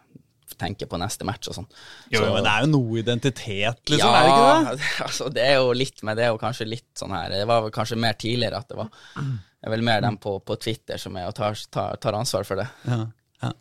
Tenke 0.58 0.88
på 0.90 0.98
neste 0.98 1.26
match 1.28 1.50
og 1.52 1.56
sånn. 1.58 1.68
Jo, 2.10 2.20
Så- 2.24 2.34
men 2.34 2.44
det 2.44 2.52
er 2.52 2.62
jo 2.66 2.70
noe 2.72 3.00
identitet, 3.02 3.82
liksom, 3.92 4.14
er 4.16 4.24
det 4.26 4.32
ikke 4.34 4.48
det? 4.78 4.88
Altså, 5.08 5.30
det 5.34 5.44
er 5.48 5.56
jo 5.60 5.74
litt, 5.78 6.04
med 6.08 6.18
det 6.18 6.30
og 6.34 6.40
kanskje 6.42 6.68
litt 6.68 6.88
sånn 6.98 7.14
her 7.14 7.30
Det 7.36 7.44
var 7.48 7.62
vel 7.66 7.74
kanskje 7.76 7.98
mer 8.02 8.16
tidligere 8.18 8.58
at 8.64 8.68
det 8.72 8.78
var 8.80 8.88
Det 9.20 9.68
er 9.68 9.74
vel 9.76 9.84
mer 9.86 10.02
dem 10.02 10.18
på, 10.24 10.38
på 10.48 10.58
Twitter 10.64 10.98
som 11.02 11.16
er 11.20 11.28
og 11.30 11.36
tar, 11.38 11.54
tar, 11.72 11.96
tar 12.02 12.18
ansvar 12.18 12.48
for 12.48 12.56
det, 12.64 12.66
Ja, 12.88 13.00
ja. 13.44 13.52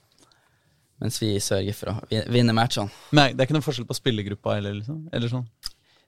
mens 1.02 1.18
vi 1.20 1.34
sørger 1.42 1.74
for 1.76 1.92
å 1.92 2.26
vinne 2.32 2.54
matchene. 2.56 2.90
Men 3.12 3.34
det 3.36 3.42
er 3.44 3.48
ikke 3.50 3.58
noen 3.58 3.66
forskjell 3.66 3.88
på 3.90 3.96
spillergruppa 3.98 4.54
heller, 4.56 4.78
liksom? 4.80 5.02
Eller 5.12 5.32
sånn? 5.32 5.46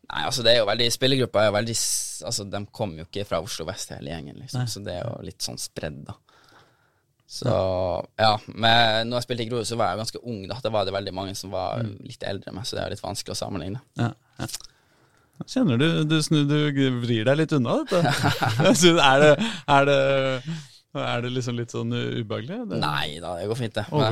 Nei, 0.08 0.22
altså 0.24 0.44
det 0.44 0.54
er 0.54 0.62
jo 0.62 0.68
veldig 0.70 0.86
Spillergruppa 0.94 1.42
er 1.42 1.50
jo 1.50 1.56
veldig 1.58 1.74
Altså, 2.28 2.46
de 2.48 2.62
kommer 2.74 3.02
jo 3.02 3.08
ikke 3.08 3.26
fra 3.28 3.42
Oslo 3.44 3.66
vest, 3.68 3.92
hele 3.94 4.10
gjengen, 4.10 4.40
liksom, 4.40 4.64
så 4.66 4.80
det 4.82 4.96
er 4.96 5.04
jo 5.04 5.18
litt 5.26 5.44
sånn 5.44 5.60
spredd, 5.60 6.00
da. 6.08 6.16
Så 7.28 7.52
ja, 8.16 8.30
men 8.48 9.10
når 9.10 9.20
jeg 9.20 9.26
spilte 9.26 9.44
i 9.44 9.50
Grorud, 9.50 9.68
så 9.68 9.76
var 9.76 9.92
jeg 9.92 10.00
ganske 10.00 10.22
ung, 10.24 10.40
da. 10.48 10.56
Da 10.64 10.72
var 10.72 10.88
det 10.88 10.94
veldig 10.96 11.12
mange 11.14 11.34
som 11.36 11.52
var 11.52 11.84
litt 11.84 12.24
eldre 12.24 12.50
enn 12.50 12.56
meg, 12.56 12.66
så 12.66 12.78
det 12.78 12.82
er 12.86 12.94
litt 12.94 13.04
vanskelig 13.04 13.36
å 13.36 13.38
sammenligne. 13.38 13.82
Ja, 14.00 14.08
ja. 14.40 14.48
Kjenner 15.46 15.78
du 15.78 15.86
du, 16.08 16.16
snu, 16.24 16.40
du 16.48 16.56
vrir 17.04 17.28
deg 17.28 17.36
litt 17.38 17.52
unna 17.54 17.76
dette? 17.84 18.00
Er, 18.98 19.22
det, 19.22 19.34
er, 19.70 19.86
det, 19.86 19.98
er 20.96 21.20
det 21.20 21.30
liksom 21.34 21.58
litt 21.58 21.72
sånn 21.74 21.92
ubehagelig? 21.92 22.62
Det, 22.70 22.78
Nei 22.80 23.18
da, 23.20 23.34
det 23.36 23.48
går 23.50 23.58
fint, 23.60 23.76
det. 23.76 23.84
Å, 23.92 24.08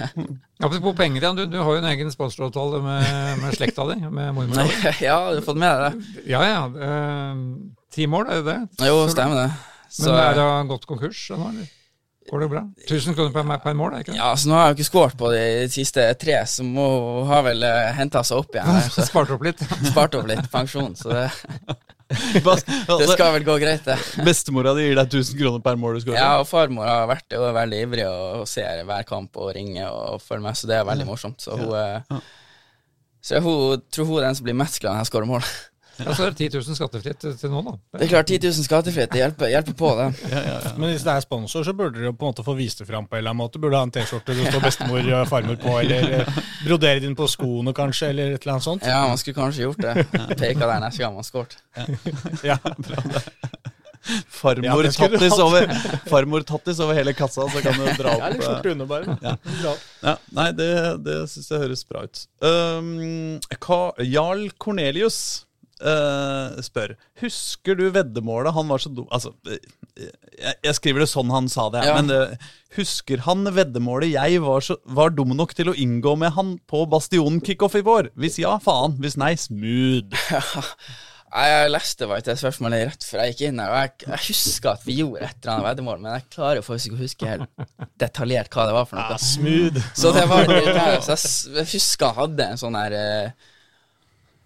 Apropos 0.66 0.94
penger, 0.98 1.24
Jan. 1.24 1.38
Du, 1.38 1.46
du 1.48 1.56
har 1.58 1.78
jo 1.78 1.80
en 1.80 1.88
egen 1.88 2.12
sponsoravtale 2.12 2.82
med, 2.84 3.10
med 3.40 3.56
slekta 3.56 3.86
di, 3.88 3.96
med 4.04 4.34
mormor. 4.36 4.68
ja, 5.00 5.16
du 5.32 5.40
har 5.40 5.46
fått 5.46 5.60
med 5.62 5.72
deg 5.72 5.86
det? 5.88 6.30
Ja, 6.34 6.44
ja. 6.44 6.62
Uh, 6.68 7.44
Ti 7.90 8.06
mål, 8.06 8.28
er 8.28 8.44
det 8.44 8.52
det? 8.52 8.86
Jo, 8.90 9.02
stemmer 9.10 9.46
det. 9.46 9.50
Men 9.98 10.18
er 10.20 10.36
det 10.38 10.48
gått 10.70 10.84
konkurs 10.86 11.24
nå, 11.32 11.48
eller? 11.50 11.76
Går 12.30 12.44
det 12.44 12.48
bra? 12.52 12.60
1000 12.86 13.16
kroner 13.16 13.32
per, 13.34 13.56
per 13.64 13.74
mål, 13.74 13.94
er 13.94 13.96
det 13.96 14.04
ikke 14.04 14.12
det? 14.12 14.18
ja, 14.20 14.28
så 14.38 14.50
nå 14.50 14.54
har 14.54 14.68
jeg 14.68 14.74
jo 14.74 14.78
ikke 14.78 14.86
skåret 14.90 15.16
på 15.18 15.30
de 15.32 15.44
siste 15.72 16.04
tre, 16.20 16.36
så 16.46 16.62
må 16.66 16.84
ha 17.26 17.40
vel 17.42 17.64
uh, 17.66 17.88
henta 17.96 18.22
seg 18.26 18.44
opp 18.44 18.54
igjen. 18.54 18.68
her, 18.70 18.92
Spart 19.08 19.32
opp 19.34 19.46
litt. 19.48 19.64
spart 19.88 20.14
opp 20.20 20.28
litt 20.30 20.46
pensjon, 20.52 20.92
så 21.00 21.10
det, 21.16 21.26
det 22.34 22.42
altså, 22.42 23.12
skal 23.12 23.34
vel 23.36 23.44
gå 23.46 23.54
greit, 23.62 23.84
det. 23.86 23.96
Bestemora 24.26 24.72
di 24.74 24.88
gir 24.88 24.98
deg 24.98 25.12
1000 25.14 25.38
kroner 25.38 25.62
per 25.62 25.78
mål 25.78 25.96
du 25.96 26.02
skårer? 26.02 26.18
Ja, 26.18 26.40
og 26.42 26.48
farmor 26.50 26.88
har 26.88 27.06
vært 27.10 27.36
jo 27.36 27.44
veldig 27.54 27.82
ivrig 27.86 28.06
og 28.10 28.48
ser 28.50 28.82
hver 28.88 29.06
kamp 29.06 29.38
og 29.38 29.52
ringer 29.54 29.92
og 29.94 30.22
følger 30.24 30.44
med, 30.48 30.58
så 30.58 30.70
det 30.70 30.80
er 30.80 30.88
veldig 30.88 31.06
morsomt. 31.06 31.38
Så 31.44 31.54
hun, 31.54 31.70
eh, 31.78 32.22
så 33.22 33.42
hun 33.44 33.84
tror 33.94 34.10
hun 34.10 34.18
er 34.18 34.26
den 34.26 34.40
som 34.40 34.48
blir 34.48 34.58
mest 34.58 34.80
glad 34.82 34.96
når 34.96 35.04
jeg 35.04 35.12
skårer 35.12 35.30
mål. 35.30 35.46
Ja, 36.00 36.14
så 36.16 36.24
er 36.26 36.32
det 36.34 36.50
10 36.50 36.58
000 36.58 36.76
skattefritt 36.78 37.18
til, 37.24 37.50
noen, 37.52 37.66
da. 37.70 37.98
Det 37.98 38.06
er 38.06 38.10
klart, 38.14 38.30
10 38.32 38.38
000 38.48 38.66
skattefritt, 38.66 39.10
det 39.12 39.20
hjelper, 39.20 39.50
hjelper 39.52 39.76
på, 39.80 39.90
det. 39.98 40.06
Ja, 40.32 40.42
ja, 40.46 40.54
ja. 40.64 40.72
Men 40.80 40.92
hvis 40.94 41.04
det 41.06 41.12
er 41.14 41.24
sponsor, 41.24 41.66
så 41.66 41.74
burde 41.76 41.98
dere 42.00 42.12
på 42.16 42.24
en 42.26 42.32
måte 42.32 42.44
få 42.46 42.54
vist 42.58 42.80
det 42.82 42.88
fram 42.88 43.06
på 43.10 43.16
en 43.18 43.22
eller 43.22 43.34
annen 43.34 43.42
måte. 43.44 43.60
Burde 43.62 43.76
ha 43.80 43.86
en 43.88 43.92
T-skjorte 43.94 44.36
det 44.38 44.48
står 44.52 44.64
bestemor 44.64 45.10
og 45.20 45.26
farmor 45.30 45.60
på, 45.60 45.76
eller 45.82 46.14
eh, 46.22 46.40
brodere 46.64 47.02
den 47.04 47.16
på 47.18 47.28
skoene 47.30 47.74
kanskje, 47.76 48.12
eller 48.14 48.34
et 48.36 48.42
eller 48.46 48.56
annet 48.58 48.68
sånt. 48.70 48.88
Ja, 48.88 49.02
man 49.12 49.20
skulle 49.20 49.38
kanskje 49.42 49.66
gjort 49.68 49.84
det. 49.84 50.06
Peka 50.40 50.64
der 50.66 50.80
neste 50.86 51.04
gang 51.04 51.14
man 51.20 51.26
skåret. 51.28 51.58
Ja. 52.50 52.56
Farmor, 54.32 54.64
Ja, 54.64 54.74
det 54.82 54.92
skulle 54.94 55.10
du 55.12 55.18
tattis 55.20 55.38
over, 55.44 55.66
farmor 56.08 56.40
tattis 56.48 56.78
over 56.80 56.96
hele 56.96 57.12
kassa, 57.14 57.44
så 57.52 57.60
kan 57.62 57.76
du 57.76 57.84
dra 57.98 58.14
Ja, 58.16 58.30
opp 58.30 58.32
litt 58.32 58.40
eh, 58.40 58.46
skjorte 58.48 58.72
under, 58.72 58.88
bare. 58.88 59.16
Ja. 59.20 59.74
Ja, 60.06 60.14
nei, 60.38 60.46
det, 60.56 60.68
det 61.04 61.16
syns 61.30 61.50
jeg 61.52 61.60
høres 61.66 61.82
bra 61.86 62.06
ut. 62.08 62.22
Um, 62.40 63.36
Ka- 63.60 63.92
Jarl 64.08 64.46
Cornelius 64.56 65.18
eh, 65.80 66.60
spør 66.64 66.94
Husker 67.22 67.78
du 67.78 67.86
veddemålet 67.94 68.54
han 68.56 68.70
var 68.70 68.82
så 68.82 68.92
dum 68.92 69.08
Altså, 69.14 69.32
eh, 69.48 69.60
jeg, 69.98 70.54
jeg 70.66 70.78
skriver 70.78 71.04
det 71.04 71.10
sånn 71.12 71.32
han 71.34 71.50
sa 71.52 71.68
det, 71.72 71.84
Ja. 71.88 71.98
men 72.00 72.12
uh, 72.14 72.48
husker 72.78 73.24
han 73.26 73.44
veddemålet 73.56 74.14
jeg 74.14 74.40
var, 74.44 74.64
så, 74.64 74.78
var 74.84 75.12
dum 75.12 75.34
nok 75.36 75.54
til 75.58 75.72
å 75.72 75.76
inngå 75.76 76.16
med 76.20 76.34
han 76.36 76.56
på 76.70 76.86
Bastionen 76.90 77.42
kickoff 77.44 77.76
i 77.76 77.84
vår? 77.86 78.12
Hvis 78.20 78.40
ja, 78.40 78.56
faen. 78.62 78.96
Hvis 79.02 79.18
nei, 79.20 79.34
smooth. 79.40 80.14
Nei, 81.30 81.44
Jeg 81.46 81.70
leste 81.70 82.08
bare 82.10 82.24
det 82.26 82.34
spørsmålet 82.40 82.88
rett 82.88 83.04
før 83.06 83.20
jeg 83.22 83.34
gikk 83.34 83.42
inn 83.46 83.60
her, 83.62 83.70
og 83.70 83.84
jeg, 83.84 83.92
jeg 84.08 84.22
husker 84.32 84.72
at 84.72 84.86
vi 84.86 84.96
gjorde 84.98 85.28
et 85.28 85.36
eller 85.36 85.52
annet 85.52 85.66
veddemål, 85.68 86.00
men 86.02 86.16
jeg 86.16 86.24
klarer 86.34 86.64
faktisk 86.66 86.90
ikke 86.90 86.98
å 86.98 87.04
huske 87.04 87.28
helt 87.30 87.92
detaljert 88.02 88.56
hva 88.56 88.64
det 88.66 88.74
var 88.74 88.88
for 88.90 88.98
noe. 88.98 89.14
Ja, 89.14 89.20
smooth. 89.22 89.84
Så 89.94 90.10
det 90.16 90.24
var 90.30 90.50
det. 90.50 90.64
Så 91.06 91.14
jeg, 91.14 91.30
jeg 91.60 91.70
husker 91.76 92.10
han 92.10 92.18
hadde 92.24 92.48
en 92.50 92.60
sånn 92.64 92.78
her 92.80 92.96
eh, 92.98 93.49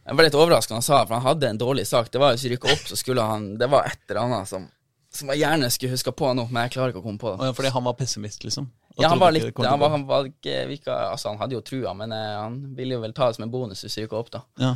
Jeg 0.05 0.19
var 0.19 0.27
litt 0.27 0.37
overrasket 0.37 0.77
han 0.77 0.85
sa 0.85 1.01
for 1.07 1.17
han 1.17 1.25
hadde 1.25 1.49
en 1.49 1.59
dårlig 1.61 1.87
sak. 1.89 2.11
Det 2.13 2.21
var 2.21 2.35
Hvis 2.35 2.45
vi 2.45 2.55
rykka 2.55 2.73
opp, 2.73 2.87
så 2.91 2.97
skulle 3.01 3.25
han 3.25 3.55
Det 3.59 3.69
var 3.73 3.87
et 3.89 4.01
eller 4.11 4.21
annet 4.21 4.49
som, 4.51 4.67
som 5.15 5.31
jeg 5.33 5.41
gjerne 5.41 5.71
skulle 5.73 5.97
huska 5.97 6.13
på 6.13 6.33
nå, 6.37 6.47
men 6.51 6.67
jeg 6.67 6.75
klarer 6.77 6.93
ikke 6.93 7.01
å 7.01 7.07
komme 7.07 7.23
på 7.23 7.35
det. 7.41 7.53
Fordi 7.57 7.73
han 7.73 7.87
var 7.89 7.97
pessimist, 7.99 8.45
liksom? 8.45 8.69
Ja, 8.99 9.09
han 9.11 9.19
var 9.19 9.33
litt 9.35 9.49
Han 9.59 9.81
var, 9.81 9.91
han 9.91 10.05
var 10.07 10.29
ikke 10.29 10.67
virka, 10.71 10.95
Altså, 11.11 11.33
han 11.33 11.41
hadde 11.41 11.57
jo 11.57 11.63
trua, 11.67 11.95
men 11.99 12.13
eh, 12.15 12.35
han 12.39 12.61
ville 12.77 12.99
jo 12.99 13.01
vel 13.03 13.15
ta 13.17 13.31
det 13.31 13.39
som 13.39 13.47
en 13.49 13.55
bonus 13.55 13.83
hvis 13.87 13.97
vi 13.99 14.05
rykka 14.05 14.21
opp, 14.21 14.31
da. 14.35 14.43
Ja. 14.61 14.75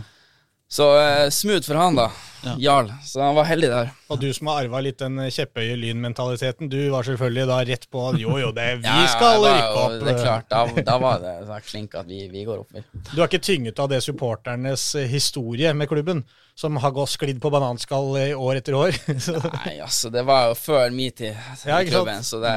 Så 0.68 0.84
uh, 1.00 1.28
smooth 1.32 1.64
for 1.64 1.78
han, 1.80 1.94
da. 1.96 2.10
Ja. 2.44 2.52
Jarl. 2.60 2.90
Så 3.02 3.22
han 3.24 3.34
var 3.34 3.46
heldig 3.48 3.70
der. 3.72 3.88
Og 4.12 4.20
du 4.20 4.26
som 4.36 4.50
har 4.50 4.66
arva 4.66 4.82
litt 4.84 4.98
den 5.00 5.16
kjepphøye 5.32 5.78
lynmentaliteten, 5.80 6.68
du 6.70 6.76
var 6.92 7.06
selvfølgelig 7.08 7.46
da 7.48 7.56
rett 7.70 7.86
på 7.90 8.02
at 8.10 8.18
Jo, 8.20 8.34
jo, 8.38 8.50
det, 8.54 8.66
vi 8.82 8.86
Ja, 8.86 8.98
ja, 9.00 9.06
skal 9.14 9.40
var 9.42 9.56
rykke 9.56 9.80
opp. 9.86 9.94
Det 10.04 10.12
er 10.12 10.20
klart, 10.20 10.50
da, 10.52 10.82
da 10.90 10.98
var 11.02 11.24
det 11.24 11.32
så 11.48 11.58
klink 11.70 11.96
at 11.98 12.06
vi, 12.12 12.20
vi 12.30 12.44
går 12.46 12.60
opp. 12.66 12.76
vi. 12.76 12.84
Du 13.14 13.16
er 13.16 13.24
ikke 13.30 13.40
tynget 13.48 13.80
av 13.80 13.88
det 13.94 14.02
supporternes 14.04 14.84
eh, 15.00 15.08
historie 15.10 15.72
med 15.74 15.88
klubben, 15.90 16.22
som 16.58 16.76
har 16.84 16.92
gått 16.94 17.14
sklidd 17.16 17.40
på 17.42 17.50
bananskall 17.54 18.12
eh, 18.20 18.36
år 18.38 18.60
etter 18.60 18.76
år. 18.76 18.92
Nei, 19.64 19.78
altså, 19.80 20.12
det 20.14 20.22
var 20.28 20.50
jo 20.52 20.58
før 20.60 20.92
min 20.94 21.16
tid 21.16 21.32
i 21.32 21.72
Ja, 21.72 21.80
klubben, 21.88 22.20
så 22.28 22.42
det 22.44 22.54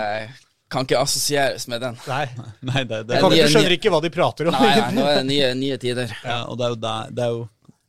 kan 0.71 0.83
ikke 0.87 0.99
assosieres 1.03 1.65
med 1.71 1.81
den. 1.83 1.97
nei. 2.07 2.25
Nei, 2.69 2.83
det, 2.87 3.01
det, 3.09 3.17
nye- 3.23 3.39
ikke 3.41 3.49
skjønner 3.55 3.73
ikke 3.79 3.95
hva 3.95 4.03
de 4.03 4.11
prater 4.13 4.51
om. 4.51 4.55
Nei, 4.59 4.75
nei, 4.83 4.91
nå 4.99 5.07
er 5.07 5.17
det 5.23 5.25
nye, 5.31 5.49
nye 5.63 5.79
tider. 5.81 6.13
Ja, 6.27 6.41
og 6.51 6.59
det 6.61 6.67
er 6.67 6.75
jo 6.75 6.79
der 6.85 7.09
det 7.17 7.25
er 7.25 7.33
jo, 7.39 7.41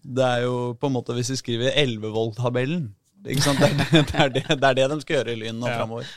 det 0.03 0.25
er 0.27 0.43
jo 0.47 0.55
på 0.75 0.89
en 0.91 0.95
måte 0.97 1.15
Hvis 1.15 1.31
vi 1.31 1.37
skriver 1.39 1.71
11-volt-tabellen? 1.79 2.91
Det, 3.23 3.37
det, 3.39 4.33
det, 4.35 4.43
det 4.59 4.67
er 4.67 4.75
det 4.75 4.87
de 4.91 4.97
skal 5.05 5.21
gjøre 5.21 5.33
i 5.37 5.41
Lyn 5.45 5.61
nå 5.63 5.69
Ja. 5.71 5.77
framover. 5.79 6.09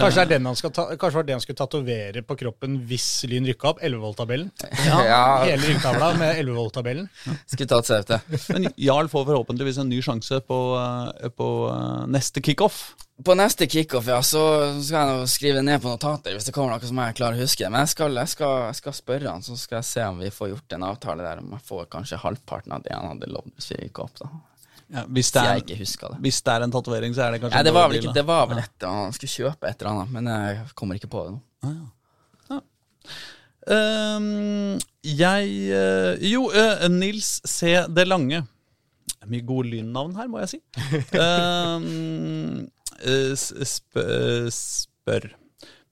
Kanskje, 0.00 0.22
det 0.22 0.26
er 0.26 0.32
den 0.38 0.46
han 0.50 0.58
skal 0.58 0.72
ta, 0.76 0.84
kanskje 0.96 1.18
var 1.18 1.26
det 1.28 1.34
han 1.36 1.42
skulle 1.44 1.58
tatovere 1.60 2.22
på 2.26 2.36
kroppen 2.40 2.76
hvis 2.88 3.06
Lyn 3.30 3.46
rykka 3.48 3.72
opp? 3.72 3.80
11-volt-tabellen. 3.86 4.50
Ja, 4.86 5.22
Hele 5.44 5.62
ryggtavla 5.72 6.12
med 6.20 6.40
11-volt-tabellen. 6.42 7.08
skulle 7.46 7.70
tatt 7.70 7.88
seg 7.88 8.04
ut 8.04 8.12
det. 8.14 8.20
Men 8.52 8.68
Jarl 8.76 9.08
får 9.12 9.26
forhåpentligvis 9.30 9.80
en 9.82 9.90
ny 9.90 10.02
sjanse 10.04 10.40
på, 10.46 10.60
eh, 10.80 11.28
på 11.34 11.50
eh, 11.72 12.06
neste 12.12 12.42
kickoff. 12.44 12.80
På 13.24 13.32
neste 13.38 13.64
kickoff, 13.72 14.10
ja, 14.12 14.18
så 14.22 14.42
skal 14.84 15.14
jeg 15.22 15.28
skrive 15.32 15.62
ned 15.64 15.80
på 15.80 15.88
notater 15.88 16.34
hvis 16.36 16.44
det 16.50 16.52
kommer 16.52 16.74
noe 16.74 16.84
som 16.90 16.98
jeg 17.00 17.16
klarer 17.16 17.38
å 17.38 17.46
huske. 17.46 17.70
Men 17.72 17.86
jeg 17.86 17.94
skal, 17.94 18.18
jeg 18.20 18.32
skal, 18.34 18.56
jeg 18.68 18.80
skal 18.82 18.96
spørre 18.98 19.30
han, 19.32 19.46
så 19.46 19.56
skal 19.56 19.78
jeg 19.80 19.88
se 19.88 20.04
om 20.10 20.20
vi 20.20 20.28
får 20.34 20.50
gjort 20.52 20.76
en 20.76 20.84
avtale 20.90 21.24
der. 21.24 21.40
Om 21.40 21.54
jeg 21.56 21.64
får 21.70 21.88
kanskje 21.96 22.20
halvparten 22.20 22.76
av 22.76 22.84
det 22.84 22.92
han 22.92 23.08
hadde 23.14 23.30
lovd 23.32 23.54
hvis 23.56 23.72
vi 23.72 23.80
gikk 23.86 24.02
opp, 24.04 24.20
da. 24.20 24.28
Ja, 24.92 25.02
hvis, 25.10 25.32
det 25.34 25.40
er, 25.42 25.48
jeg 25.50 25.64
ikke 25.64 25.80
husker 25.80 26.12
det. 26.12 26.20
hvis 26.22 26.36
det 26.46 26.52
er 26.52 26.62
en 26.62 26.72
tatovering, 26.72 27.14
så 27.16 27.24
er 27.24 27.34
det 27.34 27.40
kanskje 27.42 27.58
ja, 27.58 27.66
det 27.66 27.72
var 27.74 27.88
vel 27.90 27.98
ikke. 27.98 28.12
Det 28.14 28.26
var 28.26 28.46
vel 28.46 28.60
et. 28.62 28.86
Han 28.86 29.14
skulle 29.16 29.32
kjøpe 29.32 29.66
et 29.66 29.80
eller 29.82 29.92
annet, 29.96 30.12
men 30.14 30.30
jeg 30.30 30.60
kommer 30.78 31.00
ikke 31.00 31.10
på 31.10 31.24
det 31.26 31.36
nå. 31.36 31.40
Ehm, 33.66 34.76
jeg 35.02 35.46
uh, 35.74 36.12
Jo, 36.22 36.46
uh, 36.54 36.86
Nils 36.92 37.40
C. 37.46 37.74
Det 37.90 38.06
Lange. 38.06 38.44
Mye 39.26 39.42
gode 39.42 39.72
lynnavn 39.72 40.14
her, 40.14 40.28
må 40.30 40.44
jeg 40.44 40.54
si. 40.54 40.60
um, 41.18 42.62
uh, 43.02 43.34
sp 43.34 43.98
spør. 44.54 45.32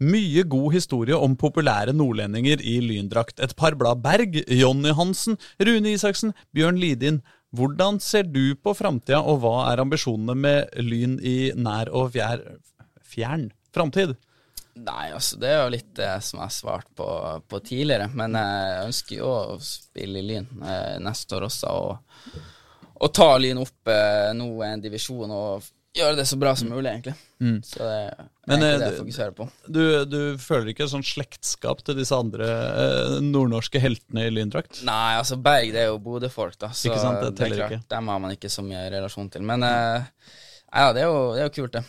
Mye 0.05 0.45
god 0.51 0.75
historie 0.75 1.17
om 1.19 1.35
populære 1.39 1.95
nordlendinger 1.97 2.63
i 2.63 2.77
lyndrakt. 2.83 3.41
Et 3.43 3.55
par 3.59 3.75
blad 3.79 4.03
Berg, 4.05 4.39
Jonny 4.51 4.95
Hansen, 4.95 5.39
Rune 5.59 5.95
Isaksen, 5.95 6.35
Bjørn 6.55 6.79
Lidin. 6.79 7.23
Hvordan 7.55 8.01
ser 8.03 8.27
du 8.27 8.57
på 8.59 8.75
framtida, 8.75 9.21
og 9.23 9.43
hva 9.45 9.71
er 9.71 9.83
ambisjonene 9.85 10.35
med 10.35 10.79
Lyn 10.83 11.19
i 11.23 11.53
nær 11.55 11.91
og 11.95 12.15
fjær, 12.17 12.43
fjern 13.07 13.51
framtid? 13.75 14.17
Nei, 14.75 15.13
altså, 15.15 15.39
det 15.39 15.53
er 15.53 15.61
jo 15.63 15.71
litt 15.71 15.93
det 15.95 16.11
som 16.27 16.41
jeg 16.41 16.49
har 16.49 16.55
svart 16.57 16.89
på, 16.99 17.07
på 17.47 17.61
tidligere. 17.63 18.09
Men 18.11 18.35
jeg 18.35 18.89
ønsker 18.89 19.21
jo 19.21 19.31
å 19.31 19.59
spille 19.63 20.19
i 20.19 20.27
Lyn 20.33 20.49
eh, 20.67 20.97
neste 21.05 21.39
år 21.39 21.47
også, 21.47 21.71
og, 21.79 22.43
og 22.99 23.15
ta 23.15 23.31
Lyn 23.39 23.63
opp 23.63 23.93
eh, 23.93 24.33
nå 24.35 24.51
en 24.67 24.83
divisjon 24.83 25.35
og 25.35 25.71
gjøre 25.95 26.17
det 26.19 26.25
så 26.27 26.37
bra 26.41 26.53
som 26.59 26.69
mulig, 26.73 26.91
egentlig. 26.91 27.15
Så 27.67 27.79
det 27.79 27.97
er 28.01 28.29
Men, 28.49 28.61
egentlig 28.61 28.69
eh, 28.69 28.79
det 28.79 28.85
jeg 28.85 28.93
det- 28.93 29.01
fokuserer 29.03 29.35
på. 29.37 29.47
Du, 29.69 29.83
du 30.11 30.19
føler 30.43 30.71
ikke 30.73 30.89
sånn 30.91 31.05
slektskap 31.07 31.83
til 31.85 31.95
disse 31.99 32.17
andre 32.17 32.49
eh, 32.51 33.19
nordnorske 33.23 33.81
heltene 33.83 34.27
i 34.27 34.31
lyndrakt? 34.33 34.83
Nei, 34.87 35.17
altså 35.21 35.37
Berg 35.41 35.73
det 35.75 35.83
er 35.85 35.91
jo 35.93 35.99
Bodø-folk, 36.03 36.57
da, 36.59 36.69
så 36.75 36.89
Ikke 36.91 37.03
sant, 37.03 37.21
det 37.23 37.47
er 37.49 37.55
klart, 37.57 37.73
ikke. 37.77 37.89
dem 37.97 38.09
har 38.09 38.19
man 38.25 38.35
ikke 38.37 38.51
så 38.51 38.65
mye 38.67 38.87
relasjon 38.91 39.31
til. 39.31 39.43
Men 39.47 39.63
eh, 39.63 40.07
ja, 40.75 40.93
det 40.97 41.05
er, 41.05 41.11
jo, 41.13 41.21
det 41.37 41.45
er 41.45 41.49
jo 41.51 41.55
kult, 41.63 41.73
det. 41.79 41.85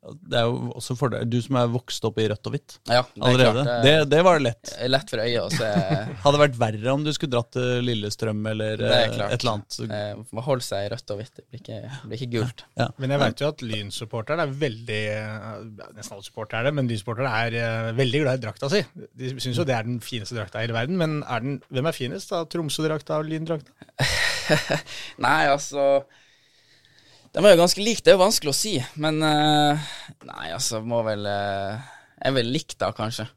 Det 0.00 0.38
er 0.40 0.46
jo 0.48 0.70
også 0.78 0.94
fordel. 0.96 1.26
Du 1.28 1.36
som 1.44 1.58
er 1.60 1.66
vokst 1.68 2.04
opp 2.08 2.16
i 2.22 2.24
rødt 2.30 2.48
og 2.48 2.54
hvitt 2.54 2.76
Ja, 2.88 3.02
det 3.04 3.20
er 3.20 3.26
allerede. 3.28 3.64
klart. 3.66 3.82
det, 3.84 3.92
det 4.08 4.20
var 4.24 4.38
lett. 4.40 4.70
lett 4.88 5.10
for 5.12 5.20
øyet 5.20 5.42
å 5.42 5.50
se. 5.52 5.68
Hadde 6.24 6.40
vært 6.40 6.56
verre 6.62 6.94
om 6.94 7.02
du 7.04 7.10
skulle 7.12 7.34
dratt 7.34 7.50
til 7.52 7.84
Lillestrøm 7.84 8.40
eller 8.48 8.80
er 8.80 8.94
eh, 8.96 9.26
et 9.26 9.42
eller 9.42 9.52
annet. 9.58 9.76
Eh, 9.84 10.22
Man 10.32 10.46
holder 10.46 10.64
seg 10.64 10.86
i 10.86 10.92
rødt 10.94 11.12
og 11.12 11.20
hvitt. 11.20 11.34
Det 11.36 11.44
blir 11.50 11.60
ikke, 11.60 11.80
blir 12.06 12.16
ikke 12.22 12.30
gult. 12.38 12.64
Men 12.96 13.12
jeg 13.16 13.22
vet 13.26 13.42
jo 13.44 13.50
at 13.52 13.64
Lyn-supporterne 13.68 14.46
er 14.48 14.54
veldig 14.64 15.00
eh, 15.18 15.36
Nesten 15.98 16.16
alle 16.16 16.24
supportere 16.30 16.62
er 16.64 16.70
det, 16.70 16.74
men 16.80 16.88
Lyn-supportere 16.88 17.34
er 17.44 17.58
eh, 17.60 17.90
veldig 18.00 18.22
glad 18.24 18.40
i 18.40 18.44
drakta 18.46 18.72
si. 18.72 18.80
De 19.20 19.34
syns 19.36 19.60
jo 19.60 19.68
det 19.68 19.76
er 19.76 19.84
den 19.90 20.00
fineste 20.04 20.38
drakta 20.38 20.62
i 20.62 20.64
hele 20.64 20.78
verden, 20.78 20.96
men 21.00 21.20
er 21.28 21.44
den, 21.44 21.60
hvem 21.68 21.90
er 21.92 21.98
finest? 22.00 22.32
da? 22.32 22.40
Tromsø-drakta 22.48 23.20
og 23.20 23.28
Lyn-drakta? 23.28 23.76
Nei, 25.26 25.42
altså 25.52 25.84
De 27.30 27.42
var 27.44 27.52
jo 27.54 27.60
ganske 27.60 27.82
lik, 27.82 28.00
det 28.02 28.12
er 28.12 28.16
jo 28.18 28.24
vanskelig 28.24 28.50
å 28.50 28.56
si. 28.58 28.72
Men 28.98 29.20
uh, 29.22 29.90
nei, 30.26 30.46
altså, 30.50 30.80
må 30.82 31.02
vel 31.06 31.28
uh, 31.30 31.78
Er 32.26 32.34
vil 32.34 32.50
likt, 32.50 32.78
da, 32.80 32.90
kanskje. 32.96 33.28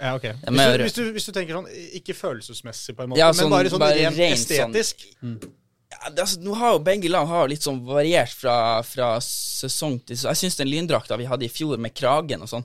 Ja, 0.00 0.14
ok. 0.16 0.28
Hvis 0.46 0.60
du, 0.64 0.82
hvis, 0.84 0.94
du, 0.96 1.02
hvis 1.16 1.26
du 1.28 1.32
tenker 1.36 1.58
sånn, 1.58 1.66
ikke 1.98 2.14
følelsesmessig 2.16 2.94
på 2.96 3.04
en 3.04 3.10
måte, 3.12 3.20
Ja, 3.20 3.32
men 3.34 3.42
sånn- 3.42 3.52
bare 3.52 3.72
sånn 3.72 3.82
bare 3.82 3.98
rent, 3.98 4.16
rent 4.16 4.46
sånn- 4.46 4.76
estetisk. 4.76 5.02
Ja, 5.90 6.12
det, 6.14 6.22
altså, 6.22 6.38
nå 6.40 6.54
har 6.54 6.76
jo 6.76 6.84
Begge 6.86 7.10
lag 7.10 7.26
har 7.26 7.50
litt 7.50 7.66
sånn 7.66 7.82
variert 7.84 8.32
fra, 8.32 8.54
fra 8.86 9.16
sesong 9.24 9.98
til 10.06 10.16
sesong. 10.16 10.30
Jeg 10.30 10.40
syns 10.44 10.60
den 10.60 10.70
lyndrakta 10.70 11.18
vi 11.18 11.26
hadde 11.28 11.44
i 11.44 11.50
fjor 11.52 11.76
med 11.82 11.92
kragen 11.98 12.46
og 12.46 12.48
sånn, 12.52 12.64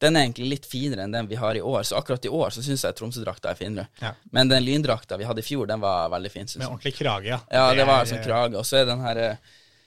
den 0.00 0.16
er 0.16 0.24
egentlig 0.24 0.48
litt 0.48 0.66
finere 0.68 1.04
enn 1.04 1.12
den 1.14 1.28
vi 1.28 1.36
har 1.40 1.56
i 1.56 1.60
år. 1.60 1.84
Så 1.86 1.96
akkurat 2.00 2.24
i 2.24 2.32
år 2.32 2.50
så 2.52 2.64
syns 2.64 2.82
jeg 2.84 2.96
Tromsø-drakta 2.96 3.52
er 3.52 3.58
finere. 3.60 3.86
Ja. 4.00 4.14
Men 4.32 4.48
den 4.48 4.64
lyndrakta 4.64 5.20
vi 5.20 5.28
hadde 5.28 5.44
i 5.44 5.46
fjor, 5.46 5.68
den 5.68 5.80
var 5.84 6.10
veldig 6.12 6.32
fin. 6.32 6.48
Synes 6.48 6.64
Med 6.64 6.72
ordentlig 6.72 6.96
krage, 6.96 7.30
ja. 7.30 7.38
Ja, 7.52 7.68
det 7.76 7.86
var 7.88 8.02
er, 8.02 8.10
sånn 8.10 8.24
krage. 8.24 8.56
Og 8.58 8.66
så 8.68 8.80
er 8.80 8.88
den 8.88 9.04
her 9.04 9.22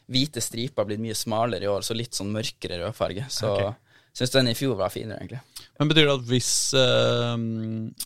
hvite 0.10 0.42
har 0.42 0.88
blitt 0.90 1.02
mye 1.04 1.18
smalere 1.18 1.68
i 1.68 1.70
år, 1.72 1.86
så 1.86 1.96
litt 1.98 2.18
sånn 2.18 2.32
mørkere 2.34 2.82
rødfarge. 2.82 3.28
Så 3.34 3.52
okay. 3.54 3.74
syns 4.18 4.34
den 4.34 4.52
i 4.52 4.56
fjor 4.58 4.78
var 4.80 4.94
finere, 4.94 5.22
egentlig. 5.22 5.42
Men 5.80 5.92
Betyr 5.92 6.08
det 6.10 6.16
at 6.18 6.28
hvis 6.30 6.52
eh, 6.78 7.36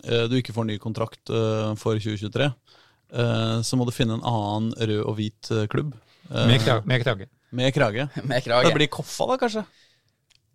eh, 0.09 0.25
du 0.29 0.37
ikke 0.39 0.55
får 0.55 0.67
ny 0.69 0.77
kontrakt 0.83 1.31
eh, 1.33 1.71
for 1.79 1.97
2023, 1.97 2.49
eh, 2.49 3.55
så 3.65 3.79
må 3.79 3.87
du 3.87 3.93
finne 3.95 4.19
en 4.19 4.27
annen 4.27 4.73
rød 4.77 5.03
og 5.05 5.15
hvit 5.19 5.53
eh, 5.53 5.65
klubb? 5.71 5.95
eh, 6.29 6.45
Med, 6.49 6.59
krage. 6.63 6.85
med 6.85 7.05
krage. 7.05 7.29
med 7.51 7.73
krage? 7.73 8.07
Med 8.29 8.43
krage. 8.45 8.67
Det 8.67 8.77
blir 8.77 8.91
Koffa, 8.91 9.29
da, 9.31 9.39
kanskje? 9.41 9.65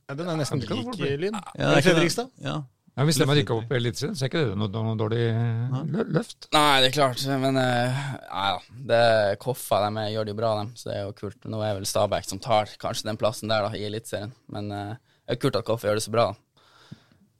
Ja, 0.09 0.17
den 0.17 0.29
er 0.33 0.39
nesten 0.41 0.63
lik. 0.63 1.01
Lyn. 1.21 1.37
Ja. 1.59 1.75
Fredrikstad. 1.85 2.31
Ja. 2.41 2.63
Ja, 2.99 3.05
hvis 3.07 3.19
de 3.21 3.27
rykker 3.31 3.55
opp 3.61 3.71
i 3.71 3.77
Eliteserien, 3.79 4.17
så 4.19 4.25
er 4.27 4.31
ikke 4.33 4.41
det 4.49 4.57
noe, 4.59 4.69
noe 4.83 4.97
dårlig 4.99 5.21
eh, 5.31 6.01
løft. 6.11 6.49
Nei, 6.55 6.81
det 6.83 6.89
er 6.89 6.97
klart, 6.97 7.23
men 7.45 7.55
uh, 7.61 8.01
Nei 8.27 8.49
da. 8.57 8.63
Det 8.91 9.03
Koffa 9.45 9.79
de 9.85 9.93
er- 10.03 10.11
gjør 10.17 10.27
det 10.27 10.35
jo 10.35 10.39
bra, 10.41 10.51
dem, 10.59 10.73
så 10.75 10.91
det 10.91 10.97
er 10.97 11.05
jo 11.07 11.15
kult. 11.21 11.39
Nå 11.47 11.61
er 11.63 11.77
vel 11.79 11.87
Stabæk 11.87 12.27
som 12.27 12.41
tar 12.43 12.73
kanskje 12.83 13.07
den 13.07 13.21
plassen 13.21 13.53
der 13.53 13.69
da, 13.69 13.71
i 13.79 13.87
Eliteserien, 13.87 14.35
men 14.51 14.73
eh, 14.75 14.97
det 15.29 15.37
er 15.37 15.41
kult 15.45 15.61
at 15.61 15.69
Koffa 15.69 15.87
gjør 15.93 16.01
det 16.01 16.07
så 16.09 16.15
bra. 16.17 16.27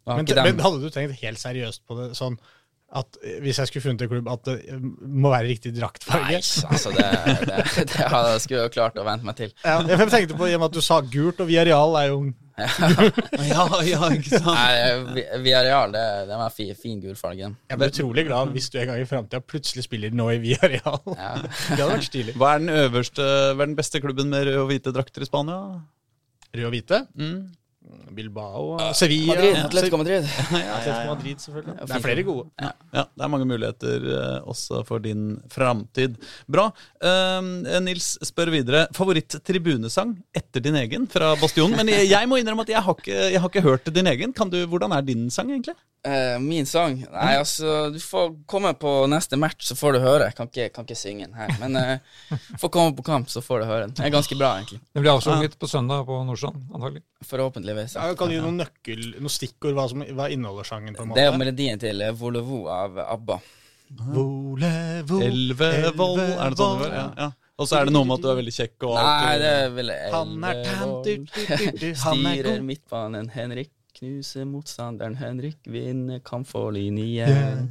da. 0.07 0.15
Men, 0.21 0.31
men 0.31 0.63
hadde 0.65 0.79
du 0.81 0.89
tenkt 0.95 1.19
helt 1.21 1.43
seriøst 1.43 1.83
på 1.91 1.99
det 1.99 2.13
sånn 2.17 2.39
at 2.97 3.19
eh, 3.21 3.39
hvis 3.45 3.59
jeg 3.61 3.69
skulle 3.69 3.85
funnet 3.85 4.03
en 4.07 4.09
klubb, 4.09 4.29
at 4.33 4.45
det 4.49 4.57
eh, 4.73 4.79
må 4.81 5.29
være 5.35 5.51
riktig 5.51 5.75
draktfarge. 5.77 6.39
Nei, 6.41 6.69
altså 6.73 6.93
det, 6.95 7.07
det, 7.45 7.87
det 7.93 8.07
hadde 8.09 8.31
jeg 8.33 8.41
skulle 8.47 8.61
jeg 8.63 8.71
jo 8.71 8.75
klart 8.79 8.97
å 8.97 9.05
vente 9.05 9.29
meg 9.29 9.37
til. 9.37 9.53
Ja, 9.65 9.75
jeg 9.85 10.09
tenkte 10.13 10.39
på, 10.39 10.49
i 10.49 10.55
og 10.57 10.63
med 10.63 10.71
at 10.71 10.79
du 10.79 10.85
sa 10.85 11.01
gult, 11.05 11.43
og 11.45 11.51
Viareal 11.51 11.99
er 12.01 12.13
jo 12.15 12.21
Ja, 12.59 13.67
ja, 13.87 14.09
ikke 14.17 14.33
sant? 14.41 14.49
Nei, 14.51 15.13
Vi- 15.15 15.27
Villarreal, 15.45 15.93
det, 15.95 16.07
det 16.27 16.39
var 16.41 16.51
fin, 16.51 16.73
fin 16.75 16.97
gul 17.05 17.15
farge. 17.19 17.53
Jeg 17.71 17.79
blir 17.79 17.93
utrolig 17.93 18.25
glad 18.27 18.51
hvis 18.57 18.67
du 18.73 18.81
en 18.81 18.89
gang 18.91 19.03
i 19.05 19.07
framtida 19.07 19.39
plutselig 19.45 19.85
spiller 19.87 20.11
nå 20.17 20.27
i 20.35 20.41
Viareal. 20.43 20.99
Ja. 21.13 21.35
Det 21.69 21.79
hadde 21.79 21.93
vært 21.93 22.09
stilig. 22.09 22.35
Hva 22.41 22.55
er 22.57 22.65
den 22.65 22.73
øverste, 22.81 23.29
hva 23.53 23.63
er 23.63 23.71
den 23.71 23.77
beste 23.79 24.01
klubben 24.03 24.33
med 24.33 24.49
røde 24.49 24.65
og 24.65 24.73
hvite 24.73 24.91
drakter 24.97 25.23
i 25.23 25.29
Spania? 25.29 25.61
Rød 26.57 26.67
og 26.67 26.75
hvite. 26.75 27.03
Mm. 27.21 27.39
Bilbao, 28.19 28.77
Sevilla 28.97 29.35
Madrid, 29.35 29.57
Atletico 29.63 29.99
Madrid. 30.01 30.25
Atletico 30.27 31.13
Madrid, 31.13 31.43
selvfølgelig. 31.43 31.75
Det 31.81 31.97
er 31.97 32.05
flere 32.05 32.25
gode. 32.27 32.47
Ja, 32.61 33.05
det 33.05 33.25
er 33.25 33.33
mange 33.33 33.47
muligheter 33.49 34.09
eh, 34.17 34.49
også 34.49 34.83
for 34.89 35.03
din 35.05 35.39
framtid. 35.53 36.17
Bra. 36.51 36.69
Uh, 37.03 37.79
Nils 37.85 38.15
spør 38.27 38.53
videre. 38.55 38.87
Favoritt-tribunesang 38.97 40.17
etter 40.37 40.65
din 40.65 40.79
egen 40.83 41.07
fra 41.11 41.35
Bastionen? 41.41 41.79
Men 41.79 41.93
jeg, 41.95 42.11
jeg 42.11 42.31
må 42.31 42.41
innrømme 42.41 42.67
at 42.67 42.75
jeg 42.75 42.85
har, 42.85 42.99
ikke, 42.99 43.21
jeg 43.35 43.45
har 43.45 43.53
ikke 43.53 43.67
hørt 43.69 43.93
din 43.95 44.13
egen. 44.15 44.35
Kan 44.37 44.53
du, 44.53 44.61
hvordan 44.67 44.97
er 44.97 45.07
din 45.07 45.29
sang, 45.33 45.53
egentlig? 45.55 45.77
Eh, 46.07 46.39
min 46.41 46.67
sang? 46.67 47.01
Nei, 47.11 47.33
altså, 47.41 47.89
du 47.91 47.99
får 48.01 48.31
komme 48.47 48.71
på 48.79 48.93
neste 49.11 49.37
match, 49.41 49.67
så 49.67 49.75
får 49.77 49.97
du 49.97 49.99
høre. 50.05 50.29
Jeg 50.29 50.37
kan 50.39 50.51
ikke, 50.51 50.69
kan 50.77 50.87
ikke 50.87 50.97
synge 50.99 51.27
den 51.27 51.35
her, 51.35 51.51
men 51.59 51.75
uh, 51.75 52.29
får 52.63 52.73
komme 52.75 52.95
på 52.97 53.05
kamp, 53.07 53.31
så 53.33 53.43
får 53.43 53.65
du 53.65 53.67
høre 53.67 53.89
den. 53.89 53.97
Det 53.99 54.07
er 54.07 54.15
ganske 54.15 54.39
bra, 54.39 54.53
egentlig. 54.61 54.79
Det 54.95 55.03
blir 55.03 55.13
avsunget 55.17 55.59
på 55.59 55.71
søndag 55.71 56.07
på 56.07 56.21
Nordstrand, 56.29 56.63
antagelig. 56.71 57.03
Forhåpentligvis. 57.27 57.99
Ja, 57.99 58.15
kan 58.19 58.31
du 58.31 58.37
gi 58.37 58.45
noen 58.45 58.63
nøkkel, 58.63 59.05
noen 59.19 59.35
stikkord 59.35 59.75
hva, 59.75 59.89
som, 59.91 60.07
hva 60.07 60.31
inneholder 60.33 60.71
sangen? 60.71 60.95
på 60.95 61.03
en 61.03 61.11
måte? 61.11 61.19
Det 61.19 61.27
er 61.27 61.33
jo 61.33 61.43
melodien 61.43 61.83
til 61.83 62.07
Volevo 62.21 62.63
av 62.73 63.03
ABBA. 63.09 63.41
Volevo, 63.99 65.19
Elvevoll, 65.25 66.19
er 66.21 66.53
det 66.53 66.61
sånn 66.61 66.79
det 66.79 66.89
går? 66.89 66.95
Ja, 66.95 67.07
ja. 67.17 67.31
Og 67.59 67.67
så 67.67 67.81
er 67.81 67.89
det 67.89 67.95
noe 67.97 68.07
med 68.07 68.21
at 68.21 68.23
du 68.23 68.29
er 68.31 68.37
veldig 68.39 68.55
kjekk 68.55 68.85
og 68.87 68.93
alt. 69.01 69.09
Nei, 69.09 69.33
det 69.43 69.49
er 69.51 69.73
vel 69.75 69.89
Han 70.13 70.45
er 70.47 70.61
tant, 70.69 71.09
er 71.11 71.97
Styrer 71.99 72.61
midtbanen, 72.63 73.33
Henrik. 73.35 73.73
Knuser 73.99 74.45
motstanderen, 74.47 75.17
Henrik. 75.19 75.59
Vinner 75.67 76.21
kamp 76.25 76.47
for 76.49 76.77
yeah. 76.77 77.65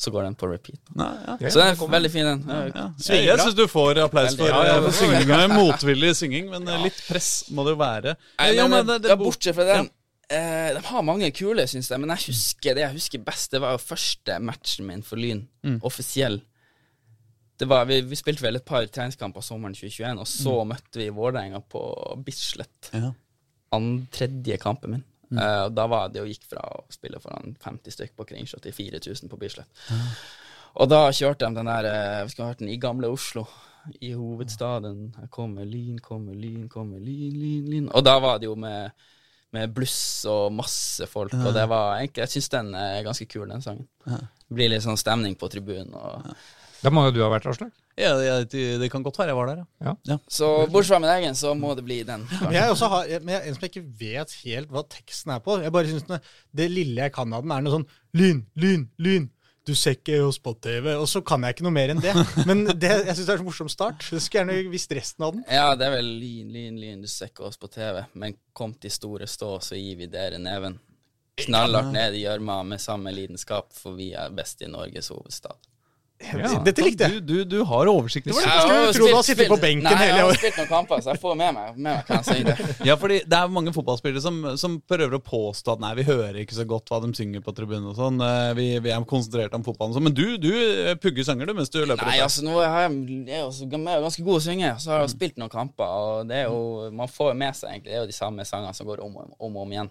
Så 0.00 0.10
går 0.10 0.22
den 0.24 0.34
på 0.40 0.48
repeat. 0.48 0.80
Nei, 0.96 1.10
ja. 1.26 1.50
Så 1.52 1.60
den 1.60 1.74
er 1.74 1.90
veldig 1.92 2.10
fin, 2.10 2.24
den. 2.24 2.44
Ja, 2.48 2.60
Ja. 2.72 2.84
Jeg, 3.04 3.38
syns 3.42 3.54
du 3.58 3.66
får 3.68 3.98
applaus 4.06 4.36
for, 4.38 4.48
Ja, 4.48 4.62
ja, 4.64 4.76
for 4.80 4.96
synginga. 4.96 5.40
Motvillig 5.52 6.14
synging, 6.16 6.48
men 6.50 6.64
litt 6.86 7.02
press 7.08 7.50
må 7.52 7.66
det 7.66 7.74
jo 7.74 7.80
være. 7.82 8.14
Nei, 8.38 8.46
Ja, 8.56 8.66
men, 8.66 8.78
men 8.78 8.86
det- 8.86 9.02
det- 9.02 9.10
ja, 9.12 9.16
bortsett 9.20 9.54
fra 9.54 9.64
den 9.68 9.90
eh, 10.30 10.72
De 10.74 10.80
har 10.86 11.02
mange 11.02 11.30
kule, 11.32 11.66
syns 11.68 11.90
jeg, 11.90 12.00
men 12.00 12.08
jeg 12.16 12.32
husker 12.32 12.74
det 12.74 12.82
jeg 12.86 12.92
husker 12.94 13.18
best. 13.18 13.50
Det 13.50 13.60
var 13.60 13.72
jo 13.72 13.78
første 13.78 14.38
matchen 14.40 14.86
min 14.86 15.02
for 15.02 15.16
Lyn. 15.16 15.46
Mm. 15.64 15.80
Offisiell. 15.82 16.40
Det 17.58 17.68
var, 17.68 17.84
vi, 17.84 18.00
vi 18.00 18.16
spilte 18.16 18.40
vel 18.40 18.56
et 18.56 18.64
par 18.64 18.86
treningskamper 18.86 19.42
sommeren 19.44 19.74
2021, 19.74 20.18
og 20.18 20.26
så 20.26 20.64
møtte 20.64 20.96
vi 20.96 21.10
Vålerenga 21.12 21.60
på 21.68 21.82
Bislett. 22.24 22.88
Mm. 22.94 23.02
Ja. 23.02 23.12
An 23.76 24.08
tredje 24.10 24.56
kampen 24.58 24.90
min. 24.96 25.04
Mm. 25.30 25.38
Uh, 25.38 25.66
da 25.70 25.86
var 25.90 26.10
det 26.10 26.22
jo 26.22 26.28
gikk 26.28 26.46
fra 26.50 26.62
å 26.74 26.84
spille 26.90 27.20
foran 27.22 27.54
50 27.62 27.94
stykk 27.94 28.14
på 28.18 28.26
Kringsjå 28.32 28.58
til 28.64 28.74
4000 28.74 29.30
på 29.30 29.38
Bislett. 29.40 29.82
Og 30.78 30.90
da 30.90 31.06
kjørte 31.14 31.48
de 31.48 31.58
den 31.58 31.70
der 31.70 31.88
eh, 31.90 32.24
Vi 32.24 32.32
skulle 32.32 32.46
ha 32.46 32.54
hørt 32.54 32.62
den 32.62 32.70
i 32.70 32.78
gamle 32.78 33.10
Oslo. 33.10 33.46
I 33.98 34.12
hovedstaden. 34.12 35.14
Her 35.16 35.30
kommer 35.32 35.64
lyn, 35.64 35.98
kommer 36.04 36.36
lyn, 36.36 36.68
kommer 36.68 37.00
lyn, 37.00 37.32
lyn, 37.34 37.70
lyn. 37.72 37.88
Og 37.96 38.04
da 38.04 38.18
var 38.22 38.38
det 38.38 38.46
jo 38.46 38.54
med, 38.60 38.92
med 39.56 39.72
bluss 39.74 40.26
og 40.30 40.52
masse 40.52 41.08
folk, 41.10 41.32
og 41.34 41.54
det 41.56 41.64
var 41.70 41.96
egentlig 41.96 42.26
Jeg 42.26 42.34
syns 42.34 42.52
den 42.52 42.74
er 42.76 43.00
ganske 43.06 43.26
kul, 43.26 43.48
den 43.48 43.64
sangen. 43.64 43.88
Det 44.04 44.58
blir 44.58 44.70
litt 44.70 44.84
sånn 44.84 45.00
stemning 45.00 45.34
på 45.40 45.48
tribunen. 45.50 45.94
Og, 45.96 46.28
Da 46.80 46.92
må 46.92 47.04
jo 47.06 47.14
du 47.14 47.20
ha 47.24 47.30
vært, 47.32 47.48
Aslak. 47.50 47.72
Ja, 48.00 48.14
jeg, 48.24 48.46
det 48.80 48.88
kan 48.92 49.02
godt 49.04 49.18
være 49.20 49.34
jeg 49.34 49.36
var 49.36 49.50
der, 49.50 49.64
ja. 49.84 50.16
Så 50.30 50.46
bortsett 50.72 50.94
fra 50.94 51.00
min 51.02 51.10
egen, 51.12 51.36
så 51.36 51.52
må 51.58 51.74
det 51.76 51.84
bli 51.84 51.98
den. 52.08 52.24
Men 52.40 52.54
jeg 52.56 52.72
også 52.72 52.88
har 52.92 53.10
men 53.18 53.34
jeg, 53.34 53.42
en 53.50 53.56
som 53.56 53.66
jeg 53.66 53.72
ikke 53.74 53.90
vet 54.00 54.32
helt 54.44 54.72
hva 54.72 54.84
teksten 54.88 55.34
er 55.34 55.42
på. 55.44 55.58
Jeg 55.60 55.74
bare 55.74 55.90
synes 55.90 56.08
det, 56.08 56.22
Det 56.56 56.70
lille 56.72 57.04
jeg 57.04 57.12
kan 57.12 57.36
av 57.36 57.44
den, 57.44 57.52
er 57.52 57.66
noe 57.66 57.76
sånn 57.80 57.86
Lyn, 58.16 58.40
lyn, 58.58 58.88
lyn. 58.98 59.28
Du 59.68 59.74
ser 59.76 59.94
ikke 59.98 60.16
oss 60.24 60.40
på 60.42 60.54
TV. 60.64 60.94
Og 60.96 61.06
så 61.10 61.20
kan 61.22 61.44
jeg 61.44 61.54
ikke 61.54 61.66
noe 61.66 61.74
mer 61.76 61.92
enn 61.92 62.00
det. 62.02 62.14
Men 62.48 62.64
det, 62.72 62.90
jeg 63.04 63.12
syns 63.12 63.26
det 63.28 63.34
er 63.36 63.42
en 63.42 63.46
morsom 63.46 63.68
start. 63.70 64.06
Jeg 64.08 64.24
skulle 64.24 64.46
gjerne 64.46 64.72
visst 64.72 64.94
resten 64.96 65.26
av 65.26 65.34
den. 65.36 65.44
Ja, 65.46 65.74
det 65.78 65.86
er 65.86 65.98
vel 65.98 66.08
lyn, 66.16 66.48
lyn, 66.54 66.78
lyn, 66.80 67.04
du 67.04 67.10
ser 67.10 67.30
ikke 67.30 67.44
oss 67.50 67.60
på 67.60 67.68
TV, 67.70 68.00
men 68.18 68.38
kom 68.56 68.72
til 68.80 68.92
store 68.94 69.28
stå, 69.30 69.58
så 69.62 69.78
gir 69.78 70.00
vi 70.00 70.08
dere 70.10 70.40
neven. 70.42 70.78
Knallhardt 71.44 71.92
ned 71.94 72.16
i 72.16 72.24
gjørma 72.24 72.62
med 72.66 72.82
samme 72.82 73.12
lidenskap, 73.14 73.70
for 73.76 73.96
vi 73.96 74.10
er 74.18 74.32
best 74.34 74.64
i 74.64 74.68
Norges 74.68 75.12
hovedstad. 75.12 75.56
Ja. 76.20 76.50
Dette 76.60 76.84
likte 76.84 77.06
jeg. 77.08 77.22
Du, 77.24 77.30
du, 77.40 77.44
du 77.48 77.62
har 77.64 77.88
oversikt. 77.88 78.28
over 78.28 78.44
det 78.44 78.50
jeg 78.52 78.92
du 78.98 79.06
hadde 79.08 79.22
sittet 79.24 79.48
på 79.48 79.56
benken 79.60 79.86
Nei, 79.88 79.94
hele 79.96 80.18
jeg 80.18 80.26
har 80.26 80.36
spilt 80.36 80.58
noen 80.60 80.68
kamper, 80.68 81.00
så 81.00 81.14
jeg 81.14 81.20
får 81.22 81.38
med 81.40 81.54
meg, 81.56 81.70
med 81.78 81.86
meg 81.86 82.10
hva 82.10 82.18
han 82.18 82.26
sier. 82.28 82.60
Ja, 82.90 82.96
fordi 83.00 83.20
det 83.24 83.38
er 83.38 83.52
mange 83.54 83.72
fotballspillere 83.72 84.22
som, 84.22 84.40
som 84.60 84.76
prøver 84.84 85.16
å 85.16 85.22
påstå 85.24 85.74
at 85.74 85.82
nei, 85.82 85.94
vi 85.96 86.04
hører 86.10 86.36
ikke 86.42 86.58
så 86.58 86.66
godt 86.68 86.92
hva 86.92 87.00
de 87.06 87.10
synger 87.16 87.44
på 87.44 87.54
tribunen 87.56 87.88
og 87.92 87.96
sånn. 87.98 88.20
Eh, 88.24 88.52
Vi, 88.58 88.68
vi 88.84 88.92
er 88.92 89.08
konsentrert 89.08 89.56
om 89.56 89.64
fotballen 89.64 89.94
og 89.94 89.98
sånn. 89.98 90.08
Men 90.10 90.16
du, 90.18 90.26
du 90.42 90.50
eh, 90.52 90.92
pugger 91.00 91.26
sanger 91.26 91.48
du 91.48 91.56
mens 91.56 91.72
du 91.72 91.80
løper. 91.80 92.04
Nei, 92.04 92.20
opp 92.20 92.28
altså 92.28 92.44
nå 92.46 92.56
er 92.60 92.68
jeg, 92.68 93.00
jeg 93.24 93.40
er 93.40 93.44
jo 93.46 93.70
jeg 93.70 94.06
ganske 94.06 94.28
god 94.28 94.40
å 94.42 94.44
synge, 94.50 94.74
så 94.84 94.92
har 94.94 95.04
jeg 95.06 95.14
spilt 95.16 95.40
noen 95.40 95.52
kamper, 95.56 95.96
og 96.04 96.28
det 96.30 96.42
er 96.44 96.48
jo, 96.52 96.90
man 97.00 97.10
får 97.10 97.32
med 97.38 97.56
seg 97.56 97.72
egentlig, 97.72 97.94
det 97.94 97.98
er 97.98 98.04
jo 98.04 98.12
de 98.12 98.16
samme 98.20 98.44
sangene 98.48 98.76
som 98.76 98.88
går 98.92 99.00
om 99.08 99.16
og 99.24 99.34
om, 99.40 99.60
om 99.64 99.72
igjen. 99.72 99.90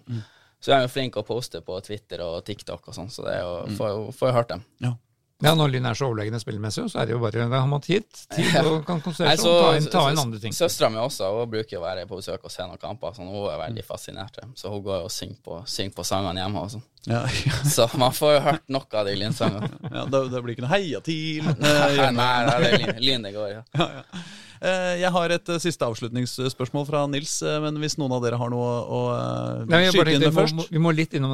Så 0.60 0.70
jeg 0.72 0.78
er 0.78 0.86
jo 0.86 0.92
flink 0.92 1.16
å 1.18 1.24
poste 1.26 1.62
på 1.64 1.76
Twitter 1.84 2.20
og 2.22 2.42
TikTok 2.46 2.90
og 2.92 2.96
sånn, 2.96 3.10
så 3.12 3.24
det 3.26 3.38
er 3.38 3.46
jo, 3.46 3.54
får 3.78 3.94
jo 3.94 4.02
får 4.14 4.30
jo 4.30 4.34
hørt 4.36 4.50
dem. 4.54 4.64
Ja, 4.84 4.94
når 5.40 5.70
Lyn 5.72 5.86
er 5.88 5.96
så 5.96 6.08
overlegne 6.10 6.40
spillemessig, 6.42 6.84
så 6.92 7.00
er 7.00 7.08
det 7.08 7.14
jo 7.14 7.20
bare 7.22 7.46
Da 7.48 7.60
har 7.62 7.68
man 7.70 7.80
tid. 7.80 8.04
Tid 8.34 8.50
og 8.60 8.82
kan 8.84 9.00
konsentrere 9.00 9.38
seg 9.40 9.48
om 9.48 9.62
ta 9.62 9.70
inn, 9.78 9.86
ta 9.94 10.02
inn 10.12 10.20
andre 10.20 10.40
ting. 10.42 10.52
Søstera 10.56 10.90
mi 10.92 11.00
også, 11.00 11.30
hun 11.32 11.50
bruker 11.54 11.78
å 11.78 11.84
være 11.84 12.04
på 12.10 12.18
besøk 12.20 12.44
og 12.44 12.52
se 12.52 12.66
noen 12.66 12.80
kamper, 12.82 13.14
så 13.16 13.24
hun 13.24 13.48
er 13.48 13.60
veldig 13.62 13.84
fascinert. 13.88 14.36
Så 14.60 14.72
hun 14.72 14.84
går 14.84 15.06
og 15.06 15.14
synger 15.14 15.40
på, 15.46 15.62
synger 15.70 15.96
på 15.96 16.04
sangene 16.10 16.44
hjemme 16.44 16.66
og 16.66 16.74
sånn. 16.74 16.84
Ja, 17.08 17.22
ja, 17.46 17.56
Så 17.76 17.88
man 17.96 18.12
får 18.12 18.34
jo 18.36 18.44
hørt 18.44 18.68
nok 18.68 18.92
av 19.00 19.08
de 19.08 19.16
lynsangene. 19.16 19.70
ja, 19.88 20.04
det, 20.12 20.22
det 20.34 20.44
blir 20.44 20.58
ikke 20.58 20.66
noe 20.66 20.74
heia 20.74 21.00
til. 21.06 21.48
eh, 21.48 21.56
Nei, 21.64 22.12
nei, 22.12 22.12
nei, 22.20 22.60
det 22.60 22.70
er 22.70 22.78
lyn, 22.84 23.02
lyn 23.08 23.28
det 23.30 23.34
går, 23.38 23.50
ja. 23.56 23.64
Ja, 23.80 23.88
ja. 24.02 24.22
Eh, 24.60 24.98
Jeg 25.00 25.08
har 25.14 25.32
et 25.32 25.48
eh, 25.54 25.58
siste 25.62 25.86
avslutningsspørsmål 25.88 26.84
fra 26.88 27.06
Nils, 27.08 27.38
eh, 27.42 27.56
men 27.64 27.78
hvis 27.80 27.94
noen 27.96 28.12
av 28.12 28.20
dere 28.24 28.36
har 28.36 28.50
noe 28.52 28.72
å 28.84 28.98
eh, 29.14 29.62
Nei, 29.70 29.78
bare 29.88 29.92
skyte 29.94 30.12
inn 30.18 30.24
med 30.26 30.36
først 30.36 30.56
må, 30.58 30.66
vi 30.68 30.82
må 30.84 30.92
litt 30.92 31.14
innom 31.16 31.32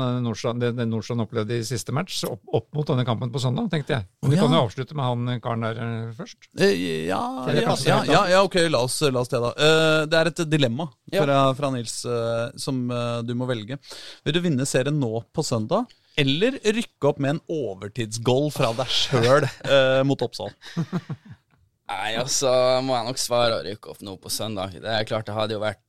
det, 0.62 0.86
Nordstrand 0.86 1.24
opplevde 1.24 1.58
i 1.58 1.64
siste 1.66 1.90
match, 1.96 2.20
opp, 2.28 2.40
opp 2.54 2.68
mot 2.78 2.86
denne 2.92 3.02
kampen 3.08 3.32
på 3.34 3.42
søndag, 3.42 3.66
tenkte 3.72 3.96
jeg. 3.96 4.06
Men 4.22 4.30
vi 4.30 4.38
Ja. 4.38 4.44
kan 4.46 4.54
jo 4.54 4.62
avslutte 4.68 4.94
med 4.94 5.04
han 5.10 5.40
karen 5.42 5.66
der 5.66 5.82
eh, 5.82 6.14
først. 6.20 6.48
Eh, 6.54 6.74
Ja, 7.08 7.20
ja, 8.06 8.22
ja, 8.30 8.42
ok, 8.46 8.60
la 8.70 8.84
oss, 8.86 9.00
la 9.02 9.20
oss 9.24 9.28
det, 9.34 9.42
da. 9.42 9.50
Eh, 9.58 10.06
Det 10.06 10.20
er 10.22 10.30
et 10.30 10.44
dilemma 10.50 10.86
fra, 11.12 11.40
fra 11.58 11.70
Nils 11.74 11.98
eh, 12.06 12.50
som 12.62 12.84
eh, 12.90 13.22
du 13.26 13.34
må 13.34 13.46
velge. 13.50 13.78
Vil 14.24 14.34
du 14.38 14.40
vinne 14.44 14.66
serien 14.70 14.98
nå 15.02 15.24
på 15.34 15.42
søndag, 15.42 15.90
eller 16.16 16.54
rykke 16.62 17.10
opp 17.10 17.18
med 17.20 17.34
en 17.34 17.40
overtidsgoal 17.52 18.46
fra 18.54 18.70
deg 18.78 18.86
sjøl 18.88 19.44
mot 20.08 20.22
Oppsal? 20.24 20.54
Nei, 21.86 22.16
altså 22.18 22.50
må 22.82 22.96
jeg 22.96 23.06
nok 23.06 23.20
svare 23.22 23.58
å 23.60 23.66
rykke 23.66 23.92
opp 23.92 24.00
nå 24.02 24.16
på 24.18 24.32
søndag. 24.32 24.74
Det 24.82 24.90
er 24.90 25.06
klart 25.06 25.28
det 25.28 25.36
hadde 25.36 25.54
jo 25.54 25.62
vært 25.62 25.82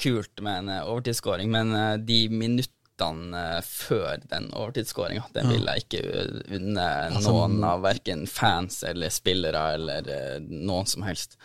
kult 0.00 0.42
med 0.42 0.64
en 0.64 0.72
eh, 0.74 0.88
overtidsskåring, 0.90 1.50
men 1.54 1.70
eh, 1.78 1.92
de 2.02 2.24
minuttene 2.32 3.42
eh, 3.58 3.60
før 3.66 4.24
den 4.30 4.48
overtidsskåringa, 4.50 5.28
den 5.36 5.52
vil 5.52 5.70
jeg 5.70 5.84
ikke 5.84 6.02
unne 6.58 6.88
Altså, 7.12 7.30
noen 7.30 7.62
av 7.68 7.84
verken 7.86 8.26
fans 8.30 8.82
eller 8.86 9.14
spillere 9.14 9.62
eller 9.76 10.10
noen 10.50 10.90
som 10.90 11.06
helst. 11.06 11.38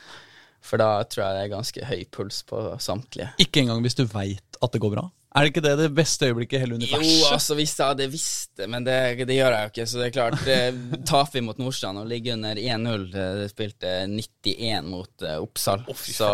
For 0.66 0.82
da 0.82 1.04
tror 1.08 1.28
jeg 1.28 1.38
det 1.38 1.46
er 1.46 1.54
ganske 1.54 1.86
høy 1.88 2.02
puls 2.12 2.42
på 2.50 2.66
samtlige. 2.82 3.32
Ikke 3.46 3.62
engang 3.62 3.86
hvis 3.86 3.98
du 3.98 4.04
veit 4.10 4.60
at 4.60 4.74
det 4.74 4.82
går 4.84 4.98
bra? 4.98 5.06
Er 5.30 5.46
det 5.46 5.52
ikke 5.52 5.62
det 5.62 5.76
det 5.78 5.90
beste 5.94 6.26
øyeblikket 6.26 6.58
i 6.58 6.62
hele 6.64 6.78
Jo, 6.82 7.00
altså 7.30 7.54
hvis 7.54 7.76
jeg 7.78 7.86
hadde 7.92 8.08
visst 8.10 8.56
det, 8.58 8.66
men 8.66 8.86
det, 8.86 9.28
det 9.30 9.36
gjør 9.38 9.54
jeg 9.54 9.68
jo 9.68 9.72
ikke. 9.74 9.86
Så 9.86 10.00
det 10.00 10.08
er 10.08 10.16
klart, 10.16 10.40
det 10.42 11.04
taper 11.06 11.38
vi 11.38 11.44
mot 11.46 11.62
Nordstrand 11.62 12.02
og 12.02 12.10
ligger 12.10 12.34
under 12.40 12.58
1-0. 12.58 13.06
Det 13.14 13.50
spilte 13.52 13.94
91 14.10 14.90
mot 14.90 15.26
uh, 15.28 15.36
Oppsal. 15.44 15.86
så 16.02 16.32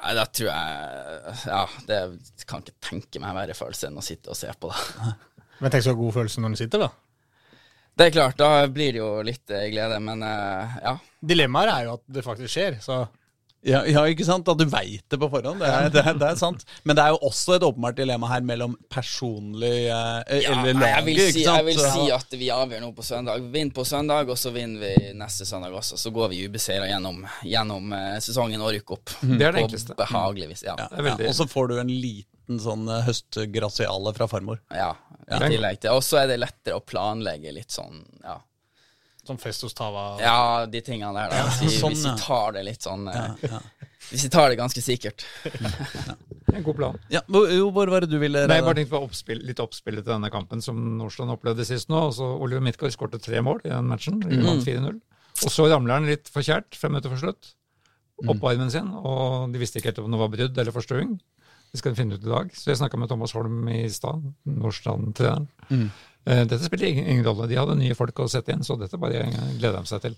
ja, 0.00 0.14
da 0.16 0.24
tror 0.32 0.48
jeg 0.48 1.34
Ja, 1.50 1.64
det 1.88 1.98
kan 2.48 2.62
ikke 2.62 2.78
tenke 2.86 3.20
meg 3.22 3.34
verre 3.36 3.58
følelse 3.58 3.90
enn 3.90 3.98
å 4.00 4.04
sitte 4.04 4.32
og 4.32 4.38
se 4.38 4.54
på 4.54 4.70
det. 4.70 5.14
Men 5.60 5.74
tenk 5.74 5.84
så 5.84 5.98
god 5.98 6.14
følelse 6.20 6.40
når 6.40 6.54
den 6.54 6.60
sitter, 6.62 6.86
da. 6.86 6.92
Det 7.98 8.06
er 8.06 8.14
klart, 8.14 8.38
da 8.38 8.64
blir 8.70 8.94
det 8.94 9.02
jo 9.02 9.08
litt 9.26 9.50
eh, 9.52 9.66
glede, 9.68 9.98
men 10.00 10.22
uh, 10.24 10.76
ja. 10.80 10.92
Dilemmaet 11.20 11.72
er 11.74 11.82
jo 11.84 11.96
at 11.98 12.04
det 12.14 12.22
faktisk 12.24 12.52
skjer, 12.54 12.78
så 12.80 13.02
Ja, 13.62 13.82
ja, 13.84 14.00
ikke 14.08 14.24
sant? 14.24 14.48
At 14.48 14.56
du 14.56 14.64
veit 14.72 15.02
det 15.12 15.18
på 15.20 15.28
forhånd. 15.28 15.60
Det 15.60 15.68
er, 15.68 15.90
det, 15.92 16.00
er, 16.00 16.14
det 16.16 16.28
er 16.30 16.38
sant. 16.40 16.62
Men 16.88 16.96
det 16.96 17.02
er 17.04 17.10
jo 17.12 17.18
også 17.28 17.58
et 17.58 17.64
åpenbart 17.66 17.98
dilemma 17.98 18.30
her 18.30 18.40
mellom 18.48 18.76
personlig 18.88 19.82
eh, 19.90 20.40
Ja, 20.46 20.54
eller 20.54 20.72
laget. 20.78 20.94
jeg 20.94 21.04
vil, 21.04 21.20
si, 21.20 21.26
ikke 21.28 21.44
sant? 21.44 21.56
jeg 21.58 21.66
vil 21.66 21.78
Så- 21.80 21.90
si 21.92 22.06
at 22.16 22.38
vi 22.40 22.48
avgjør 22.54 22.80
noe 22.86 22.94
på 22.96 23.04
søndag. 23.04 23.44
Vinn 23.52 23.70
på 23.76 23.84
søndag, 23.84 24.30
og 24.32 24.38
så 24.40 24.52
vinner 24.54 24.80
vi 24.86 25.12
neste 25.20 25.44
søndag 25.48 25.76
også. 25.76 25.98
Så 26.00 26.12
går 26.16 26.32
vi 26.32 26.42
ubeseira 26.48 26.88
gjennom, 26.88 27.20
gjennom 27.44 27.92
eh, 27.92 28.16
sesongen 28.24 28.64
og 28.64 28.72
rykker 28.78 28.96
opp. 28.96 29.12
Det 29.20 29.46
er 29.50 29.52
det 29.58 29.64
enkleste. 29.66 29.96
Behagelig 30.00 30.48
vis. 30.54 30.64
Ja. 30.64 30.78
ja, 30.80 30.88
veldig- 30.96 31.28
ja, 31.28 31.34
Og 31.34 31.34
så 31.42 31.48
får 31.52 31.68
du 31.68 31.78
en 31.84 31.92
liten 31.92 32.58
sånn 32.64 32.88
høstgraciale 32.88 33.04
høstgrasiale 33.06 34.14
fra 34.16 34.26
farmor. 34.26 34.60
ja. 34.72 34.94
I 35.30 35.38
tillegg 35.46 35.76
til 35.78 35.92
Og 35.94 36.00
så 36.02 36.16
er 36.24 36.26
det 36.26 36.40
lettere 36.40 36.74
å 36.74 36.82
planlegge 36.82 37.52
litt 37.54 37.70
sånn, 37.70 38.00
ja. 38.24 38.40
Som 39.30 39.38
Festus 39.38 39.76
Tava. 39.78 40.16
Ja, 40.18 40.66
de 40.66 40.80
tingene 40.82 41.14
der, 41.14 41.30
da. 41.30 41.44
Hvis 41.46 41.60
vi, 41.62 41.76
sånn, 41.78 41.94
hvis 41.94 42.02
vi 42.08 42.14
tar 42.18 42.56
det 42.56 42.64
litt 42.66 42.82
sånn 42.82 43.06
eh, 43.12 43.44
Ja. 43.46 43.60
Hvis 44.10 44.24
vi 44.26 44.30
tar 44.32 44.48
det 44.50 44.56
ganske 44.58 44.82
sikkert. 44.82 45.22
En 46.50 46.64
god 46.66 46.76
plan. 46.80 46.96
Ja, 47.12 47.20
hvor, 47.30 47.92
var 47.92 48.02
det 48.02 48.08
du 48.10 48.16
ville 48.18 48.42
Nei, 48.50 48.56
jeg 48.58 48.64
bare 48.66 48.78
tenkte 48.80 48.96
på 48.96 49.02
oppspill, 49.06 49.42
litt 49.46 49.60
oppspillet 49.62 50.02
til 50.02 50.16
denne 50.16 50.32
kampen 50.34 50.64
som 50.64 50.80
Nordstrand 50.98 51.30
opplevde 51.36 51.62
sist 51.68 51.92
nå. 51.92 52.00
Altså, 52.08 52.26
Oliver 52.42 52.64
Midtgaard 52.64 52.96
skåret 52.96 53.22
tre 53.22 53.38
mål 53.44 53.62
i 53.68 53.70
den 53.70 53.86
matchen. 53.92 54.18
De 54.24 54.40
vant 54.42 54.66
4-0. 54.66 54.98
Og 55.46 55.54
så 55.54 55.68
ramler 55.70 56.00
han 56.00 56.10
litt 56.10 56.32
forkjært 56.32 56.74
fem 56.80 56.90
minutter 56.90 57.12
for 57.12 57.22
slutt. 57.22 57.52
Opp 58.26 58.42
armen 58.50 58.72
sin, 58.72 58.90
og 58.98 59.54
de 59.54 59.62
visste 59.62 59.78
ikke 59.78 59.92
helt 59.92 60.02
om 60.02 60.10
det 60.16 60.20
var 60.24 60.32
brudd 60.34 60.58
eller 60.58 60.74
forstuing. 60.74 61.14
Det 61.70 61.78
skal 61.78 61.94
de 61.94 62.00
finne 62.00 62.18
ut 62.18 62.26
i 62.26 62.32
dag. 62.32 62.50
Så 62.56 62.72
jeg 62.72 62.80
snakka 62.80 62.98
med 62.98 63.12
Thomas 63.12 63.32
Holm 63.36 63.68
i 63.70 63.84
stad, 63.94 64.26
Nordstrand-treneren. 64.58 65.46
Eh, 65.70 65.86
Dette 66.24 66.58
spiller 66.62 66.90
ingen, 66.90 67.06
ingen 67.08 67.26
rolle. 67.26 67.48
De 67.50 67.58
hadde 67.58 67.78
nye 67.78 67.96
folk 67.96 68.18
å 68.20 68.28
sette 68.30 68.52
inn, 68.52 68.64
så 68.66 68.76
dette 68.80 68.98
bare 69.00 69.24
gleder 69.58 69.78
de 69.80 69.88
seg 69.88 70.02
til. 70.04 70.16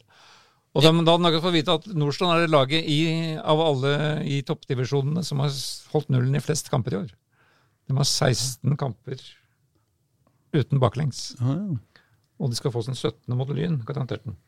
Og 0.72 0.80
da, 0.84 0.90
da 0.90 1.14
hadde 1.14 1.28
akkurat 1.28 1.44
fått 1.44 1.54
vite 1.54 1.74
at 1.76 1.88
Nordstrand 1.92 2.34
er 2.34 2.46
det 2.46 2.52
laget 2.52 2.86
i, 2.88 3.00
av 3.36 3.60
alle 3.60 3.94
i 4.24 4.40
toppdivisjonene 4.48 5.24
som 5.26 5.42
har 5.44 5.52
holdt 5.92 6.12
nullen 6.12 6.38
i 6.38 6.42
flest 6.42 6.72
kamper 6.72 6.96
i 6.96 7.00
år. 7.02 7.10
De 7.90 7.96
har 7.98 8.08
16 8.08 8.78
kamper 8.80 9.20
uten 10.56 10.80
baklengs. 10.80 11.32
Ah, 11.40 11.58
ja. 11.58 12.02
Og 12.42 12.50
de 12.50 12.58
skal 12.58 12.72
få 12.74 12.82
sin 12.86 12.96
17. 12.96 13.36
mot 13.36 13.50
Lyn, 13.52 13.82
garantert. 13.86 14.24
den. 14.24 14.38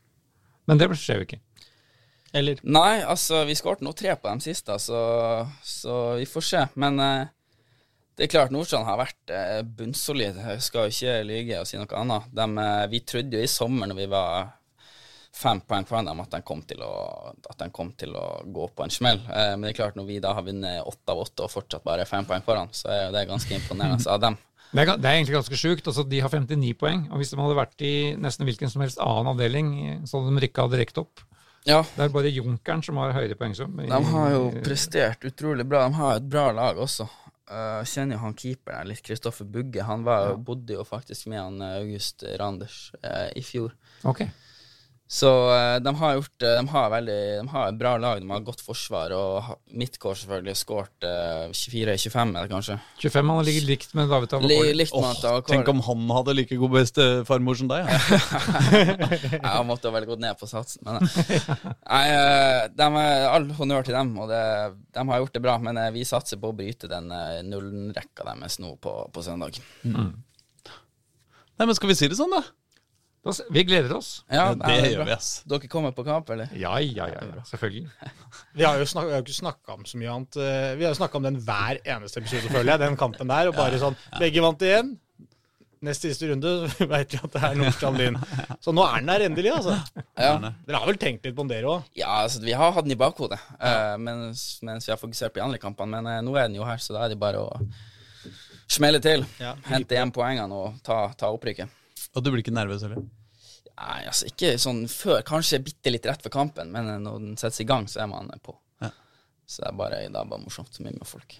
Men 0.67 0.81
det 0.81 0.89
skjer 0.97 1.21
jo 1.21 1.27
ikke. 1.27 1.39
Eller 2.35 2.59
Nei, 2.67 2.99
altså, 3.05 3.45
vi 3.47 3.55
skårte 3.55 3.85
nå 3.85 3.93
tre 3.95 4.15
på 4.19 4.27
dem 4.27 4.41
siste, 4.43 4.75
så, 4.81 4.99
så 5.63 5.99
vi 6.19 6.25
får 6.27 6.45
se. 6.49 6.63
Men 6.81 6.99
eh, 6.99 7.29
det 8.15 8.25
er 8.25 8.31
klart 8.31 8.53
Nordstrand 8.55 8.87
har 8.87 8.99
vært 9.01 9.31
eh, 9.33 9.61
bunnsolid. 9.77 10.37
Jeg 10.39 10.61
skal 10.63 10.87
jo 10.87 10.93
ikke 10.93 11.15
lyge 11.27 11.57
og 11.59 11.67
si 11.67 11.79
noe 11.79 11.97
annet. 11.99 12.29
Dem, 12.35 12.53
eh, 12.61 12.85
vi 12.93 13.01
trodde 13.07 13.35
jo 13.35 13.43
i 13.43 13.51
sommer, 13.51 13.91
når 13.91 13.99
vi 13.99 14.07
var 14.13 14.53
fem 15.35 15.59
poeng 15.67 15.83
foran 15.83 16.07
dem, 16.07 16.21
at 16.23 16.31
de 16.31 16.39
kom 16.47 16.61
til 16.63 16.79
å, 16.85 16.93
at 17.35 17.59
de 17.59 17.67
kom 17.75 17.91
til 17.99 18.15
å 18.15 18.25
gå 18.55 18.69
på 18.71 18.85
en 18.85 18.93
smell. 18.93 19.19
Eh, 19.27 19.51
men 19.57 19.67
det 19.67 19.73
er 19.73 19.79
klart, 19.81 19.99
når 19.99 20.07
vi 20.07 20.21
da 20.23 20.31
har 20.37 20.47
vunnet 20.47 20.87
åtte 20.87 21.11
av 21.11 21.25
åtte 21.25 21.43
og 21.43 21.51
fortsatt 21.51 21.83
bare 21.83 22.07
fem 22.07 22.27
poeng 22.29 22.45
foran, 22.45 22.71
så 22.71 22.87
er 22.93 23.11
det 23.15 23.25
ganske 23.27 23.57
imponerende 23.59 24.07
av 24.11 24.23
dem. 24.23 24.39
Det 24.71 24.81
er, 24.83 24.95
det 24.95 25.09
er 25.09 25.17
egentlig 25.19 25.37
ganske 25.37 25.59
sjukt. 25.59 25.87
Altså, 25.91 26.07
de 26.07 26.23
har 26.23 26.31
59 26.31 26.71
poeng. 26.79 27.05
Og 27.11 27.19
hvis 27.19 27.31
de 27.31 27.39
hadde 27.39 27.59
vært 27.59 27.83
i 27.85 27.93
nesten 28.19 28.47
hvilken 28.47 28.71
som 28.71 28.83
helst 28.83 28.99
annen 29.03 29.31
avdeling, 29.31 29.69
så 30.07 30.19
hadde 30.19 30.33
de 30.35 30.43
rykka 30.47 30.69
direkte 30.71 31.03
opp. 31.03 31.23
Ja, 31.65 31.79
Det 31.95 32.03
er 32.03 32.11
bare 32.13 32.29
Junkeren 32.29 32.83
som 32.85 32.99
har 33.01 33.15
høyere 33.15 33.37
poengsum. 33.39 33.79
De 33.79 34.01
har 34.11 34.33
jo 34.35 34.49
prestert 34.65 35.23
utrolig 35.25 35.65
bra. 35.67 35.87
De 35.87 35.97
har 35.97 36.19
et 36.19 36.27
bra 36.29 36.49
lag 36.53 36.77
også. 36.81 37.07
Jeg 37.45 37.89
kjenner 37.91 38.17
jo 38.17 38.23
han 38.23 38.37
keeperen 38.37 38.89
litt, 38.89 39.03
Kristoffer 39.05 39.45
Bugge. 39.45 39.83
Han 39.85 40.05
var, 40.07 40.31
ja. 40.31 40.37
bodde 40.47 40.77
jo 40.79 40.85
faktisk 40.87 41.27
med 41.29 41.43
han 41.43 41.61
eh, 41.61 41.75
August 41.83 42.25
Randers 42.41 42.79
uh, 43.03 43.29
i 43.37 43.43
fjor. 43.45 43.75
Ok. 44.01 44.23
Så 45.05 45.29
eh, 45.53 45.75
de 45.85 45.91
har 45.99 46.15
gjort 46.17 46.41
eh, 46.41 46.55
De 46.57 46.69
har 46.71 46.87
veldig 46.89 47.17
De 47.37 47.49
har 47.51 47.67
et 47.69 47.77
bra 47.77 47.91
lag. 48.01 48.21
De 48.21 48.29
har 48.31 48.45
godt 48.45 48.63
forsvar, 48.65 49.13
og 49.13 49.51
midtkår 49.69 50.17
selvfølgelig 50.17 50.55
skåret 50.57 51.05
uh, 51.05 51.51
24-25, 51.53 52.31
er 52.33 52.47
det 52.47 52.49
kanskje? 52.49 52.77
25 53.03 53.33
han 53.35 53.45
ligger 53.45 53.67
likt 53.69 53.93
med 53.97 54.09
David 54.09 54.25
Li, 54.25 54.31
Tavakoli. 54.33 54.73
likt 54.79 54.97
med 54.97 55.27
Åh, 55.29 55.43
tenk 55.45 55.69
om 55.69 55.83
han 55.85 56.09
hadde 56.17 56.35
like 56.39 56.57
god 56.57 56.73
bestefarmor 56.79 57.59
som 57.59 57.69
deg. 57.69 57.85
Ja. 57.85 58.19
Han 59.55 59.69
måtte 59.69 59.91
vel 59.93 60.07
gått 60.09 60.23
ned 60.23 60.37
på 60.39 60.49
satsen. 60.49 60.81
Men, 60.85 61.05
eh, 61.05 61.47
nei, 61.85 62.03
eh, 62.09 62.65
de 62.73 62.89
er 63.03 63.27
all 63.29 63.47
honnør 63.59 63.85
til 63.85 63.95
dem, 63.97 64.11
og 64.21 64.31
det, 64.31 64.41
de 64.97 65.07
har 65.11 65.21
gjort 65.21 65.37
det 65.37 65.45
bra. 65.45 65.57
Men 65.61 65.79
eh, 65.81 65.93
vi 65.95 66.05
satser 66.07 66.41
på 66.41 66.49
å 66.49 66.57
bryte 66.57 66.89
den 66.91 67.13
nullen-rekka 67.45 68.25
deres 68.31 68.57
nå 68.63 68.73
på, 68.81 68.97
på 69.13 69.25
søndag. 69.25 69.61
Nei, 69.85 71.65
men 71.65 71.75
Skal 71.77 71.93
vi 71.93 71.97
si 71.99 72.09
det 72.09 72.17
sånn, 72.17 72.33
da? 72.33 72.41
Vi 73.49 73.63
gleder 73.65 73.95
oss. 73.97 74.09
Ja, 74.29 74.51
det 74.53 74.67
det 74.69 74.91
gjør 74.93 75.07
vi, 75.07 75.13
ass. 75.15 75.29
Dere 75.49 75.69
kommer 75.71 75.93
på 75.97 76.03
kamp, 76.05 76.29
eller? 76.29 76.51
Ja, 76.53 76.75
ja, 76.83 77.07
ja, 77.09 77.23
ja 77.25 77.45
selvfølgelig. 77.49 77.87
Vi 78.53 78.65
har 78.67 78.77
jo 78.77 78.85
snak, 78.89 79.07
vi 79.09 79.15
har 79.15 79.23
ikke 79.23 79.37
snakka 79.39 79.77
om 79.79 79.87
så 79.89 79.97
mye 79.97 80.11
annet. 80.13 80.37
Eh, 80.37 80.75
Vi 80.77 80.85
har 80.85 80.93
jo 80.93 80.99
snakka 80.99 81.17
om 81.17 81.25
den 81.25 81.39
hver 81.41 81.79
eneste 81.81 82.21
episode, 82.21 82.51
føler 82.53 82.75
jeg. 82.75 82.83
Den 82.83 82.97
kampen 82.99 83.31
der. 83.33 83.49
Og 83.49 83.57
bare 83.57 83.81
sånn 83.81 83.97
Begge 84.21 84.43
vant 84.45 84.61
igjen. 84.61 84.93
Nest 85.85 86.05
siste 86.05 86.29
runde 86.29 86.51
så 86.71 86.87
veit 86.89 87.13
vi 87.13 87.19
at 87.21 87.33
det 87.33 87.41
er 87.49 87.57
Nordstrand 87.59 87.99
Lyn. 87.99 88.19
Så 88.63 88.73
nå 88.73 88.85
er 88.85 89.01
den 89.01 89.09
der 89.11 89.25
endelig, 89.27 89.51
altså. 89.57 89.75
Ja. 90.17 90.35
Dere 90.65 90.81
har 90.81 90.89
vel 90.89 90.99
tenkt 91.01 91.25
litt 91.25 91.35
på 91.37 91.45
dere 91.49 91.73
òg? 91.77 91.89
Ja, 91.97 92.21
altså, 92.23 92.41
vi 92.45 92.53
har 92.57 92.73
hatt 92.77 92.85
den 92.87 92.95
i 92.95 92.99
bakhodet 92.99 93.41
ja. 93.59 93.95
mens, 94.01 94.45
mens 94.65 94.87
vi 94.87 94.93
har 94.93 95.01
fokusert 95.01 95.33
på 95.33 95.41
de 95.41 95.45
andre 95.45 95.61
kampene. 95.61 95.97
Men 95.99 96.11
eh, 96.13 96.21
nå 96.25 96.37
er 96.37 96.47
den 96.47 96.57
jo 96.61 96.65
her, 96.69 96.77
så 96.81 96.95
da 96.95 97.05
er 97.05 97.13
det 97.13 97.19
bare 97.21 97.41
å 97.41 97.65
smelle 98.71 99.01
til. 99.03 99.25
Ja. 99.41 99.53
Hente 99.69 99.97
hjem 99.97 100.13
poengene 100.15 100.61
og 100.61 100.77
ta, 100.85 101.07
ta 101.17 101.29
opprykket. 101.33 101.81
Og 102.15 102.23
du 102.23 102.31
blir 102.31 102.41
ikke 102.43 102.53
nervøs 102.55 102.83
heller? 102.85 103.01
Nei, 103.75 104.05
altså 104.07 104.29
ikke 104.29 104.53
sånn 104.61 104.85
før, 104.87 105.19
kanskje 105.27 105.59
bitte 105.65 105.91
litt 105.91 106.05
rett 106.07 106.21
før 106.23 106.31
kampen, 106.37 106.69
men 106.71 106.87
eh, 106.93 106.99
når 107.03 107.17
den 107.19 107.33
settes 107.41 107.59
i 107.59 107.67
gang, 107.67 107.89
så 107.91 108.05
er 108.05 108.07
man 108.11 108.29
eh, 108.31 108.39
på. 108.43 108.55
Ja. 108.81 108.91
Så 109.45 109.61
det 109.65 109.67
er 109.71 109.75
bare, 109.81 109.99
det 110.07 110.15
er 110.21 110.29
bare 110.31 110.41
morsomt 110.45 110.71
så 110.73 110.85
mye 110.85 110.95
med 110.95 111.07
folk. 111.09 111.35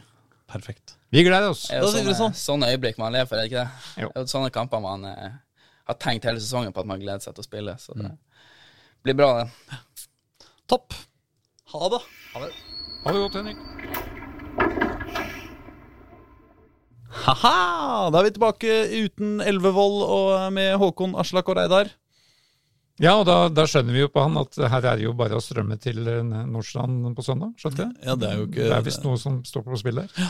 Perfekt. 0.52 0.98
Vi 1.16 1.24
gleder 1.24 1.50
oss. 1.54 1.70
Er 1.72 1.80
det, 1.80 1.88
jo 1.88 1.94
sier 1.94 2.04
sånne, 2.04 2.18
sånn. 2.20 2.36
sånne 2.38 2.74
øyeblikk 2.76 3.00
man 3.02 3.16
lever 3.16 3.30
for, 3.32 3.40
er 3.40 3.48
det 3.48 3.54
ikke 3.54 3.64
det? 3.64 4.04
Jo. 4.04 4.12
Det 4.18 4.26
er 4.26 4.34
sånne 4.36 4.52
kamper 4.54 4.84
man 4.84 5.08
eh, 5.10 5.40
har 5.90 6.00
tenkt 6.02 6.28
hele 6.28 6.44
sesongen 6.44 6.76
på 6.76 6.84
at 6.84 6.92
man 6.92 7.00
gleder 7.02 7.24
seg 7.24 7.38
til 7.38 7.46
å 7.46 7.48
spille, 7.48 7.78
så 7.82 7.96
det 7.96 8.12
Mm. 8.12 8.18
blir 9.06 9.14
bra, 9.22 9.32
det. 9.40 9.80
Topp. 10.68 10.94
Ha 11.72 11.90
det. 11.96 12.04
Ha 12.36 12.46
det 13.16 13.22
godt, 13.24 13.40
Henrik. 13.40 14.15
Ha-ha! 17.24 18.10
Da 18.12 18.20
er 18.20 18.28
vi 18.28 18.34
tilbake 18.36 18.74
uten 19.06 19.38
Elvevold 19.46 20.02
og 20.06 20.34
med 20.54 20.76
Håkon, 20.82 21.16
Aslak 21.22 21.48
og 21.50 21.58
Reidar. 21.60 21.90
Ja, 23.02 23.18
og 23.20 23.26
da, 23.28 23.38
da 23.52 23.66
skjønner 23.68 23.96
vi 23.96 24.04
jo 24.06 24.10
på 24.12 24.24
han 24.24 24.38
at 24.40 24.56
her 24.72 24.86
er 24.92 25.00
det 25.00 25.04
jo 25.08 25.14
bare 25.20 25.36
å 25.36 25.44
strømme 25.44 25.76
til 25.84 25.98
eh, 26.08 26.22
Nordstrand 26.48 27.10
på 27.18 27.26
søndag. 27.26 27.52
skjønte 27.60 27.90
jeg? 27.90 27.96
Ja, 28.08 28.16
det 28.20 28.30
er 28.30 28.38
jo 28.40 28.46
ikke 28.48 28.68
Det 28.70 28.76
er 28.78 28.86
visst 28.86 29.04
noe 29.04 29.20
som 29.20 29.42
står 29.48 29.66
på 29.66 29.80
spill 29.82 30.00
der. 30.04 30.14
Ja. 30.22 30.30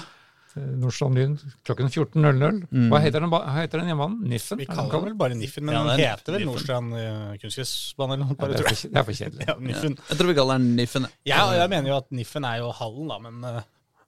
Nordstrand 0.56 1.20
Lyn 1.20 1.34
klokken 1.68 1.90
14.00. 1.92 2.62
Hva 2.88 3.00
heter 3.04 3.26
den, 3.26 3.34
heter 3.58 3.82
den 3.82 3.90
hjemmebanen? 3.92 4.22
Niffen? 4.32 4.62
Vi 4.62 4.66
er 4.66 4.72
kaller 4.72 4.94
den 4.96 5.10
vel 5.10 5.18
bare 5.20 5.36
Niffen, 5.36 5.66
men 5.68 5.76
Ja, 5.76 5.82
den 5.84 5.94
er 6.00 6.14
heter 6.16 6.38
vel. 6.38 6.46
Nordstrand 6.48 6.96
kunstgressbane 7.44 8.16
eller 8.16 8.24
noe. 8.24 8.38
Ja, 8.40 8.48
det, 8.54 8.62
er 8.62 8.70
for, 8.70 8.94
det 8.94 9.02
er 9.02 9.08
for 9.10 9.20
kjedelig. 9.20 9.48
Ja, 9.52 9.58
Niffen. 9.60 9.98
Jeg 10.08 10.22
tror 10.22 10.32
vi 10.32 10.38
kaller 10.40 10.62
den 10.64 10.70
Niffen. 10.80 11.10
Ja, 11.28 11.42
og 11.50 11.58
jeg 11.60 11.74
mener 11.76 11.92
jo 11.92 11.98
at 12.00 12.08
Niffen 12.16 12.48
er 12.48 12.62
jo 12.64 12.72
hallen, 12.80 13.12
da, 13.12 13.20
men, 13.28 13.44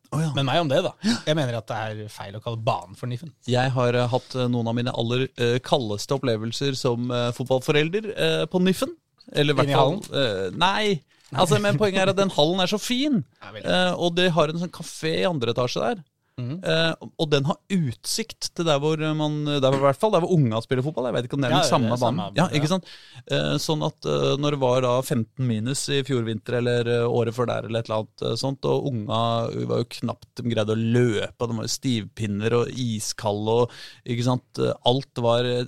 Å, 0.08 0.22
ja. 0.22 0.30
men 0.36 0.48
meg 0.48 0.62
om 0.64 0.70
det, 0.72 0.80
da. 0.86 0.94
Jeg 1.28 1.36
mener 1.36 1.58
at 1.60 1.68
det 1.68 1.78
er 1.78 2.12
feil 2.12 2.38
å 2.38 2.44
kalle 2.44 2.62
banen 2.64 2.96
for 2.96 3.12
Niffen. 3.12 3.34
Jeg 3.50 3.74
har 3.76 3.98
uh, 3.98 4.06
hatt 4.12 4.38
eh, 4.38 4.48
noen 4.52 4.70
av 4.72 4.78
mine 4.78 4.94
aller 4.96 5.26
uh, 5.42 5.58
kaldeste 5.66 6.16
opplevelser 6.16 6.78
som 6.80 7.12
uh, 7.12 7.30
fotballforelder 7.36 8.14
på 8.52 8.64
Niffen. 8.64 8.96
Eller 9.36 9.52
i 9.52 9.58
hvert 9.60 9.74
fall 9.76 9.98
eh, 10.16 10.44
Nei. 10.56 11.00
Altså, 11.36 11.58
men 11.60 11.76
poenget 11.76 12.06
er 12.06 12.14
at 12.14 12.20
den 12.20 12.32
hallen 12.32 12.62
er 12.64 12.70
så 12.72 12.78
fin. 12.80 13.20
Ja. 13.44 13.90
Og 14.00 14.14
de 14.16 14.30
har 14.32 14.48
en 14.48 14.62
sånn 14.62 14.72
kafé 14.72 15.12
i 15.20 15.28
andre 15.28 15.52
etasje 15.52 15.84
der. 15.84 16.06
Eh, 16.38 16.94
og 17.18 17.30
den 17.32 17.48
har 17.50 17.58
utsikt 17.74 18.52
til 18.54 18.68
der 18.68 18.78
hvor 18.78 19.00
man 19.18 19.40
Der 19.48 19.72
hvor, 19.72 19.80
i 19.80 19.86
hvert 19.88 19.98
fall 19.98 20.12
der 20.14 20.22
hvor 20.22 20.36
unga 20.36 20.60
spiller 20.62 20.86
fotball. 20.86 21.08
Jeg 21.10 21.16
vet 21.16 21.26
ikke 21.30 21.38
om 21.40 21.42
det 21.42 21.50
er 21.50 21.56
Ja, 21.56 21.62
den 21.64 21.66
det 21.66 21.68
er 21.68 21.74
samme 21.74 21.90
banen. 21.90 22.00
samme, 22.04 22.28
Ja, 22.38 22.46
ja. 22.46 22.60
ikke 22.60 22.70
sant? 22.70 22.86
Uh, 23.32 23.56
sånn 23.58 23.82
at 23.88 24.06
uh, 24.06 24.36
når 24.38 24.54
det 24.58 24.62
var 24.62 24.82
da 24.86 24.94
15 25.02 25.48
minus 25.50 25.88
i 25.90 26.04
fjor 26.06 26.22
vinter 26.28 26.60
eller 26.60 26.92
året 27.08 27.34
før 27.34 27.50
der, 27.50 27.66
eller 27.72 27.82
et 27.82 27.90
eller 27.90 28.04
annet 28.06 28.40
sånt, 28.44 28.66
og 28.70 28.86
unga 28.92 29.22
var 29.72 29.82
jo 29.82 29.90
knapt 29.98 30.30
de 30.38 30.54
greide 30.54 30.76
å 30.76 30.78
løpe, 30.78 31.48
de 31.50 31.58
var 31.58 31.66
jo 31.66 31.74
stivpinner 31.74 32.54
og 32.62 32.70
iskalde 32.86 33.58
og 33.64 33.78
ikke 34.06 34.28
sant, 34.30 34.62
Alt 34.86 35.24
var 35.24 35.48
eh, 35.50 35.66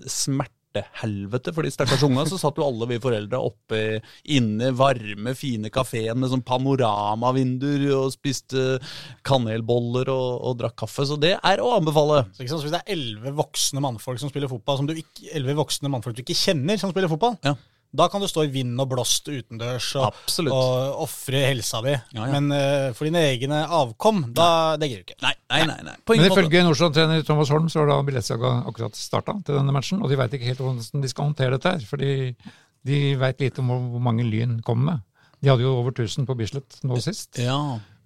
smertehelvete 0.69 1.53
for 1.53 1.65
de 1.65 1.71
stakkars 1.71 2.03
unga. 2.05 2.25
Så 2.29 2.37
satt 2.39 2.57
jo 2.57 2.65
alle 2.65 2.87
vi 2.89 2.99
foreldre 3.01 3.39
oppe 3.41 4.01
inne 4.29 4.69
i 4.69 4.75
varme, 4.75 5.33
fine 5.37 5.69
kafeen 5.73 6.19
med 6.19 6.29
sånn 6.31 6.43
panoramavinduer 6.45 7.87
og 7.97 8.13
spiste 8.13 8.79
kanelboller 9.25 10.09
og, 10.13 10.29
og 10.45 10.59
drakk 10.61 10.77
kaffe. 10.83 11.05
Så 11.09 11.17
det 11.19 11.35
er 11.37 11.61
å 11.63 11.73
anbefale. 11.77 12.25
Så, 12.33 12.43
ikke 12.43 12.53
sant? 12.53 12.61
så 12.61 12.69
hvis 12.69 12.75
det 12.77 12.83
er 12.83 12.95
elleve 12.95 13.35
voksne 13.39 13.83
mannfolk 13.83 14.21
som 14.21 14.31
spiller 14.31 14.51
fotball, 14.51 14.79
som 14.81 14.89
du 14.89 14.95
ikke, 14.95 15.29
11 15.33 15.59
voksne 15.59 15.91
mannfolk 15.91 16.17
du 16.17 16.23
ikke 16.23 16.37
kjenner 16.37 16.79
som 16.79 16.93
spiller 16.93 17.11
fotball, 17.11 17.39
Ja. 17.45 17.57
Da 17.89 18.05
kan 18.09 18.21
du 18.21 18.27
stå 18.29 18.43
i 18.45 18.51
vind 18.53 18.77
og 18.81 18.91
blåst 18.91 19.25
utendørs 19.25 19.87
og, 19.97 20.11
Absolutt. 20.11 20.53
og 20.53 21.01
ofre 21.07 21.41
helsa 21.47 21.81
di. 21.81 21.95
Ja, 22.13 22.27
ja. 22.27 22.27
Men 22.35 22.53
uh, 22.53 22.91
for 22.93 23.09
dine 23.09 23.23
egne 23.31 23.63
avkom, 23.65 24.27
da, 24.37 24.77
det 24.77 24.91
gidder 24.91 25.01
du 25.01 25.07
ikke. 25.07 25.17
Nei, 25.25 25.33
nei, 25.49 25.61
nei. 25.71 25.77
nei. 25.87 25.95
På 26.05 26.13
ingen 26.13 26.27
Men 26.27 26.35
ifølge 26.35 26.63
Nordstrand-trener 26.67 27.25
Thomas 27.25 27.53
Holm 27.53 27.69
så 27.73 27.81
har 27.81 27.89
da 27.89 27.97
billettsalget 28.05 28.69
akkurat 28.69 28.99
starta 28.99 29.39
til 29.41 29.57
denne 29.57 29.73
matchen, 29.73 30.03
og 30.03 30.13
de 30.13 30.19
veit 30.21 30.37
ikke 30.37 30.51
helt 30.51 30.61
hvordan 30.61 31.03
de 31.05 31.11
skal 31.11 31.31
håndtere 31.31 31.57
dette 31.57 31.73
her. 31.73 31.89
Fordi 31.89 32.11
de 32.89 33.01
veit 33.19 33.41
lite 33.41 33.63
om 33.63 33.73
hvor 33.73 33.81
hvor 33.95 34.05
mange 34.05 34.27
Lyn 34.27 34.59
kommer 34.65 34.91
med. 34.91 35.05
De 35.41 35.49
hadde 35.49 35.65
jo 35.65 35.73
over 35.79 35.95
1000 35.95 36.29
på 36.29 36.37
Bislett 36.37 36.81
nå 36.85 37.01
sist. 37.01 37.41
Ja. 37.41 37.57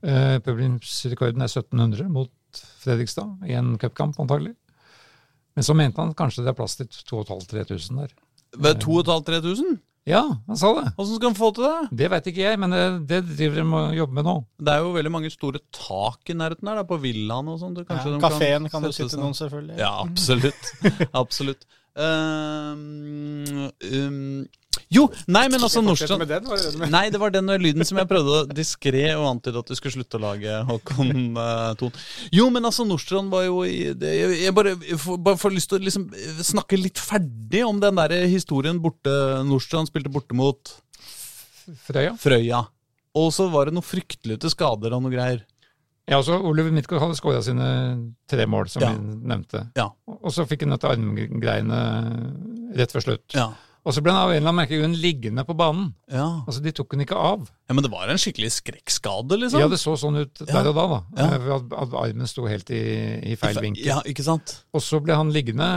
Uh, 0.03 0.38
Publikumsrekorden 0.45 1.43
er 1.43 1.51
1700 1.51 2.07
mot 2.14 2.31
Fredrikstad 2.84 3.49
i 3.49 3.57
en 3.57 3.76
cupkamp, 3.81 4.15
antagelig. 4.22 4.55
Men 5.57 5.65
så 5.68 5.76
mente 5.77 6.01
han 6.01 6.15
kanskje 6.18 6.45
det 6.45 6.53
er 6.53 6.57
plass 6.57 6.77
til 6.80 6.88
2500-3000 6.88 7.99
der. 7.99 8.14
Ved 8.59 8.84
2500-3000? 8.84 9.81
Ja, 10.05 10.23
han 10.47 10.57
sa 10.59 10.73
det. 10.75 10.89
Åssen 10.99 11.15
skal 11.15 11.30
han 11.30 11.38
få 11.38 11.49
til 11.55 11.63
det? 11.63 11.97
Det 12.01 12.09
veit 12.11 12.25
ikke 12.27 12.41
jeg, 12.43 12.59
men 12.59 12.73
det, 12.75 12.81
det 13.07 13.21
driver 13.30 13.61
de 13.61 13.63
med 13.69 13.80
å 13.80 13.99
jobbe 14.01 14.17
med 14.17 14.27
nå. 14.27 14.34
Det 14.59 14.73
er 14.73 14.84
jo 14.84 14.89
veldig 14.97 15.13
mange 15.15 15.31
store 15.31 15.61
tak 15.75 16.34
i 16.34 16.35
nærheten 16.35 16.67
her, 16.67 16.81
da, 16.81 16.84
på 16.89 16.97
villaen 17.03 17.51
og 17.53 17.61
sånt. 17.61 17.80
Kanskje 17.88 18.17
Ja, 18.17 18.19
Kafeen 18.25 18.67
kan 18.71 18.84
du 18.84 18.91
sitte 18.95 19.21
noen, 19.21 19.38
selvfølgelig. 19.38 19.77
Ja, 19.80 19.93
absolutt. 20.03 20.73
absolutt. 21.23 21.63
Um, 21.93 23.69
um, 23.93 24.43
jo, 24.94 25.04
nei, 25.28 25.44
men 25.52 25.62
altså 25.64 25.82
Nordstrand 25.84 26.22
med 26.24 26.30
den, 26.32 26.48
var 26.50 26.60
det 26.62 26.72
med... 26.78 26.91
Nei, 26.94 27.04
det 27.14 27.20
var 27.22 27.34
den 27.34 27.50
lyden 27.62 27.86
som 27.88 27.98
jeg 28.00 28.10
prøvde 28.10 28.56
diskré 28.58 29.06
og 29.16 29.26
antyde 29.30 29.62
at 29.64 29.72
du 29.72 29.78
skulle 29.78 29.95
slutte 29.95 30.20
å 30.20 30.24
lage, 30.24 30.60
Håkon 30.70 31.38
uh, 31.38 31.72
Thon. 31.80 31.94
Jo, 32.34 32.50
men 32.54 32.66
altså, 32.70 32.86
Nordstrand 32.90 33.34
var 33.34 33.45
jo 33.48 33.64
i 33.68 33.94
det, 33.98 34.14
Jeg, 34.18 34.40
jeg 34.45 34.56
bare, 34.58 34.76
jeg 34.86 35.00
får, 35.02 35.20
bare 35.30 35.41
får 35.41 35.56
lyst 35.56 35.72
til 35.74 35.82
å 35.82 35.88
liksom 35.88 36.08
snakke 36.54 36.80
litt 36.80 37.02
ferdig 37.02 37.64
om 37.68 37.82
den 37.84 37.98
der 38.02 38.16
historien 38.30 38.82
borte 38.84 39.14
Nordstrand 39.48 39.91
spilte 39.91 40.14
borte 40.14 40.38
mot 40.38 40.76
Frøya. 41.88 42.14
Frøya. 42.20 42.66
Og 43.18 43.30
så 43.34 43.45
var 43.54 43.70
det 43.70 43.76
noe 43.78 43.86
fryktelig 43.86 44.40
til 44.41 44.52
skader 44.52 44.95
og 44.95 45.04
noe 45.06 45.14
greier. 45.14 45.44
Ja, 46.10 46.18
også 46.20 46.36
Oliver 46.44 46.74
Midtgaard 46.76 47.00
hadde 47.06 47.16
skåra 47.16 47.40
sine 47.45 47.68
tre 48.28 48.45
mål, 48.50 48.68
som 48.68 48.84
Ja. 48.84 48.90
vi 48.91 49.16
nevnte. 49.32 49.70
Ja. 49.78 49.86
Og 50.08 50.34
så 50.36 50.44
fikk 50.50 50.66
han 50.66 50.74
dette 50.76 50.90
armgreiene 50.90 51.80
rett 52.76 52.91
før 52.91 53.06
slutt. 53.06 53.38
Ja. 53.38 53.54
Og 53.84 53.91
så 53.91 53.99
ble 53.99 54.14
han 54.15 54.22
av 54.23 54.30
en 54.31 54.38
eller 54.38 54.47
annen 54.47 54.60
merkelig 54.61 54.80
grunn 54.80 54.93
liggende 55.03 55.43
på 55.43 55.55
banen. 55.60 55.89
Ja. 56.07 56.26
Altså, 56.47 56.61
De 56.64 56.72
tok 56.72 56.93
han 56.95 57.01
ikke 57.03 57.18
av. 57.19 57.49
ja, 57.68 57.73
Men 57.76 57.84
det 57.84 57.91
var 57.91 58.07
en 58.07 58.22
skikkelig 58.22 58.51
skrekkskade, 58.55 59.35
liksom? 59.41 59.60
Ja, 59.60 59.68
det 59.68 59.80
så 59.81 59.97
sånn 59.99 60.22
ut 60.22 60.39
Ja. 60.39 60.45
der 60.53 60.69
og 60.72 60.76
da, 60.77 60.85
da. 60.88 60.99
Ja. 61.18 61.26
Eh, 61.35 61.49
At, 61.57 61.73
at 61.81 61.97
armen 61.99 62.27
sto 62.31 62.45
helt 62.47 62.72
i, 62.72 62.80
i 63.34 63.35
feil 63.35 63.60
vinkel. 63.60 63.84
Ja, 63.84 63.99
ikke 64.07 64.23
sant? 64.23 64.64
Og 64.73 64.80
så 64.81 65.01
ble 65.03 65.18
han 65.19 65.34
liggende. 65.35 65.68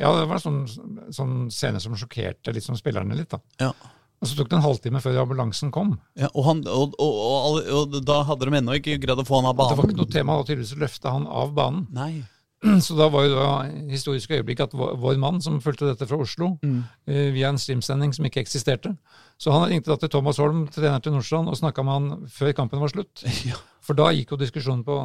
Ja, 0.00 0.12
det 0.20 0.28
var 0.28 0.36
en 0.36 0.44
sånn, 0.44 1.08
sånn 1.16 1.34
scene 1.50 1.80
som 1.80 1.96
sjokkerte 1.96 2.52
litt 2.52 2.64
som 2.66 2.76
spillerne 2.76 3.16
litt, 3.16 3.30
da. 3.32 3.40
Ja. 3.60 3.72
Og 4.20 4.28
så 4.28 4.36
tok 4.36 4.50
det 4.50 4.58
en 4.58 4.66
halvtime 4.66 5.00
før 5.00 5.22
ambulansen 5.22 5.70
kom. 5.72 5.94
Ja, 6.20 6.28
og, 6.34 6.44
han, 6.44 6.58
og, 6.68 6.92
og, 7.00 7.62
og, 7.72 7.94
da 8.04 8.18
hadde 8.28 8.50
de 8.50 8.58
ennå 8.58 8.76
ikke 8.76 8.98
greid 9.00 9.16
å 9.16 9.24
få 9.24 9.40
han 9.40 9.48
av 9.48 9.56
banen? 9.56 9.72
Det 9.72 9.80
var 9.80 9.88
ikke 9.88 10.00
noe 10.02 10.12
tema 10.12 10.36
da 10.36 10.44
tydeligvis 10.44 10.74
å 10.76 10.82
løfte 10.82 11.14
han 11.14 11.24
av 11.24 11.54
banen. 11.56 11.86
Nei. 11.96 12.10
Så 12.84 12.96
da 12.98 13.06
var 13.08 13.24
jo 13.24 13.36
da 13.38 13.50
historiske 13.88 14.36
øyeblikk 14.36 14.60
at 14.66 14.74
vår, 14.76 15.16
mann 15.20 15.40
som 15.40 15.60
fulgte 15.64 15.88
dette 15.88 16.08
fra 16.08 16.18
Oslo, 16.20 16.52
eh, 16.62 17.30
via 17.32 17.48
en 17.48 17.60
streamsending 17.60 18.12
som 18.12 18.26
ikke 18.28 18.42
eksisterte 18.42 18.92
Så 19.40 19.54
han 19.54 19.70
ringte 19.70 19.88
da 19.88 19.96
til 19.96 20.12
Thomas 20.12 20.40
Holm, 20.42 20.66
trener 20.68 21.00
til 21.00 21.14
Nordstrand, 21.14 21.48
og 21.48 21.56
snakka 21.56 21.84
med 21.86 21.96
han 21.96 22.26
før 22.28 22.52
kampen 22.56 22.82
var 22.82 22.92
slutt. 22.92 23.24
Ja. 23.50 23.56
For 23.80 23.96
da 23.96 24.10
gikk 24.12 24.34
jo 24.34 24.36
diskusjonen 24.38 24.84
på 24.84 24.96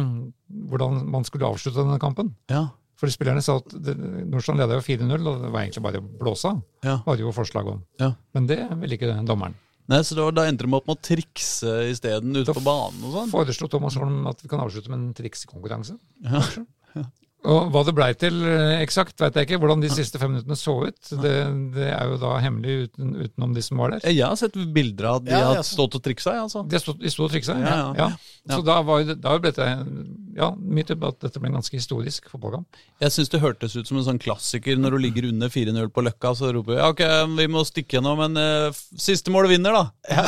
hvordan 0.70 1.04
man 1.12 1.24
skulle 1.24 1.46
avslutte 1.46 1.78
denne 1.78 2.00
kampen. 2.02 2.34
Ja. 2.50 2.66
For 2.96 3.12
spillerne 3.12 3.44
sa 3.44 3.58
at 3.60 3.74
Nordstrand 3.76 4.58
leda 4.58 4.78
jo 4.78 4.84
4-0, 4.84 5.14
og 5.20 5.44
det 5.44 5.52
var 5.52 5.62
egentlig 5.62 5.84
bare 5.84 6.00
å 6.00 6.08
blåse 6.24 6.50
av. 6.50 6.64
Ja. 6.84 6.96
Var 7.06 7.18
det 7.18 7.26
jo 7.26 7.32
forslag 7.36 7.68
om. 7.70 7.84
Ja. 8.00 8.14
Men 8.34 8.48
det 8.50 8.58
ville 8.80 8.98
ikke 8.98 9.12
dommeren. 9.28 9.54
Nei, 9.86 10.00
så 10.02 10.16
det 10.18 10.24
Da 10.34 10.46
endte 10.48 10.66
de 10.66 10.74
opp 10.74 10.88
med 10.88 10.96
å 10.98 11.04
trikse 11.04 11.74
isteden 11.92 12.34
ute 12.34 12.54
på 12.56 12.62
banen 12.64 13.04
og 13.06 13.12
sånn? 13.14 13.28
Foreslo 13.30 13.68
Thomas 13.70 13.94
Holm 14.00 14.24
at 14.26 14.40
vi 14.42 14.50
kan 14.50 14.62
avslutte 14.64 14.90
med 14.90 14.98
en 14.98 15.12
triksekonkurranse. 15.14 15.94
Ja. 16.26 16.42
Ja. 16.96 17.25
Og 17.46 17.68
hva 17.74 17.82
det 17.86 17.94
blei 17.94 18.08
til 18.18 18.40
eh, 18.42 18.80
eksakt, 18.82 19.14
veit 19.22 19.36
jeg 19.38 19.46
ikke. 19.48 19.60
Hvordan 19.62 19.82
de 19.84 19.90
siste 19.94 20.18
fem 20.18 20.32
minuttene 20.34 20.56
så 20.58 20.74
ut. 20.88 21.12
Det, 21.22 21.34
det 21.76 21.88
er 21.94 22.10
jo 22.10 22.18
da 22.22 22.32
hemmelig 22.42 22.88
uten, 22.88 23.12
utenom 23.22 23.54
de 23.54 23.62
som 23.62 23.82
var 23.82 23.94
der. 23.94 24.06
Jeg 24.10 24.26
har 24.26 24.38
sett 24.40 24.56
bilder 24.74 25.10
av 25.12 25.20
at 25.20 25.28
de 25.28 25.34
Ja, 25.36 25.44
har 25.52 25.62
stått 25.66 25.98
og 25.98 26.02
triksa, 26.04 26.34
altså. 26.42 26.64
De 26.66 26.80
stått, 26.82 26.98
de 27.02 27.12
stod 27.12 27.28
og 27.28 27.36
triksa? 27.36 27.56
Ja, 27.62 27.78
ja. 27.98 28.08
Så 28.50 28.60
da 28.66 28.80
var 28.86 29.02
jo 29.02 29.10
det, 29.12 29.18
da 29.22 29.36
ble 29.42 29.50
det 29.54 29.68
ja, 30.36 30.50
mye 30.54 30.86
til 30.86 30.98
at 31.08 31.22
dette 31.24 31.40
ble 31.40 31.48
en 31.50 31.56
ganske 31.58 31.74
historisk 31.78 32.28
fotballkamp. 32.30 32.78
Jeg 33.02 33.14
syns 33.14 33.30
det 33.32 33.40
hørtes 33.42 33.74
ut 33.78 33.88
som 33.88 33.98
en 34.00 34.06
sånn 34.06 34.20
klassiker 34.22 34.78
når 34.78 34.96
du 34.96 35.02
ligger 35.06 35.28
under 35.30 35.50
4-0 35.52 35.88
på 35.94 36.04
Løkka, 36.06 36.34
så 36.38 36.50
roper 36.54 36.74
vi 36.74 36.78
ja, 36.80 36.90
ok, 36.92 37.02
vi 37.38 37.48
må 37.52 37.62
stikke 37.66 37.98
gjennom, 37.98 38.20
men 38.20 38.36
uh, 38.38 38.82
siste 39.00 39.32
mål 39.34 39.48
vinner, 39.50 39.74
da. 39.76 39.84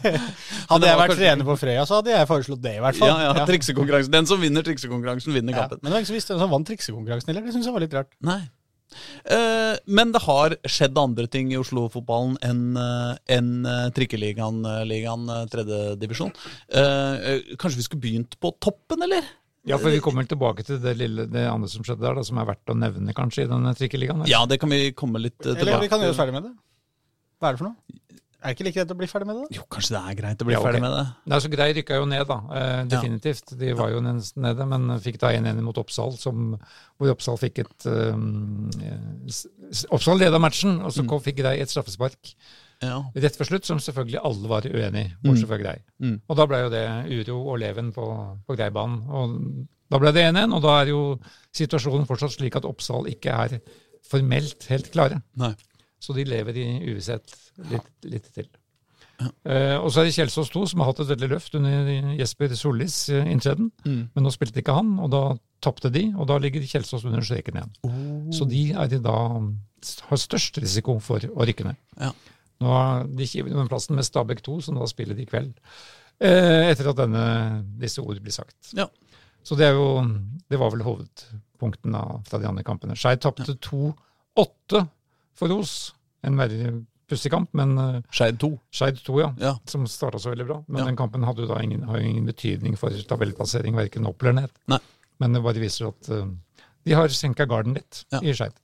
Hadde 0.70 0.86
jeg 0.86 0.98
vært 1.00 1.12
kanskje- 1.12 1.20
trener 1.24 1.48
på 1.48 1.56
Frøya, 1.60 1.86
så 1.88 1.98
hadde 1.98 2.12
jeg 2.14 2.28
foreslått 2.30 2.62
det, 2.64 2.74
i 2.78 2.82
hvert 2.84 2.98
fall. 3.00 3.10
Ja, 3.10 3.32
ja, 3.34 3.46
triksekonkurransen. 3.48 4.12
Den 4.14 4.28
som 4.30 4.40
vinner 4.42 4.66
triksekonkurransen, 4.66 5.34
vinner 5.34 5.56
Ja, 5.56 5.64
kampen. 5.64 5.80
Men 5.82 5.90
det 5.90 5.96
var 5.96 6.04
ikke 6.04 6.12
så 6.12 6.18
visste 6.18 6.39
hvem 6.40 6.48
som 6.48 6.56
vant 6.56 6.70
triksekonkurransen 6.70 7.32
heller. 7.32 7.46
Det 7.46 7.54
syns 7.56 7.68
jeg 7.68 7.76
var 7.76 7.84
litt 7.84 7.96
rart. 7.96 8.16
Nei. 8.24 8.40
Uh, 9.22 9.76
men 9.86 10.10
det 10.10 10.22
har 10.24 10.56
skjedd 10.66 10.96
andre 10.98 11.28
ting 11.30 11.52
i 11.52 11.58
Oslo-fotballen 11.60 12.38
enn 12.42 12.64
uh, 12.74 13.12
en, 13.30 13.50
uh, 13.62 13.90
trikkeligaen, 13.94 14.64
eh, 14.66 14.80
ligaen, 14.88 15.28
tredjedivisjon. 15.52 15.52
tredje 15.52 16.00
divisjon. 16.00 16.32
Eh, 16.74 17.28
eh, 17.30 17.52
kanskje 17.60 17.78
vi 17.78 17.86
skulle 17.86 18.02
begynt 18.02 18.34
på 18.42 18.50
toppen, 18.58 19.04
eller? 19.06 19.28
Ja, 19.68 19.76
for 19.76 19.92
vi 19.92 20.00
kommer 20.02 20.24
tilbake 20.26 20.64
til 20.66 20.80
det, 20.82 20.96
lille, 20.98 21.28
det 21.30 21.44
andre 21.46 21.68
som 21.68 21.84
skjedde 21.84 22.02
der, 22.02 22.16
da, 22.16 22.24
som 22.26 22.40
er 22.40 22.48
verdt 22.48 22.72
å 22.72 22.76
nevne 22.80 23.14
kanskje 23.14 23.44
i 23.44 23.50
denne 23.50 23.74
trikkeligaen. 23.76 24.24
Ja, 24.30 24.42
det 24.48 24.58
kan 24.62 24.72
vi 24.72 24.90
komme 24.96 25.20
litt 25.22 25.36
tilbake 25.38 25.60
til. 25.60 25.68
Eller 25.68 25.84
vi 25.84 25.90
kan 25.92 26.02
gjøre 26.02 26.16
oss 26.16 26.20
ferdig 26.22 26.34
med 26.38 26.48
det. 26.48 26.54
Hva 27.38 27.50
er 27.50 27.56
det 27.56 27.62
for 27.62 27.70
noe? 27.70 27.99
Er 28.40 28.48
det 28.48 28.56
ikke 28.56 28.64
like 28.64 28.76
greit 28.78 28.92
å 28.94 28.96
bli 28.96 29.06
ferdig 29.10 29.26
med 29.28 29.36
det? 29.36 29.46
Jo, 29.58 29.64
kanskje 29.68 29.92
det 29.92 30.00
er 30.00 30.14
greit 30.16 30.40
å 30.42 30.46
bli 30.48 30.54
Ja, 30.54 30.60
okay. 30.62 30.70
ferdig 30.70 30.80
med 30.80 30.94
det. 30.96 31.02
Nei, 31.28 31.40
så 31.44 31.50
Grei 31.52 31.66
rykka 31.76 31.98
jo 31.98 32.06
ned, 32.08 32.22
da. 32.30 32.38
Eh, 32.56 32.78
definitivt. 32.88 33.52
De 33.60 33.72
var 33.76 33.90
jo 33.92 34.00
nesten 34.06 34.46
nede, 34.46 34.66
men 34.70 34.94
fikk 35.04 35.18
da 35.20 35.32
1-1 35.36 35.60
mot 35.66 35.76
Oppsal, 35.82 36.14
som, 36.16 36.54
hvor 36.96 37.12
Oppsal 37.12 37.36
fikk 37.42 37.60
et 37.66 37.86
um, 37.90 38.70
Oppsal 39.92 40.18
leda 40.22 40.40
matchen, 40.40 40.80
og 40.80 40.94
så 40.96 41.04
kom, 41.08 41.20
fikk 41.24 41.42
Grei 41.42 41.58
et 41.60 41.72
straffespark 41.72 42.32
Ja. 42.80 43.02
rett 43.12 43.36
før 43.36 43.50
slutt, 43.50 43.68
som 43.68 43.82
selvfølgelig 43.82 44.22
alle 44.24 44.48
var 44.48 44.64
uenig 44.64 45.04
i, 45.04 45.12
bortsett 45.26 45.50
fra 45.52 45.60
Grei. 45.60 45.76
Mm. 46.00 46.16
Og 46.26 46.40
da 46.40 46.46
ble 46.48 46.62
jo 46.64 46.72
det 46.72 46.86
uro 47.20 47.38
og 47.52 47.60
leven 47.60 47.92
på, 47.92 48.08
på 48.48 48.56
Greibanen. 48.56 49.04
Og 49.10 49.36
da 49.90 50.00
ble 50.00 50.14
det 50.16 50.24
1-1, 50.32 50.56
og 50.56 50.64
da 50.64 50.78
er 50.80 50.94
jo 50.94 51.02
situasjonen 51.56 52.08
fortsatt 52.08 52.38
slik 52.38 52.56
at 52.56 52.64
Oppsal 52.68 53.10
ikke 53.12 53.36
er 53.36 53.58
formelt 54.10 54.64
helt 54.70 54.88
klare. 54.94 55.20
Nei. 55.38 55.52
Så 56.00 56.16
de 56.16 56.24
lever 56.24 56.56
i 56.56 56.66
uvisshet 56.88 57.34
litt, 57.70 57.92
litt 58.08 58.28
til. 58.34 58.48
Uh, 59.20 59.76
og 59.82 59.90
så 59.92 60.00
er 60.00 60.08
det 60.08 60.14
Kjelsås 60.16 60.48
2, 60.54 60.62
som 60.70 60.80
har 60.80 60.90
hatt 60.90 61.02
et 61.04 61.10
veldig 61.10 61.28
løft 61.34 61.56
under 61.58 61.90
Jesper 62.16 62.54
Sollis 62.56 62.96
eh, 63.12 63.28
inntreden. 63.28 63.68
Mm. 63.84 64.02
Men 64.14 64.24
nå 64.24 64.32
spilte 64.32 64.62
ikke 64.62 64.76
han, 64.78 64.94
og 65.02 65.10
da 65.12 65.22
tapte 65.60 65.90
de, 65.92 66.06
og 66.16 66.28
da 66.30 66.38
ligger 66.40 66.64
Kjelsås 66.64 67.04
under 67.04 67.24
streken 67.26 67.60
igjen. 67.60 67.74
Så 68.32 68.48
de 68.48 68.70
er 68.72 68.88
de 68.88 69.00
da 69.04 69.18
har 70.08 70.20
størst 70.20 70.60
risiko 70.62 70.96
for 71.04 71.24
å 71.28 71.48
rykke 71.48 71.68
ned. 71.68 71.80
Ja. 72.00 72.14
Nå 72.60 72.72
har 72.72 73.04
de 73.08 73.28
kivet 73.28 73.56
den 73.56 73.68
plassen 73.68 73.96
med 73.96 74.08
Stabæk 74.08 74.42
2, 74.46 74.58
som 74.66 74.80
da 74.80 74.88
spiller 74.88 75.16
de 75.16 75.24
i 75.24 75.28
kveld. 75.28 75.52
Eh, 76.20 76.68
etter 76.68 76.90
at 76.90 76.98
denne, 76.98 77.24
disse 77.80 78.02
ord 78.04 78.20
blir 78.20 78.34
sagt. 78.34 78.72
Ja. 78.76 78.88
Så 79.40 79.56
det 79.56 79.70
er 79.70 79.78
jo 79.78 80.04
Det 80.50 80.58
var 80.60 80.68
vel 80.74 80.82
hovedpunktene 80.84 82.00
fra 82.26 82.40
de 82.40 82.48
andre 82.48 82.64
kampene. 82.66 82.96
Skeid 82.98 83.22
tapte 83.24 83.54
2-8 83.56 84.82
for 85.40 85.52
Os. 85.56 85.74
En 86.26 86.36
veldig 86.36 86.74
pussig 87.10 87.32
kamp, 87.32 87.48
men 87.58 87.72
eh, 87.80 87.96
Skeid 88.14 88.36
2. 88.42 88.52
Skeid 88.76 89.00
2, 89.06 89.16
ja. 89.22 89.30
Ja. 89.40 89.54
Som 89.66 89.86
starta 89.90 90.20
så 90.22 90.30
veldig 90.34 90.46
bra. 90.46 90.58
Men 90.68 90.82
Ja. 90.84 90.86
den 90.92 90.98
kampen 91.00 91.24
hadde 91.26 91.42
jo 91.46 91.50
da 91.50 91.58
ingen, 91.64 91.82
har 91.88 91.98
ingen 91.98 92.28
betydning 92.28 92.76
for 92.78 92.90
tabellplassering, 93.10 93.74
verken 93.74 94.06
opp 94.06 94.22
eller 94.22 94.42
ned. 94.42 94.50
Nei. 94.70 94.78
Men 95.20 95.34
det 95.34 95.42
bare 95.44 95.60
viser 95.60 95.88
at 95.90 96.10
uh, 96.14 96.28
de 96.86 96.94
har 96.96 97.08
senka 97.12 97.44
garden 97.50 97.74
litt 97.76 98.04
i 98.22 98.32
Skeid. 98.36 98.54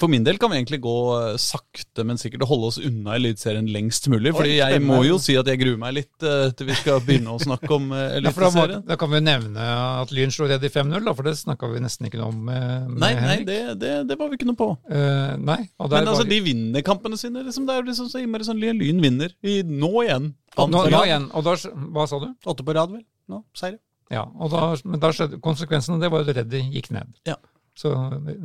For 0.00 0.10
min 0.10 0.24
del 0.26 0.38
kan 0.42 0.50
vi 0.50 0.58
egentlig 0.58 0.80
gå 0.84 0.94
eh, 1.14 1.36
sakte, 1.40 2.04
men 2.06 2.18
sikkert 2.20 2.44
og 2.46 2.50
holde 2.50 2.70
oss 2.72 2.78
unna 2.82 3.14
Eliteserien 3.18 3.68
lengst 3.70 4.08
mulig. 4.12 4.32
Fordi 4.34 4.56
jeg 4.58 4.82
må 4.82 5.00
jo 5.06 5.20
si 5.22 5.36
at 5.38 5.48
jeg 5.50 5.60
gruer 5.60 5.78
meg 5.80 5.94
litt 6.00 6.26
eh, 6.26 6.48
til 6.56 6.68
vi 6.70 6.78
skal 6.78 7.02
begynne 7.04 7.36
å 7.36 7.40
snakke 7.42 7.70
om 7.76 7.92
Eliteserien. 7.94 8.58
Ja, 8.58 8.80
da, 8.80 8.80
da 8.90 8.98
kan 9.00 9.12
vi 9.14 9.22
nevne 9.24 9.68
at 10.02 10.14
Lyn 10.14 10.34
slo 10.34 10.48
Redd 10.50 10.66
i 10.66 10.72
5-0, 10.72 11.10
for 11.14 11.28
det 11.28 11.36
snakka 11.40 11.70
vi 11.70 11.84
nesten 11.84 12.10
ikke 12.10 12.20
noe 12.20 12.32
om 12.32 12.42
med, 12.48 12.90
med 12.90 13.00
Nei, 13.04 13.12
nei 13.22 13.38
det, 13.46 13.60
det, 13.80 13.94
det 14.10 14.18
var 14.20 14.32
vi 14.32 14.40
ikke 14.40 14.50
noe 14.50 14.58
på. 14.58 14.70
Uh, 14.90 15.34
nei, 15.38 15.60
Men 15.78 15.98
altså, 16.02 16.24
var, 16.24 16.30
de 16.32 16.42
vinner 16.44 16.86
kampene 16.86 17.18
sine. 17.20 17.44
Liksom, 17.46 17.68
det 17.68 17.76
er 17.76 17.82
jo 17.82 17.88
liksom 17.90 18.10
så 18.10 18.22
innmari 18.22 18.46
sånn 18.46 18.62
Lyn 18.62 19.02
vinner. 19.02 19.34
I, 19.46 19.60
nå 19.66 19.92
igjen. 20.02 20.32
nå, 20.58 20.84
nå 20.90 21.02
igjen, 21.06 21.30
og 21.34 21.46
da, 21.46 21.56
Hva 21.94 22.06
sa 22.10 22.22
du? 22.22 22.30
Åtte 22.50 22.66
på 22.66 22.76
rad, 22.76 22.94
vel? 22.94 23.04
Nå, 23.30 23.44
seire. 23.56 23.78
Ja, 24.12 24.26
og 24.36 24.52
da, 24.52 24.66
men 24.84 25.00
da 25.00 25.10
skjedde, 25.14 25.40
Konsekvensen 25.44 25.96
av 25.96 26.02
det 26.02 26.10
var 26.12 26.22
jo 26.22 26.28
at 26.28 26.38
Reddy 26.42 26.60
gikk 26.74 26.90
ned. 26.94 27.14
Ja. 27.28 27.38
Så 27.78 27.90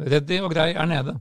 Reddy 0.10 0.42
og 0.42 0.54
Grei 0.54 0.72
er 0.74 0.90
nede. 0.90 1.16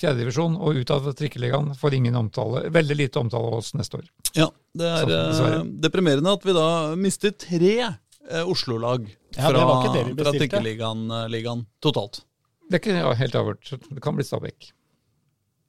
Fjerdedivisjon 0.00 0.56
og 0.58 0.80
ut 0.80 0.90
av 0.90 1.06
trikkeligaen 1.16 1.72
får 1.78 1.96
ingen 1.96 2.16
omtale, 2.18 2.66
veldig 2.74 2.96
lite 2.98 3.20
omtale 3.22 3.50
av 3.50 3.60
oss 3.60 3.72
neste 3.78 4.00
år. 4.00 4.08
Ja, 4.34 4.48
det 4.74 4.88
er 4.90 5.12
Så, 5.32 5.46
eh, 5.46 5.60
deprimerende 5.86 6.34
at 6.34 6.44
vi 6.44 6.54
da 6.56 6.68
mister 6.98 7.30
tre 7.30 7.74
eh, 7.80 8.42
Oslo-lag 8.42 9.06
fra, 9.36 9.66
vi 9.94 10.14
fra. 10.18 10.32
Trikkeligaen 10.34 11.06
eh, 11.10 11.60
totalt. 11.80 12.24
Det 12.68 12.80
er 12.80 12.82
ikke 12.82 12.96
ja, 12.98 13.12
helt 13.20 13.38
avgjort. 13.38 13.76
Det 13.90 14.02
kan 14.02 14.16
bli 14.16 14.26
Stabæk. 14.26 14.72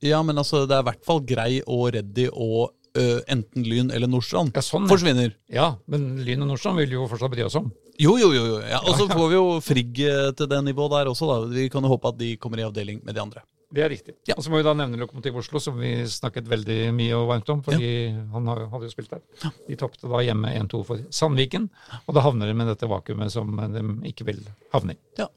Ja, 0.06 0.24
men 0.24 0.38
altså, 0.38 0.66
det 0.66 0.76
er 0.76 0.84
i 0.84 0.90
hvert 0.90 1.06
fall 1.06 1.22
Grei 1.28 1.62
og 1.62 1.94
Reddy 1.96 2.28
og 2.32 2.74
eh, 3.00 3.18
enten 3.32 3.66
Lyn 3.68 3.92
eller 3.94 4.10
Nordstrand 4.12 4.56
Ja, 4.56 4.64
sånn, 4.66 4.88
forsvinner. 4.92 5.34
Ja, 5.52 5.74
men 5.92 6.24
Lyn 6.26 6.46
og 6.46 6.54
Nordstrand 6.54 6.82
vil 6.82 6.96
jo 6.98 7.08
fortsatt 7.12 7.34
bry 7.34 7.46
oss 7.48 7.58
om. 7.60 7.72
Jo, 8.02 8.18
jo, 8.20 8.32
jo. 8.36 8.46
jo. 8.54 8.62
Ja, 8.68 8.82
og 8.84 8.98
så 9.00 9.08
får 9.08 9.28
vi 9.32 9.38
jo 9.38 9.44
Frigg 9.64 10.00
eh, 10.04 10.32
til 10.36 10.50
det 10.52 10.62
nivået 10.68 10.98
der 10.98 11.12
også, 11.12 11.30
da. 11.32 11.38
Vi 11.52 11.68
kan 11.72 11.86
jo 11.86 11.94
håpe 11.96 12.12
at 12.12 12.20
de 12.20 12.34
kommer 12.42 12.60
i 12.60 12.68
avdeling 12.68 13.04
med 13.06 13.16
de 13.16 13.24
andre. 13.24 13.46
Det 13.76 13.84
er 13.84 13.90
riktig. 13.92 14.14
Ja. 14.30 14.36
Og 14.38 14.44
så 14.46 14.52
må 14.52 14.60
vi 14.60 14.66
da 14.68 14.76
nevne 14.78 15.00
Lokomotiv 15.02 15.40
Oslo, 15.42 15.60
som 15.64 15.80
vi 15.82 15.92
snakket 16.10 16.48
veldig 16.48 16.78
mye 16.96 17.16
og 17.18 17.30
varmt 17.32 17.50
om, 17.52 17.64
fordi 17.66 17.88
han 18.32 18.52
hadde 18.52 18.86
jo 18.86 18.92
spilt 18.94 19.16
der. 19.16 19.24
De 19.68 19.78
tapte 19.80 20.12
da 20.12 20.22
hjemme 20.24 20.52
1-2 20.62 20.84
for 20.88 21.02
Sandviken, 21.14 21.66
og 22.06 22.16
da 22.16 22.24
havner 22.24 22.52
de 22.52 22.56
med 22.56 22.70
dette 22.72 22.88
vakuumet 22.90 23.34
som 23.34 23.52
de 23.74 23.84
ikke 24.12 24.30
vil 24.30 24.44
havne 24.76 24.96
i. 24.96 25.02
Ja. 25.20 25.28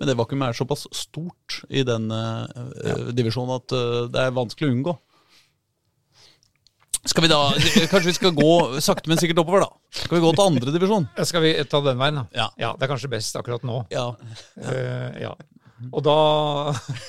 Men 0.00 0.10
det 0.10 0.16
vakuumet 0.18 0.50
er 0.50 0.56
såpass 0.56 0.86
stort 0.96 1.60
i 1.68 1.84
den 1.86 2.08
uh, 2.08 3.08
divisjonen 3.16 3.58
at 3.60 3.76
uh, 3.76 4.08
det 4.12 4.26
er 4.26 4.36
vanskelig 4.36 4.68
å 4.68 4.74
unngå. 4.74 4.96
Skal 7.08 7.24
vi 7.24 7.28
da, 7.32 7.38
Kanskje 7.88 8.10
vi 8.10 8.16
skal 8.18 8.34
gå 8.36 8.50
sakte, 8.84 9.08
men 9.08 9.16
sikkert 9.20 9.38
oppover, 9.40 9.64
da. 9.64 9.70
Skal 10.02 10.18
vi 10.18 10.24
gå 10.26 10.32
til 10.36 10.44
andre 10.44 10.74
divisjon? 10.74 11.06
Skal 11.24 11.42
vi 11.46 11.54
ta 11.64 11.80
den 11.86 11.96
veien, 12.00 12.18
da? 12.20 12.26
Ja. 12.60 12.74
Det 12.76 12.84
er 12.86 12.92
kanskje 12.92 13.08
best 13.12 13.38
akkurat 13.40 13.64
nå. 13.64 13.80
Ja. 13.94 14.10
Eh, 14.60 15.22
ja. 15.24 15.32
Og 15.96 16.04
da 16.04 16.16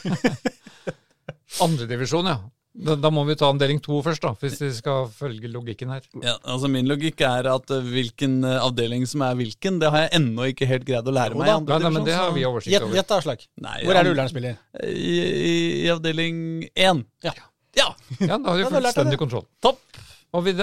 Andredivisjon, 1.66 2.30
ja. 2.32 2.40
Da, 2.72 2.94
da 2.96 3.10
må 3.12 3.26
vi 3.28 3.34
ta 3.36 3.50
avdeling 3.52 3.82
to 3.84 3.98
først, 4.00 4.24
da, 4.24 4.30
hvis 4.40 4.54
vi 4.64 4.70
skal 4.72 5.10
følge 5.12 5.50
logikken 5.52 5.90
her. 5.92 6.06
ja. 6.24 6.38
Altså 6.48 6.70
Min 6.72 6.88
logikk 6.88 7.20
er 7.28 7.50
at 7.52 7.74
eh, 7.76 7.82
hvilken 7.84 8.38
eh, 8.48 8.62
avdeling 8.64 9.04
som 9.12 9.26
er 9.28 9.36
hvilken, 9.36 9.82
det 9.82 9.90
har 9.92 10.06
jeg 10.06 10.14
ennå 10.22 10.48
ikke 10.54 10.70
helt 10.70 10.86
greid 10.88 11.04
å 11.04 11.12
lære 11.18 11.36
Jo 11.36 11.42
meg. 11.42 11.50
i 11.50 11.52
da. 11.52 11.58
andre 11.60 11.74
Nei, 11.76 11.84
nei, 11.84 11.92
men 11.98 12.08
det 12.08 12.16
har 12.16 12.32
vi 12.32 12.46
oversikt 12.48 12.78
over. 12.80 12.96
gjett 12.96 13.12
da, 13.12 13.18
Aslak. 13.20 13.44
Hvor 13.60 13.92
er 13.92 14.00
det 14.00 14.06
ja, 14.08 14.14
Ullern 14.16 14.32
spiller? 14.32 14.56
I, 14.88 15.18
i, 15.52 15.56
I 15.84 15.90
avdeling 15.98 16.40
én. 16.72 17.04
Ja. 17.28 17.36
Ja. 17.77 17.91
Ja, 18.19 18.38
da 18.38 18.52
har 18.52 18.60
jeg 18.60 18.72
fullstendig 18.72 19.19
kontroll. 19.22 19.45
Topp. 19.64 19.84
Og 20.31 20.45
vi, 20.45 20.53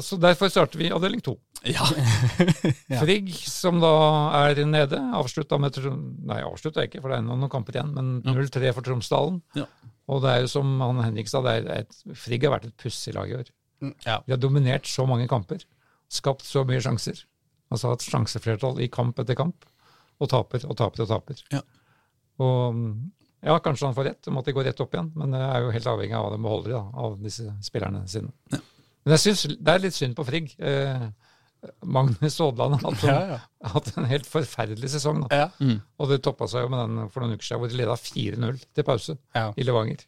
så 0.00 0.16
Derfor 0.20 0.48
starter 0.48 0.80
vi 0.80 0.90
avdeling 0.94 1.22
to. 1.24 1.36
Ja. 1.68 1.84
Ja. 2.88 3.02
Frigg, 3.02 3.28
som 3.44 3.80
da 3.82 3.90
er 4.38 4.62
nede, 4.64 4.98
avslutta 5.18 5.58
med 5.60 5.76
Nei, 6.28 6.38
avslutta 6.40 6.86
ikke, 6.86 7.02
for 7.02 7.10
det 7.12 7.18
er 7.18 7.24
ennå 7.24 7.36
noen 7.36 7.52
kamper 7.52 7.76
igjen, 7.76 7.90
men 7.92 8.12
0-3 8.24 8.70
for 8.76 8.86
Tromsdalen. 8.86 9.42
Ja. 9.58 9.66
Og 10.08 10.22
det 10.24 10.30
er 10.32 10.44
jo 10.44 10.52
som 10.54 10.70
han 10.80 11.02
Henrik 11.04 11.28
sa, 11.28 11.42
et, 11.52 11.92
Frigg 12.16 12.46
har 12.46 12.54
vært 12.56 12.70
et 12.70 12.78
pussig 12.80 13.12
lag 13.16 13.28
i 13.28 13.36
år. 13.36 13.50
Ja. 14.06 14.20
De 14.24 14.32
har 14.32 14.40
dominert 14.40 14.88
så 14.88 15.04
mange 15.08 15.28
kamper, 15.30 15.66
skapt 16.08 16.46
så 16.48 16.64
mye 16.68 16.80
sjanser. 16.82 17.20
Altså 17.68 17.92
hatt 17.92 18.06
sjanseflertall 18.06 18.80
i 18.80 18.88
kamp 18.92 19.20
etter 19.20 19.36
kamp, 19.38 19.68
og 20.18 20.32
taper 20.32 20.64
og 20.64 20.78
taper 20.80 21.04
og 21.04 21.12
taper. 21.12 21.44
Ja. 21.52 21.60
Og 22.40 22.80
ja, 23.44 23.58
kanskje 23.62 23.86
han 23.86 23.94
får 23.94 24.04
rett 24.10 24.28
om 24.28 24.38
at 24.40 24.44
de 24.48 24.52
går 24.56 24.64
rett 24.70 24.80
opp 24.80 24.94
igjen, 24.94 25.12
men 25.14 25.30
det 25.36 25.40
er 25.44 25.62
jo 25.62 25.70
helt 25.76 25.86
avhengig 25.92 26.16
av 26.18 26.24
hva 26.26 26.34
de 26.36 26.42
beholder 26.42 26.74
da, 26.74 26.82
av 27.06 27.16
disse 27.22 27.46
spillerne 27.62 28.04
sine. 28.10 28.32
Men 28.50 29.14
jeg 29.14 29.22
syns 29.28 29.46
det 29.56 29.74
er 29.74 29.78
litt 29.84 29.94
synd 29.96 30.16
på 30.18 30.24
Frigg. 30.26 30.54
Eh, 30.58 31.08
Magnus 31.90 32.36
Aadland 32.40 32.74
har 32.78 32.84
hatt, 32.92 33.04
en- 33.04 33.08
Ja, 33.08 33.38
ja. 33.38 33.68
hatt 33.72 33.96
en 33.98 34.04
helt 34.10 34.26
forferdelig 34.26 34.90
sesong. 34.90 35.24
Da. 35.28 35.36
Ja. 35.58 35.74
Og 35.98 36.08
det 36.10 36.20
toppa 36.22 36.46
seg 36.50 36.62
jo 36.66 36.68
med 36.68 36.78
den 36.84 37.08
for 37.10 37.20
noen 37.24 37.34
uker 37.34 37.42
siden 37.48 37.58
hvor 37.62 37.68
de 37.72 37.76
leda 37.80 37.96
4-0 37.96 38.60
til 38.74 38.84
pause 38.84 39.18
Ja. 39.34 39.52
i 39.56 39.62
Levanger. 39.66 40.04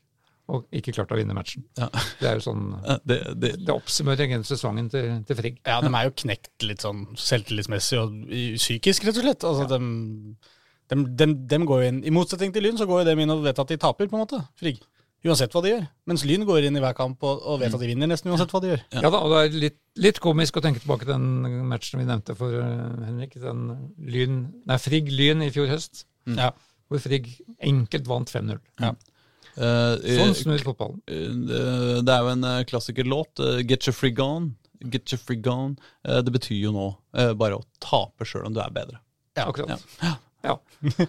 Og 0.50 0.64
ikke 0.74 0.92
klarte 0.92 1.14
å 1.14 1.18
vinne 1.18 1.34
matchen. 1.34 1.62
Ja. 1.78 1.86
Det 2.20 2.26
er 2.28 2.34
jo 2.38 2.44
sånn 2.50 2.74
Eh, 2.84 2.98
Det, 3.06 3.18
det, 3.40 3.50
Det 3.66 3.74
oppsummerer 3.74 4.26
egentlig 4.26 4.46
sesongen 4.50 4.90
til, 4.90 5.22
til 5.24 5.36
Frigg. 5.36 5.58
Ja, 5.66 5.80
de 5.80 5.86
er 5.94 6.04
jo 6.08 6.10
knekt 6.10 6.62
litt 6.66 6.82
sånn 6.82 7.06
selvtillitsmessig 7.16 7.98
og 8.02 8.16
psykisk, 8.58 9.04
rett 9.06 9.16
og 9.16 9.22
slett. 9.24 9.44
Altså, 9.44 9.68
de, 9.70 10.36
går 10.90 11.82
jo 11.82 11.88
inn, 11.88 12.00
I 12.04 12.10
motsetning 12.14 12.52
til 12.54 12.62
Lyn 12.66 12.78
så 12.80 12.86
går 12.88 13.02
jo 13.04 13.10
dem 13.10 13.20
inn 13.22 13.30
og 13.30 13.44
vet 13.44 13.58
at 13.62 13.68
de 13.68 13.76
taper, 13.80 14.08
på 14.10 14.16
en 14.18 14.24
måte. 14.24 14.40
Frigg. 14.58 14.80
Uansett 15.20 15.52
hva 15.52 15.60
de 15.60 15.68
gjør. 15.74 15.82
Mens 16.08 16.22
Lyn 16.24 16.46
går 16.48 16.64
inn 16.64 16.78
i 16.78 16.80
hver 16.80 16.94
kamp 16.96 17.20
og, 17.28 17.42
og 17.44 17.58
vet 17.60 17.74
at 17.76 17.82
de 17.82 17.88
vinner 17.90 18.08
nesten 18.08 18.30
uansett 18.32 18.52
hva 18.54 18.60
de 18.64 18.70
gjør. 18.72 18.82
Ja, 18.96 19.10
da, 19.12 19.18
og 19.20 19.34
det 19.34 19.40
er 19.42 19.58
litt, 19.66 19.76
litt 20.00 20.20
komisk 20.24 20.56
å 20.56 20.62
tenke 20.64 20.80
tilbake 20.80 21.04
til 21.04 21.12
den 21.12 21.66
matchen 21.68 22.00
vi 22.00 22.06
nevnte 22.08 22.36
for 22.38 22.54
eh, 22.56 23.04
Henrik. 23.04 23.36
Den 23.42 23.66
lyn, 24.00 24.38
nei, 24.70 24.78
Frigg-Lyn 24.80 25.44
i 25.44 25.50
fjor 25.52 25.68
høst, 25.68 26.06
Ja. 26.30 26.48
hvor 26.88 27.02
Frigg 27.04 27.28
enkelt 27.60 28.08
vant 28.08 28.32
5-0. 28.32 28.62
eh, 28.80 28.96
Sånn 29.60 30.32
eh, 30.32 30.38
snur 30.40 30.64
fotballen. 30.64 31.02
Uh, 31.04 32.00
det 32.00 32.16
er 32.16 32.24
jo 32.24 32.32
en 32.38 32.48
klassikerlåt. 32.72 33.44
Get 33.68 33.84
your 33.90 33.96
free 33.98 34.16
gone. 34.16 34.54
Get 34.88 35.12
your 35.12 35.20
free 35.20 35.36
gone. 35.44 35.76
Det 36.00 36.32
betyr 36.32 36.62
jo 36.64 36.72
nå 36.72 36.88
bare 37.36 37.60
å 37.60 37.64
tape 37.84 38.24
sjøl 38.24 38.48
om 38.48 38.56
du 38.56 38.62
er 38.64 38.72
bedre. 38.72 39.02
Ja, 39.36 39.50
Akkurat. 39.52 39.84
Ja. 40.00 40.16
Ja. 40.46 40.58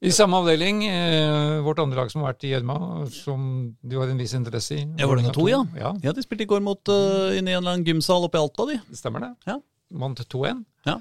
I 0.00 0.12
samme 0.14 0.38
avdeling, 0.38 0.84
eh, 0.86 1.56
vårt 1.66 1.80
andre 1.82 1.98
lag 1.98 2.10
som 2.12 2.22
har 2.22 2.30
vært 2.32 2.44
i 2.46 2.52
Gjørma, 2.52 2.76
som 3.10 3.40
du 3.82 3.96
har 3.98 4.06
en 4.12 4.20
viss 4.22 4.34
interesse 4.38 4.76
i. 4.76 4.84
Ja, 5.00 5.08
Vålerenga 5.10 5.32
2, 5.34 5.46
ja. 5.50 5.64
ja. 5.74 5.90
Ja, 6.04 6.12
de 6.14 6.22
spilte 6.22 6.46
i 6.46 6.50
går 6.50 6.62
mot 6.62 6.92
uh, 6.92 7.34
inne 7.34 7.50
i 7.50 7.56
en 7.56 7.64
eller 7.64 7.74
annen 7.74 7.88
gymsal 7.88 8.28
oppe 8.28 8.38
i 8.38 8.44
Alta, 8.44 8.68
de. 8.70 8.78
Det 8.86 9.00
stemmer 9.00 9.26
det. 9.26 9.32
Ja. 9.50 9.56
Vant 9.98 10.22
2-1. 10.22 10.62
Ja. 10.86 11.00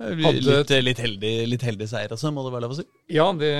Eh, 0.00 0.16
Hadde- 0.16 0.40
Litt, 0.40 0.70
eh, 0.70 0.80
litt, 0.80 0.98
heldig, 0.98 1.32
litt 1.48 1.62
heldig 1.62 1.88
seier, 1.90 2.08
altså, 2.08 2.30
må 2.32 2.40
det 2.46 2.54
være 2.54 2.64
lov 2.64 2.72
å 2.72 2.78
si. 2.78 2.86
Ja, 3.12 3.26
det, 3.36 3.52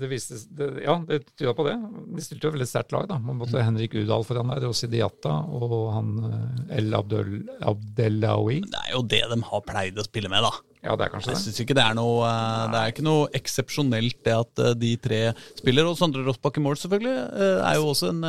det 0.00 0.08
viste 0.10 0.40
det, 0.58 0.82
Ja, 0.82 0.96
det 1.06 1.20
tyda 1.36 1.54
på 1.54 1.66
det. 1.68 1.76
De 2.16 2.24
stilte 2.24 2.48
jo 2.48 2.54
veldig 2.56 2.66
sterkt 2.66 2.92
lag, 2.96 3.06
da. 3.10 3.18
Man 3.22 3.38
måtte 3.38 3.62
Henrik 3.62 3.94
Udal 3.94 4.26
foran 4.26 4.50
der, 4.50 4.66
og 4.66 4.74
Sidiata 4.74 5.36
og 5.54 5.92
han 5.94 6.10
eh, 6.26 6.78
El 6.80 6.90
Abdel, 6.98 7.44
Abdelawi. 7.62 8.62
Det 8.66 8.82
er 8.88 8.96
jo 8.96 9.04
det 9.06 9.22
de 9.30 9.40
har 9.52 9.62
pleid 9.70 10.02
å 10.02 10.06
spille 10.08 10.32
med, 10.32 10.42
da. 10.42 10.50
Ja, 10.88 10.96
det 10.96 11.04
er 11.04 11.12
kanskje 11.12 11.34
Jeg 11.34 11.36
det. 11.36 11.44
syns 11.44 11.60
ikke 11.64 11.76
det 11.76 11.84
er 11.84 11.96
noe 11.98 12.24
eh, 12.24 12.64
Det 12.72 12.80
er 12.80 12.92
ikke 12.94 13.04
noe 13.04 13.28
eksepsjonelt 13.36 14.18
det 14.24 14.36
at 14.38 14.64
eh, 14.64 14.74
de 14.80 14.94
tre 15.04 15.20
spiller. 15.58 15.90
Og 15.90 15.98
Sondre 16.00 16.24
Rossbakk 16.24 16.56
i 16.56 16.64
mål, 16.64 16.80
selvfølgelig, 16.80 17.16
eh, 17.36 17.60
er 17.68 17.76
jo 17.76 17.90
også 17.92 18.12
en 18.14 18.24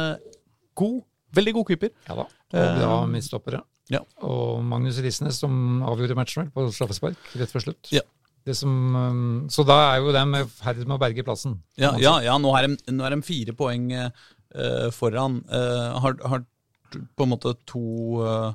god, 0.79 1.01
veldig 1.39 1.55
god 1.59 1.69
keeper. 1.71 1.93
Ja 2.09 2.19
da. 2.19 2.27
Og 2.49 2.79
bra 2.81 3.01
midtstoppere. 3.11 3.63
Ja. 3.89 4.03
Og 4.25 4.59
Magnus 4.65 4.99
Risnes 5.01 5.39
som 5.41 5.81
avgjorde 5.87 6.17
matchen 6.17 6.43
vel, 6.43 6.53
på 6.53 6.67
straffespark 6.75 7.33
rett 7.39 7.53
før 7.53 7.69
slutt. 7.69 7.93
Ja. 7.95 8.03
Det 8.47 8.55
som, 8.57 8.75
eh, 8.95 9.49
så 9.53 9.65
da 9.67 9.79
er 9.93 10.03
jo 10.03 10.13
de 10.15 10.25
i 10.41 10.45
ferd 10.59 10.83
med 10.85 10.97
å 10.97 11.01
berge 11.01 11.25
plassen. 11.25 11.59
Ja, 11.79 11.95
ja, 12.01 12.19
ja 12.25 12.37
nå, 12.41 12.53
er 12.59 12.67
de, 12.67 12.79
nå 12.91 13.07
er 13.07 13.15
de 13.15 13.25
fire 13.25 13.55
poeng 13.55 13.91
uh, 13.95 14.87
foran. 14.95 15.41
Uh, 15.51 15.99
har, 16.03 16.15
har 16.27 16.45
på 16.89 17.25
en 17.25 17.31
måte 17.33 17.53
to 17.69 18.23
eh, 18.25 18.53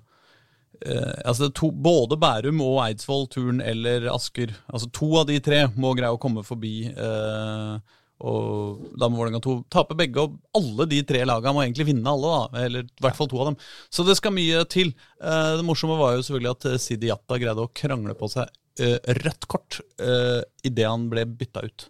eh, 0.82 1.20
altså 1.24 1.50
to, 1.54 1.70
Både 1.70 2.16
Bærum 2.20 2.60
og 2.64 2.80
Eidsvoll, 2.86 3.26
Turn 3.32 3.60
eller 3.64 4.08
Asker. 4.12 4.54
Altså 4.72 4.90
To 4.92 5.10
av 5.20 5.28
de 5.30 5.38
tre 5.44 5.66
må 5.76 5.94
greie 5.98 6.12
å 6.14 6.20
komme 6.20 6.42
forbi. 6.46 6.88
eh, 6.90 8.00
og 8.24 8.84
da 8.96 9.08
må 9.10 9.18
Vålerenga 9.18 9.40
2 9.42 9.54
tape 9.74 9.96
begge, 9.98 10.22
og 10.22 10.36
alle 10.56 10.86
de 10.88 11.00
tre 11.04 11.24
lagene 11.26 11.52
må 11.56 11.64
egentlig 11.64 11.88
vinne 11.90 12.08
alle. 12.08 12.30
da, 12.52 12.62
Eller 12.64 12.86
i 12.86 13.02
hvert 13.02 13.16
fall 13.18 13.28
to 13.28 13.40
av 13.42 13.50
dem. 13.50 13.56
Så 13.92 14.04
det 14.06 14.14
skal 14.16 14.32
mye 14.32 14.62
til. 14.70 14.94
Eh, 15.20 15.56
det 15.58 15.64
morsomme 15.66 15.98
var 15.98 16.14
jo 16.14 16.22
selvfølgelig 16.24 16.52
at 16.54 16.68
eh, 16.70 16.78
Sidi 16.80 17.10
Jatta 17.10 17.40
greide 17.42 17.66
å 17.66 17.72
krangle 17.74 18.14
på 18.16 18.30
seg 18.32 18.48
eh, 18.80 18.96
rødt 19.20 19.48
kort 19.50 19.80
eh, 19.98 20.40
idet 20.64 20.86
han 20.88 21.08
ble 21.10 21.26
bytta 21.26 21.66
ut. 21.66 21.88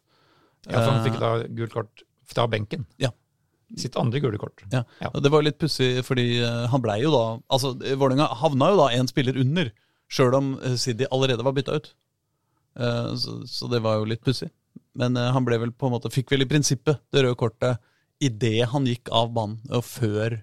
Ja, 0.65 0.79
for 0.81 0.91
han 0.95 1.05
fikk 1.05 1.21
da 1.21 1.35
gult 1.61 1.77
kort 1.77 2.03
fra 2.25 2.49
benken. 2.51 2.87
Ja. 2.99 3.13
Sitt 3.81 3.97
andre 3.99 4.21
gule 4.23 4.39
kort. 4.39 4.63
Ja, 4.73 4.85
Ja. 5.01 5.11
Det 5.11 5.33
var 5.33 5.43
litt 5.43 5.59
pussig, 5.59 5.99
fordi 6.07 6.41
eh, 6.43 6.65
han 6.71 6.83
blei 6.85 7.01
jo 7.03 7.11
da 7.15 7.25
Altså, 7.51 7.73
Vålerenga 7.75 8.29
havna 8.43 8.71
jo 8.73 8.81
da 8.83 8.91
en 8.95 9.11
spiller 9.11 9.39
under, 9.41 9.73
sjøl 10.13 10.37
om 10.37 10.51
Siddi 10.79 11.09
allerede 11.11 11.47
var 11.47 11.57
bytta 11.57 11.79
ut. 11.81 11.95
Eh, 12.79 13.15
så, 13.17 13.41
så 13.47 13.71
det 13.71 13.83
var 13.85 13.99
jo 14.01 14.09
litt 14.11 14.25
pussig. 14.25 14.51
Men 14.99 15.17
eh, 15.17 15.31
han 15.35 15.47
ble 15.47 15.59
vel 15.63 15.73
på 15.75 15.89
en 15.89 15.97
måte 15.97 16.13
fikk 16.13 16.33
vel 16.35 16.45
i 16.45 16.51
prinsippet 16.51 17.03
det 17.15 17.25
røde 17.25 17.39
kortet 17.39 17.83
idet 18.23 18.69
han 18.71 18.87
gikk 18.89 19.11
av 19.13 19.33
banen, 19.35 19.59
og 19.75 19.83
før 19.85 20.39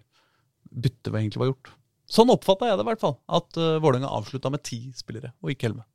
byttet 0.72 1.14
egentlig 1.14 1.42
var 1.42 1.52
gjort. 1.54 1.72
Sånn 2.12 2.32
oppfatta 2.34 2.68
jeg 2.68 2.80
det 2.80 2.84
i 2.84 2.90
hvert 2.90 3.02
fall. 3.02 3.16
At 3.32 3.56
uh, 3.58 3.80
Vålerenga 3.82 4.12
avslutta 4.12 4.52
med 4.52 4.64
ti 4.68 4.82
spillere, 4.96 5.32
og 5.40 5.54
ikke 5.54 5.70
elleve. 5.70 5.86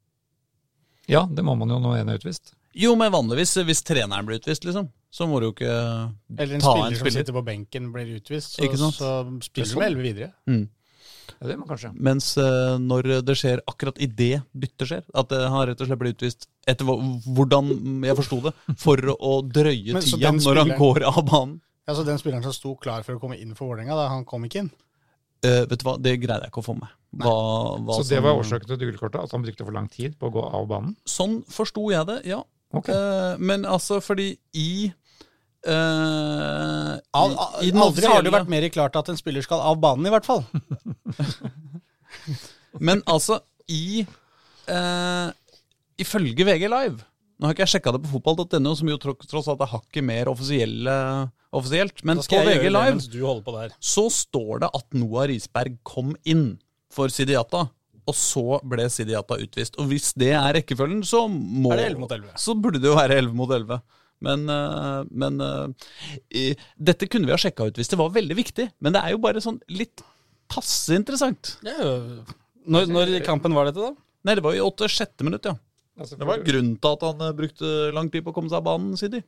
Ja, 1.07 1.27
det 1.29 1.45
må 1.47 1.55
man 1.61 1.71
jo 1.71 1.79
når 1.83 2.01
en 2.01 2.11
er 2.11 2.19
utvist. 2.19 2.55
Jo, 2.77 2.95
men 2.99 3.13
vanligvis, 3.13 3.53
hvis 3.69 3.85
treneren 3.87 4.27
blir 4.27 4.41
utvist, 4.41 4.65
liksom, 4.67 4.89
så 5.11 5.27
må 5.29 5.41
du 5.41 5.47
jo 5.49 5.53
ikke 5.55 5.71
Eller 5.71 6.57
en 6.57 6.61
spiller. 6.61 6.61
spiller 6.61 6.87
en 6.93 6.99
som 7.01 7.11
sitter 7.15 7.37
på 7.37 7.45
benken, 7.47 7.93
blir 7.95 8.17
utvist, 8.19 8.57
så, 8.57 8.65
Ikke 8.67 8.81
sant? 8.81 8.99
så 8.99 9.13
spiller 9.47 9.71
du 9.73 9.79
med 9.81 9.87
elleve 9.91 10.07
videre. 10.09 10.33
Mm. 10.51 10.65
Ja, 11.41 11.49
det 11.51 11.57
må 11.59 11.67
kanskje. 11.69 11.91
Mens 11.95 12.31
uh, 12.39 12.77
når 12.81 13.09
det 13.27 13.37
skjer 13.39 13.61
akkurat 13.69 13.99
idet 14.03 14.43
byttet 14.57 14.89
skjer, 14.89 15.05
at 15.13 15.33
uh, 15.35 15.47
han 15.53 15.67
rett 15.69 15.81
og 15.83 15.89
slett 15.89 16.01
blir 16.01 16.15
utvist 16.15 16.49
etter 16.69 16.87
hvordan 16.87 17.71
jeg 18.07 18.19
forsto 18.19 18.41
det, 18.47 18.53
for 18.81 19.01
å 19.17 19.33
drøye 19.43 19.97
Men 19.97 20.05
tida 20.07 20.33
når 20.33 20.47
når 20.47 20.61
han 20.63 20.75
går 20.79 21.07
av 21.11 21.23
banen. 21.29 21.57
Ja, 21.87 21.95
Så 21.95 22.03
Den 22.07 22.19
spilleren 22.19 22.43
som 22.43 22.55
sto 22.55 22.75
klar 22.75 23.05
for 23.07 23.15
å 23.19 23.23
komme 23.23 23.39
inn 23.39 23.55
for 23.55 23.71
Vålerenga, 23.71 24.09
han 24.11 24.25
kom 24.27 24.47
ikke 24.49 24.65
inn. 24.65 24.73
Uh, 25.45 25.63
vet 25.69 25.79
du 25.79 25.85
hva, 25.87 25.97
det 26.03 26.17
greide 26.23 26.47
jeg 26.47 26.51
ikke 26.51 26.63
å 26.65 26.67
få 26.67 26.75
med. 26.79 26.91
Hva, 27.17 27.35
hva 27.81 27.95
Så 27.99 28.09
det 28.09 28.17
som- 28.17 28.25
var 28.25 28.41
årsaken 28.41 28.67
til 28.67 28.77
det 28.79 28.89
gule 28.89 28.99
kortet? 28.99 29.23
At 29.23 29.33
han 29.33 29.43
brukte 29.45 29.65
for 29.65 29.73
lang 29.73 29.89
tid 29.89 30.19
på 30.19 30.29
å 30.31 30.33
gå 30.33 30.43
av 30.43 30.67
banen? 30.69 30.97
Sånn 31.07 31.43
forsto 31.47 31.91
jeg 31.93 32.07
det, 32.07 32.19
ja. 32.27 32.43
Ok. 32.75 32.89
Eh, 32.91 33.37
men 33.39 33.65
altså, 33.69 34.01
fordi 34.03 34.33
i 34.59 34.91
eh, 35.67 36.93
Al 37.21 37.37
i, 37.63 37.69
i 37.69 37.71
den 37.71 37.83
aldri 37.83 38.07
har 38.11 38.23
det 38.25 38.31
jo 38.33 38.37
vært 38.37 38.51
mer 38.53 38.67
klart 38.75 38.99
at 38.99 39.11
en 39.13 39.19
spiller 39.21 39.45
skal 39.45 39.63
av 39.63 39.79
banen, 39.83 40.07
i 40.09 40.13
hvert 40.15 40.27
fall. 40.27 40.45
Men 42.81 43.01
altså, 43.09 43.39
i 43.73 44.03
eh, 44.05 45.29
Ifølge 46.03 46.45
VG 46.45 46.67
Live 46.69 47.01
Nå 47.37 47.47
har 47.49 47.55
ikke 47.55 47.65
jeg 47.67 47.73
sjekka 47.77 47.93
det 47.95 48.03
på 48.05 48.13
fotball.no, 48.15 48.73
som 48.79 48.89
jo 48.89 48.97
tro- 49.01 49.17
tross 49.29 49.49
alt 49.53 49.61
er 49.65 49.69
hakket 49.69 50.05
mer 50.09 50.29
offisielle, 50.33 50.93
offisielt. 51.53 52.01
Men 52.09 52.17
på 52.25 52.39
VG 52.47 52.71
Live 52.71 52.95
mens 52.95 53.09
du 53.13 53.19
holder 53.27 53.45
på 53.45 53.67
så 53.85 54.07
står 54.13 54.63
det 54.65 54.71
at 54.79 54.97
Noah 54.97 55.27
Risberg 55.29 55.75
kom 55.85 56.15
inn 56.25 56.55
for 56.89 57.13
Sidiata. 57.13 57.67
Og 58.07 58.15
så 58.17 58.61
ble 58.67 58.87
Sidiata 58.93 59.39
utvist. 59.43 59.79
Og 59.83 59.91
hvis 59.91 60.13
det 60.19 60.33
er 60.39 60.53
rekkefølgen, 60.61 61.03
så 61.07 61.25
må 61.29 61.73
Er 61.75 61.83
det 61.83 61.87
11 61.93 62.03
mot 62.05 62.17
11? 62.17 62.35
Så 62.39 62.55
burde 62.55 62.83
det 62.83 62.91
jo 62.91 62.97
være 62.99 63.19
11 63.19 63.35
mot 63.39 63.51
11. 63.51 63.81
Men, 64.27 64.47
eh, 64.49 65.01
men 65.11 65.41
eh, 65.45 66.67
dette 66.79 67.09
kunne 67.11 67.29
vi 67.29 67.35
ha 67.35 67.41
sjekka 67.41 67.67
ut 67.69 67.77
hvis 67.81 67.91
det 67.93 67.99
var 68.01 68.15
veldig 68.15 68.39
viktig. 68.39 68.71
Men 68.81 68.97
det 68.97 69.03
er 69.03 69.17
jo 69.17 69.23
bare 69.23 69.43
sånn 69.45 69.59
litt 69.69 70.05
passe 70.51 70.95
interessant. 70.97 71.57
Er 71.67 72.23
Når, 72.67 72.91
når 72.91 73.17
i 73.19 73.23
kampen 73.27 73.55
var 73.55 73.69
dette, 73.69 73.83
da? 73.83 73.95
Nei, 74.27 74.35
det 74.39 74.43
var 74.47 74.57
i 74.57 74.63
86. 74.63 75.23
minutt, 75.27 75.47
ja. 75.47 75.55
Det 75.97 76.27
var 76.29 76.43
grunnen 76.45 76.75
til 76.77 76.93
at 76.93 77.05
han 77.07 77.23
eh, 77.25 77.37
brukte 77.37 77.73
lang 77.97 78.11
tid 78.13 78.25
på 78.27 78.33
å 78.33 78.37
komme 78.37 78.53
seg 78.53 78.61
av 78.61 78.67
banen, 78.69 78.97
Sidi. 79.01 79.23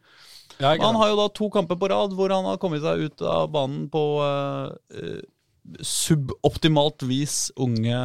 Ja, 0.58 0.74
han 0.80 0.98
har 0.98 1.12
jo 1.12 1.18
da 1.20 1.28
to 1.30 1.46
kamper 1.54 1.78
på 1.78 1.88
rad 1.92 2.14
hvor 2.18 2.32
han 2.34 2.46
har 2.48 2.58
kommet 2.60 2.82
seg 2.82 3.06
ut 3.06 3.22
av 3.22 3.46
banen 3.54 3.86
på 3.92 4.02
eh, 4.24 5.20
suboptimalt 5.84 7.04
vis, 7.08 7.48
unge 7.60 8.00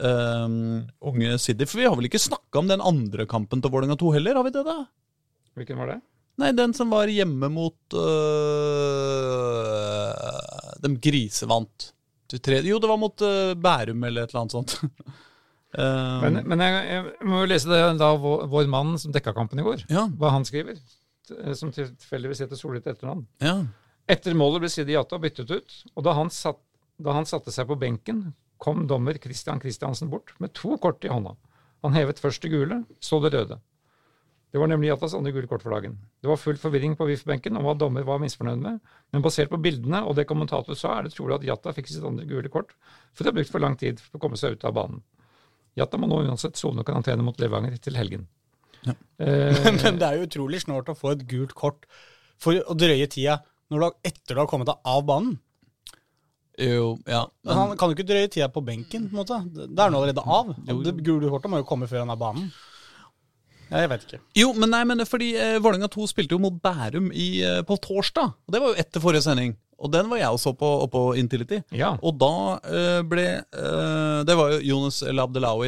eh, 0.00 0.46
Unge 1.10 1.38
Sidi. 1.38 1.66
For 1.68 1.80
vi 1.80 1.88
har 1.88 1.96
vel 1.98 2.08
ikke 2.10 2.22
snakka 2.22 2.62
om 2.62 2.70
den 2.70 2.82
andre 2.84 3.26
kampen 3.30 3.62
til 3.62 3.72
Vålerenga 3.72 3.98
2 4.00 4.14
heller, 4.16 4.40
har 4.40 4.46
vi 4.46 4.54
det? 4.54 4.64
da? 4.66 4.78
Hvilken 5.58 5.80
var 5.80 5.94
det? 5.94 6.00
Nei, 6.40 6.52
den 6.56 6.72
som 6.76 6.92
var 6.92 7.10
hjemme 7.10 7.50
mot 7.52 7.96
uh, 7.96 8.06
De 10.80 10.92
grisevant. 11.02 11.90
Til 12.30 12.68
Jo, 12.68 12.78
det 12.80 12.88
var 12.88 13.00
mot 13.00 13.24
uh, 13.26 13.52
Bærum 13.58 14.04
eller 14.06 14.24
et 14.24 14.30
eller 14.32 14.44
annet 14.44 14.54
sånt. 14.54 14.76
um, 14.80 16.20
Men, 16.24 16.40
men 16.46 16.62
jeg, 16.64 16.80
jeg 16.94 17.28
må 17.28 17.42
jo 17.42 17.50
lese 17.50 17.68
det 17.72 17.82
da 18.00 18.12
vår, 18.22 18.46
vår 18.52 18.70
mann 18.70 18.94
som 19.02 19.12
dekka 19.12 19.34
kampen 19.36 19.60
i 19.60 19.66
går, 19.66 19.84
ja, 19.90 20.06
hva 20.16 20.32
han 20.36 20.46
skriver. 20.48 20.78
Som 21.54 21.70
tilfeldigvis 21.74 22.40
heter 22.46 22.58
Sollitt 22.58 22.88
etternavn. 22.90 23.26
ja. 23.44 23.60
Etter 24.10 24.34
målet 24.34 24.64
ble 24.64 24.68
Sidi 24.72 24.96
Jata 24.96 25.20
byttet 25.22 25.50
ut, 25.52 25.74
og 25.94 26.02
da 26.02 26.16
han, 26.16 26.32
satt, 26.34 26.58
da 26.98 27.12
han 27.14 27.28
satte 27.30 27.52
seg 27.54 27.68
på 27.68 27.76
benken, 27.78 28.24
kom 28.60 28.84
dommer 28.88 29.18
Christian 29.22 29.60
Christiansen 29.62 30.10
bort 30.12 30.34
med 30.38 30.52
to 30.56 30.76
kort 30.80 31.04
i 31.04 31.10
hånda. 31.12 31.34
Han 31.84 31.96
hevet 31.96 32.20
først 32.20 32.44
det 32.44 32.52
gule, 32.52 32.82
så 33.00 33.20
det 33.24 33.32
røde. 33.34 33.60
Det 34.50 34.58
var 34.58 34.66
nemlig 34.66 34.88
Jatas 34.90 35.14
andre 35.14 35.30
gule 35.32 35.46
kort 35.46 35.62
for 35.62 35.70
dagen. 35.70 35.94
Det 36.20 36.28
var 36.28 36.38
full 36.40 36.58
forvirring 36.58 36.96
på 36.98 37.06
VIF-benken 37.06 37.56
om 37.56 37.64
hva 37.64 37.76
dommer 37.78 38.04
var 38.06 38.18
misfornøyd 38.22 38.58
med, 38.64 38.80
men 39.14 39.22
basert 39.22 39.52
på 39.52 39.60
bildene 39.62 40.02
og 40.02 40.16
det 40.18 40.26
kommentator 40.28 40.74
sa, 40.78 40.96
er 40.98 41.06
det 41.06 41.14
trolig 41.14 41.38
at 41.38 41.46
Jata 41.46 41.74
fikk 41.76 41.88
sitt 41.92 42.06
andre 42.06 42.26
gule 42.28 42.50
kort 42.50 42.74
for 43.14 43.24
å 43.24 43.30
ha 43.30 43.36
brukt 43.36 43.52
for 43.52 43.62
lang 43.62 43.78
tid 43.78 44.02
for 44.02 44.18
å 44.18 44.22
komme 44.24 44.40
seg 44.40 44.58
ut 44.58 44.66
av 44.66 44.74
banen. 44.76 45.04
Jata 45.78 46.00
må 46.02 46.10
nå 46.10 46.24
uansett 46.26 46.58
sone 46.58 46.82
karantene 46.86 47.22
mot 47.22 47.38
Levanger 47.38 47.78
til 47.78 47.96
helgen. 48.00 48.26
Ja. 48.82 48.96
Eh, 49.22 49.60
Men 49.84 50.00
det 50.00 50.08
er 50.08 50.18
jo 50.18 50.26
utrolig 50.26 50.64
snålt 50.64 50.90
å 50.90 50.98
få 50.98 51.14
et 51.14 51.24
gult 51.30 51.54
kort 51.54 51.86
for 52.40 52.58
å 52.58 52.74
drøye 52.74 53.06
tida 53.12 53.38
når 53.70 53.84
du 53.84 54.10
etter 54.10 54.34
du 54.34 54.42
har 54.42 54.50
kommet 54.50 54.68
deg 54.70 54.90
av 54.90 55.06
banen. 55.06 55.38
Jo, 56.60 56.90
ja. 57.08 57.24
Men 57.46 57.56
han 57.56 57.76
kan 57.80 57.90
jo 57.90 57.96
ikke 57.96 58.08
drøye 58.10 58.28
tida 58.28 58.50
på 58.52 58.62
benken. 58.64 59.08
på 59.08 59.14
en 59.16 59.22
måte. 59.22 59.38
Det 59.56 59.70
er 59.70 59.86
han 59.88 59.96
allerede 59.96 60.24
av. 60.24 60.52
Jo. 60.68 60.82
Det 60.84 60.96
gule 61.06 61.30
kortet 61.32 61.52
må 61.52 61.62
jo 61.62 61.68
komme 61.68 61.88
før 61.90 62.04
han 62.04 62.12
er 62.12 62.20
banen. 62.20 62.50
Ja, 63.70 63.84
jeg 63.84 63.90
vet 63.92 64.04
ikke. 64.06 64.18
Jo, 64.34 64.52
men 64.58 64.72
nei, 64.74 64.82
men 64.88 65.04
fordi 65.06 65.30
eh, 65.38 65.56
Vålerenga 65.62 65.86
2 65.92 66.08
spilte 66.10 66.34
jo 66.34 66.42
mot 66.42 66.56
Bærum 66.62 67.12
i, 67.14 67.28
eh, 67.46 67.60
på 67.66 67.76
torsdag. 67.78 68.32
Og 68.34 68.54
det 68.54 68.62
var 68.62 68.72
jo 68.72 68.82
etter 68.82 69.02
forrige 69.04 69.22
sending. 69.28 69.54
Og 69.80 69.88
den 69.94 70.10
var 70.10 70.18
jeg 70.20 70.34
også 70.34 70.52
på, 70.60 70.68
oppå 70.84 71.02
Intility. 71.16 71.62
ja. 71.72 71.94
Og 72.04 72.18
da 72.20 72.32
eh, 72.68 73.00
ble 73.08 73.24
eh, 73.40 74.18
Det 74.28 74.36
var 74.36 74.52
jo 74.52 74.58
Jonas 74.74 75.00
El 75.06 75.22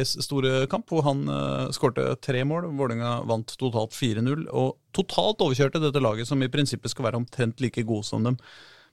store 0.05 0.67
kamp, 0.69 0.85
hvor 0.91 1.01
han 1.07 1.23
eh, 1.27 1.71
skårte 1.73 2.11
tre 2.21 2.43
mål. 2.45 2.69
Vålerenga 2.77 3.23
vant 3.29 3.55
totalt 3.57 3.95
4-0, 3.97 4.45
og 4.51 4.77
totalt 4.93 5.41
overkjørte 5.41 5.81
dette 5.81 6.03
laget, 6.03 6.27
som 6.29 6.43
i 6.43 6.51
prinsippet 6.51 6.91
skal 6.91 7.07
være 7.09 7.23
omtrent 7.23 7.63
like 7.63 7.81
gode 7.87 8.05
som 8.05 8.23
dem. 8.23 8.37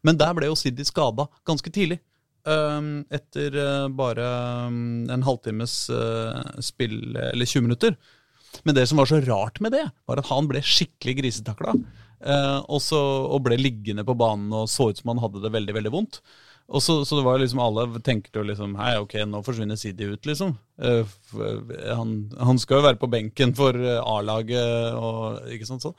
Men 0.06 0.20
der 0.20 0.36
ble 0.36 0.48
jo 0.48 0.58
Siddi 0.58 0.86
skada 0.88 1.28
ganske 1.48 1.72
tidlig. 1.72 2.00
Um, 2.48 3.02
etter 3.12 3.52
eh, 3.52 3.86
bare 3.92 4.24
um, 4.64 5.04
en 5.12 5.24
halvtimes 5.26 5.74
eh, 5.92 6.60
spill, 6.64 7.12
eller 7.12 7.44
20 7.44 7.66
minutter. 7.66 7.96
Men 8.64 8.74
det 8.74 8.86
som 8.88 9.00
var 9.00 9.10
så 9.10 9.20
rart 9.20 9.60
med 9.60 9.76
det, 9.76 9.84
var 10.08 10.20
at 10.20 10.30
han 10.30 10.48
ble 10.48 10.62
skikkelig 10.64 11.18
grisetakla. 11.20 11.74
eh, 12.24 12.60
og, 12.64 12.80
så, 12.82 13.00
og 13.28 13.44
ble 13.44 13.60
liggende 13.60 14.06
på 14.08 14.16
banen 14.18 14.52
og 14.56 14.70
så 14.72 14.88
ut 14.90 15.02
som 15.02 15.12
han 15.12 15.20
hadde 15.22 15.44
det 15.44 15.52
veldig 15.52 15.76
veldig 15.76 15.92
vondt. 15.94 16.22
Og 16.70 16.82
så, 16.84 17.00
så 17.04 17.18
det 17.18 17.26
var 17.26 17.40
liksom 17.42 17.60
alle 17.60 17.84
tenkte 18.06 18.38
jo 18.38 18.44
liksom 18.46 18.76
Hei, 18.78 18.92
ok, 19.02 19.16
nå 19.26 19.40
forsvinner 19.42 19.78
Sidi 19.78 20.06
ut, 20.06 20.26
liksom. 20.28 20.54
Uh, 20.80 21.16
han, 21.90 22.14
han 22.38 22.60
skal 22.62 22.78
jo 22.78 22.86
være 22.88 23.00
på 23.00 23.10
benken 23.10 23.52
for 23.58 23.76
A-laget 24.00 24.96
og 24.96 25.50
ikke 25.52 25.68
sant 25.68 25.84
sånn. 25.84 25.98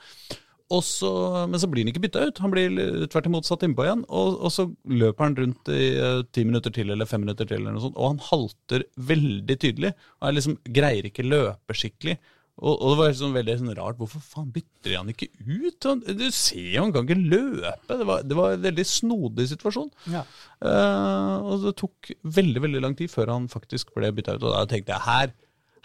Så, 0.70 1.10
men 1.50 1.60
så 1.60 1.68
blir 1.70 1.84
han 1.84 1.92
ikke 1.92 2.04
bytta 2.06 2.26
ut. 2.28 2.42
Han 2.44 2.52
blir 2.54 2.76
tvert 3.12 3.28
imot 3.28 3.48
satt 3.48 3.64
innpå 3.66 3.86
igjen. 3.86 4.04
Og, 4.08 4.36
og 4.40 4.52
så 4.54 4.68
løper 4.88 5.26
han 5.26 5.38
rundt 5.38 5.72
i 5.72 5.88
eh, 5.96 6.20
ti 6.32 6.46
minutter 6.48 6.74
til 6.74 6.92
eller 6.92 7.08
fem 7.08 7.24
minutter 7.24 7.48
til, 7.48 7.60
eller 7.60 7.76
noe 7.76 7.84
sånt, 7.84 7.98
og 7.98 8.14
han 8.14 8.22
halter 8.30 8.86
veldig 9.10 9.58
tydelig. 9.64 9.92
Og 10.20 10.28
er 10.28 10.38
liksom 10.38 10.56
greier 10.78 11.08
ikke 11.10 11.26
løpe 11.26 11.76
skikkelig. 11.76 12.16
Og, 12.60 12.76
og 12.76 12.92
det 12.92 12.96
var 12.98 13.10
liksom 13.10 13.36
veldig 13.36 13.54
sånn 13.58 13.74
rart. 13.78 13.98
Hvorfor 13.98 14.22
faen 14.22 14.52
bytter 14.54 14.90
de 14.92 14.98
han 14.98 15.12
ikke 15.12 15.28
ut? 15.40 15.88
Han, 15.88 16.02
du 16.04 16.26
ser 16.28 16.68
jo, 16.68 16.84
han 16.84 16.92
kan 16.94 17.08
ikke 17.08 17.32
løpe. 17.32 17.96
Det 17.98 18.08
var, 18.08 18.26
det 18.28 18.38
var 18.38 18.56
en 18.56 18.66
veldig 18.68 18.86
snodig 18.86 19.48
situasjon. 19.54 19.90
Ja. 20.12 20.22
Uh, 20.60 21.36
og 21.48 21.66
det 21.66 21.74
tok 21.80 22.12
veldig 22.38 22.62
veldig 22.68 22.84
lang 22.84 22.96
tid 22.98 23.10
før 23.12 23.32
han 23.34 23.48
faktisk 23.52 23.94
ble 23.96 24.12
bytta 24.14 24.36
ut. 24.36 24.44
Og 24.46 24.54
da 24.54 24.62
tenkte 24.70 24.94
jeg 24.94 25.06
her, 25.08 25.34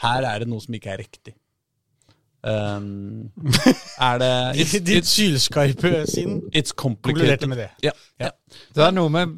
her 0.03 0.29
er 0.29 0.43
det 0.43 0.51
noe 0.51 0.63
som 0.63 0.75
ikke 0.77 0.93
er 0.93 1.01
riktig. 1.01 1.33
Um, 2.45 3.31
er 3.99 4.19
det 4.21 4.33
it's, 4.61 4.75
Ditt 4.85 5.09
sylskarpe 5.09 6.03
sinn 6.07 6.43
it's 6.53 6.75
complicated. 6.75 7.47
med 7.49 7.63
det. 7.63 7.71
Ja, 7.83 7.93
ja. 8.21 8.31
Det 8.75 8.85
er 8.85 8.93
noe 8.95 9.11
med 9.11 9.33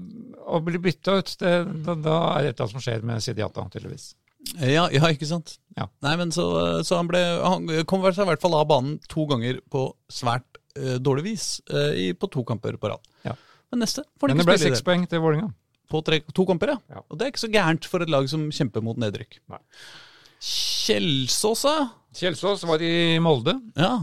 å 0.50 0.60
bli 0.66 0.82
bytta 0.82 1.20
ut. 1.22 1.36
Det, 1.40 1.54
da, 1.86 1.96
da 1.96 2.18
er 2.38 2.50
det 2.50 2.58
noe 2.60 2.74
som 2.74 2.84
skjer 2.84 3.06
med 3.08 3.24
Sidiata, 3.24 3.66
tydeligvis. 3.72 4.12
Ja, 4.58 4.88
ja, 4.92 5.10
ikke 5.12 5.28
sant? 5.30 5.58
Ja. 5.78 5.88
Nei, 6.06 6.16
men 6.20 6.32
så, 6.34 6.46
så 6.88 6.98
han 7.00 7.10
ble 7.10 7.20
Han 7.44 7.68
kom 7.88 8.06
seg 8.08 8.24
i 8.24 8.30
hvert 8.32 8.42
fall 8.42 8.56
av 8.58 8.70
banen 8.70 8.98
to 9.12 9.26
ganger 9.30 9.60
på 9.72 9.84
svært 10.12 10.60
uh, 10.80 10.96
dårlig 11.04 11.26
vis 11.28 11.48
uh, 11.74 11.92
i, 11.92 12.12
på 12.16 12.30
to 12.32 12.46
kamper 12.48 12.80
på 12.80 12.92
rad. 12.92 13.10
Ja. 13.28 13.36
Men 13.70 13.84
neste 13.86 14.06
får 14.20 14.32
han 14.32 14.40
Men 14.40 14.46
det 14.46 14.52
ble 14.54 14.62
seks 14.64 14.86
poeng 14.86 15.04
til 15.10 15.22
Vålerenga. 15.24 15.52
På 15.90 16.04
tre, 16.06 16.22
to 16.36 16.46
kamper, 16.46 16.76
ja. 16.76 17.00
Ja. 17.00 17.04
Og 17.10 17.18
det 17.18 17.26
er 17.26 17.34
ikke 17.34 17.42
så 17.48 17.52
gærent 17.52 17.88
for 17.90 18.06
et 18.06 18.12
lag 18.14 18.28
som 18.30 18.48
kjemper 18.54 18.84
mot 18.86 18.98
nedrykk. 19.02 19.40
Nei. 19.50 19.62
Kjelsås, 20.40 21.66
ja. 21.68 21.90
Kjelsås 22.16 22.64
var 22.68 22.82
i 22.82 23.20
Molde, 23.22 23.54
Ja. 23.78 24.00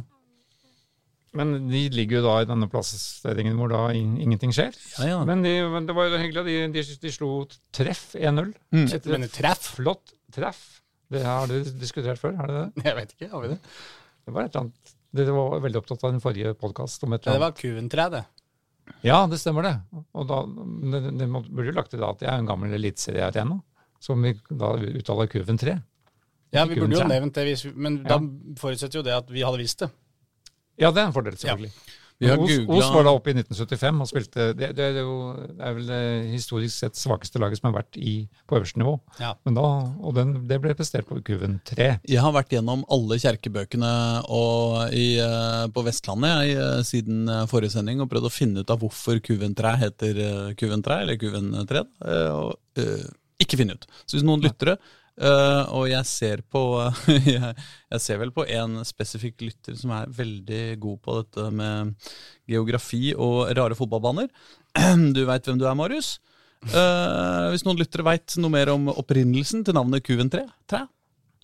men 1.37 1.69
de 1.69 1.83
ligger 1.93 2.21
jo 2.21 2.25
da 2.27 2.35
i 2.43 2.49
denne 2.49 2.69
plasseringen 2.73 3.57
hvor 3.59 3.69
da 3.73 3.81
ingenting 3.97 4.53
skjer. 4.57 4.77
ja, 4.99 5.09
ja. 5.11 5.19
Men, 5.29 5.43
de, 5.45 5.53
det 5.89 5.97
var 5.97 6.09
jo 6.09 6.21
hyggelig. 6.21 6.45
De, 6.47 6.57
de, 6.73 6.85
de 7.03 7.13
slo 7.13 7.31
treff 7.77 8.15
1-0. 8.17 8.53
Mm. 8.73 8.87
Etter 8.97 9.19
et 9.19 9.33
treff? 9.35 9.73
flott 9.77 10.15
treff. 10.33 10.63
Det 11.13 11.23
har 11.23 11.47
dere 11.51 11.65
diskutert 11.79 12.19
før, 12.19 12.35
har 12.41 12.49
dere 12.51 12.63
det? 12.75 12.85
Jeg 12.89 12.97
vet 12.99 13.13
ikke, 13.17 13.29
har 13.33 13.43
vi 13.45 13.51
det? 13.55 13.59
Det 14.27 14.33
var 14.35 14.43
et 14.49 14.55
eller 14.57 14.65
annet 14.67 14.95
Dere 15.17 15.33
var 15.33 15.61
veldig 15.65 15.79
opptatt 15.81 16.03
av 16.05 16.11
den 16.13 16.21
forrige 16.21 16.51
podkast 16.61 17.05
om 17.07 17.15
et 17.15 17.23
Det 17.23 17.31
eller 17.31 17.47
annet. 17.47 17.55
var 17.55 17.61
kuventre, 17.63 18.07
det. 18.13 18.25
Ja, 19.07 19.21
det 19.31 19.39
stemmer 19.41 19.65
det. 19.65 19.75
Og 20.19 20.27
da, 20.29 20.41
det, 20.93 21.01
det 21.23 21.29
burde 21.31 21.69
jo 21.71 21.77
lagt 21.77 21.93
til 21.95 22.03
da 22.03 22.11
at 22.13 22.21
jeg 22.25 22.29
er 22.33 22.43
en 22.43 22.49
gammel 22.51 22.75
eliteseriearena, 22.77 23.57
som 24.03 24.21
vi 24.27 24.35
da 24.51 24.73
uttaler 24.77 25.31
Kuven 25.33 25.57
3. 25.63 25.77
Ja, 26.55 26.65
vi 26.65 26.79
burde 26.79 26.99
jo 26.99 27.07
nevnt 27.09 27.35
det, 27.37 27.45
hvis 27.51 27.67
vi, 27.67 27.75
men 27.75 28.01
da 28.07 28.21
forutsetter 28.61 29.01
jo 29.01 29.07
det 29.07 29.15
at 29.17 29.31
vi 29.33 29.45
hadde 29.45 29.61
visst 29.61 29.83
det. 29.83 29.91
Ja, 30.77 30.93
det 30.93 31.03
er 31.03 31.09
en 31.09 31.17
fordel, 31.17 31.37
selvfølgelig. 31.41 31.73
Vi 32.19 32.29
har 32.31 32.41
Os, 32.41 32.53
Os 32.73 32.87
var 32.95 33.05
da 33.05 33.13
oppe 33.13 33.29
i 33.29 33.35
1975 33.37 33.99
og 34.01 34.09
spilte 34.09 34.45
Det, 34.57 34.71
det, 34.77 34.85
er, 34.87 35.01
jo, 35.05 35.35
det 35.37 35.67
er 35.69 35.75
vel 35.77 35.91
det 35.91 36.01
historisk 36.31 36.73
sett 36.73 36.97
svakeste 36.97 37.41
laget 37.43 37.61
som 37.61 37.69
har 37.69 37.83
vært 37.83 37.99
i, 38.01 38.15
på 38.49 38.57
øverste 38.57 38.81
nivå. 38.81 38.95
Ja. 39.21 39.35
Men 39.45 39.59
da, 39.59 39.67
og 40.01 40.17
den, 40.17 40.33
det 40.49 40.59
ble 40.65 40.73
prestert 40.79 41.09
på 41.11 41.21
Kuven 41.27 41.59
3. 41.69 41.91
Jeg 42.09 42.23
har 42.25 42.33
vært 42.33 42.57
gjennom 42.57 42.87
alle 42.93 43.21
kjerkebøkene 43.21 43.93
og 44.33 44.97
i, 44.97 45.07
eh, 45.21 45.67
på 45.77 45.85
Vestlandet 45.85 46.33
jeg, 46.33 46.57
eh, 46.63 46.81
siden 46.89 47.29
eh, 47.29 47.45
forrige 47.51 47.77
sending 47.77 48.01
og 48.01 48.09
prøvd 48.13 48.31
å 48.31 48.33
finne 48.33 48.65
ut 48.65 48.73
av 48.73 48.81
hvorfor 48.81 49.21
kuventre 49.25 49.77
heter 49.83 50.23
Kuven 50.57 50.85
3, 50.87 51.01
eller 51.05 51.21
Kuven 51.21 51.53
3. 51.69 51.85
og 52.33 52.81
øh, 52.81 53.09
ikke 53.45 53.61
finne 53.61 53.77
ut. 53.77 53.85
Så 54.07 54.17
hvis 54.17 54.25
noen 54.25 54.45
lyttere 54.45 54.79
eh, 55.21 55.63
Og 55.77 55.89
jeg 55.91 56.09
ser 56.11 56.43
på 56.53 56.63
jeg, 57.33 57.55
jeg 57.93 58.05
ser 58.05 58.21
vel 58.23 58.33
på 58.37 58.47
en 58.47 58.81
spesifikk 58.87 59.47
lytter 59.47 59.79
som 59.79 59.95
er 59.97 60.13
veldig 60.13 60.65
god 60.83 61.03
på 61.05 61.19
dette 61.21 61.49
med 61.63 61.95
geografi 62.49 63.11
og 63.15 63.51
rare 63.57 63.79
fotballbaner. 63.79 64.31
Du 65.17 65.23
veit 65.29 65.47
hvem 65.49 65.61
du 65.61 65.67
er, 65.67 65.77
Marius? 65.79 66.17
Uh, 66.67 67.53
hvis 67.53 67.63
noen 67.67 67.79
lyttere 67.79 68.05
veit 68.07 68.35
noe 68.41 68.51
mer 68.51 68.73
om 68.73 68.89
opprinnelsen 68.91 69.63
til 69.67 69.77
navnet 69.77 70.03
Kuventre, 70.07 70.47
tre, 70.67 70.83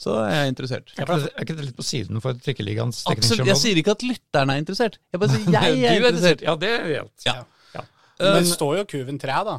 så 0.03 0.17
er 0.25 0.33
jeg 0.35 0.53
interessert. 0.55 0.93
Er 0.97 1.05
ikke, 1.05 1.19
det, 1.21 1.31
er 1.31 1.47
ikke 1.47 1.57
det 1.59 1.67
litt 1.69 1.79
på 1.79 1.87
siden 1.87 2.23
for 2.25 2.39
Trikkeligaens 2.43 3.05
Absolutt. 3.11 3.47
Jeg 3.47 3.61
sier 3.61 3.79
ikke 3.79 3.95
at 3.95 4.05
lytterne 4.07 4.57
er 4.57 4.63
interessert. 4.63 4.99
Jeg 5.13 5.23
bare 5.23 5.37
sier 5.37 5.53
jeg 5.59 5.83
er 5.85 6.01
interessert. 6.01 6.43
Ja, 6.47 6.57
det 6.59 6.71
er 6.73 6.89
helt. 6.89 7.13
Ja. 7.29 7.37
Ja. 7.77 7.85
Men 8.19 8.39
Men, 8.39 8.49
det 8.49 8.55
står 8.57 8.81
jo 8.81 8.87
kuventre, 8.97 9.37
da. 9.47 9.59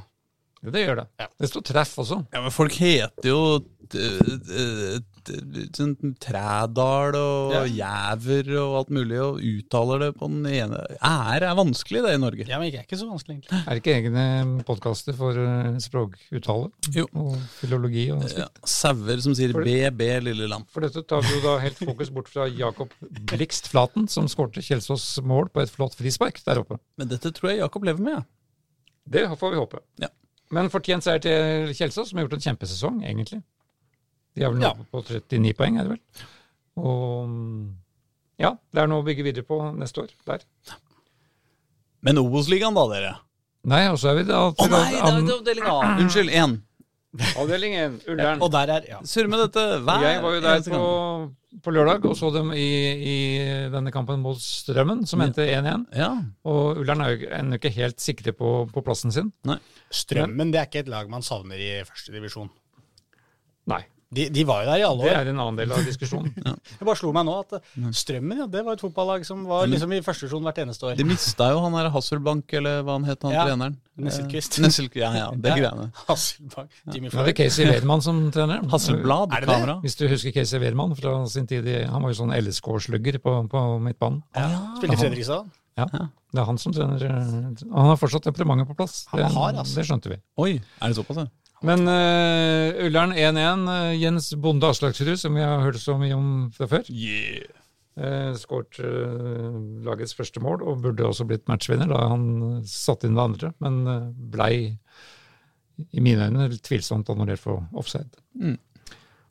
Jo, 0.64 0.72
det 0.72 0.86
gjør 0.86 1.02
det. 1.04 1.08
Ja. 1.20 1.28
Det 1.44 1.50
står 1.52 1.66
treff 1.68 1.98
også. 2.00 2.22
ja, 2.34 2.42
men 2.46 2.52
folk 2.56 2.72
heter 2.80 3.28
jo 3.30 3.40
t- 3.92 5.02
sånn 5.76 5.94
Trædal 6.24 7.16
og 7.20 7.54
Jæver 7.72 8.50
og 8.60 8.74
alt 8.82 8.90
mulig, 8.96 9.20
og 9.24 9.40
uttaler 9.44 10.02
det 10.06 10.10
på 10.20 10.28
den 10.32 10.48
ene 10.50 10.80
Ære 11.04 11.50
er 11.50 11.56
vanskelig, 11.60 12.02
det, 12.06 12.14
i 12.18 12.22
Norge. 12.22 12.48
Ja, 12.50 12.60
men 12.60 12.70
ikke, 12.72 12.84
ikke 12.88 13.00
så 13.00 13.08
vanskelig, 13.10 13.38
egentlig. 13.38 13.60
Er 13.62 13.70
det 13.78 13.84
ikke 13.84 13.96
egne 14.00 14.26
podkaster 14.68 15.16
for 15.20 15.38
eh, 15.40 15.78
språkuttale 15.84 16.72
Jo. 16.96 17.06
og 17.14 17.38
filologi 17.60 18.06
og 18.16 18.24
Ja, 18.26 18.32
slikt? 18.34 18.64
Sauer 18.74 19.24
som 19.24 19.36
sier 19.38 19.54
For- 19.56 19.68
BB, 19.68 20.04
lille 20.28 20.50
lam. 20.52 20.66
For 20.74 20.84
dette 20.88 21.04
tar 21.08 21.24
vi 21.28 21.36
jo 21.38 21.44
da 21.46 21.58
helt 21.64 21.80
fokus 21.84 22.12
bort 22.14 22.32
fra 22.32 22.48
Jakob 22.52 22.92
Blikst 23.32 23.68
Flaten, 23.72 24.08
som 24.12 24.28
skårte 24.32 24.64
Kjelsås 24.64 25.08
mål 25.24 25.52
på 25.54 25.64
et 25.64 25.72
flott 25.72 25.96
frispark 26.00 26.40
der 26.48 26.64
oppe. 26.64 26.80
Men 27.00 27.12
dette 27.12 27.32
tror 27.36 27.52
jeg 27.54 27.64
Jakob 27.64 27.84
lever 27.88 28.04
med. 28.04 28.20
Ja. 28.24 28.28
Det 29.14 29.26
får 29.40 29.52
vi 29.52 29.58
håpe. 29.60 29.80
Ja. 30.00 30.08
Men 30.54 30.70
fortjent 30.74 31.06
seier 31.06 31.22
til 31.24 31.74
Kjelsås, 31.74 32.12
som 32.12 32.20
har 32.20 32.28
gjort 32.28 32.38
en 32.38 32.46
kjempesesong, 32.48 33.02
egentlig. 33.08 33.42
De 34.34 34.44
er 34.46 34.50
vel 34.54 34.60
nå 34.62 34.70
Ja. 34.70 34.74
på 34.92 35.02
39 35.06 35.54
poeng, 35.58 35.80
er 35.80 35.88
det 35.88 35.96
vel. 35.96 36.02
Og 36.78 37.30
ja, 38.42 38.54
det 38.74 38.82
er 38.82 38.88
noe 38.90 39.04
å 39.04 39.06
bygge 39.06 39.26
videre 39.26 39.46
på 39.46 39.60
neste 39.78 40.02
år 40.06 40.14
der. 40.30 40.46
Men 42.04 42.18
Obos-ligaen, 42.20 42.76
da, 42.76 42.88
dere? 42.92 43.14
Nei, 43.72 43.86
og 43.88 43.98
så 44.02 44.10
er 44.12 44.18
vi 44.20 44.24
da 44.28 44.42
Å 44.52 44.66
nei, 44.68 44.80
det 44.92 44.98
er 45.00 45.38
avdeling 45.38 45.68
A! 45.72 45.76
Unnskyld, 46.04 46.32
én. 46.36 46.58
Avdelingen 47.38 48.00
Ullern. 48.10 48.42
Og 48.42 48.50
der 48.54 48.72
er 48.74 48.86
ja. 48.90 49.00
Surr 49.06 49.30
med 49.30 49.44
dette 49.44 49.64
hver 49.86 50.06
Jeg 50.08 50.22
var 50.24 50.34
jo 50.34 50.42
der 50.42 50.64
på, 50.66 50.86
på 51.62 51.74
lørdag 51.76 52.08
og 52.10 52.16
så 52.18 52.32
dem 52.34 52.50
i, 52.58 52.66
i 53.14 53.18
denne 53.74 53.94
kampen 53.94 54.24
mot 54.24 54.40
Strømmen, 54.42 55.06
som 55.10 55.22
endte 55.22 55.46
1-1. 55.46 55.86
Ja. 56.00 56.10
Og 56.50 56.82
Ullern 56.82 57.06
er 57.06 57.14
jo 57.14 57.30
ennå 57.38 57.60
ikke 57.62 57.74
helt 57.76 58.02
sikre 58.02 58.34
på, 58.38 58.56
på 58.74 58.86
plassen 58.86 59.14
sin. 59.14 59.30
Strømmen 59.94 60.54
det 60.54 60.64
er 60.64 60.72
ikke 60.72 60.86
et 60.88 60.94
lag 60.94 61.12
man 61.12 61.26
savner 61.26 61.62
i 61.62 61.72
første 61.86 62.16
divisjon. 62.16 62.50
Nei. 63.70 63.84
De, 64.14 64.28
de 64.30 64.44
var 64.48 64.64
jo 64.64 64.70
der 64.72 64.82
i 64.82 64.86
alle 64.88 65.04
år. 65.04 65.10
Det 65.10 65.16
er 65.24 65.30
en 65.32 65.40
annen 65.44 65.58
del 65.60 65.72
av 65.76 65.84
diskusjonen. 65.88 66.34
Jeg 66.80 66.86
bare 66.88 67.00
slo 67.00 67.12
meg 67.16 67.26
nå 67.28 67.34
at 67.42 67.56
eh, 67.58 67.88
Strømmen 67.98 68.44
ja, 68.44 68.48
det 68.54 68.62
var 68.68 68.78
et 68.78 68.84
fotballag 68.84 69.26
som 69.28 69.42
var 69.50 69.66
liksom 69.72 69.94
i 69.98 70.02
første 70.06 70.26
divisjon 70.28 70.44
hvert 70.48 70.62
eneste 70.64 70.88
år. 70.90 70.96
De 71.00 71.06
mista 71.08 71.50
jo 71.54 71.62
han 71.66 71.74
her 71.80 71.90
Hasselbank, 71.96 72.54
eller 72.60 72.84
hva 72.86 72.98
han 73.00 73.08
het, 73.10 73.24
han 73.26 73.34
Ja, 73.36 73.46
treneren. 73.50 73.80
Nesselquist. 74.04 74.58
Eh, 74.60 74.64
Nesselqvist, 74.66 75.02
ja, 75.04 75.12
ja, 75.18 75.28
det 75.36 75.52
Ja. 75.54 75.58
greiene. 75.60 75.90
Hasselbank, 76.08 76.70
Jimmy 76.94 77.08
er 77.08 77.12
det 77.12 77.18
Floyd. 77.18 77.36
Casey 77.42 77.66
Wehrmann 77.70 78.02
som 78.06 78.22
trener. 78.34 78.64
Hasselblad, 78.74 79.34
Er 79.38 79.44
det 79.46 79.50
det? 79.50 79.58
kamera. 79.60 79.76
Hvis 79.86 79.98
du 80.00 80.06
husker 80.12 80.34
Casey 80.38 80.60
Wehrmann 80.64 80.96
fra 81.00 81.16
sin 81.30 81.46
tid 81.50 81.68
i 81.70 81.84
Han 81.90 82.02
var 82.06 82.14
jo 82.14 82.22
sånn 82.24 82.34
LSK-slugger 82.38 83.20
på, 83.24 83.36
på 83.52 83.66
midtbanen. 83.86 84.24
Ja. 84.38 84.50
Spilte 84.80 84.98
i 84.98 85.02
Fredrikstad. 85.04 85.52
Ja, 85.78 85.88
Det 85.90 86.38
er 86.42 86.46
han 86.46 86.58
som 86.62 86.74
trener. 86.74 87.02
eh, 87.02 87.64
Han 87.74 87.88
har 87.90 87.98
fortsatt 87.98 88.26
temperamentet 88.28 88.68
på 88.70 88.76
plass. 88.78 89.06
Han 89.10 89.22
Det, 89.24 89.30
har, 89.34 89.54
altså. 89.62 89.76
det 89.80 89.86
skjønte 89.90 90.10
vi. 90.12 90.18
Oi, 90.42 90.52
er 90.82 90.92
det 90.92 90.98
såpass, 91.00 91.18
ja? 91.24 91.26
Men 91.64 91.88
uh, 91.88 92.76
Ullern 92.84 93.14
1-1. 93.16 93.68
eh, 93.72 93.94
Jens 94.02 94.34
Bonde 94.36 94.68
Aslaksrud, 94.68 95.16
som 95.20 95.38
vi 95.38 95.44
har 95.46 95.62
hørt 95.64 95.80
så 95.80 95.96
mye 96.00 96.16
om 96.18 96.32
fra 96.52 96.68
før, 96.68 96.90
Yeah. 96.92 97.46
uh, 97.96 98.34
skåret 98.36 98.80
uh, 98.84 99.56
lagets 99.86 100.16
første 100.18 100.44
mål 100.44 100.66
og 100.68 100.82
burde 100.84 101.08
også 101.08 101.28
blitt 101.30 101.48
matchvinner 101.48 101.88
da 101.88 102.02
han 102.12 102.26
satte 102.68 103.08
inn 103.08 103.16
det 103.16 103.24
andre, 103.24 103.54
men 103.64 103.80
uh, 103.88 104.12
blei 104.12 104.54
i 105.94 106.04
mine 106.04 106.28
øyne 106.28 106.50
tvilsomt 106.60 107.10
annullert 107.10 107.42
for 107.42 107.64
offside. 107.80 108.12
Mm. 108.36 108.60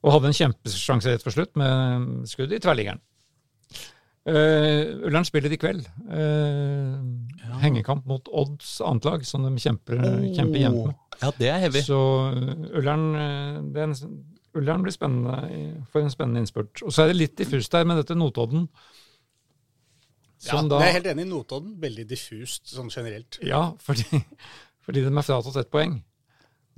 Og 0.02 0.16
hadde 0.16 0.32
en 0.32 0.40
kjempesjanse 0.40 1.12
rett 1.12 1.22
for 1.22 1.36
slutt 1.36 1.52
med 1.60 2.24
skudd 2.32 2.50
i 2.56 2.59
tverrliggeren. 2.64 2.98
Uh, 4.23 5.03
Ullern 5.09 5.27
spiller 5.27 5.51
i 5.51 5.59
kveld. 5.59 5.86
Uh, 6.07 7.01
Hengekamp 7.62 8.07
mot 8.07 8.28
Odds 8.31 8.77
annet 8.86 9.09
lag, 9.09 9.24
som 9.27 9.43
de 9.43 9.51
kjemper, 9.59 9.99
kjemper 10.36 10.61
jevnt 10.61 10.85
med. 10.86 11.01
Ja, 11.23 11.31
det 11.39 11.49
er 11.51 11.59
heavy. 11.65 11.82
Så 11.82 11.99
uh, 12.31 12.53
Ullern, 12.78 13.09
en, 13.19 13.97
Ullern 14.55 14.86
blir 14.86 14.94
spennende 14.94 15.82
for 15.90 16.05
en 16.05 16.15
spennende 16.15 16.44
innspurt. 16.44 16.85
Og 16.86 16.94
så 16.94 17.05
er 17.05 17.12
det 17.12 17.19
litt 17.19 17.35
diffust 17.40 17.74
der 17.74 17.89
med 17.89 17.99
dette 17.99 18.15
Notodden. 18.19 18.69
Ja, 20.43 20.57
Som 20.57 20.70
det 20.70 20.78
da, 20.78 20.86
er 20.86 20.97
helt 20.99 21.11
enig 21.11 21.27
i. 21.27 21.31
Notodden, 21.31 21.74
veldig 21.82 22.07
diffust 22.11 22.70
sånn 22.70 22.90
generelt. 22.94 23.39
ja, 23.47 23.69
fordi, 23.82 24.23
fordi 24.86 25.05
de 25.05 25.11
er 25.11 25.27
fratatt 25.27 25.59
ett 25.62 25.70
poeng. 25.74 25.99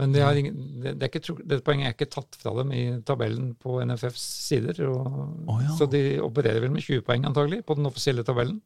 Men 0.00 0.14
de 0.14 0.22
har 0.24 0.34
ingen, 0.34 0.56
det, 0.82 0.96
det 0.98 1.06
er 1.06 1.10
ikke, 1.12 1.22
tro- 1.22 1.44
det 1.46 1.60
poenget 1.66 1.86
er 1.86 1.94
ikke 1.94 2.10
tatt 2.10 2.38
fra 2.40 2.54
dem 2.58 2.72
i 2.74 2.82
tabellen 3.06 3.52
på 3.62 3.76
NFFs 3.86 4.24
sider. 4.48 4.80
Og, 4.88 5.06
oh, 5.46 5.60
ja. 5.62 5.70
Så 5.78 5.86
de 5.90 6.02
opererer 6.24 6.64
vel 6.64 6.74
med 6.74 6.82
20 6.82 7.04
poeng 7.06 7.28
antagelig 7.28 7.60
på 7.68 7.76
den 7.78 7.86
offisielle 7.86 8.24
tabellen. 8.26 8.58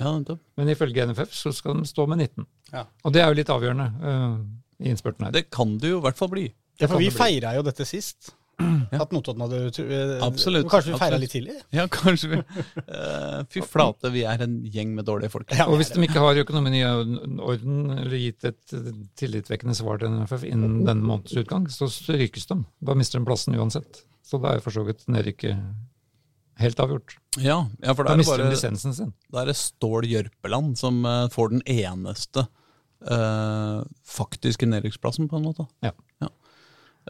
Ja. 0.00 0.16
Men 0.58 0.72
ifølge 0.72 1.06
NFF 1.06 1.36
så 1.36 1.52
skal 1.54 1.78
de 1.78 1.86
stå 1.86 2.08
med 2.10 2.24
19. 2.24 2.48
Ja. 2.72 2.86
Og 3.04 3.14
det 3.14 3.22
er 3.22 3.30
jo 3.30 3.38
litt 3.38 3.52
avgjørende 3.52 3.88
uh, 4.02 4.36
i 4.82 4.90
innspurten 4.90 5.28
her. 5.28 5.34
Det 5.36 5.46
kan 5.52 5.76
det 5.78 5.92
jo 5.92 6.00
i 6.00 6.06
hvert 6.08 6.18
fall 6.18 6.32
bli. 6.32 6.48
Ja, 6.80 6.88
for 6.88 6.98
vi 6.98 7.10
det 7.12 7.18
feira 7.18 7.52
jo 7.54 7.62
dette 7.66 7.86
sist. 7.86 8.32
At 8.98 9.12
Notodden 9.14 9.44
hadde 9.46 9.60
eh, 9.82 10.14
Absolutt, 10.24 10.68
Kanskje 10.70 10.92
vi 10.92 11.00
feira 11.00 11.20
litt 11.20 11.34
tidlig? 11.34 11.58
Ja, 11.74 11.88
kanskje 11.92 12.34
vi 12.34 12.40
Uh, 12.92 13.42
Fy 13.52 13.62
flate, 13.64 14.10
vi 14.12 14.24
er 14.28 14.42
en 14.44 14.58
gjeng 14.68 14.92
med 14.96 15.06
dårlige 15.08 15.32
folk. 15.32 15.50
Ja, 15.54 15.66
Og 15.70 15.78
hvis 15.80 15.92
de 15.94 16.02
ikke 16.04 16.20
har 16.22 16.38
økonomien 16.42 16.76
i 16.76 16.82
orden, 16.84 17.92
eller 17.94 18.18
gitt 18.20 18.44
et 18.48 18.74
tillitvekkende 19.18 19.76
svar 19.76 20.00
til 20.02 20.12
NFF 20.12 20.44
innen 20.48 20.82
denne 20.86 21.06
måneds 21.06 21.36
utgang, 21.40 21.68
så 21.72 21.88
rykes 22.12 22.48
de. 22.50 22.58
Da 22.84 22.96
mister 22.98 23.20
de 23.20 23.28
plassen 23.28 23.56
uansett. 23.56 24.02
Så 24.26 24.40
da 24.42 24.54
er 24.54 24.64
for 24.64 24.74
så 24.74 24.84
vidt 24.86 25.06
nedrykket 25.10 25.58
helt 26.62 26.80
avgjort. 26.82 27.16
Ja, 27.40 27.66
ja 27.82 27.94
for 27.96 28.04
da 28.04 28.12
Da 28.12 28.14
er 28.14 28.20
det 28.20 28.24
mister 28.24 28.42
de 28.44 28.50
lisensen 28.52 28.96
sin. 28.96 29.12
Da 29.32 29.42
er 29.42 29.52
det 29.52 29.58
Stål 29.58 30.08
Jørpeland 30.10 30.76
som 30.80 31.04
eh, 31.08 31.28
får 31.32 31.54
den 31.54 31.64
eneste 31.66 32.46
uh, 33.08 33.82
faktiske 34.06 34.68
nedrykksplassen, 34.68 35.28
på 35.30 35.40
en 35.40 35.48
måte. 35.48 35.66
Ja. 35.84 35.94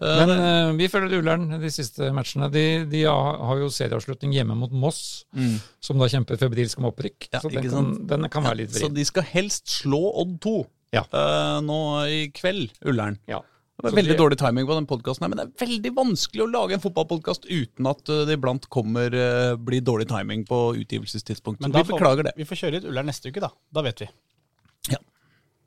Eh, 0.01 0.27
Men 0.27 0.31
uh, 0.33 0.73
vi 0.79 0.89
følger 0.89 1.21
Ullern 1.21 1.61
de 1.61 1.71
siste 1.73 2.09
matchene. 2.17 2.49
De, 2.53 2.65
de 2.89 3.05
har 3.05 3.61
jo 3.61 3.69
serieavslutning 3.73 4.33
hjemme 4.37 4.57
mot 4.59 4.73
Moss, 4.73 5.25
mm. 5.37 5.57
som 5.85 6.01
da 6.01 6.09
kjemper 6.13 6.41
febrilsk 6.41 6.81
om 6.81 6.89
opprykk. 6.93 7.29
Ja, 7.33 7.43
så 7.45 7.53
den 7.53 7.69
kan, 7.69 7.95
den 8.09 8.29
kan 8.33 8.47
være 8.47 8.63
litt 8.63 8.77
Så 8.79 8.89
de 8.93 9.05
skal 9.09 9.27
helst 9.35 9.69
slå 9.83 10.01
Odd 10.23 10.39
2 10.45 10.59
Ja. 10.97 11.07
uh, 11.13 11.59
nå 11.65 11.81
i 12.09 12.23
kveld, 12.37 12.73
Ullern. 12.89 13.21
Ja. 13.29 13.43
Det 13.83 13.89
var 13.89 13.97
veldig 13.99 14.15
dårlig 14.21 14.37
timing 14.39 14.67
på 14.69 14.75
den 14.77 14.85
podkasten, 14.87 15.27
men 15.33 15.41
det 15.41 15.45
er 15.49 15.65
veldig 15.65 15.91
vanskelig 15.97 16.43
å 16.45 16.51
lage 16.53 16.77
en 16.77 16.83
fotballpodkast 16.85 17.49
uten 17.49 17.89
at 17.91 18.05
det 18.29 18.37
iblant 18.37 18.69
kommer 18.71 19.17
blir 19.59 19.83
dårlig 19.83 20.07
timing 20.13 20.45
på 20.47 20.59
utgivelsestidspunkt. 20.85 21.65
Men 21.65 21.75
da 21.75 21.83
vi 21.83 21.91
beklager 21.91 22.29
det. 22.29 22.37
Vi 22.39 22.47
får 22.47 22.61
kjøre 22.61 22.79
ut 22.79 22.87
Ullern 22.93 23.11
neste 23.11 23.33
uke, 23.33 23.43
da. 23.43 23.51
Da 23.75 23.83
vet 23.83 24.05
vi. 24.05 24.11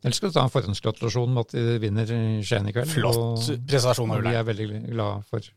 Eller 0.05 0.13
skal 0.13 0.29
du 0.29 0.35
ta 0.37 0.43
en 0.45 0.53
forhåndsgratulasjon 0.53 1.31
med 1.33 1.47
at 1.47 1.55
de 1.57 1.77
vinner 1.81 2.11
i 2.13 2.19
Skien 2.45 2.67
i 2.69 2.73
kveld? 2.75 2.91
Flott 2.93 3.47
prestasjon 3.65 4.11
av 4.11 4.19
og 4.19 4.21
vi 4.21 4.29
Ullern. 4.29 4.37
er 4.37 4.45
veldig 4.51 4.67
glad 4.91 5.25
for 5.31 5.47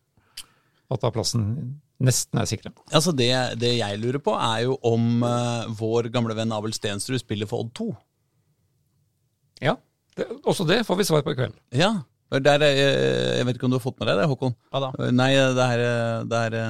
at 0.96 1.02
da 1.04 1.10
plassen 1.12 1.42
nesten 2.00 2.40
er 2.40 2.46
sikra. 2.48 2.70
Altså 2.96 3.12
det, 3.12 3.28
det 3.60 3.74
jeg 3.76 3.98
lurer 4.00 4.22
på, 4.24 4.32
er 4.40 4.62
jo 4.64 4.78
om 4.88 5.20
uh, 5.26 5.66
vår 5.76 6.08
gamle 6.14 6.32
venn 6.38 6.54
Abel 6.56 6.72
Stensrud 6.72 7.20
spiller 7.20 7.50
for 7.50 7.66
Odd 7.66 7.74
2. 7.76 7.88
Ja, 9.66 9.74
det, 10.16 10.26
også 10.48 10.64
det 10.68 10.80
får 10.86 10.96
vi 11.00 11.06
svar 11.08 11.24
på 11.26 11.34
i 11.34 11.38
kveld. 11.42 11.56
Ja. 11.76 11.92
Der, 12.32 12.60
er- 12.60 13.38
jeg 13.38 13.46
vet 13.48 13.56
ikke 13.58 13.68
om 13.68 13.72
du 13.72 13.78
har 13.78 13.84
fått 13.84 13.98
med 14.00 14.08
deg 14.10 14.18
det, 14.20 14.26
Håkon? 14.30 14.52
Ja 14.72 14.80
da. 14.84 14.90
Nei, 15.16 15.30
det 15.36 15.64
er, 15.64 15.82
det 16.28 16.40
er, 16.48 16.56
det 16.56 16.60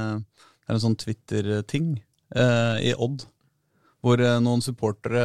er 0.71 0.75
en 0.77 0.83
sånn 0.83 0.95
Twitter-ting 0.99 1.93
uh, 2.35 2.77
i 2.83 2.93
Odd. 2.95 3.25
Hvor 4.05 4.21
eh, 4.23 4.37
noen 4.39 4.61
supportere 4.63 5.23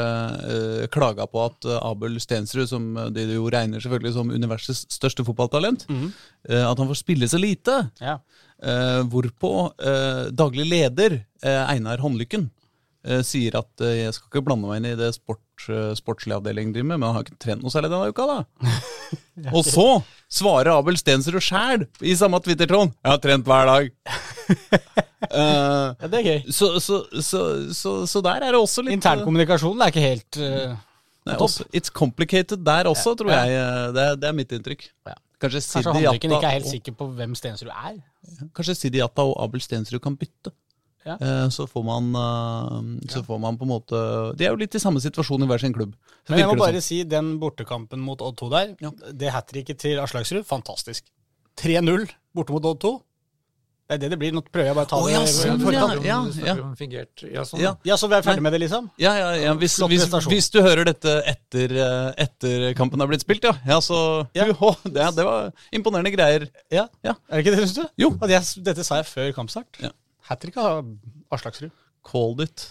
eh, 0.50 0.86
klaga 0.94 1.28
på 1.30 1.44
at 1.44 1.68
eh, 1.70 1.78
Abel 1.86 2.18
Stensrud, 2.22 2.66
som 2.72 2.88
eh, 2.98 3.12
de 3.14 3.28
jo 3.36 3.46
regner 3.54 3.84
selvfølgelig 3.84 4.16
som 4.16 4.32
universets 4.34 4.88
største 4.90 5.26
fotballtalent, 5.28 5.86
eh, 6.50 6.64
at 6.66 6.82
han 6.82 6.90
får 6.90 6.98
spille 7.04 7.30
så 7.30 7.38
lite. 7.38 7.76
Ja. 8.02 8.18
Eh, 8.64 9.04
hvorpå 9.12 9.54
daglig 10.34 10.66
leder, 10.72 11.20
Einar 11.44 12.00
Håndlykken, 12.02 12.48
sier 13.28 13.58
at 13.60 13.82
eh, 13.84 13.98
jeg 14.06 14.14
skal 14.16 14.30
ikke 14.32 14.44
blande 14.48 14.70
meg 14.70 14.80
inn 14.80 14.86
i 14.94 14.96
det 15.00 15.10
sport, 15.18 15.42
eh, 15.68 15.90
sportslige 16.00 16.38
avdelingen 16.40 16.72
driver 16.76 16.88
med, 16.94 17.00
men 17.02 17.08
han 17.10 17.18
har 17.18 17.26
ikke 17.28 17.40
trent 17.44 17.64
noe 17.66 17.74
særlig 17.74 17.90
denne 17.92 18.12
uka, 18.14 18.28
da. 18.30 18.38
Og 19.58 19.66
så 19.68 19.88
svarer 20.32 20.72
Abel 20.74 20.96
Stensrud 20.98 21.42
sjæl 21.44 21.84
i 22.06 22.14
samme 22.18 22.40
Twitter-tråd. 22.46 22.94
Jeg 23.04 23.12
har 23.12 23.20
trent 23.24 23.46
hver 23.50 23.70
dag. 23.70 23.90
uh, 25.34 25.94
ja, 26.02 26.08
det 26.08 26.20
er 26.22 26.26
gøy. 26.30 26.40
så, 26.54 26.72
så, 26.84 27.02
så, 27.24 27.42
så, 27.76 27.94
så 28.10 28.22
der 28.26 28.48
er 28.48 28.56
det 28.56 28.60
også 28.62 28.84
litt 28.86 28.96
Internkommunikasjonen 28.98 29.84
er 29.86 29.94
ikke 29.94 30.04
helt 30.04 30.40
uh, 30.42 30.74
Nei, 31.24 31.38
også, 31.40 31.64
It's 31.72 31.92
complicated 31.96 32.64
der 32.68 32.90
også, 32.92 33.14
tror 33.20 33.32
Ja. 33.32 33.44
jeg. 33.48 33.60
eh, 33.60 33.92
Det, 33.96 34.08
det 34.20 34.28
er 34.28 34.34
mitt 34.36 34.52
inntrykk. 34.52 34.82
Ja. 35.08 35.14
Kanskje 35.40 35.62
Kanskje 35.64 35.94
Handriken 35.96 36.34
ikke 36.36 36.50
er 36.50 36.58
helt 36.58 36.68
sikker 36.68 36.96
på 37.00 37.08
hvem 37.16 37.36
Stensrud 37.40 37.72
er? 37.72 37.96
Kanskje 38.56 38.76
Sidi 38.76 39.00
Jatta 39.00 39.24
og 39.28 39.38
Abel 39.44 39.64
Stensrud 39.64 40.02
kan 40.04 40.18
bytte. 40.20 40.52
Ja. 41.06 41.18
Eh, 41.20 41.48
Så 41.52 41.66
får 41.68 41.84
man 41.84 42.12
eh, 42.16 43.10
Så 43.12 43.24
får 43.28 43.40
man 43.44 43.58
på 43.60 43.66
en 43.68 43.72
måte 43.74 44.02
De 44.40 44.46
er 44.48 44.54
jo 44.54 44.60
litt 44.62 44.76
i 44.76 44.80
samme 44.80 45.02
situasjon 45.04 45.44
i 45.44 45.50
hver 45.50 45.60
sin 45.60 45.74
klubb. 45.76 45.96
Så 46.24 46.32
Men 46.32 46.40
jeg 46.40 46.48
må 46.48 46.56
bare 46.62 46.80
sånn. 46.80 46.88
si, 46.88 47.04
den 47.04 47.34
bortekampen 47.42 48.00
mot 48.00 48.22
Odd 48.24 48.38
2 48.40 48.50
der, 48.54 48.76
Ja. 48.82 48.92
det 49.12 49.32
hat 49.36 49.48
tricket 49.52 49.80
til 49.84 50.00
Aslaksrud, 50.00 50.46
fantastisk. 50.48 51.04
3-0 51.60 52.08
borte 52.34 52.52
mot 52.56 52.66
Odd 52.66 52.80
2. 52.80 52.94
Det 53.84 53.98
er 53.98 54.00
det 54.00 54.10
det 54.14 54.18
blir. 54.22 54.32
Nå 54.32 54.42
prøver 54.48 54.70
jeg 54.72 54.76
bare 54.78 54.88
å 54.88 54.90
ta 54.90 54.96
oh, 54.98 55.08
det 55.10 55.14
ja, 55.14 55.24
sånn, 55.28 55.60
forkant. 55.62 56.06
ja. 56.08 56.54
Fingert 56.80 57.24
Ja, 57.28 57.44
sånn. 57.46 57.60
Ja. 57.60 57.74
Ja, 57.84 57.98
så 58.00 58.08
vi 58.08 58.16
er 58.16 58.24
ferdig 58.24 58.40
Nei. 58.40 58.46
med 58.48 58.54
det, 58.56 58.62
liksom? 58.64 58.88
Ja, 58.98 59.12
ja, 59.20 59.34
ja. 59.36 59.54
Hvis, 59.60 59.76
hvis, 59.92 60.06
hvis 60.32 60.48
du 60.56 60.62
hører 60.64 60.88
dette 60.88 61.18
etter, 61.30 61.76
eh, 61.84 62.14
etter 62.24 62.74
kampen 62.80 63.04
har 63.04 63.12
blitt 63.12 63.22
spilt, 63.26 63.44
ja. 63.44 63.52
ja 63.68 63.82
så 63.84 64.00
Ja. 64.34 64.48
Uhå, 64.56 64.72
det, 64.88 65.04
det 65.20 65.26
var 65.28 65.52
imponerende 65.76 66.14
greier. 66.16 66.48
Ja. 66.72 66.88
Ja. 67.04 67.18
Er 67.30 67.42
det 67.42 67.44
ikke 67.46 67.58
det, 67.58 67.68
syns 67.68 67.76
du? 67.76 67.84
Jo. 68.06 68.14
At 68.24 68.32
jeg, 68.32 68.64
dette 68.64 68.88
sa 68.88 69.02
jeg 69.04 69.10
før 69.12 69.34
kampstart. 69.36 69.84
Ja. 69.84 69.92
Hat 70.30 70.42
trick 70.42 70.58
av 70.62 70.88
Aslaksrud. 71.34 71.72
Called 72.04 72.44
it. 72.46 72.70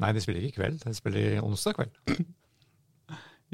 Nei, 0.00 0.12
de 0.16 0.22
spiller 0.24 0.44
ikke 0.46 0.54
i 0.54 0.58
kveld. 0.60 0.78
De 0.84 0.94
spiller 0.96 1.40
onsdag 1.44 1.80
kveld. 1.80 1.96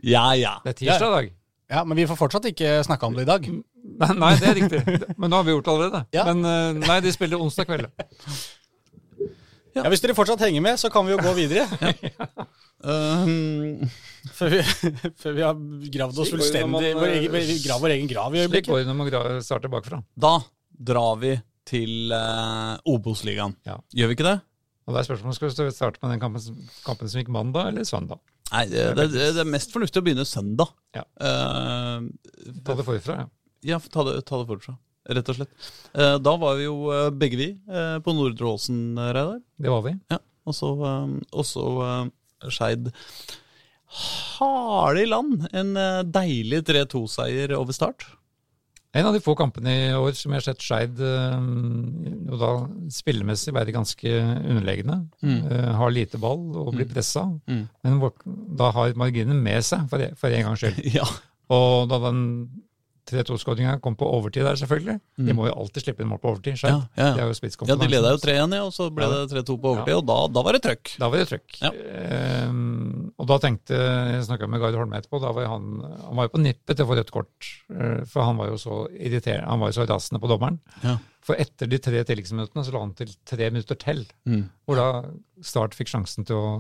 Ja, 0.05 0.35
ja. 0.37 0.59
Det 0.61 0.74
er 0.74 0.77
tirsdag 0.77 1.07
i 1.07 1.12
dag. 1.15 1.28
Ja, 1.73 1.81
men 1.89 1.97
vi 1.97 2.05
får 2.05 2.19
fortsatt 2.20 2.45
ikke 2.51 2.83
snakke 2.85 3.09
om 3.09 3.15
det 3.16 3.24
i 3.24 3.28
dag. 3.31 3.47
Nei, 4.03 4.09
nei, 4.19 4.28
det 4.37 4.49
er 4.51 4.59
riktig. 4.59 4.81
Men 5.16 5.33
nå 5.33 5.39
har 5.39 5.47
vi 5.47 5.55
gjort 5.55 5.65
det 5.65 5.73
allerede. 5.73 6.01
Ja. 6.12 6.24
Men 6.28 6.45
eh, 6.45 6.81
nei, 6.85 6.97
de 7.01 7.12
spiller 7.15 7.41
onsdag 7.41 7.65
kveld. 7.70 7.87
Ja, 9.73 9.87
Hvis 9.89 10.03
dere 10.05 10.16
fortsatt 10.19 10.45
henger 10.45 10.65
med, 10.65 10.77
så 10.81 10.91
kan 10.93 11.07
vi 11.09 11.15
jo 11.15 11.20
gå 11.23 11.33
videre. 11.39 11.65
Um, 12.87 13.81
Før 14.37 14.51
vi, 14.53 14.59
før 15.23 15.33
vi 15.33 15.43
har 15.43 15.57
gravd 15.95 16.19
oss 16.20 16.28
man, 16.28 16.37
fullstendig 16.37 16.91
vår 16.95 17.15
egen, 17.15 17.33
vi 17.33 17.57
graver 17.65 17.87
vår 17.87 17.95
egen 17.95 18.11
grav 18.11 18.37
i 18.37 18.43
Slik 18.45 18.69
går 18.69 18.83
det 18.83 18.91
når 18.91 18.99
man 18.99 19.41
starter 19.43 19.73
bakfra. 19.73 20.03
da 20.12 20.35
drar 20.91 21.16
vi 21.23 21.33
til 21.67 22.13
uh, 22.15 22.77
Obos-ligaen. 22.89 23.57
Ja. 23.67 23.81
Gjør 23.97 24.11
vi 24.11 24.17
ikke 24.19 24.29
det? 24.29 24.39
Og 24.87 24.95
det 24.95 25.01
er 25.01 25.09
spørsmålet 25.09 25.39
skal 25.39 25.67
vi 25.67 25.75
starte 25.75 26.01
med 26.03 26.15
den 26.15 26.23
kampen, 26.23 26.67
kampen 26.87 27.11
som 27.11 27.21
gikk 27.21 27.31
mandag 27.35 27.73
eller 27.73 27.87
søndag. 27.89 28.21
Nei, 28.53 28.63
det, 28.71 28.85
det, 28.95 29.07
det 29.35 29.43
er 29.43 29.49
mest 29.51 29.73
fornuftig 29.75 29.99
å 29.99 30.07
begynne 30.07 30.27
søndag. 30.29 30.71
Ja. 30.95 31.03
Uh, 31.19 32.07
Ta 32.63 32.77
det 32.79 32.87
forfra, 32.87 33.17
ja. 33.25 33.31
ja, 33.73 33.81
ta 33.83 34.05
det, 34.07 34.21
ta 34.29 34.39
det 34.39 34.47
forfra, 34.53 34.77
rett 35.19 35.33
og 35.33 35.41
slett. 35.41 35.57
Uh, 35.91 36.15
da 36.23 36.37
var 36.39 36.61
vi 36.61 36.69
jo 36.69 36.77
begge 37.19 37.41
vi 37.41 37.49
på 38.05 38.15
Nordre 38.15 38.53
Åsen, 38.53 38.85
Reidar. 38.95 39.43
Det 39.59 39.73
var 39.73 39.83
vi. 39.89 39.97
Ja, 40.15 40.21
og 40.47 40.55
så, 40.55 41.67
eh, 41.83 42.51
Skeid 42.55 42.93
harde 43.97 45.03
i 45.03 45.09
land. 45.11 45.49
En 45.57 45.75
deilig 46.15 46.63
3-2-seier 46.69 47.55
over 47.59 47.75
start. 47.75 48.07
En 48.97 49.06
av 49.10 49.12
de 49.16 49.20
få 49.20 49.35
kampene 49.36 49.73
i 49.77 49.93
år 49.97 50.14
som 50.16 50.32
jeg 50.32 50.40
har 50.40 50.47
sett 50.48 50.64
Skeid 50.64 51.01
eh, 51.05 51.39
og 52.32 52.36
da 52.40 52.51
spillemessig 52.97 53.52
være 53.56 53.74
ganske 53.77 54.12
underlegne. 54.16 55.02
eh, 55.52 55.73
har 55.77 55.90
lite 55.93 56.20
ball 56.23 56.47
og 56.56 56.73
blir 56.74 56.89
pressa. 56.89 57.27
Mm. 57.47 57.64
Men 57.85 58.01
da 58.56 58.70
har 58.73 58.94
marginen 58.98 59.43
med 59.44 59.62
seg, 59.66 59.85
for, 59.90 60.01
e- 60.01 60.14
for 60.16 60.32
en 60.32 60.48
gangs 60.51 60.62
skyld. 60.64 60.81
Ja. 60.97 61.05
Og 61.52 61.86
da 61.93 62.01
den 62.09 62.23
3-2-skåringa 63.06 63.77
kom 63.81 63.94
på 63.94 64.06
overtid 64.10 64.43
der, 64.43 64.56
selvfølgelig 64.59 64.97
De 65.28 65.35
må 65.36 65.44
jo 65.47 65.52
alltid 65.55 65.85
slippe 65.85 66.02
inn 66.02 66.09
mål 66.10 66.18
på 66.18 66.32
overtid. 66.32 66.56
Mm. 66.59 66.66
Ja, 66.66 66.81
ja, 66.98 67.05
ja. 67.06 67.12
Er 67.23 67.28
ja, 67.70 67.77
de 67.78 67.86
leda 67.93 68.10
jo 68.16 68.18
3-1, 68.18 68.56
ja, 68.59 68.64
og 68.66 68.73
så 68.74 68.89
ble 68.90 69.06
det 69.12 69.20
3-2 69.31 69.55
på 69.62 69.70
overtid, 69.77 69.94
og 70.01 70.09
da, 70.09 70.16
da 70.35 70.43
var 70.43 70.56
det 70.59 70.62
trøkk. 70.64 70.97
Da 70.98 71.10
var 71.12 71.23
det 71.23 71.28
trøkk. 71.31 71.60
Ja. 71.62 71.70
Og 73.17 73.25
da 73.31 73.39
tenkte 73.41 73.73
Jeg 73.77 74.25
snakka 74.27 74.45
med 74.51 74.61
Gard 74.61 74.75
Holme 74.77 74.99
etterpå. 74.99 75.21
Da 75.23 75.31
var 75.33 75.47
han, 75.49 75.69
han 75.81 76.19
var 76.19 76.27
jo 76.29 76.35
på 76.35 76.41
nippet 76.45 76.77
til 76.77 76.85
å 76.85 76.89
få 76.91 76.97
rødt 76.99 77.13
kort. 77.15 77.51
eh, 77.73 78.03
For 78.11 78.27
han 78.29 78.37
var 78.37 78.51
jo 78.53 78.59
så 78.61 78.83
irriterende, 78.93 79.49
han 79.49 79.63
var 79.63 79.73
jo 79.73 79.79
så 79.79 79.87
rasende 79.89 80.21
på 80.21 80.29
dommeren. 80.29 80.59
Ja. 80.83 80.99
For 81.27 81.39
etter 81.41 81.67
de 81.71 81.79
tre 81.83 82.03
tilleggsminuttene 82.07 82.65
så 82.67 82.75
la 82.75 82.83
han 82.85 82.93
til 82.99 83.15
tre 83.27 83.49
minutter 83.51 83.79
til. 83.81 84.05
Mm. 84.29 84.45
Hvor 84.69 84.77
da 84.83 84.89
Start 85.43 85.75
fikk 85.79 85.91
sjansen 85.95 86.29
til 86.29 86.37
å 86.37 86.51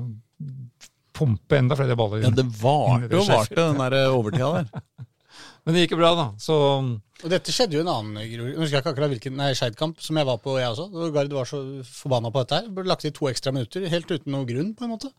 pumpe 1.16 1.56
enda 1.60 1.76
flere 1.78 1.96
baller. 1.96 2.24
Ja, 2.24 2.32
det 2.34 2.44
varte 2.60 3.20
og 3.20 3.28
varte, 3.30 3.56
den 3.60 3.78
der 3.80 3.98
eh, 4.00 4.14
overtida 4.16 4.50
der. 4.58 5.06
Men 5.66 5.74
det 5.74 5.82
gikk 5.84 5.96
jo 5.96 6.00
bra, 6.00 6.10
da. 6.16 6.26
Så 6.40 6.54
Og 6.56 7.30
dette 7.32 7.52
skjedde 7.52 7.74
jo 7.76 7.82
en 7.82 7.90
annen. 7.90 8.16
Nå 8.16 8.44
husker 8.60 8.76
jeg 8.76 8.82
ikke 8.84 8.92
akkurat 8.94 9.10
hvilken 9.12 9.34
nei, 9.36 9.48
Skeid-kamp 9.58 9.98
som 10.04 10.16
jeg 10.20 10.28
var 10.28 10.38
på, 10.42 10.54
jeg 10.60 10.70
også. 10.70 10.86
Og 10.94 11.14
Gard 11.16 11.32
var 11.34 11.48
så 11.50 11.60
forbanna 11.88 12.30
på 12.32 12.44
dette 12.44 12.60
her. 12.60 12.68
Burde 12.76 12.92
lagt 12.92 13.04
i 13.08 13.12
to 13.16 13.26
ekstra 13.30 13.52
minutter, 13.56 13.86
helt 13.90 14.12
uten 14.12 14.30
noen 14.32 14.46
grunn, 14.48 14.70
på 14.78 14.86
en 14.86 14.92
måte. 14.94 15.10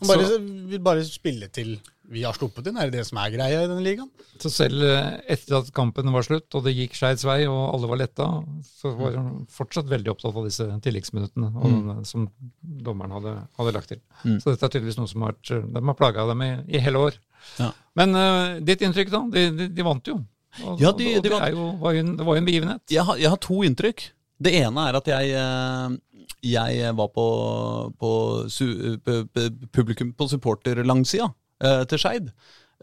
Han 0.00 0.08
bare, 0.10 0.38
vil 0.72 0.82
bare 0.84 1.04
spille 1.08 1.48
til 1.54 1.76
vi 2.06 2.20
har 2.22 2.36
sluppet 2.36 2.68
inn. 2.70 2.76
Er 2.78 2.86
det 2.90 3.00
det 3.00 3.06
som 3.08 3.18
er 3.18 3.32
greia 3.34 3.62
i 3.64 3.66
denne 3.66 3.82
ligaen? 3.82 4.06
Så 4.38 4.50
selv 4.52 4.84
eh, 4.86 5.16
etter 5.34 5.56
at 5.58 5.70
kampen 5.74 6.12
var 6.14 6.22
slutt, 6.22 6.46
og 6.54 6.62
det 6.66 6.74
gikk 6.76 6.94
Skeids 6.94 7.24
vei, 7.26 7.40
og 7.50 7.72
alle 7.74 7.88
var 7.90 7.98
letta, 7.98 8.26
så 8.78 8.92
var 8.94 9.16
han 9.16 9.40
fortsatt 9.50 9.88
veldig 9.90 10.12
opptatt 10.12 10.36
av 10.38 10.46
disse 10.46 10.66
tilleggsminuttene 10.84 11.48
og 11.56 11.66
den, 11.72 12.04
som 12.06 12.28
dommeren 12.62 13.16
hadde, 13.16 13.32
hadde 13.58 13.74
lagt 13.74 13.90
til. 13.90 14.00
Mm. 14.22 14.36
Så 14.38 14.52
dette 14.52 14.68
er 14.68 14.74
tydeligvis 14.76 15.00
noe 15.00 15.10
som 15.10 15.24
har 15.26 15.34
vært, 15.34 15.50
de 15.74 15.82
har 15.90 15.98
plaga 15.98 16.28
dem 16.30 16.44
i, 16.46 16.50
i 16.78 16.84
hele 16.86 17.02
år. 17.08 17.18
Ja. 17.58 17.72
Men 17.98 18.14
uh, 18.14 18.60
ditt 18.70 18.84
inntrykk, 18.86 19.10
da? 19.16 19.24
De, 19.34 19.46
de, 19.58 19.68
de 19.80 19.86
vant 19.90 20.12
jo. 20.12 20.20
Og, 20.62 20.78
Ja, 20.80 20.92
de- 20.94 21.16
og 21.18 21.24
de 21.24 21.28
det, 21.28 21.34
vant. 21.34 21.50
jo, 21.56 21.66
var 21.82 21.96
jo 21.98 22.04
en, 22.06 22.14
det 22.20 22.28
var 22.28 22.38
jo 22.38 22.44
en 22.44 22.50
begivenhet. 22.52 22.84
Jeg 22.92 23.08
har, 23.10 23.18
jeg 23.20 23.32
har 23.34 23.42
to 23.44 23.58
inntrykk. 23.66 24.06
Det 24.46 24.52
ene 24.62 24.86
er 24.92 25.00
at 25.00 25.10
jeg, 25.10 25.34
eh, 25.42 26.15
jeg 26.46 26.92
var 26.98 27.08
på, 27.14 27.26
på 27.98 28.10
pu- 28.46 29.66
publikum 29.74 30.12
på 30.16 30.28
supporterlangsida 30.30 31.28
eh, 31.64 31.82
til 31.90 32.00
Skeid. 32.02 32.30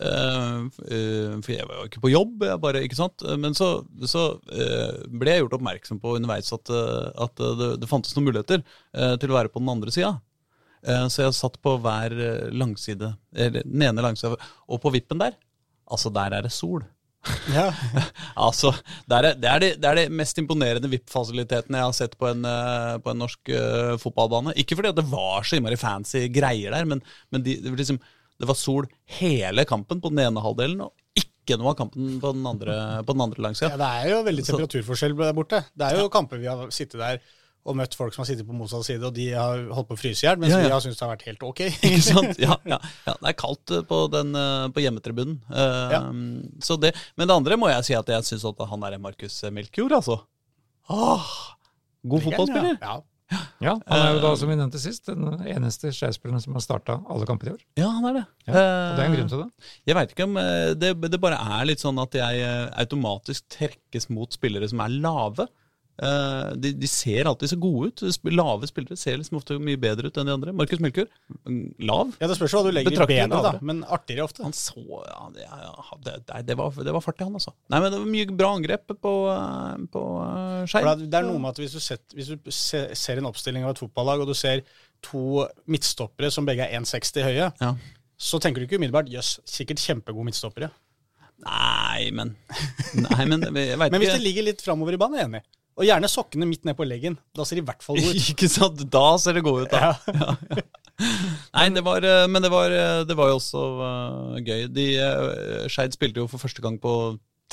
Eh, 0.01 0.59
eh, 0.89 1.33
for 1.45 1.51
jeg 1.53 1.67
var 1.69 1.77
jo 1.79 1.87
ikke 1.89 2.01
på 2.03 2.11
jobb, 2.13 2.45
bare, 2.63 2.81
ikke 2.85 2.97
sant? 2.97 3.21
men 3.39 3.53
så, 3.57 3.69
så 4.09 4.23
eh, 4.49 5.03
ble 5.13 5.35
jeg 5.35 5.43
gjort 5.43 5.57
oppmerksom 5.59 6.01
på 6.01 6.15
underveis 6.17 6.49
at, 6.55 6.71
eh, 6.73 7.09
at 7.27 7.43
det, 7.59 7.71
det 7.83 7.89
fantes 7.91 8.15
noen 8.17 8.31
muligheter 8.31 8.63
eh, 8.63 9.15
til 9.21 9.33
å 9.33 9.37
være 9.37 9.53
på 9.53 9.61
den 9.61 9.73
andre 9.75 9.93
sida. 9.93 10.15
Eh, 10.83 11.05
så 11.13 11.27
jeg 11.27 11.37
satt 11.37 11.59
på 11.63 11.77
hver 11.83 12.17
eh, 12.17 12.49
langside, 12.57 13.13
eller 13.37 13.63
den 13.69 13.85
ene 13.85 14.03
langsida, 14.03 14.35
og 14.67 14.81
på 14.83 14.91
vippen 14.97 15.21
der, 15.21 15.37
altså 15.87 16.11
der 16.13 16.39
er 16.39 16.47
det 16.47 16.53
sol. 16.55 16.83
Ja. 17.53 17.67
Altså, 18.43 18.73
det 19.07 19.17
er 19.17 19.27
det, 19.37 19.49
er 19.49 19.61
de, 19.61 19.69
det 19.79 19.89
er 19.89 19.99
de 19.99 20.17
mest 20.17 20.39
imponerende 20.41 20.89
VIP-fasilitetene 20.91 21.79
jeg 21.79 21.89
har 21.89 21.95
sett 21.95 22.17
på 22.19 22.27
en, 22.31 22.43
eh, 22.49 22.95
på 23.03 23.13
en 23.13 23.21
norsk 23.21 23.51
uh, 23.53 23.93
fotballbane. 24.01 24.55
Ikke 24.59 24.77
fordi 24.79 24.89
at 24.89 24.97
det 24.97 25.05
var 25.11 25.45
så 25.45 25.59
innmari 25.59 25.77
fancy 25.79 26.25
greier 26.33 26.73
der, 26.73 26.87
men, 26.89 27.03
men 27.33 27.45
de, 27.45 27.59
det, 27.61 27.69
var 27.69 27.79
liksom, 27.79 28.01
det 28.41 28.49
var 28.49 28.59
sol 28.59 28.89
hele 29.19 29.67
kampen 29.69 30.01
på 30.03 30.11
den 30.11 30.23
ene 30.25 30.43
halvdelen, 30.43 30.81
og 30.87 31.19
ikke 31.19 31.59
noe 31.59 31.73
av 31.73 31.79
kampen 31.83 32.17
på 32.23 32.33
den 32.35 32.49
andre, 32.49 32.79
på 33.05 33.15
den 33.15 33.25
andre 33.27 33.53
ja, 33.53 33.71
det 33.77 33.87
er 34.01 34.09
jo 34.13 34.19
veldig 34.25 34.45
temperaturforskjell 34.47 35.15
der 35.19 35.37
borte. 35.37 35.63
Det 35.75 35.89
er 35.89 36.01
jo 36.01 36.11
kamper 36.11 36.41
vi 36.41 36.49
har 36.49 36.69
sittet 36.73 37.01
der 37.01 37.23
og 37.63 37.77
møtt 37.79 37.93
folk 37.95 38.11
som 38.15 38.23
har 38.23 38.27
sittet 38.27 38.47
på 38.47 38.55
motsatt 38.57 38.83
side, 38.87 39.03
og 39.07 39.13
de 39.15 39.29
har 39.31 39.61
holdt 39.71 39.87
på 39.87 39.95
å 39.95 39.99
fryse 40.01 40.25
i 40.25 40.27
hjel, 40.27 40.39
mens 40.41 40.51
Ja, 40.51 40.59
ja. 40.59 40.65
vi 40.67 40.73
har 40.73 40.81
syntes 40.83 40.99
det 40.99 41.05
har 41.05 41.13
vært 41.13 41.25
helt 41.29 41.45
ok. 41.47 41.61
Ikke 41.89 42.01
sant? 42.03 42.39
Ja, 42.43 42.57
ja, 42.67 42.79
ja, 43.07 43.13
det 43.21 43.29
er 43.31 43.37
kaldt 43.39 43.71
eh, 43.71 43.85
på, 43.87 44.01
den, 44.11 44.33
eh, 44.35 44.65
på 44.75 44.83
hjemmetribunen. 44.83 45.37
Uh, 45.47 45.93
Ja. 45.93 46.01
så 46.65 46.75
det, 46.81 46.91
men 47.15 47.29
det 47.31 47.37
andre 47.39 47.57
må 47.61 47.71
jeg 47.71 47.87
si 47.87 47.95
at 47.95 48.11
jeg 48.11 48.27
syns 48.27 48.43
at 48.51 48.61
han 48.67 48.83
er 48.89 48.99
Markus 48.99 49.39
Melkjord, 49.47 49.95
altså. 50.01 50.19
Ah, 50.91 51.23
god 52.03 52.25
fotballspiller. 52.27 52.77
Ja. 52.83 52.99
Ja, 53.63 53.71
Han 53.87 53.97
er 53.97 54.11
jo 54.13 54.19
da, 54.21 54.31
Eh, 54.33 54.35
som 54.37 54.49
vi 54.51 54.55
nevnte 54.59 54.77
sist, 54.77 55.07
den 55.07 55.23
eneste 55.49 55.89
Skeid-spilleren 55.95 56.41
som 56.43 56.53
har 56.53 56.61
starta 56.61 56.99
alle 57.09 57.25
kamper 57.25 57.49
i 57.49 57.53
år. 57.55 57.61
Ja, 57.79 57.87
han 57.95 58.05
er 58.11 58.17
det. 58.19 58.23
Ja, 58.45 58.51
og 58.51 58.97
det 58.99 59.01
er 59.01 59.07
en 59.07 59.15
grunn 59.15 59.31
til 59.31 59.41
det. 59.41 59.47
Jeg 59.89 59.97
veit 59.97 60.13
ikke 60.13 60.27
om 60.27 60.37
eh, 60.37 60.73
det, 60.77 60.91
det 61.15 61.19
bare 61.23 61.39
er 61.39 61.65
litt 61.65 61.81
sånn 61.81 61.97
at 62.03 62.13
jeg 62.19 62.43
automatisk 62.83 63.47
trekkes 63.55 64.11
mot 64.13 64.35
spillere 64.35 64.69
som 64.69 64.83
er 64.85 64.93
lave. 64.99 65.47
Eh, 66.01 66.53
de, 66.57 66.71
de 66.73 66.87
ser 66.89 67.27
alltid 67.29 67.51
så 67.51 67.57
gode 67.61 67.91
ut. 67.91 68.21
Lave 68.33 68.67
spillere 68.69 68.97
ser 68.97 69.19
liksom 69.19 69.37
ofte 69.37 69.59
mye 69.61 69.77
bedre 69.77 70.09
ut 70.09 70.15
enn 70.17 70.29
de 70.29 70.33
andre. 70.33 70.53
Markus 70.57 70.81
Melkjord, 70.81 71.11
mm, 71.45 71.59
lav. 71.85 72.15
ja, 72.17 72.29
det 72.31 72.37
spørs 72.39 72.55
hva 72.57 72.63
du 72.65 72.71
legger 72.73 73.05
benet, 73.05 73.35
da, 73.45 73.51
men 73.61 73.83
artigere 73.85 74.25
ofte. 74.25 74.41
Han 74.45 74.55
så 74.57 74.81
ja, 74.81 75.19
det, 75.35 75.45
ja, 75.45 75.99
det, 76.07 76.15
det, 76.49 76.57
var, 76.57 76.73
det 76.73 76.95
var 76.97 77.05
fart 77.05 77.21
i 77.21 77.27
han, 77.27 77.37
altså. 77.37 77.53
Nei, 77.69 77.79
men 77.83 77.93
det 77.93 78.01
var 78.01 78.09
mye 78.15 78.37
bra 78.41 78.51
angrep 78.57 78.95
på, 79.05 79.13
eh, 79.35 79.85
på 79.93 80.05
eh, 80.25 80.63
Skeid. 80.73 80.89
det, 81.03 81.11
det 81.13 81.21
er 81.21 81.29
noe 81.29 81.43
med 81.45 81.53
at 81.53 81.61
hvis 81.61 81.77
du, 81.77 81.81
sett, 81.83 82.05
hvis 82.17 82.33
du 82.33 82.51
ser 82.53 83.21
en 83.21 83.29
oppstilling 83.29 83.67
av 83.67 83.75
et 83.75 83.83
fotballag, 83.85 84.25
og 84.25 84.33
du 84.33 84.37
ser 84.37 84.65
to 85.03 85.43
midtstoppere 85.69 86.31
som 86.33 86.47
begge 86.47 86.65
er 86.65 86.79
1,60 86.81 87.27
høye, 87.29 87.51
Ja. 87.61 87.73
så 88.17 88.39
tenker 88.41 88.63
du 88.63 88.65
ikke 88.69 88.81
umiddelbart 88.81 89.11
jøss, 89.13 89.35
sikkert 89.45 89.83
kjempegode 89.83 90.25
midtstoppere. 90.31 90.73
Nei, 91.43 92.07
men 92.15 92.37
Nei, 92.95 93.25
men 93.27 93.41
jeg 93.43 93.77
Men 93.91 93.99
hvis 93.99 94.13
det 94.15 94.21
ligger 94.23 94.45
litt 94.47 94.61
framover 94.63 94.95
i 94.95 95.01
banen, 95.01 95.17
er 95.17 95.25
jeg 95.25 95.29
enig. 95.33 95.43
Og 95.73 95.87
gjerne 95.87 96.09
sokkene 96.11 96.47
midt 96.47 96.67
ned 96.67 96.77
på 96.77 96.85
leggen. 96.85 97.17
Da 97.33 97.45
ser 97.47 97.57
de 97.57 97.63
i 97.63 97.67
hvert 97.67 97.83
fall 97.85 97.97
gode 97.97 98.13
ut. 98.13 98.29
Ikke 98.33 98.49
sant? 98.51 98.83
Da 98.93 99.05
ser 99.21 99.37
det 99.37 99.45
gode 99.45 99.65
ut, 99.65 99.73
da. 99.73 99.93
Nei, 101.53 101.67
det 101.73 101.81
var, 101.85 102.05
eh, 102.05 102.27
men 102.29 102.43
det 102.45 102.51
var, 102.53 102.71
eh, 102.71 103.01
det 103.09 103.17
var 103.17 103.31
jo 103.31 103.39
også 103.39 103.63
uh, 103.81 104.37
gøy. 104.37 104.67
De, 104.73 104.87
uh, 105.01 105.65
Skeid 105.71 105.95
spilte 105.95 106.21
jo 106.21 106.29
for 106.29 106.41
første 106.41 106.61
gang 106.63 106.77
på 106.81 106.93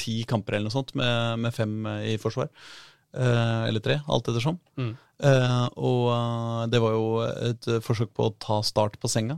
ti 0.01 0.21
kamper 0.29 0.57
eller 0.57 0.69
noe 0.69 0.77
sånt, 0.77 0.95
med, 0.97 1.41
med 1.45 1.57
fem 1.57 1.75
i 2.09 2.17
forsvar. 2.21 2.51
Uh, 3.11 3.67
eller 3.67 3.83
tre, 3.83 3.99
alt 4.07 4.29
ettersom. 4.31 4.61
Mm. 4.79 4.93
Og 5.21 6.05
det 6.73 6.79
var 6.81 6.95
jo 6.95 7.09
et 7.51 7.67
forsøk 7.85 8.15
på 8.17 8.31
å 8.31 8.37
ta 8.41 8.63
Start 8.65 8.95
på 8.97 9.11
senga 9.13 9.35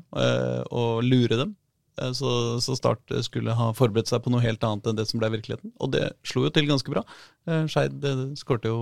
og 0.70 1.00
lure 1.02 1.40
dem. 1.40 1.56
Eh, 2.00 2.12
Så, 2.16 2.60
så 2.64 2.76
Start 2.78 3.10
skulle 3.26 3.52
ha 3.58 3.72
forberedt 3.76 4.08
seg 4.08 4.22
på 4.24 4.30
noe 4.32 4.40
helt 4.40 4.62
annet 4.64 4.86
enn 4.88 4.96
det 4.96 5.08
som 5.10 5.20
ble 5.20 5.28
virkeligheten. 5.34 5.72
Og 5.80 5.92
det 5.92 6.12
slo 6.24 6.46
jo 6.46 6.50
til 6.54 6.66
ganske 6.70 6.88
bra. 6.94 7.02
Eh, 7.46 7.66
Skeid 7.68 8.04
eh, 8.04 8.22
skårte 8.40 8.70
jo 8.72 8.78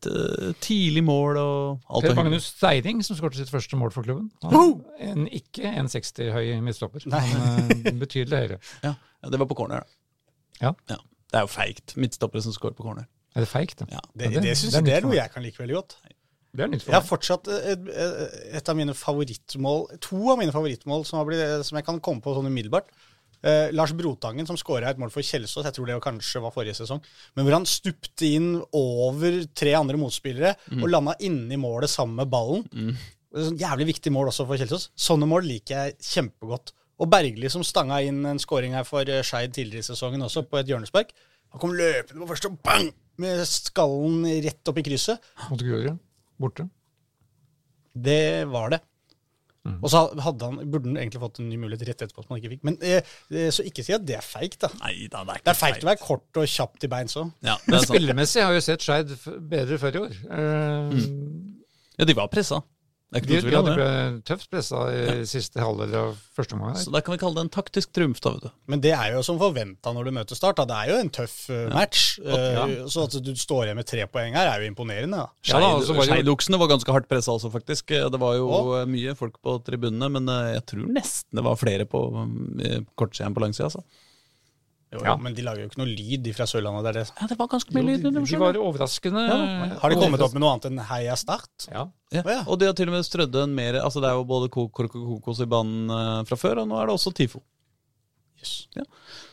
et 0.00 0.06
eh, 0.08 0.52
tidlig 0.64 1.02
mål 1.04 1.36
og 1.40 1.90
alt 1.90 2.06
Per. 2.06 2.14
Magnus 2.16 2.46
Steiring 2.54 3.02
som 3.04 3.18
skåret 3.18 3.36
sitt 3.36 3.50
første 3.52 3.76
mål 3.76 3.90
for 3.92 4.06
klubben. 4.06 4.30
Han, 4.46 4.78
en, 5.02 5.26
ikke 5.28 5.66
en 5.76 5.90
60 5.92 6.30
høy 6.32 6.52
midtstopper, 6.64 7.04
men 7.10 7.74
eh, 7.84 7.90
betydelig 8.00 8.38
høyere. 8.44 8.60
Ja, 8.86 8.94
ja, 9.20 9.28
det 9.34 9.40
var 9.42 9.50
på 9.50 9.58
corner, 9.58 9.82
da. 9.84 9.98
Ja. 10.60 10.96
Det 11.30 11.38
er 11.38 11.44
jo 11.44 11.50
feigt. 11.52 11.92
Midtstoppere 12.00 12.42
som 12.42 12.54
scorer 12.56 12.74
på 12.78 12.82
corner. 12.86 13.04
Er 13.36 13.44
det 13.44 13.50
feigt, 13.50 13.76
da? 13.82 13.86
Ja, 13.92 14.00
Det, 14.14 14.30
det, 14.30 14.30
det- 14.30 14.42
det 14.42 14.50
er 14.54 14.56
jeg 14.78 14.84
det 14.88 14.94
er 14.96 15.04
noe 15.04 15.14
jeg 15.18 15.30
kan 15.34 15.44
like 15.44 15.60
veldig 15.60 15.76
godt. 15.76 15.98
Det 16.50 16.64
er 16.64 16.70
nytt 16.72 16.82
for 16.82 16.90
Jeg 16.90 16.98
har 16.98 17.06
fortsatt 17.06 17.48
et, 17.54 17.84
et 18.58 18.70
av 18.72 18.74
mine 18.78 18.94
favorittmål 18.96 19.84
To 20.02 20.32
av 20.32 20.40
mine 20.40 20.54
favorittmål 20.54 21.04
som, 21.06 21.20
har 21.20 21.28
blitt, 21.28 21.66
som 21.68 21.78
jeg 21.78 21.86
kan 21.86 22.00
komme 22.02 22.24
på 22.24 22.34
sånn 22.34 22.48
umiddelbart. 22.50 22.90
Eh, 23.40 23.70
Lars 23.72 23.94
Brotangen 23.96 24.48
som 24.48 24.58
skåra 24.60 24.90
et 24.90 24.98
mål 25.00 25.12
for 25.14 25.24
Kjelsås, 25.24 25.64
jeg 25.64 25.76
tror 25.76 25.88
det 25.88 25.96
kanskje 26.04 26.42
var 26.44 26.52
forrige 26.52 26.76
sesong. 26.76 27.00
Men 27.38 27.46
hvor 27.46 27.56
han 27.56 27.68
stupte 27.70 28.28
inn 28.28 28.50
over 28.76 29.38
tre 29.56 29.72
andre 29.78 29.96
motspillere 30.00 30.56
og 30.82 30.90
landa 30.90 31.14
inni 31.24 31.56
målet 31.60 31.88
sammen 31.92 32.18
med 32.20 32.28
ballen. 32.34 32.66
Er 33.30 33.46
sånn 33.46 33.62
jævlig 33.62 33.86
viktig 33.94 34.12
mål 34.12 34.32
også 34.32 34.44
for 34.50 34.60
Kjelsås. 34.60 34.90
Sånne 34.98 35.28
mål 35.30 35.46
liker 35.48 35.86
jeg 35.86 35.96
kjempegodt. 36.02 36.74
Og 37.00 37.08
Bergli 37.08 37.48
som 37.48 37.62
stanga 37.64 38.02
inn 38.04 38.26
en 38.28 38.42
skåring 38.42 38.74
her 38.76 38.84
for 38.84 39.08
eh, 39.08 39.22
Skeid 39.24 39.54
tidligere 39.56 39.86
i 39.86 39.88
sesongen 39.88 40.26
også, 40.26 40.42
på 40.50 40.60
et 40.60 40.68
hjørnespark. 40.68 41.14
Han 41.54 41.62
kom 41.62 41.72
løpende 41.78 42.20
på 42.20 42.28
første 42.34 42.50
og 42.50 42.60
bang! 42.66 42.90
Med 43.20 43.40
skallen 43.48 44.22
rett 44.44 44.68
opp 44.68 44.78
i 44.80 44.84
krysset. 44.84 45.20
Mot 45.48 45.60
Grorud. 45.60 45.96
Borte. 46.40 46.68
Det 47.94 48.46
var 48.48 48.72
det. 48.76 48.80
Mm. 49.60 49.74
Og 49.84 49.90
så 49.92 50.00
hadde 50.24 50.46
han, 50.48 50.60
burde 50.72 50.88
han 50.88 50.96
egentlig 50.96 51.20
fått 51.20 51.38
en 51.42 51.50
ny 51.52 51.58
mulighet 51.60 51.90
rett 51.90 52.04
etterpå 52.06 52.22
som 52.24 52.32
han 52.32 52.40
ikke 52.40 52.54
fikk. 52.54 52.62
Men 52.64 52.78
eh, 52.80 53.02
eh, 53.28 53.50
Så 53.52 53.66
ikke 53.68 53.84
si 53.84 53.92
at 53.92 54.06
det 54.08 54.16
er 54.16 54.24
feigt, 54.24 54.56
da. 54.62 54.70
Nei 54.80 54.94
da, 55.12 55.20
det 55.28 55.34
er 55.34 55.42
ikke 55.42 55.44
Det 55.50 55.52
er 55.52 55.58
feigt 55.60 55.84
å 55.84 55.90
være 55.90 56.00
kort 56.00 56.40
og 56.40 56.48
kjapp 56.48 56.78
til 56.80 56.92
beins 56.94 57.16
òg. 57.20 57.34
Ja, 57.44 57.58
det 57.66 57.74
Men 57.74 57.84
spillemessig 57.84 58.40
har 58.44 58.54
vi 58.54 58.60
jo 58.62 58.64
sett 58.64 58.86
Skeid 58.86 59.12
bedre 59.52 59.80
før 59.82 59.98
i 59.98 60.04
år. 60.06 60.16
Eh, 60.38 61.02
Ja, 62.00 62.06
de 62.08 62.14
var 62.16 62.30
pressa. 62.32 62.62
Det 63.10 63.18
er 63.18 63.24
ikke 63.24 63.30
De, 63.42 63.50
de 63.50 63.56
hadde 63.58 63.72
ble 63.74 63.86
tøft 64.28 64.46
pressa 64.52 64.80
i 64.94 65.24
siste 65.26 65.58
halvdel 65.58 65.94
av 65.98 66.12
første 66.36 66.54
omgang. 66.54 66.76
Så 66.78 66.92
da 66.94 67.00
kan 67.02 67.16
vi 67.16 67.18
kalle 67.18 67.34
det 67.40 67.42
en 67.42 67.50
taktisk 67.56 67.90
triumf, 67.96 68.20
da, 68.22 68.30
vet 68.36 68.44
du. 68.46 68.50
Men 68.70 68.82
det 68.84 68.92
er 68.94 69.16
jo 69.16 69.22
som 69.26 69.40
forventa 69.40 69.90
når 69.96 70.06
du 70.06 70.12
møter 70.14 70.38
Start. 70.38 70.60
Da. 70.60 70.66
Det 70.70 70.76
er 70.78 70.92
jo 70.92 70.98
en 71.02 71.10
tøff 71.16 71.34
eh, 71.50 71.64
match. 71.74 72.04
Eh, 72.22 72.44
Ja. 72.54 72.66
Så 72.86 73.08
at 73.08 73.16
du 73.26 73.32
står 73.34 73.64
igjen 73.66 73.80
med 73.80 73.88
tre 73.90 74.06
poeng 74.06 74.36
her, 74.38 74.46
er 74.52 74.62
jo 74.62 74.70
imponerende. 74.70 75.24
da. 75.24 75.26
Ja 75.50 75.58
var 75.58 76.06
Skeidoksene 76.06 76.60
var 76.62 76.70
ganske 76.70 76.94
hardt 76.94 77.08
pressa 77.10 77.34
også, 77.34 77.50
faktisk. 77.50 77.90
Det 77.90 78.20
var 78.22 78.36
jo 78.38 78.46
eh, 78.78 78.86
mye 78.86 79.16
folk 79.18 79.40
på 79.42 79.56
tribunene, 79.66 80.06
men 80.14 80.30
eh, 80.30 80.52
jeg 80.60 80.64
tror 80.70 80.86
nesten 80.94 81.40
det 81.40 81.46
var 81.50 81.58
flere 81.58 81.88
på 81.90 82.04
eh, 82.62 82.78
kortsida 82.94 83.26
enn 83.26 83.34
på 83.34 83.42
langsida. 83.42 83.66
Altså. 83.72 83.82
Jo, 84.92 84.98
Ja. 85.06 85.12
Men 85.22 85.34
de 85.36 85.42
lager 85.46 85.62
jo 85.62 85.68
ikke 85.70 85.78
noe 85.78 85.86
lyd 85.94 86.24
fra 86.34 86.46
Sørlandet. 86.50 86.82
Det 86.82 86.90
er 86.90 86.96
det. 86.98 87.12
Ja, 87.20 87.26
det 87.30 87.36
var 87.38 87.46
ganske 87.52 87.70
mye 87.76 87.82
Jo, 87.82 87.86
lyd. 87.90 88.02
de, 88.02 88.10
de 88.26 88.38
var 88.40 88.56
overraskende 88.58 89.22
overraskende 89.22 89.78
Har 89.84 89.90
de 89.92 89.98
kommet 90.00 90.20
opp 90.26 90.32
med 90.34 90.42
noe 90.42 90.50
annet 90.56 90.66
enn 90.66 90.80
Heia 90.88 91.14
Start? 91.20 91.66
Ja. 91.70 91.84
Ja. 92.10 92.22
Ja. 92.26 92.40
Og 92.50 92.58
de 92.58 92.66
har 92.66 92.74
til 92.74 92.90
og 92.90 92.96
med 92.96 93.06
strødd 93.06 93.36
en 93.44 93.54
mer 93.54 93.78
Altså 93.84 94.02
Det 94.02 94.10
er 94.10 94.18
jo 94.18 94.24
både 94.26 94.48
kork 94.50 94.80
og 94.82 94.90
kokos 94.90 95.40
i 95.40 95.46
banen 95.46 95.86
eh, 95.94 96.24
fra 96.26 96.36
før, 96.42 96.64
og 96.64 96.68
nå 96.72 96.80
er 96.82 96.90
det 96.90 96.96
også 96.98 97.12
TIFO. 97.14 97.38
Yes. 98.40 98.66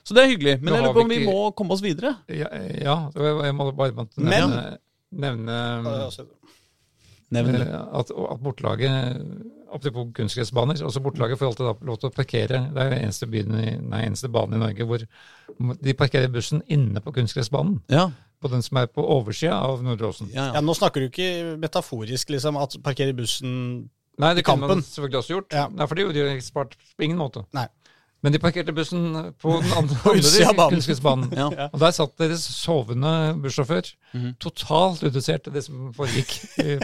Så 0.05 0.13
det 0.13 0.23
er 0.23 0.29
hyggelig. 0.35 0.55
Men 0.61 0.73
jeg 0.75 0.83
lurer 0.83 0.93
på 0.93 1.01
om 1.05 1.09
vi 1.09 1.15
ikke- 1.23 1.31
må 1.33 1.51
komme 1.57 1.73
oss 1.73 1.81
videre. 1.81 2.13
Ja, 2.29 2.47
ja 2.53 2.97
jeg 3.17 3.55
må 3.55 3.71
bare 3.71 3.95
nevne, 3.95 4.77
Men- 5.09 5.45
nevne, 5.47 5.57
nevne 7.31 7.65
Ja, 7.65 7.81
at, 7.99 8.11
at 8.11 8.39
bortelaget 8.43 9.25
Apropos 9.73 10.11
kunstgressbaner. 10.15 10.79
også 10.85 11.01
Bortelaget 11.03 11.39
får 11.39 11.49
alltid 11.51 11.85
lov 11.87 11.97
til 11.99 12.09
å 12.09 12.13
parkere. 12.13 12.61
Det 12.73 12.85
er 12.85 12.95
eneste, 13.01 13.27
byen 13.27 13.57
i, 13.59 13.75
nei, 13.81 14.05
eneste 14.07 14.29
banen 14.31 14.57
i 14.57 14.63
Norge 14.63 14.87
hvor 14.87 15.03
de 15.83 15.93
parkerer 15.97 16.31
bussen 16.31 16.63
inne 16.71 17.01
på 17.03 17.13
kunstgressbanen. 17.15 17.81
Ja, 17.91 18.09
På 18.41 18.51
den 18.51 18.61
som 18.61 18.77
er 18.77 18.85
på 18.85 19.01
oversida 19.01 19.57
av 19.65 19.81
Nordre 19.83 20.11
Åsen. 20.11 20.29
ja, 20.31 20.49
Ja, 20.49 20.53
ja. 20.55 20.61
Nå 20.61 20.75
snakker 20.77 21.01
du 21.01 21.07
ikke 21.09 21.57
metaforisk, 21.57 22.29
liksom, 22.29 22.57
at 22.61 22.77
parkerer 22.83 23.15
bussen 23.17 23.89
Nei, 24.17 24.31
det 24.33 24.43
kan 24.45 24.57
man 24.57 24.81
selvfølgelig 24.81 25.17
også 25.19 25.33
gjort. 25.35 25.53
Ja. 25.53 25.67
Nei, 25.69 25.85
for 25.85 25.93
det 25.93 26.07
gjorde 26.07 26.23
de 26.25 26.69
på 26.97 27.05
ingen 27.05 27.19
måte. 27.21 27.43
Nei. 27.53 27.67
Men 28.27 28.33
de 28.35 28.39
parkerte 28.43 28.73
bussen 28.75 29.05
på 29.39 29.53
den 29.61 29.71
andre, 29.79 29.95
andre 30.51 30.65
kunstgressbanen. 30.73 31.29
Ja. 31.37 31.69
Og 31.71 31.79
der 31.79 31.93
satt 31.95 32.17
deres 32.19 32.43
sovende 32.59 33.13
bussjåfør, 33.39 33.93
Mhm. 34.15 34.37
totalt 34.39 35.01
redusert 35.03 35.43
til 35.43 35.51
det 35.53 35.61
som 35.65 35.89
foregikk 35.93 36.29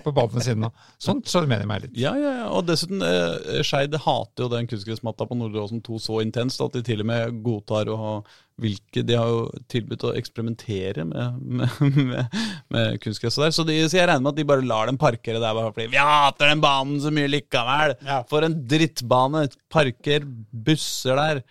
på 0.03 0.11
banen 0.13 0.33
ved 0.35 0.43
siden 0.43 0.65
av. 0.67 0.73
Sånt 0.99 1.25
sjarmerer 1.31 1.65
meg 1.69 1.85
litt. 1.85 1.93
Ja, 1.97 2.11
ja, 2.19 2.33
ja. 2.41 2.47
Og 2.51 2.65
dessuten, 2.67 2.99
eh, 3.01 3.61
Skeid 3.63 3.95
hater 3.95 4.43
jo 4.43 4.49
den 4.51 4.67
kunstgressmatta 4.67 5.25
på 5.29 5.37
Nordre 5.39 5.63
Åsen 5.63 5.79
2 5.81 5.99
så 6.03 6.19
intenst 6.21 6.59
at 6.65 6.75
de 6.75 6.81
til 6.83 6.99
og 6.99 7.07
med 7.07 7.39
godtar 7.45 7.87
å 7.87 7.95
ha 8.01 8.13
hvilke 8.61 9.01
De 9.07 9.15
har 9.17 9.27
jo 9.31 9.39
tilbudt 9.71 10.03
å 10.05 10.11
eksperimentere 10.19 11.03
med, 11.09 11.39
med, 11.41 11.79
med, 11.97 12.37
med 12.73 12.99
kunstgresset 13.01 13.41
der. 13.47 13.53
Så, 13.55 13.65
de, 13.65 13.79
så 13.89 13.97
jeg 13.97 14.07
regner 14.09 14.21
med 14.27 14.35
at 14.35 14.39
de 14.41 14.45
bare 14.51 14.65
lar 14.69 14.87
dem 14.91 14.99
parkere 15.01 15.41
der 15.41 15.55
bare 15.57 15.71
fordi 15.73 15.87
vi 15.95 15.97
hater 16.01 16.51
den 16.51 16.61
banen 16.63 16.99
så 17.01 17.09
mye 17.13 17.31
likevel! 17.33 17.95
Ja. 18.05 18.21
For 18.29 18.45
en 18.45 18.59
drittbane! 18.69 19.47
Parker 19.73 20.27
busser 20.53 21.17
der! 21.17 21.41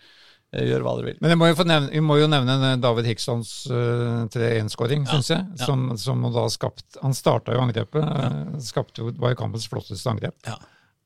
Eh, 0.53 0.67
Gjør 0.69 0.83
hva 0.85 0.93
dere 0.99 1.09
vil. 1.11 1.19
Men 1.25 1.33
jeg 1.33 1.39
må 1.41 1.49
jo 1.51 1.57
få 1.59 1.65
nevne, 1.67 1.89
vi 1.91 2.03
må 2.05 2.17
jo 2.21 2.29
nevne 2.31 2.75
David 2.83 3.07
Hicksons 3.11 3.51
uh, 3.73 4.23
3-1-skåring, 4.33 5.03
syns 5.09 5.31
jeg. 5.33 5.43
ja. 5.57 5.65
Som, 5.67 5.89
som 5.99 6.21
da 6.31 6.43
skapt 6.53 6.99
Han 7.03 7.15
starta 7.17 7.55
jo 7.57 7.63
angrepet. 7.65 7.99
Ja. 8.05 8.29
skapte 8.63 9.01
jo, 9.03 9.11
var 9.19 9.33
jo 9.35 9.39
kampens 9.43 9.67
flotteste 9.71 10.07
angrep. 10.13 10.37
Ja. 10.47 10.55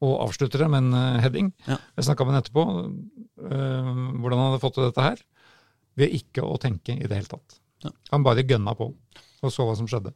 Og 0.06 0.14
avslutter 0.28 0.62
det 0.62 0.68
med 0.70 0.84
en 0.92 0.94
eh, 1.00 1.22
heading. 1.24 1.48
Ja. 1.66 1.80
Jeg 1.98 2.06
snakka 2.06 2.28
med 2.28 2.36
ham 2.38 2.44
etterpå. 2.44 2.66
eh, 3.50 3.88
hvordan 4.22 4.38
han 4.38 4.52
hadde 4.52 4.62
fått 4.62 4.76
til 4.78 4.86
dette 4.92 5.06
her. 5.08 5.24
Ved 5.98 6.14
ikke 6.20 6.46
å 6.46 6.58
tenke 6.62 6.96
i 6.98 7.06
det 7.08 7.16
hele 7.16 7.32
tatt. 7.32 7.62
Ja. 7.86 7.94
Han 8.14 8.26
bare 8.26 8.46
gønna 8.48 8.74
på, 8.78 8.92
og 9.42 9.54
så 9.54 9.66
hva 9.68 9.78
som 9.78 9.90
skjedde. 9.90 10.14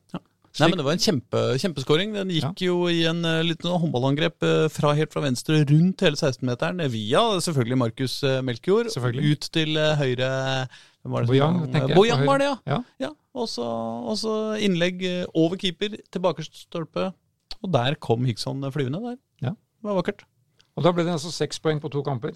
Nei, 0.59 0.67
men 0.67 0.81
Det 0.81 0.83
var 0.83 0.95
en 0.97 1.01
kjempe, 1.01 1.41
kjempeskåring. 1.61 2.15
Den 2.17 2.31
gikk 2.35 2.63
jo 2.65 2.75
i 2.91 3.05
en 3.07 3.23
uh, 3.23 3.39
liten 3.45 3.71
håndballangrep 3.71 4.43
uh, 4.43 4.65
fra 4.73 4.91
helt 4.97 5.13
fra 5.13 5.23
venstre 5.23 5.61
rundt 5.69 6.03
hele 6.03 6.19
16-meteren, 6.19 6.83
via 6.91 7.21
selvfølgelig 7.45 7.79
Markus 7.79 8.17
uh, 8.27 8.41
Melkjord. 8.43 8.91
Ut 8.91 9.47
til 9.55 9.79
eh, 9.79 9.93
høyre 10.01 10.31
var 11.07 11.25
Bojang, 11.29 11.63
tenker 11.71 11.93
jeg, 11.93 11.97
Bojang 11.97 12.25
var 12.27 12.41
det, 12.43 12.49
ja. 12.51 12.57
Ja. 12.67 12.81
ja. 13.07 13.11
Og 13.33 13.47
så 13.49 14.35
innlegg 14.61 15.01
eh, 15.07 15.23
over 15.39 15.57
keeper, 15.61 15.95
til 16.11 16.23
bakerste 16.23 16.59
stolpe. 16.65 17.09
Og 17.61 17.71
der 17.71 17.95
kom 18.01 18.25
Hickson 18.27 18.61
flyvende. 18.73 19.01
der. 19.07 19.17
Ja. 19.47 19.55
Det 19.55 19.87
var 19.87 20.01
vakkert. 20.01 20.25
Og 20.81 20.85
da 20.87 20.91
ble 20.97 21.03
det 21.05 21.13
altså 21.13 21.29
seks 21.29 21.59
poeng 21.61 21.77
på 21.83 21.91
to 21.93 22.01
kamper 22.01 22.33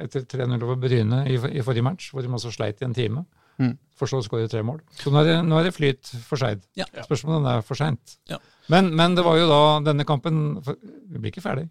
etter 0.00 0.24
3-0 0.30 0.62
over 0.64 0.78
Bryne 0.80 1.24
i, 1.30 1.34
i 1.58 1.62
forrige 1.66 1.84
match, 1.86 2.10
hvor 2.14 2.22
de 2.24 2.30
altså 2.30 2.52
sleit 2.54 2.80
i 2.82 2.86
en 2.86 2.94
time. 2.96 3.24
Mm. 3.60 3.74
For 3.98 4.08
så 4.08 4.20
å 4.20 4.24
skåre 4.24 4.48
tre 4.48 4.62
mål. 4.64 4.78
Så 4.96 5.10
nå 5.12 5.20
er 5.20 5.26
det, 5.28 5.36
nå 5.44 5.58
er 5.58 5.66
det 5.68 5.74
flyt 5.76 6.12
for 6.24 6.40
Skeid. 6.40 6.62
Ja. 6.78 6.86
Spørsmålet 7.04 7.50
er 7.58 7.66
for 7.66 7.76
seint. 7.80 8.14
Ja. 8.30 8.38
Men, 8.72 8.88
men 8.96 9.16
det 9.18 9.24
var 9.26 9.36
jo 9.36 9.48
da 9.50 9.60
denne 9.90 10.06
kampen 10.08 10.60
for, 10.64 10.78
Vi 10.80 11.18
blir 11.20 11.32
ikke 11.34 11.44
ferdig. 11.44 11.66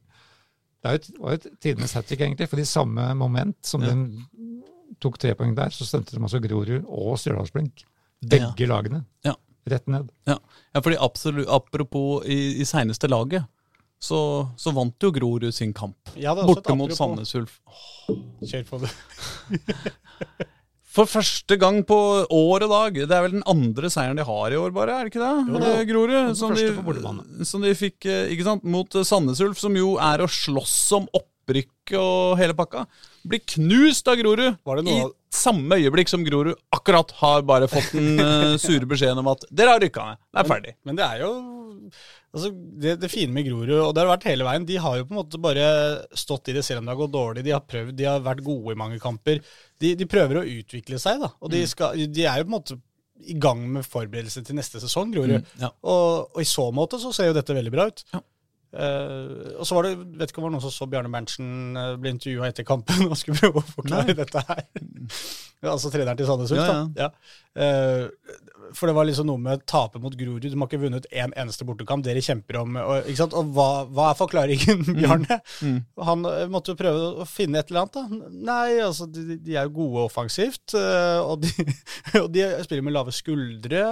Det 0.80 0.90
er 0.92 0.96
jo 0.98 1.00
et- 1.02 1.20
var 1.20 1.34
jo 1.34 1.40
et 1.40 1.48
tidenes 1.64 1.96
hat 1.98 2.06
trick, 2.08 2.22
egentlig. 2.22 2.48
For 2.52 2.62
i 2.62 2.68
samme 2.68 3.08
moment 3.18 3.58
som 3.66 3.82
Ja. 3.84 3.90
den 3.90 4.28
tok 5.02 5.18
tre 5.18 5.34
poeng 5.36 5.56
der, 5.58 5.70
så 5.74 5.88
stemte 5.88 6.14
de 6.16 6.22
altså 6.22 6.40
Grorud 6.44 6.86
og 6.88 7.18
Stjørdalsblink. 7.18 7.86
Begge 8.22 8.68
lagene. 8.68 9.06
Ja. 9.26 9.34
Rett 9.70 9.88
ned. 9.88 10.10
Ja, 10.28 10.38
ja 10.76 10.82
fordi 10.82 10.98
absolutt, 11.00 11.48
apropos 11.48 12.24
i, 12.26 12.60
i 12.62 12.66
seneste 12.66 13.10
laget, 13.10 13.46
så, 14.00 14.20
så 14.58 14.72
vant 14.76 14.96
jo 15.04 15.12
Grorud 15.12 15.52
sin 15.56 15.74
kamp. 15.76 16.14
Ja, 16.20 16.36
Borte 16.38 16.76
mot. 16.78 16.94
Sandnes 16.96 17.36
Ulf. 17.36 17.60
Kjør 18.48 18.64
på 18.70 18.80
det. 18.86 18.94
For 20.90 21.06
første 21.06 21.54
gang 21.62 21.84
på 21.86 21.96
år 22.34 22.64
og 22.66 22.72
dag. 22.72 22.96
Det 22.98 23.14
er 23.14 23.26
vel 23.28 23.36
den 23.38 23.46
andre 23.50 23.92
seieren 23.94 24.18
de 24.18 24.26
har 24.26 24.54
i 24.56 24.58
år, 24.58 24.72
bare? 24.74 24.96
er 24.96 25.06
det 25.06 25.14
ikke 25.14 25.22
det? 25.22 25.34
Jo 25.54 25.84
Grorud. 25.92 26.32
Som 26.40 26.56
de, 26.58 27.46
som 27.46 27.62
de 27.66 27.76
fikk 27.78 28.08
eh, 28.10 28.32
ikke 28.34 28.48
sant, 28.48 28.66
mot 28.66 28.98
eh, 28.98 29.06
Sandnes 29.06 29.42
Ulf, 29.46 29.62
som 29.62 29.78
jo 29.78 29.94
er 30.02 30.24
å 30.26 30.30
slåss 30.32 30.80
om 30.98 31.06
opprykk 31.14 31.94
og 32.00 32.40
hele 32.42 32.58
pakka. 32.58 32.88
Blir 33.30 33.44
knust 33.54 34.10
av 34.10 34.18
Grorud 34.18 34.90
i 34.90 34.98
samme 35.30 35.78
øyeblikk 35.78 36.10
som 36.10 36.26
Grorud 36.26 36.58
akkurat 36.74 37.14
har 37.22 37.46
bare 37.46 37.70
fått 37.70 37.94
den 37.94 38.18
eh, 38.24 38.58
sure 38.64 38.90
beskjeden 38.90 39.22
om 39.22 39.30
at 39.36 39.46
dere 39.54 39.78
har 39.78 39.86
rykka 39.86 40.08
ned. 40.10 40.24
Det 40.34 40.42
er 40.42 40.52
ferdig. 40.56 40.76
Men 40.90 40.98
det 40.98 41.06
er 41.06 41.24
jo 41.28 41.32
altså, 42.34 42.52
det, 42.84 42.96
det 43.02 43.12
fine 43.12 43.34
med 43.36 43.48
Grorud, 43.48 43.74
og 43.78 43.94
det 43.96 44.04
har 44.04 44.12
vært 44.12 44.28
hele 44.30 44.48
veien, 44.48 44.68
de 44.68 44.78
har 44.82 45.00
jo 45.00 45.08
på 45.08 45.16
en 45.16 45.22
måte 45.22 45.42
bare 45.42 45.66
stått 46.18 46.52
i 46.52 46.56
det 46.58 46.64
selv 46.68 46.82
om 46.82 46.90
det 46.90 46.96
har 46.96 47.02
gått 47.02 47.16
dårlig. 47.16 47.46
De 47.48 47.56
har 47.56 47.66
prøvd, 47.66 47.96
de 47.98 48.08
har 48.10 48.24
vært 48.26 48.46
gode 48.46 48.76
i 48.76 48.80
mange 48.80 49.00
kamper. 49.04 49.42
De, 49.82 49.96
de 50.00 50.10
prøver 50.10 50.42
å 50.42 50.48
utvikle 50.60 51.02
seg, 51.02 51.22
da. 51.24 51.32
Og 51.40 51.54
de, 51.54 51.64
skal, 51.70 52.00
de 52.10 52.26
er 52.26 52.42
jo 52.42 52.48
på 52.48 52.54
en 52.54 52.58
måte 52.58 52.80
i 53.20 53.36
gang 53.36 53.62
med 53.76 53.88
forberedelse 53.88 54.44
til 54.48 54.56
neste 54.56 54.80
sesong, 54.82 55.12
Grorud. 55.16 55.48
Ja. 55.60 55.74
Og, 55.84 56.36
og 56.36 56.44
i 56.44 56.48
så 56.48 56.70
måte 56.76 57.02
så 57.02 57.12
ser 57.16 57.32
jo 57.32 57.38
dette 57.38 57.56
veldig 57.56 57.74
bra 57.74 57.90
ut. 57.92 58.06
Ja. 58.14 58.24
Eh, 58.70 59.56
og 59.58 59.66
så 59.66 59.76
var 59.78 59.88
det, 59.88 59.96
vet 60.20 60.30
ikke 60.30 60.42
om 60.42 60.46
det 60.46 60.50
var 60.50 60.56
noen 60.58 60.66
som 60.68 60.74
så 60.76 60.88
Bjarne 60.90 61.10
Berntsen 61.14 61.78
uh, 61.78 61.96
bli 61.98 62.12
intervjua 62.14 62.52
etter 62.52 62.68
kampen 62.68 63.08
og 63.08 63.18
skulle 63.18 63.40
prøve 63.42 63.64
å 63.64 63.70
forklare 63.76 64.18
dette 64.18 64.46
her. 64.50 64.66
Altså 65.60 65.90
treneren 65.92 66.16
til 66.16 66.24
Sandnes 66.24 66.54
Ulf, 66.56 66.62
Ja, 66.64 66.76
da. 66.96 67.08
Ja. 67.10 67.10
uh, 67.60 68.70
for 68.78 68.88
det 68.88 68.94
var 68.96 69.08
liksom 69.10 69.26
noe 69.28 69.42
med 69.44 69.66
tape 69.68 70.00
mot 70.00 70.14
Grorud. 70.16 70.46
De 70.46 70.54
har 70.54 70.70
ikke 70.70 70.80
vunnet 70.80 71.08
én 71.12 71.34
eneste 71.36 71.66
bortekamp. 71.68 72.06
Dere 72.06 72.22
kjemper 72.24 72.62
om 72.62 72.78
Og, 72.80 73.10
ikke 73.10 73.20
sant? 73.20 73.36
og 73.36 73.50
hva, 73.58 73.66
hva 73.92 74.06
er 74.14 74.20
forklaringen, 74.22 74.86
Bjarne? 75.02 75.40
Mm. 75.66 75.80
Han 76.08 76.24
eh, 76.30 76.46
måtte 76.54 76.72
jo 76.72 76.80
prøve 76.80 77.10
å 77.24 77.28
finne 77.28 77.60
et 77.60 77.74
eller 77.74 77.82
annet. 77.82 77.98
da. 77.98 78.30
Nei, 78.52 78.78
altså, 78.86 79.10
de, 79.12 79.36
de 79.42 79.58
er 79.58 79.68
jo 79.68 79.74
gode 79.82 80.06
offensivt. 80.06 80.78
og, 80.78 81.44
de, 81.44 81.52
og 82.22 82.30
de 82.38 82.46
spiller 82.64 82.86
med 82.86 82.96
lave 82.96 83.16
skuldre. 83.18 83.84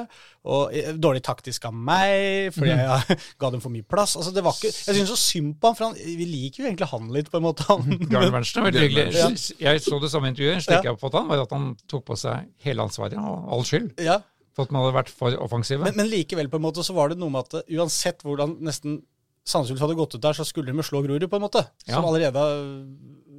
Og 0.47 0.71
eh, 0.71 0.93
dårlig 0.95 1.19
taktisk 1.27 1.65
av 1.67 1.73
meg, 1.75 2.53
fordi 2.55 2.71
jeg 2.71 3.17
ga 3.43 3.49
dem 3.51 3.59
for 3.63 3.73
mye 3.73 3.83
plass. 3.83 4.13
Altså, 4.15 4.31
det 4.35 4.43
var 4.45 4.55
ikke, 4.55 4.71
Jeg 4.71 4.95
syns 5.01 5.11
så 5.11 5.17
synd 5.19 5.57
på 5.59 5.71
han, 5.71 5.75
for 5.79 5.89
han, 5.89 5.97
vi 6.21 6.27
liker 6.31 6.63
jo 6.63 6.69
egentlig 6.69 6.87
han 6.93 7.09
litt, 7.15 7.27
på 7.33 7.41
en 7.41 7.45
måte. 7.49 7.65
Han, 7.67 7.83
Bjarne 8.05 8.31
Berntsen 8.31 8.61
er 8.63 8.67
veldig 8.69 8.85
hyggelig. 8.85 9.35
Jeg 9.59 9.83
så 9.83 9.99
det 10.03 10.11
samme 10.13 10.31
intervjuet. 10.31 10.63
Slik 10.63 10.87
jeg 10.87 10.95
oppfattet 10.95 11.19
han, 11.19 11.29
var 11.33 11.43
at 11.43 11.55
han 11.57 11.69
tok 11.91 12.05
på 12.07 12.17
seg 12.23 12.47
hele 12.67 12.85
ansvaret 12.87 13.19
og 13.19 13.51
all 13.57 13.67
skyld. 13.67 13.91
ja, 14.07 14.21
For 14.55 14.65
at 14.69 14.71
man 14.73 14.85
hadde 14.85 14.95
vært 15.01 15.11
for 15.13 15.35
offensive. 15.43 15.83
Men, 15.83 15.99
men 15.99 16.09
likevel, 16.13 16.47
på 16.53 16.57
en 16.61 16.65
måte, 16.69 16.85
så 16.87 16.95
var 16.95 17.11
det 17.11 17.19
noe 17.21 17.33
med 17.35 17.43
at 17.45 17.59
eh, 17.61 17.75
uansett 17.77 18.23
hvordan 18.25 18.55
nesten 18.65 19.01
Sandnes 19.47 19.79
hadde 19.79 19.95
gått 19.95 20.11
ut 20.17 20.23
der, 20.23 20.35
så 20.35 20.43
skulle 20.43 20.73
de 20.75 20.83
slå 20.83 20.99
Grorud, 21.05 21.23
på 21.31 21.37
en 21.39 21.43
måte. 21.45 21.61
Ja. 21.87 21.93
Som 21.97 22.07
allerede 22.09 22.41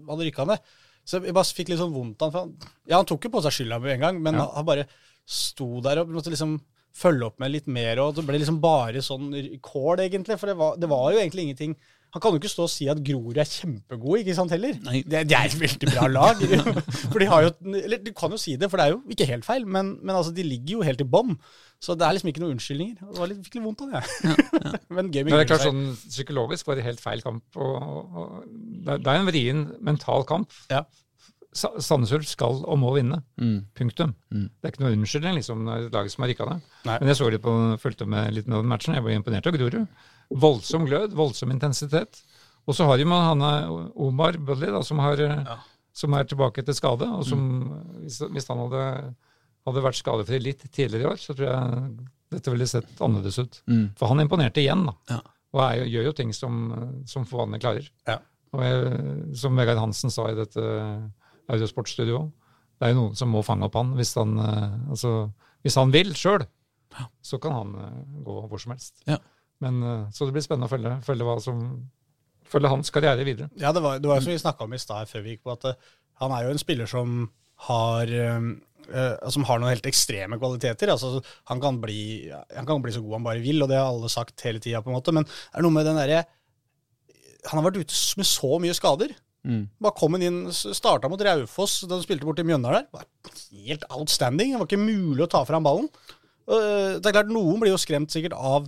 hadde 0.09 0.25
rykka 0.25 0.47
ned. 0.49 0.63
Så 1.09 1.19
jeg 1.25 1.35
bare 1.37 1.57
fikk 1.57 1.71
litt 1.73 1.81
sånn 1.81 1.93
vondt 1.93 2.23
av 2.25 2.35
han. 2.37 2.51
Ja, 2.89 2.99
han 3.01 3.09
tok 3.09 3.27
jo 3.29 3.31
på 3.35 3.43
seg 3.45 3.55
skylda 3.59 3.79
med 3.81 3.95
en 3.99 4.03
gang, 4.07 4.19
men 4.25 4.39
Ja. 4.41 4.47
han 4.55 4.65
bare 4.69 4.87
sto 5.29 5.81
der 5.85 6.01
og 6.03 6.09
måtte 6.13 6.33
liksom 6.33 6.55
følge 6.99 7.29
opp 7.29 7.39
med 7.43 7.55
litt 7.55 7.69
mer, 7.71 8.01
og 8.03 8.17
det 8.17 8.25
ble 8.27 8.41
liksom 8.41 8.59
bare 8.63 9.05
sånn 9.05 9.31
kål, 9.65 10.05
egentlig. 10.05 10.39
For 10.41 10.51
det 10.51 10.59
var, 10.59 10.77
det 10.81 10.91
var 10.91 11.13
jo 11.15 11.23
egentlig 11.23 11.49
ingenting 11.49 11.79
Han 12.15 12.23
kan 12.25 12.33
jo 12.33 12.41
ikke 12.41 12.49
stå 12.49 12.65
og 12.65 12.71
si 12.73 12.87
at 12.89 13.01
Grorud 13.05 13.37
er 13.37 13.49
kjempegod, 13.49 14.23
ikke 14.23 14.37
sant 14.39 14.53
heller? 14.55 14.79
Nei. 14.87 15.03
Det, 15.05 15.27
det 15.29 15.37
er 15.37 15.51
et 15.51 15.59
veldig 15.61 15.91
bra 15.93 16.07
lag. 16.09 16.45
for 17.13 17.21
de 17.21 17.29
har 17.29 17.45
jo 17.45 17.51
Eller 17.83 18.01
du 18.01 18.15
kan 18.17 18.33
jo 18.33 18.41
si 18.41 18.57
det, 18.57 18.71
for 18.73 18.81
det 18.81 18.87
er 18.87 18.95
jo 18.95 19.03
ikke 19.13 19.29
helt 19.29 19.45
feil, 19.47 19.67
men, 19.69 19.99
men 20.01 20.17
altså, 20.17 20.33
de 20.35 20.47
ligger 20.47 20.79
jo 20.79 20.87
helt 20.89 21.05
i 21.05 21.09
bånn. 21.09 21.37
Så 21.85 21.95
det 21.95 22.07
er 22.07 22.17
liksom 22.17 22.33
ikke 22.33 22.43
noen 22.43 22.57
unnskyldninger. 22.57 22.97
Det 23.03 23.21
var 23.21 23.31
litt, 23.31 23.43
fikk 23.47 23.59
litt 23.59 23.67
vondt 23.69 23.85
av 23.85 23.93
det. 23.93 24.01
men 24.97 25.13
gaming, 25.13 25.29
med 25.29 25.35
Men 25.35 25.37
det 25.37 25.45
er 25.45 25.51
klart 25.53 25.67
sånn 25.69 25.85
Psykologisk 26.09 26.71
var 26.71 26.81
det 26.81 26.89
helt 26.89 27.03
feil 27.03 27.23
kamp. 27.23 27.45
Og, 27.61 27.77
og, 28.25 28.49
det 28.89 28.99
er 28.99 29.21
en 29.21 29.29
vrien 29.29 29.67
mental 29.85 30.27
kamp. 30.27 30.57
Ja. 30.73 30.87
Sa- 31.57 31.73
Sandnes 31.81 32.13
Ulf 32.13 32.29
skal 32.29 32.61
og 32.69 32.77
må 32.79 32.91
vinne. 32.95 33.23
Mm. 33.41 33.63
Punktum. 33.79 34.13
Mm. 34.31 34.49
Det 34.53 34.69
er 34.69 34.73
ikke 34.75 34.83
noe 34.85 34.97
unnskyldning, 34.99 35.39
liksom, 35.41 35.63
når 35.65 35.87
laget 35.95 36.13
som 36.13 36.25
har 36.25 36.31
rikka 36.33 36.47
det. 36.51 36.57
Nei. 36.85 36.99
Men 37.01 37.09
jeg 37.13 37.19
så 37.21 37.31
litt 37.33 37.43
på, 37.45 37.55
fulgte 37.83 38.07
med 38.07 38.35
litt 38.37 38.47
med 38.51 38.61
den 38.61 38.69
matchen. 38.73 38.95
Jeg 38.99 39.07
var 39.07 39.15
imponert 39.17 39.49
av 39.49 39.57
Grorud. 39.57 39.87
Voldsom 40.45 40.85
glød, 40.87 41.17
voldsom 41.17 41.55
intensitet. 41.55 42.21
Og 42.69 42.77
så 42.77 42.85
har 42.85 43.01
de 43.01 43.07
med 43.09 43.17
han 43.17 43.41
Omar 43.97 44.37
Budley, 44.37 44.69
da, 44.75 44.83
som, 44.85 45.01
har, 45.01 45.21
eh, 45.25 45.57
som 45.97 46.13
er 46.19 46.29
tilbake 46.29 46.61
etter 46.61 46.77
skade. 46.77 47.09
Og 47.09 47.25
som, 47.27 47.41
hvis, 48.05 48.21
hvis 48.29 48.49
han 48.53 48.61
hadde, 48.67 48.85
hadde 49.71 49.87
vært 49.89 50.01
skadefri 50.03 50.43
litt 50.45 50.67
tidligere 50.69 51.07
i 51.07 51.11
år, 51.15 51.23
så 51.23 51.33
tror 51.33 51.49
jeg 51.49 51.93
dette 52.37 52.53
ville 52.53 52.69
sett 52.69 53.01
annerledes 53.01 53.41
ut. 53.41 53.63
Mm. 53.73 53.87
For 53.97 54.13
han 54.13 54.21
imponerte 54.21 54.61
igjen, 54.61 54.85
da. 54.91 54.99
Ja. 55.17 55.23
Og 55.57 55.63
er, 55.65 55.87
gjør 55.89 56.11
jo 56.11 56.17
ting 56.19 56.35
som, 56.37 56.59
som 57.09 57.25
få 57.25 57.41
vannet 57.41 57.65
klarer. 57.65 57.89
Ja. 58.05 58.19
Og 58.53 58.61
jeg, 58.65 59.01
som 59.41 59.57
Vegard 59.57 59.81
Hansen 59.81 60.13
sa 60.13 60.29
i 60.29 60.37
dette 60.37 60.61
Eurosportstudioet, 61.49 62.31
det 62.79 62.87
er 62.87 62.95
jo 62.95 63.01
noen 63.01 63.19
som 63.19 63.33
må 63.35 63.43
fange 63.47 63.67
opp 63.67 63.77
han 63.79 63.95
hvis 63.99 64.15
han, 64.19 64.37
eh, 64.43 64.77
altså, 64.95 65.13
hvis 65.67 65.79
han 65.81 65.95
vil 65.95 66.15
sjøl. 66.19 66.47
Så 67.23 67.39
kan 67.43 67.55
han 67.55 67.75
eh, 67.79 67.99
gå 68.27 68.37
hvor 68.51 68.63
som 68.63 68.75
helst. 68.75 69.03
Ja. 69.09 69.19
Men, 69.65 69.81
eh, 69.83 70.05
så 70.15 70.29
det 70.29 70.37
blir 70.37 70.47
spennende 70.47 70.71
å 70.71 70.73
følge, 70.73 70.95
følge, 71.07 71.27
hva 71.27 71.37
som, 71.43 71.65
følge 72.49 72.71
hans 72.73 72.95
karriere 72.95 73.27
videre. 73.27 73.51
Ja, 73.61 73.75
det 73.75 73.83
var, 73.85 73.99
det 74.03 74.11
var 74.11 74.23
som 74.23 74.33
vi 74.33 74.39
snakka 74.41 74.69
om 74.69 74.77
i 74.77 74.83
stad 74.83 75.11
før 75.11 75.27
vi 75.27 75.35
gikk 75.35 75.45
på, 75.49 75.59
at 75.59 75.91
han 76.23 76.35
er 76.35 76.47
jo 76.47 76.55
en 76.55 76.63
spiller 76.63 76.91
som 76.91 77.21
har 77.69 78.15
som 79.29 79.45
har 79.45 79.59
noen 79.61 79.75
helt 79.75 79.85
ekstreme 79.91 80.39
kvaliteter. 80.41 80.89
altså 80.89 81.19
Han 81.51 81.59
kan 81.61 81.77
bli, 81.83 82.31
han 82.31 82.65
kan 82.65 82.81
bli 82.81 82.95
så 82.95 83.03
god 83.05 83.19
han 83.19 83.27
bare 83.27 83.43
vil, 83.45 83.59
og 83.61 83.69
det 83.69 83.77
har 83.77 83.91
alle 83.91 84.09
sagt 84.09 84.41
hele 84.47 84.63
tida, 84.65 84.81
på 84.81 84.89
en 84.89 84.97
måte. 84.97 85.13
Men 85.13 85.27
det 85.27 85.59
er 85.59 85.67
noe 85.67 85.75
med 85.75 85.85
den 85.85 85.99
derre 85.99 86.23
Han 87.51 87.59
har 87.59 87.67
vært 87.67 87.83
ute 87.83 87.99
med 88.17 88.29
så 88.31 88.53
mye 88.63 88.77
skader. 88.79 89.13
Mm. 89.49 89.63
Bare 89.81 89.97
kom 89.97 90.13
han 90.13 90.25
inn, 90.27 90.39
starta 90.53 91.09
mot 91.09 91.23
Raufoss 91.25 91.79
da 91.89 91.97
de 91.97 92.05
spilte 92.05 92.27
borti 92.29 92.45
Mjøndalen 92.45 92.85
der. 92.85 92.89
Var 92.93 93.07
helt 93.65 93.87
outstanding. 93.97 94.53
Det 94.53 94.61
var 94.61 94.69
ikke 94.69 94.83
mulig 94.83 95.25
å 95.25 95.31
ta 95.33 95.41
fram 95.49 95.65
ballen. 95.65 95.89
Eh, 96.49 96.99
det 97.01 97.09
er 97.09 97.17
klart, 97.17 97.33
Noen 97.33 97.61
blir 97.63 97.73
jo 97.73 97.81
skremt 97.81 98.13
sikkert 98.13 98.37
av 98.37 98.67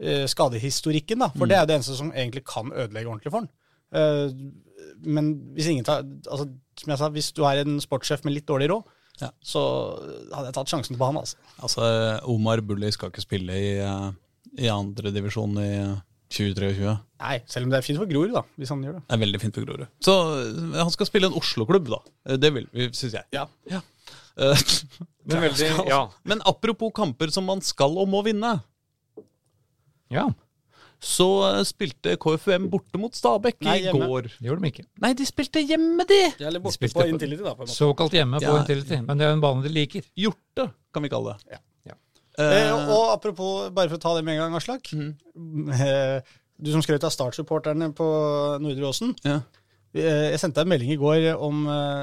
eh, 0.00 0.24
skadehistorikken, 0.28 1.20
da, 1.20 1.28
for 1.36 1.48
det 1.48 1.56
er 1.58 1.64
jo 1.66 1.70
det 1.70 1.76
eneste 1.78 1.98
som 1.98 2.12
egentlig 2.12 2.44
kan 2.48 2.72
ødelegge 2.72 3.12
ordentlig 3.12 3.32
for 3.34 3.44
han. 3.44 3.50
Eh, 3.92 4.96
men 5.06 5.30
hvis 5.56 5.68
ingen 5.70 5.84
tar 5.86 6.00
altså, 6.02 6.46
Som 6.80 6.90
jeg 6.92 6.98
sa, 7.00 7.08
hvis 7.12 7.28
du 7.36 7.42
er 7.48 7.60
en 7.62 7.76
sportssjef 7.80 8.24
med 8.26 8.34
litt 8.36 8.46
dårlig 8.48 8.68
råd, 8.72 8.88
Ja. 9.20 9.30
så 9.40 9.60
hadde 10.32 10.48
jeg 10.50 10.56
tatt 10.58 10.68
sjansen 10.72 10.98
på 11.00 11.06
han. 11.08 11.16
altså. 11.16 11.36
Altså, 11.64 11.86
Omar 12.28 12.60
Bulli 12.60 12.90
skal 12.92 13.08
ikke 13.12 13.24
spille 13.24 13.52
i, 13.56 13.70
i 14.60 14.68
andredivisjon 14.68 15.56
i 15.62 15.70
2023. 16.32 16.94
Nei, 17.22 17.36
selv 17.48 17.66
om 17.66 17.70
det 17.72 17.78
er 17.78 17.84
fint 17.86 17.98
for 18.00 18.08
Grorud, 18.10 18.32
da, 18.34 18.42
hvis 18.58 18.68
han 18.72 18.82
gjør 18.84 18.96
det. 18.98 19.02
Det 19.06 19.14
er 19.16 19.20
veldig 19.22 19.40
fint 19.40 19.54
for 19.58 19.66
Grorud. 19.68 19.86
Så 20.04 20.14
eh, 20.42 20.80
han 20.82 20.90
skal 20.94 21.06
spille 21.08 21.30
en 21.30 21.36
Oslo-klubb, 21.38 21.86
da. 21.92 22.00
Eh, 22.28 22.36
Det 22.42 22.50
vil 22.56 22.66
vi, 22.72 22.88
syns 22.92 23.14
jeg. 23.20 23.24
Ja. 23.36 23.46
ja. 23.70 23.80
Men 24.36 25.40
veldig, 25.46 25.68
ja. 25.92 26.00
Men 26.28 26.42
apropos 26.44 26.92
kamper 26.94 27.30
som 27.32 27.46
man 27.48 27.62
skal 27.64 27.94
og 28.02 28.10
må 28.12 28.20
vinne, 28.26 28.56
ja, 30.12 30.26
så 31.02 31.26
eh, 31.50 31.62
spilte 31.68 32.14
KFUM 32.20 32.68
borte 32.72 32.98
mot 33.00 33.14
Stabæk 33.16 33.58
Nei, 33.66 33.78
i 33.84 33.92
går. 33.92 34.28
det 34.30 34.46
gjorde 34.48 34.62
de 34.64 34.70
ikke. 34.72 34.84
Nei, 35.04 35.10
de 35.18 35.26
spilte 35.28 35.62
hjemme, 35.66 36.06
de! 36.08 36.20
Eller 36.40 36.62
borte 36.64 36.80
de 36.84 36.90
på 36.92 37.00
på- 37.02 37.08
Intility, 37.10 37.42
da. 37.44 37.52
på 37.54 37.64
en 37.64 37.68
måte. 37.70 37.76
Såkalt 37.76 38.14
hjemme 38.16 38.40
på 38.42 38.48
Ja. 38.50 38.58
Intility, 38.62 39.00
men 39.04 39.18
det 39.20 39.26
er 39.28 39.34
en 39.36 39.42
bane 39.44 39.62
de 39.66 39.72
liker. 39.72 40.04
Hjorte, 40.16 40.70
kan 40.94 41.04
vi 41.04 41.10
kalle 41.12 41.34
det. 41.36 41.56
Ja. 41.56 41.62
Eh, 42.38 42.54
Eh, 42.68 42.72
og, 42.92 43.12
apropos, 43.14 43.70
bare 43.72 43.88
for 43.88 43.96
å 43.96 44.00
ta 44.02 44.14
det 44.16 44.24
med 44.24 44.34
en 44.36 44.42
gang, 44.44 44.56
Aslak. 44.58 44.90
Eh, 44.92 46.20
du 46.60 46.70
som 46.72 46.82
skrøt 46.84 47.04
av 47.04 47.12
Start-supporterne 47.14 47.92
på 47.96 48.06
Nordre 48.60 48.90
Åsen. 48.90 49.14
ja. 49.24 49.40
Eh, 49.96 50.30
Jeg 50.32 50.40
sendte 50.40 50.60
deg 50.60 50.66
en 50.66 50.72
melding 50.74 50.90
i 50.92 50.96
går 51.00 51.38
om 51.40 51.62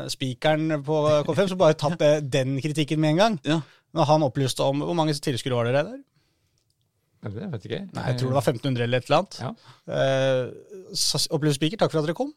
spikeren 0.09 0.81
på 0.83 0.95
K5, 1.27 1.49
så 1.51 1.57
bare 1.57 1.75
tapp 1.77 1.99
den 2.31 2.55
kritikken 2.61 2.97
med 2.99 3.11
en 3.11 3.17
gang. 3.17 3.39
Ja. 3.45 3.59
Når 3.93 4.05
han 4.09 4.23
opplyste 4.25 4.63
om 4.65 4.79
Hvor 4.81 4.95
mange 4.97 5.13
tilskuere 5.13 5.53
var 5.59 5.65
dere 5.69 5.83
der? 5.83 5.99
Det 7.23 7.51
vet 7.51 7.63
ikke. 7.67 7.81
Nei, 7.93 8.05
Jeg 8.09 8.17
tror 8.19 8.29
det 8.33 8.35
var 8.39 8.41
1500 8.41 8.83
eller 8.83 8.97
et 8.97 9.05
eller 9.09 9.17
annet. 9.21 9.37
Ja. 9.39 9.51
Eh, 9.93 10.93
så 10.97 11.21
opplyste 11.29 11.55
spiker, 11.61 11.77
takk 11.77 11.91
for 11.93 11.99
at 12.01 12.05
dere 12.09 12.15
kom. 12.17 12.33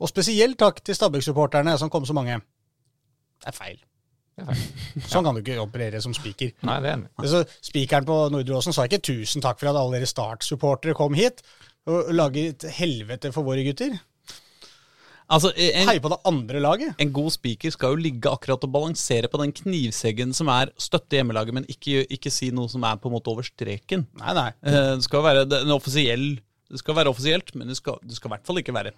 Og 0.00 0.08
spesielt 0.08 0.56
takk 0.58 0.80
til 0.82 0.94
Stabæk-supporterne, 0.96 1.76
som 1.78 1.90
kom 1.92 2.04
så 2.08 2.14
mange. 2.16 2.40
Det 3.44 3.46
er 3.52 3.52
feil. 3.52 3.78
Sånn 5.06 5.22
kan 5.26 5.34
du 5.36 5.40
ikke 5.42 5.60
operere 5.62 6.00
som 6.02 6.14
spiker. 6.16 6.50
Nei, 6.66 6.78
det 6.82 6.88
er 6.90 6.96
enig. 6.98 7.10
Altså, 7.22 7.44
Spikeren 7.62 8.06
på 8.08 8.16
Nordre 8.34 8.56
Åsen 8.58 8.74
sa 8.74 8.86
ikke 8.88 8.98
'tusen 9.04 9.42
takk 9.44 9.60
for 9.60 9.70
at 9.70 9.78
alle 9.78 9.98
dere 10.00 10.10
Start-supportere 10.10 10.94
kom 10.98 11.14
hit' 11.14 11.42
og 11.86 12.10
lager 12.16 12.48
et 12.54 12.64
helvete 12.78 13.30
for 13.32 13.44
våre 13.46 13.62
gutter. 13.66 13.94
Altså, 15.30 15.52
en, 15.56 15.88
Hei 15.88 15.98
på 16.04 16.10
det 16.12 16.18
andre 16.28 16.60
laget. 16.60 16.94
en 17.00 17.12
god 17.12 17.30
spiker 17.32 17.72
skal 17.72 17.94
jo 17.94 18.02
ligge 18.04 18.28
akkurat 18.28 18.64
og 18.66 18.72
balansere 18.74 19.28
på 19.32 19.40
den 19.40 19.52
knivseggen 19.56 20.34
som 20.36 20.50
er 20.52 20.68
støtte 20.76 21.16
hjemmelaget, 21.16 21.54
men 21.56 21.64
ikke, 21.70 22.02
ikke 22.12 22.30
si 22.32 22.50
noe 22.52 22.68
som 22.68 22.84
er 22.84 22.96
på 23.00 23.08
en 23.08 23.14
måte 23.16 23.32
over 23.32 23.42
streken. 23.46 24.04
Nei, 24.20 24.34
nei. 24.36 24.50
Eh, 24.62 24.96
Det 24.98 25.04
skal 25.06 25.22
være 25.24 25.46
det, 25.48 25.62
en 25.64 25.72
offisiell 25.78 26.40
Det 26.70 26.78
skal 26.80 26.94
være 26.96 27.08
offisielt, 27.12 27.54
men 27.54 27.68
det 27.68 27.76
skal, 27.76 27.98
det 28.02 28.16
skal 28.16 28.28
i 28.28 28.32
hvert 28.34 28.46
fall 28.46 28.58
ikke 28.58 28.74
være 28.74 28.92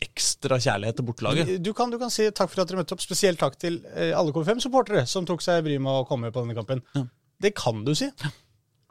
ekstra 0.00 0.56
kjærlighet 0.60 0.96
til 0.96 1.04
bortelaget. 1.08 1.54
Du 1.62 1.72
kan, 1.76 1.90
du 1.92 1.98
kan 2.00 2.10
si 2.12 2.28
takk 2.32 2.48
for 2.52 2.62
at 2.62 2.70
dere 2.70 2.80
møtte 2.80 2.94
opp. 2.96 3.02
Spesielt 3.04 3.38
takk 3.40 3.58
til 3.60 3.80
eh, 3.94 4.12
alle 4.16 4.32
K5-supportere 4.32 5.02
som 5.10 5.26
tok 5.28 5.42
seg 5.44 5.64
bryet 5.66 5.82
med 5.84 5.92
å 5.92 6.06
komme 6.08 6.30
på 6.32 6.40
denne 6.44 6.56
kampen. 6.56 6.80
Ja. 6.96 7.04
Det 7.40 7.54
kan 7.56 7.84
du 7.84 7.92
si. 7.96 8.08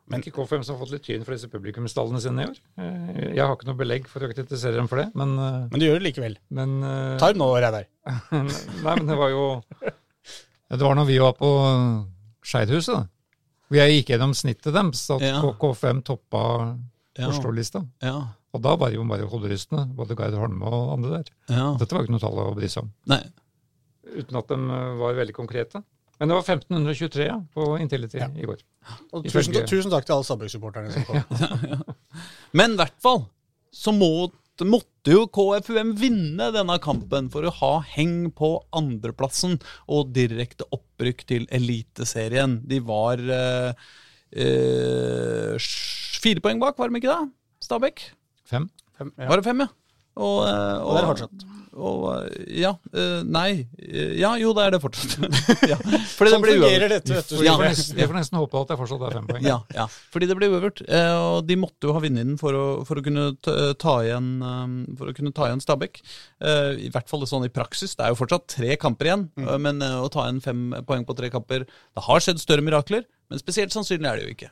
Men 0.10 0.24
ikke 0.26 0.34
K5 0.40 0.64
som 0.66 0.74
har 0.76 0.80
fått 0.82 0.94
litt 0.96 1.04
tyn 1.06 1.22
for 1.26 1.36
disse 1.36 1.50
publikumsstallene 1.52 2.22
sine 2.22 2.46
i 2.46 2.50
år. 2.50 2.56
Eh, 2.82 3.20
Jeg 3.38 3.44
har 3.46 3.54
ikke 3.54 3.68
noe 3.70 3.78
belegg 3.78 4.08
for 4.10 4.26
å 4.26 4.30
kritisere 4.32 4.74
dem 4.80 4.88
for 4.90 5.02
det, 5.04 5.10
men, 5.18 5.36
eh, 5.38 5.68
Men 5.70 5.82
du 5.82 5.86
gjør 5.86 6.00
det 6.02 6.08
likevel. 6.08 6.38
men 6.50 6.80
uh, 6.82 7.18
Ta 7.22 7.30
det 7.34 7.38
nå, 7.42 7.50
Reidar. 7.62 7.86
Nei, 8.34 8.96
men 8.96 9.06
det 9.10 9.18
var 9.20 9.30
jo 9.34 9.44
Det 9.82 10.82
var 10.82 10.98
når 10.98 11.06
vi 11.10 11.20
var 11.22 11.34
på 11.38 11.50
Skeidhuset, 12.46 12.96
da. 12.96 13.06
Hvor 13.70 13.78
jeg 13.84 14.00
gikk 14.00 14.10
gjennom 14.16 14.34
snittet 14.34 14.74
deres, 14.74 15.04
at 15.14 15.22
Ja. 15.22 15.42
K5 15.42 16.02
toppa 16.10 16.44
Ja. 17.20 17.28
Oslo-lista. 17.30 17.84
Ja. 18.02 18.16
Og 18.56 18.64
da 18.66 18.74
var 18.82 18.90
det 18.90 18.98
jo 18.98 19.06
bare 19.10 19.28
hoderystende, 19.30 19.86
både 19.98 20.18
Gard 20.18 20.38
Holme 20.40 20.66
og 20.66 20.96
andre 20.96 21.20
der. 21.20 21.32
ja. 21.54 21.68
Dette 21.78 21.96
var 21.96 22.06
ikke 22.06 22.16
noe 22.16 22.24
tall 22.24 22.42
å 22.42 22.50
bry 22.58 22.70
seg 22.72 22.88
om. 22.88 22.92
Nei. 23.12 23.22
Uten 24.10 24.40
at 24.42 24.50
de 24.50 24.58
eh, 24.58 24.92
var 25.04 25.18
veldig 25.20 25.36
konkrete. 25.38 25.84
Men 26.20 26.32
det 26.32 26.36
var 26.36 26.50
1523 26.50 27.28
ja, 27.30 27.38
på 27.56 27.70
Intility 27.80 28.20
i 28.20 28.48
går. 28.48 28.60
Og 29.16 29.24
tusen, 29.30 29.56
tusen 29.70 29.94
takk 29.94 30.08
til 30.08 30.18
alle 30.18 30.28
Stabæk-supporterne 30.28 30.92
som 30.92 31.06
kom. 31.08 31.86
Men 32.60 32.76
i 32.76 32.80
hvert 32.82 32.98
fall 33.00 33.22
så 33.72 33.94
må, 33.96 34.28
måtte 34.68 35.14
jo 35.14 35.24
KFUM 35.32 35.94
vinne 36.02 36.50
denne 36.52 36.76
kampen 36.84 37.30
for 37.32 37.48
å 37.48 37.54
ha 37.62 37.72
heng 37.94 38.34
på 38.36 38.52
andreplassen 38.76 39.56
og 39.88 40.12
direkte 40.18 40.68
opprykk 40.76 41.24
til 41.30 41.48
Eliteserien. 41.56 42.60
De 42.68 42.82
var 42.84 43.24
eh, 43.24 43.90
eh, 44.44 45.70
fire 46.20 46.44
poeng 46.44 46.60
bak, 46.60 46.76
var 46.82 46.92
de 46.92 47.00
ikke 47.00 47.14
det? 47.14 47.32
Stabæk? 47.64 48.10
Fem. 48.50 48.70
Fem, 48.98 49.14
ja. 49.18 49.30
Var 49.32 49.40
det 49.44 49.48
fem, 49.52 49.64
ja? 49.66 49.70
Og, 50.20 50.42
eh, 50.50 50.84
Og 50.84 50.92
det 50.96 51.00
er 51.00 51.06
det 51.06 51.10
fortsatt. 51.14 51.48
Og, 51.80 52.02
eh, 52.26 52.48
ja. 52.60 52.72
eh, 52.92 53.20
nei. 53.24 53.68
eh, 53.80 54.16
Ja, 54.20 54.34
jo, 54.42 54.50
det 54.58 54.64
er 54.66 54.74
det 54.74 54.80
fortsatt. 54.84 55.14
ja. 55.72 55.78
Fordi 56.18 56.32
Sånn 56.34 56.42
uavgjort. 56.44 56.66
fungerer 56.66 56.92
dette, 56.92 57.14
vet 57.16 57.30
du. 57.30 57.36
Ja. 57.38 57.54
Jeg, 57.54 57.56
får 57.62 57.70
nesten, 57.70 58.00
jeg 58.02 58.10
får 58.10 58.18
nesten 58.18 58.40
håpe 58.42 58.60
at 58.66 58.74
det 58.74 58.78
fortsatt 58.82 59.06
er 59.08 59.16
fem 59.16 59.30
poeng. 59.30 59.46
Ja, 59.48 59.60
ja, 59.78 59.86
fordi 60.12 60.28
det 60.28 60.36
ble 60.42 60.50
uavgjort. 60.52 60.82
eh, 60.90 61.14
Og 61.30 61.48
de 61.48 61.56
måtte 61.62 61.88
jo 61.88 61.96
ha 61.96 62.02
vunnet 62.04 62.26
den 62.26 62.36
for 62.42 62.58
å, 62.58 62.66
for 62.90 63.00
å 63.00 63.06
kunne 63.06 63.30
ta, 63.46 63.56
ta 63.80 63.96
igjen 64.04 64.28
eh, 64.44 64.76
For 65.00 65.14
å 65.14 65.16
kunne 65.22 65.32
ta 65.38 65.48
igjen 65.48 65.64
Stabæk. 65.64 66.02
Eh, 66.42 66.74
I 66.90 66.92
hvert 66.92 67.08
fall 67.14 67.24
sånn 67.30 67.48
i 67.48 67.54
praksis. 67.54 67.96
Det 67.96 68.04
er 68.10 68.12
jo 68.12 68.20
fortsatt 68.26 68.50
tre 68.58 68.76
kamper 68.82 69.14
igjen, 69.14 69.28
Mm. 69.40 69.48
eh, 69.48 69.58
men 69.70 69.80
eh, 69.86 69.96
å 70.04 70.10
ta 70.12 70.26
igjen 70.28 70.44
fem 70.44 70.66
poeng 70.90 71.06
på 71.08 71.16
tre 71.16 71.30
kamper 71.32 71.64
Det 71.70 72.04
har 72.10 72.20
skjedd 72.26 72.42
større 72.44 72.66
mirakler, 72.66 73.06
men 73.30 73.40
spesielt 73.40 73.72
sannsynlig 73.72 74.10
er 74.10 74.20
det 74.20 74.26
jo 74.28 74.36
ikke. 74.36 74.52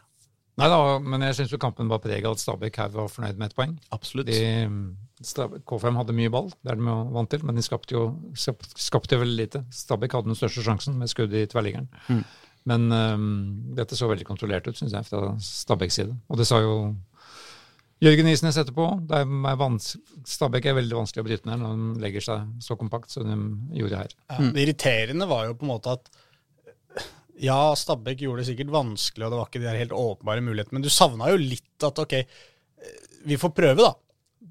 Nei 0.58 0.68
da, 0.74 0.78
men 1.04 1.22
jeg 1.22 1.36
syns 1.38 1.52
kampen 1.62 1.90
var 1.92 2.00
preget 2.02 2.26
av 2.26 2.34
at 2.34 2.42
Stabæk 2.42 2.80
her 2.82 2.94
var 2.96 3.12
fornøyd 3.14 3.38
med 3.38 3.52
ett 3.52 3.58
poeng. 3.58 3.76
Absolutt. 3.94 4.32
De, 4.32 5.60
K5 5.70 6.00
hadde 6.00 6.16
mye 6.18 6.32
ball, 6.34 6.50
det 6.66 6.74
er 6.74 6.80
de 6.80 6.88
jo 6.90 6.98
vant 7.14 7.30
til, 7.30 7.44
men 7.46 7.58
de 7.58 7.66
skapte 7.66 7.94
jo 7.94 8.08
skap- 8.38 8.66
skapte 8.78 9.20
veldig 9.22 9.38
lite. 9.38 9.62
Stabæk 9.74 10.18
hadde 10.18 10.32
den 10.32 10.40
største 10.40 10.66
sjansen 10.66 10.98
med 10.98 11.12
skudd 11.14 11.36
i 11.38 11.46
tverrliggeren. 11.52 11.90
Mm. 12.10 12.24
Men 12.68 12.88
um, 12.92 13.28
dette 13.78 13.96
så 13.96 14.10
veldig 14.10 14.26
kontrollert 14.28 14.66
ut, 14.68 14.76
syns 14.80 14.98
jeg, 14.98 15.06
fra 15.08 15.36
Stabæks 15.46 16.02
side. 16.02 16.18
Og 16.28 16.42
det 16.42 16.50
sa 16.50 16.60
jo 16.64 16.74
Jørgen 18.04 18.28
Isnes 18.30 18.58
etterpå. 18.62 18.90
Det 19.10 19.22
er 19.24 19.78
Stabæk 20.28 20.68
er 20.70 20.78
veldig 20.78 21.00
vanskelig 21.00 21.24
å 21.24 21.28
bryte 21.30 21.50
ned 21.50 21.62
når 21.64 21.78
de 21.78 22.02
legger 22.04 22.26
seg 22.28 22.50
så 22.66 22.78
kompakt 22.78 23.14
som 23.14 23.30
de 23.30 23.80
gjorde 23.80 24.02
her. 24.04 24.18
Ja, 24.30 24.42
det 24.54 24.66
irriterende 24.66 25.30
var 25.30 25.48
jo 25.48 25.56
på 25.58 25.66
en 25.66 25.72
måte 25.74 25.96
at 25.98 26.12
ja, 27.44 27.60
Stabæk 27.78 28.24
gjorde 28.26 28.44
det 28.44 28.50
sikkert 28.52 28.74
vanskelig, 28.74 29.26
og 29.28 29.32
det 29.34 29.40
var 29.40 29.50
ikke 29.50 29.62
de 29.64 29.78
helt 29.78 29.96
åpenbare 29.96 30.44
mulighetene, 30.46 30.80
men 30.80 30.86
du 30.86 30.92
savna 30.94 31.30
jo 31.34 31.40
litt 31.42 31.86
at 31.86 32.00
ok, 32.04 32.20
vi 33.28 33.38
får 33.40 33.54
prøve, 33.58 33.84
da. 33.84 33.94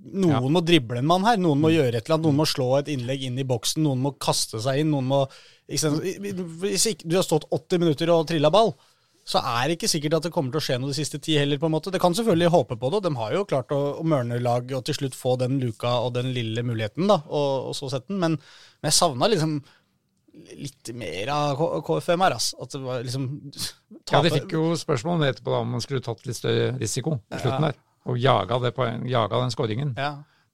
Noen 0.07 0.37
Ja. 0.37 0.41
må 0.55 0.61
drible 0.63 0.99
en 1.01 1.07
mann 1.09 1.25
her, 1.27 1.39
noen 1.41 1.59
må 1.63 1.71
gjøre 1.73 1.97
et 1.99 2.05
eller 2.07 2.17
annet, 2.19 2.27
noen 2.29 2.39
må 2.39 2.47
slå 2.47 2.67
et 2.79 2.91
innlegg 2.93 3.23
inn 3.27 3.39
i 3.43 3.47
boksen, 3.47 3.83
noen 3.83 4.03
må 4.03 4.13
kaste 4.23 4.61
seg 4.63 4.83
inn, 4.83 4.93
noen 4.95 5.09
må? 5.11 5.25
Hvis 5.67 6.87
ikke, 6.93 7.09
du 7.09 7.17
har 7.19 7.27
stått 7.27 7.49
80 7.51 7.83
minutter 7.83 8.13
og 8.15 8.27
trilla 8.29 8.51
ball, 8.55 8.75
så 9.27 9.41
er 9.43 9.67
det 9.67 9.79
ikke 9.81 9.91
sikkert 9.91 10.15
at 10.21 10.27
det 10.29 10.33
kommer 10.35 10.55
til 10.55 10.61
å 10.61 10.63
skje 10.63 10.77
noe 10.79 10.93
de 10.93 10.99
siste 11.01 11.19
ti 11.19 11.35
heller, 11.35 11.59
på 11.59 11.67
en 11.67 11.75
måte. 11.75 11.91
Det 11.91 11.99
kan 12.03 12.15
selvfølgelig 12.15 12.53
håpe 12.55 12.77
på 12.79 12.91
det, 12.93 13.01
og 13.01 13.07
de 13.09 13.19
har 13.19 13.33
jo 13.35 13.47
klart 13.51 13.75
å, 13.75 13.81
å 13.99 14.05
mørne 14.07 14.39
lag 14.39 14.71
og 14.71 14.85
til 14.87 14.95
slutt 14.95 15.19
få 15.19 15.35
den 15.41 15.59
luka 15.59 15.97
og 16.05 16.13
den 16.15 16.31
lille 16.37 16.63
muligheten, 16.63 17.09
da, 17.11 17.19
og, 17.27 17.73
og 17.73 17.75
så 17.75 17.91
sette 17.91 18.13
den, 18.13 18.21
men, 18.23 18.39
men 18.39 18.93
jeg 18.93 18.99
savna 19.01 19.27
liksom 19.33 19.59
litt 20.57 20.91
mer 20.95 21.31
av 21.33 21.59
KFM 21.87 22.23
her, 22.27 22.37
Altså. 22.37 22.57
At 22.63 22.75
det 22.77 22.81
var 22.85 23.03
liksom 23.07 23.27
Ja, 24.13 24.21
De 24.23 24.31
fikk 24.35 24.53
jo 24.57 24.69
spørsmål 24.79 25.17
om 25.19 25.27
etterpå 25.27 25.51
da, 25.55 25.61
om 25.65 25.71
man 25.77 25.83
skulle 25.85 26.03
tatt 26.05 26.25
litt 26.29 26.37
større 26.39 26.73
risiko 26.81 27.17
på 27.31 27.41
slutten 27.43 27.69
der. 27.71 27.79
Og 28.07 28.19
jaga, 28.23 28.59
det 28.63 28.75
poeng, 28.77 29.07
jaga 29.11 29.41
den 29.43 29.51
skåringen. 29.55 29.95
Ja. 29.99 30.13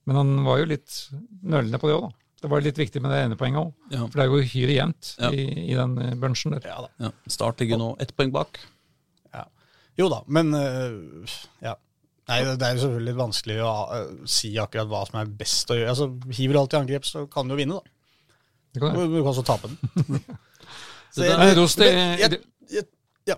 Men 0.09 0.17
han 0.19 0.31
var 0.47 0.59
jo 0.63 0.71
litt 0.71 0.95
nølende 1.43 1.79
på 1.83 1.91
det 1.91 1.97
òg, 1.99 2.09
da. 2.09 2.19
Det 2.43 2.49
var 2.51 2.65
litt 2.65 2.79
viktig 2.81 2.99
med 3.05 3.13
det 3.15 3.19
ene 3.23 3.37
poenget 3.39 3.61
òg. 3.61 3.73
Ja. 3.93 4.07
For 4.09 4.19
det 4.19 4.25
er 4.25 4.31
jo 4.33 4.41
uhyre 4.43 4.75
jevnt 4.79 5.13
Ja. 5.21 5.29
i, 5.31 5.45
i 5.71 5.75
den 5.79 5.93
eh, 6.03 6.15
bunchen 6.19 6.57
der. 6.57 6.65
ja 6.67 6.81
da. 6.87 6.89
Ja. 7.07 7.11
Start 7.31 7.61
ligger 7.63 7.79
nå 7.79 7.93
ett 8.03 8.15
poeng 8.19 8.33
bak. 8.35 8.59
Ja. 9.35 9.45
Jo 10.01 10.09
da, 10.11 10.23
men 10.27 10.51
øh, 10.59 11.37
ja. 11.63 11.77
Nei, 12.31 12.39
det 12.47 12.57
det 12.63 12.67
er 12.67 12.75
jo 12.77 12.83
selvfølgelig 12.87 13.09
litt 13.13 13.19
vanskelig 13.21 13.57
å 13.67 13.71
øh, 13.99 14.11
si 14.31 14.53
akkurat 14.63 14.89
hva 14.91 15.05
som 15.09 15.21
er 15.21 15.31
best 15.39 15.71
å 15.75 15.77
gjøre. 15.77 15.93
Altså, 15.95 16.09
Hiver 16.39 16.55
du 16.57 16.61
alt 16.63 16.75
i 16.75 16.79
angrep, 16.81 17.07
så 17.07 17.25
kan 17.31 17.47
du 17.51 17.55
jo 17.55 17.61
vinne, 17.61 17.79
da. 17.83 17.97
Du 18.75 18.81
kan 18.81 19.27
også 19.29 19.45
tape 19.45 19.69
den. 19.69 20.21
Så 21.13 21.21
Det 21.21 21.29
jeg- 21.29 21.57
ros 21.59 21.75
til 21.77 21.93
ja. 23.29 23.37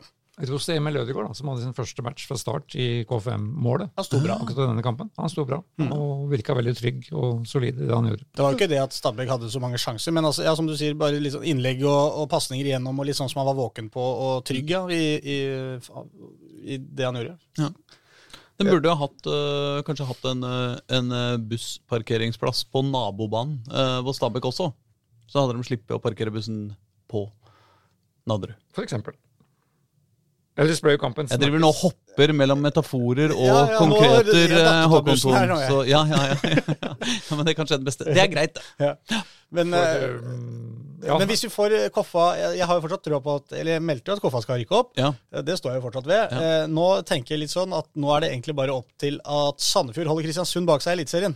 Emil 0.74 0.96
Ødegaard, 0.96 1.34
som 1.38 1.48
hadde 1.50 1.62
sin 1.62 1.74
første 1.74 2.02
match 2.02 2.26
fra 2.26 2.36
start 2.38 2.74
i 2.74 3.04
KFM-målet. 3.06 3.90
Han 3.98 4.04
sto 4.06 4.18
bra. 4.22 4.34
Akkurat 4.42 4.70
denne 4.70 4.82
kampen. 4.82 5.10
Han 5.18 5.28
sto 5.30 5.44
bra, 5.46 5.60
Mm. 5.78 5.92
og 5.94 6.30
virka 6.30 6.54
veldig 6.54 6.74
trygg 6.78 7.08
og 7.12 7.44
solid 7.46 7.74
i 7.78 7.86
det 7.86 7.94
han 7.94 8.08
gjorde. 8.08 8.24
Det 8.34 8.42
var 8.42 8.50
jo 8.52 8.58
ikke 8.58 8.68
det 8.70 8.80
at 8.82 8.92
Stabæk 8.94 9.28
hadde 9.30 9.50
så 9.50 9.60
mange 9.62 9.78
sjanser, 9.78 10.12
men 10.12 10.24
altså, 10.24 10.42
ja, 10.42 10.54
som 10.54 10.66
du 10.66 10.76
sier, 10.76 10.94
bare 10.98 11.20
litt 11.22 11.32
sånn 11.34 11.44
innlegg 11.46 11.82
og, 11.86 12.18
og 12.22 12.28
pasninger 12.30 12.66
igjennom, 12.66 12.98
og 12.98 13.06
litt 13.06 13.16
sånn 13.18 13.30
som 13.30 13.42
han 13.44 13.50
var 13.52 13.58
våken 13.62 13.90
på 13.94 14.00
og 14.02 14.44
trygg 14.44 14.70
ja, 14.70 14.82
i, 14.90 15.02
i, 15.22 15.38
i 16.74 16.78
det 16.78 17.04
han 17.06 17.14
gjorde. 17.20 17.38
Den 18.58 18.70
burde 18.70 18.90
ha 18.90 18.94
hatt, 19.06 19.26
øh, 19.26 19.82
kanskje 19.86 20.06
hatt 20.06 20.24
en, 20.30 20.42
øh, 20.46 20.76
en 20.98 21.10
øh, 21.12 21.38
bussparkeringsplass 21.50 22.64
på 22.70 22.82
nabobanen 22.86 23.60
øh, 23.70 24.00
hvor 24.02 24.14
Stabæk 24.14 24.44
også. 24.50 24.72
Så 25.30 25.40
hadde 25.42 25.56
de 25.58 25.66
sluppet 25.66 25.96
å 25.96 26.00
parkere 26.02 26.32
bussen 26.34 26.74
på 27.10 27.26
Nadderud. 28.28 28.56
For 28.76 28.84
eksempel. 28.86 29.16
Eller 30.54 30.76
Spray 30.78 30.94
jo 30.94 31.00
kampen 31.02 31.26
Jeg 31.26 31.40
driver 31.42 31.58
nå 31.58 31.68
og 31.72 31.78
hopper 31.80 32.30
mellom 32.36 32.60
metaforer 32.62 33.32
og 33.34 33.40
Ja, 33.42 33.54
ja, 33.58 33.62
er 33.64 33.80
konkreter, 33.80 34.36
jeg 34.38 34.50
datt 34.52 34.60
ut 34.60 34.68
av 34.70 34.92
Håkon 34.92 35.06
bussen 35.08 35.30
Thon. 35.32 35.38
her 35.40 35.48
nå, 35.50 35.56
jeg. 35.58 35.70
Så 35.72 35.78
ja, 35.90 36.02
ja, 36.06 36.20
ja, 36.30 36.36
ja. 36.54 36.74
ja. 36.84 37.14
Men 37.34 37.40
det 37.48 37.54
er 37.54 37.56
kanskje 37.58 37.78
det 37.80 37.88
beste. 37.88 38.06
Det 38.06 38.22
er 38.22 38.30
greit, 38.30 38.60
det. 38.60 38.62
Ja. 38.86 39.22
Men, 39.54 39.74
um, 39.74 41.00
ja, 41.04 41.16
men 41.18 41.28
hvis 41.30 41.42
vi 41.44 41.50
får 41.52 41.74
Koffa 41.94 42.28
Jeg, 42.38 42.64
har 42.66 42.78
jo 42.78 42.82
fortsatt 42.86 43.04
trua 43.06 43.20
på 43.22 43.34
at 43.38 43.52
Eller 43.54 43.76
jeg 43.76 43.84
meldte 43.86 44.10
jo 44.10 44.16
at 44.16 44.22
Koffa 44.22 44.40
skal 44.46 44.62
rykke 44.62 44.78
opp. 44.78 44.94
Ja. 44.98 45.10
Eh, 45.34 45.42
Det 45.46 45.58
står 45.58 45.74
jeg 45.74 45.82
jo 45.82 45.86
fortsatt 45.88 46.06
ved. 46.10 46.22
Ja. 46.22 46.44
Eh, 46.62 46.68
Nå 46.70 46.86
tenker 47.06 47.34
jeg 47.34 47.42
litt 47.44 47.54
sånn 47.54 47.74
at 47.74 47.90
nå 47.98 48.14
er 48.14 48.24
det 48.24 48.30
egentlig 48.36 48.54
bare 48.62 48.78
opp 48.78 48.94
til 49.02 49.18
at 49.26 49.62
Sandefjord 49.62 50.12
holder 50.12 50.28
Kristiansund 50.28 50.70
bak 50.70 50.86
seg 50.86 50.94
i 50.94 51.00
Eliteserien. 51.00 51.34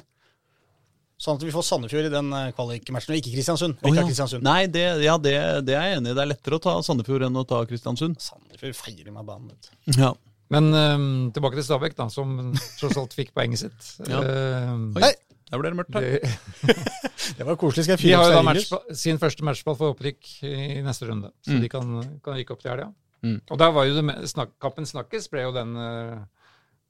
Sånn 1.19 1.35
at 1.39 1.43
vi 1.43 1.51
får 1.51 1.65
Sandefjord 1.67 2.07
i 2.07 2.13
den 2.13 2.29
eh, 2.39 2.51
kvalikmatchen, 2.55 3.11
og 3.11 3.19
ikke 3.19 3.33
Kristiansund. 3.35 3.81
Oh, 3.83 3.91
ja. 3.95 4.05
Kristiansund. 4.07 4.45
Nei, 4.47 4.69
det, 4.71 4.85
ja, 5.03 5.17
det, 5.19 5.35
det 5.67 5.75
er 5.75 5.89
jeg 5.91 5.99
enig 5.99 6.13
i. 6.13 6.15
Det 6.15 6.23
er 6.23 6.31
lettere 6.31 6.59
å 6.61 6.63
ta 6.63 6.77
Sandefjord 6.87 7.27
enn 7.27 7.39
å 7.41 7.47
ta 7.49 7.59
Kristiansund. 7.67 8.21
Sandefjord 8.23 8.77
feirer 8.79 9.11
meg 9.15 9.27
banen. 9.27 9.57
Ja. 9.99 10.13
Men 10.55 10.71
um, 10.73 11.09
tilbake 11.35 11.59
til 11.59 11.67
Stabæk, 11.67 11.97
da, 11.99 12.07
som 12.13 12.55
tross 12.79 12.95
alt 13.03 13.17
fikk 13.19 13.35
poenget 13.37 13.65
sitt. 13.67 13.91
Ja. 14.09 14.23
Uh, 14.23 15.03
Oi. 15.03 15.11
Der 15.49 15.61
ble 15.63 15.71
det 15.73 15.79
mørkt 15.81 15.95
her. 15.97 16.07
Det, 16.07 16.77
det 17.39 17.45
var 17.49 17.57
koselig. 17.61 17.87
Skal 17.87 17.97
jeg 17.97 18.13
de 18.13 18.15
har 18.21 18.33
jo 18.37 18.63
da 18.69 18.97
sin 19.01 19.19
første 19.21 19.45
matchball 19.49 19.79
for 19.81 19.95
opprykk 19.95 20.31
i 20.45 20.79
neste 20.85 21.09
runde, 21.09 21.31
så 21.43 21.57
Mm. 21.57 21.61
de 21.65 21.71
kan, 21.73 21.93
kan 22.25 22.37
rykke 22.37 22.53
opp 22.53 22.61
til 22.63 22.71
helga. 22.75 22.91
Mm. 23.25 23.39
Og 23.51 23.59
der 23.59 23.73
var 23.75 23.89
jo 23.89 23.97
det 23.97 24.17
snak, 24.31 24.53
Kappen 24.63 24.87
snakkes 24.87 25.27
ble 25.33 25.43
jo 25.47 25.55
den 25.57 25.73
eh, 25.83 26.19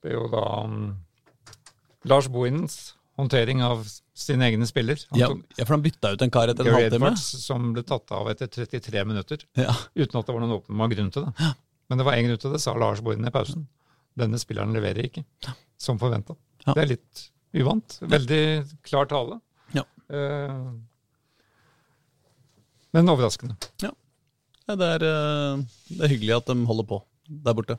ble 0.05 0.12
jo 0.16 0.26
da 0.32 0.42
um, 0.66 0.96
Lars 2.10 2.26
Bohinens 2.28 2.92
håndtering 3.19 3.62
av 3.66 3.82
sine 4.19 4.47
egne 4.49 4.66
spiller. 4.69 5.01
Ja, 5.19 5.28
ja, 5.57 5.65
for 5.65 5.74
han 5.77 5.82
bytta 5.85 6.12
ut 6.15 6.23
en 6.23 6.31
kar 6.35 6.51
etter 6.53 6.66
en 6.69 6.77
halvtime. 6.77 7.11
Som 7.19 7.73
ble 7.74 7.82
tatt 7.86 8.11
av 8.15 8.31
etter 8.32 8.51
33 8.51 9.05
minutter, 9.09 9.43
Ja. 9.59 9.74
uten 9.99 10.20
at 10.20 10.27
det 10.28 10.35
var 10.36 10.45
noen 10.45 10.57
åpenbar 10.61 10.93
grunn 10.95 11.11
til 11.15 11.27
det. 11.27 11.49
Men 11.89 11.99
det 11.99 12.07
var 12.07 12.19
én 12.19 12.28
grunn 12.28 12.39
til 12.43 12.53
det, 12.55 12.61
sa 12.62 12.74
Lars 12.78 13.01
Bohin 13.05 13.27
i 13.27 13.31
pausen. 13.35 13.66
Denne 14.19 14.39
spilleren 14.39 14.73
leverer 14.74 15.07
ikke, 15.09 15.24
som 15.78 15.99
forventa. 15.99 16.36
Ja. 16.66 16.74
Det 16.74 16.82
er 16.82 16.90
litt 16.95 17.24
uvant. 17.59 17.99
Veldig 18.03 18.43
klar 18.86 19.07
tale. 19.11 19.40
Ja. 19.74 19.85
Eh, 20.11 20.59
men 22.95 23.09
overraskende. 23.12 23.57
Ja, 23.82 23.93
det, 24.69 24.89
er, 24.97 25.05
øh, 25.05 25.62
det 25.90 26.03
er 26.05 26.12
hyggelig 26.12 26.36
at 26.36 26.47
de 26.51 26.65
holder 26.69 26.85
på 26.89 27.03
der 27.28 27.55
borte. 27.55 27.78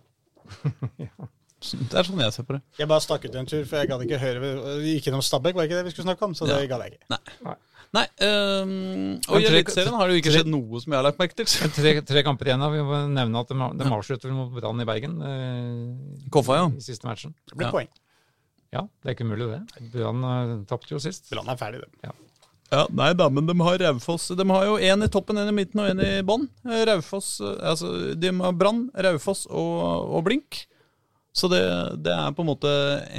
Det 1.59 1.93
er 1.99 2.07
sånn 2.07 2.21
jeg 2.23 2.31
ser 2.33 2.45
på 2.47 2.55
det. 2.55 2.61
Jeg 2.79 2.87
bare 2.87 3.03
stakk 3.03 3.25
ut 3.27 3.35
en 3.35 3.45
tur, 3.49 3.65
for 3.67 3.77
jeg 3.81 3.89
gadd 3.89 4.03
ikke 4.05 4.19
høre 4.21 4.51
Vi 4.79 4.93
gikk 4.95 5.09
gjennom 5.09 5.23
Stabæk, 5.25 5.55
var 5.57 5.67
ikke 5.67 5.79
det 5.81 5.85
vi 5.89 5.91
skulle 5.91 6.07
snakke 6.07 6.23
om? 6.29 6.33
Så 6.37 6.47
det 6.47 6.55
Ja. 6.61 6.67
gadd 6.71 6.85
jeg 6.87 6.99
ikke. 6.99 7.57
Nei, 7.91 8.03
øhm, 8.21 9.17
og 9.27 9.39
i 9.41 9.45
tre- 9.47 9.57
Eliteserien 9.63 9.95
har 9.97 10.07
det 10.07 10.13
jo 10.13 10.21
ikke 10.21 10.33
skjedd 10.35 10.45
noe 10.51 10.79
som 10.79 10.93
jeg 10.93 10.97
har 10.99 11.03
lagt 11.07 11.17
merke 11.17 11.33
til. 11.35 11.45
Tre, 11.73 11.93
tre 12.05 12.21
kamper 12.23 12.45
igjen. 12.45 12.59
da. 12.61 12.69
Vi 12.69 12.83
må 12.85 12.99
nevne 13.09 13.39
at 13.41 13.47
de, 13.49 13.55
de 13.79 13.89
avslutter 13.89 14.31
mot 14.31 14.51
Brann 14.53 14.79
i 14.79 14.85
Bergen 14.85 15.15
eh, 15.25 16.29
Koffa, 16.29 16.59
ja. 16.59 16.67
i 16.69 16.79
siste 16.85 17.07
matchen. 17.09 17.33
Det 17.49 17.57
ble 17.57 17.65
Ja. 17.65 17.71
poeng. 17.73 17.89
Ja, 18.71 18.81
det 19.01 19.09
er 19.09 19.15
ikke 19.15 19.25
umulig, 19.25 19.47
det. 19.49 19.91
Brann 19.91 20.21
uh, 20.23 20.63
tapte 20.69 20.91
jo 20.93 20.99
sist. 21.01 21.25
Brann 21.31 21.49
er 21.49 21.57
ferdig, 21.57 21.81
det. 21.81 22.11
Ja, 22.69 22.83
Nei 22.93 23.13
da, 23.17 23.25
men 23.33 23.47
de 23.47 23.55
har 23.57 23.79
Raufoss 23.81 24.27
De 24.37 24.45
har 24.45 24.65
jo 24.67 24.75
én 24.77 25.01
i 25.03 25.07
toppen, 25.09 25.39
en 25.41 25.49
i 25.49 25.51
midten 25.57 25.79
og 25.81 25.89
en 25.89 25.99
i 26.05 26.21
bånn. 26.21 26.43
Eh, 26.69 26.83
Raufoss 26.85 27.39
eh, 27.41 27.55
Altså, 27.65 28.13
de 28.13 28.29
har 28.37 28.53
Brann, 28.53 28.91
Raufoss 28.93 29.47
og, 29.49 30.13
og 30.13 30.23
Blink. 30.27 30.67
Så 31.35 31.47
det, 31.51 31.59
det 32.03 32.11
er 32.15 32.33
på 32.35 32.41
en 32.43 32.49
måte 32.49 32.71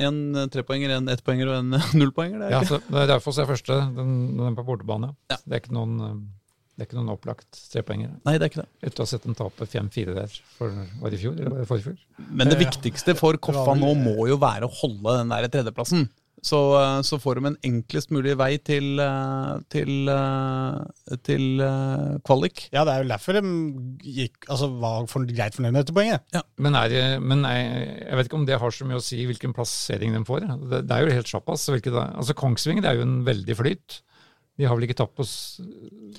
en 0.02 0.18
trepoenger, 0.50 0.96
en 0.96 1.08
ettpoenger 1.12 1.52
og 1.52 1.56
en 1.60 1.78
nullpoenger. 2.00 2.42
Det 2.42 2.48
er 2.48 2.56
Ja, 2.56 2.60
så 2.66 2.80
det 2.82 3.04
er 3.04 3.12
Raufoss 3.14 3.38
er 3.38 3.48
første, 3.48 3.78
den, 3.96 4.12
den 4.40 4.58
på 4.58 4.66
bortebane. 4.66 5.12
Ja. 5.30 5.38
Det, 5.44 5.52
er 5.54 5.62
ikke 5.62 5.76
noen, 5.76 5.96
det 6.74 6.84
er 6.84 6.88
ikke 6.90 6.98
noen 6.98 7.12
opplagt 7.14 7.60
trepoenger. 7.72 8.16
Nei, 8.26 8.34
det 8.36 8.48
er 8.48 8.52
ikke 8.52 8.64
det. 8.64 8.68
Etter 8.88 9.04
å 9.04 9.06
ha 9.06 9.12
sett 9.12 9.28
dem 9.28 9.38
tape 9.38 9.68
5-4 9.70 10.16
der 10.18 10.34
for, 10.58 10.74
var 11.00 11.14
det 11.14 11.20
i 11.20 11.22
fjor, 11.22 11.38
eller 11.38 11.54
var 11.54 11.70
det 11.70 11.84
i 11.84 11.86
fjor? 11.86 12.00
Men 12.42 12.50
det 12.50 12.58
viktigste 12.60 13.14
for 13.18 13.38
Koffa 13.40 13.76
nå 13.78 13.94
må 14.02 14.16
jo 14.28 14.40
være 14.42 14.66
å 14.66 14.74
holde 14.82 15.20
den 15.22 15.32
der 15.36 15.48
tredjeplassen. 15.54 16.08
Så, 16.42 16.58
eh, 16.80 17.00
så 17.04 17.18
får 17.20 17.38
de 17.38 17.50
en 17.50 17.58
enklest 17.68 18.12
mulig 18.14 18.32
vei 18.40 18.54
til, 18.64 18.98
eh, 19.02 19.52
til, 19.72 20.08
eh, 20.08 21.16
til 21.26 21.62
kvalik. 22.24 22.66
Ja, 22.72 22.84
det 22.88 22.94
er 22.94 23.04
jo 23.04 23.10
derfor 23.12 23.36
de 23.36 23.42
gikk, 24.00 24.48
altså, 24.48 24.70
var 24.80 25.06
for, 25.06 25.26
greit 25.28 25.56
fornøyd 25.56 25.72
med 25.72 25.82
dette 25.84 25.96
poenget. 25.96 26.24
Men, 26.56 26.78
er, 26.80 27.20
men 27.20 27.44
jeg, 27.44 27.88
jeg 28.06 28.16
vet 28.16 28.30
ikke 28.30 28.40
om 28.40 28.46
det 28.48 28.60
har 28.60 28.76
så 28.76 28.88
mye 28.88 29.00
å 29.00 29.04
si 29.04 29.20
hvilken 29.28 29.56
plassering 29.56 30.16
de 30.16 30.24
får. 30.24 30.48
Det, 30.70 30.84
det 30.88 30.96
er 30.96 31.04
jo 31.04 31.18
helt 31.20 31.34
sjappas. 31.34 31.68
hvilket 31.68 31.98
Altså 32.00 32.36
Kongsvinger 32.36 32.88
er 32.88 33.00
jo 33.00 33.08
en 33.08 33.20
veldig 33.26 33.58
flyt. 33.60 34.00
De 34.60 34.66
har 34.68 34.76
vel 34.76 34.84
ikke 34.84 34.98
tapt 34.98 35.16
på 35.16 35.24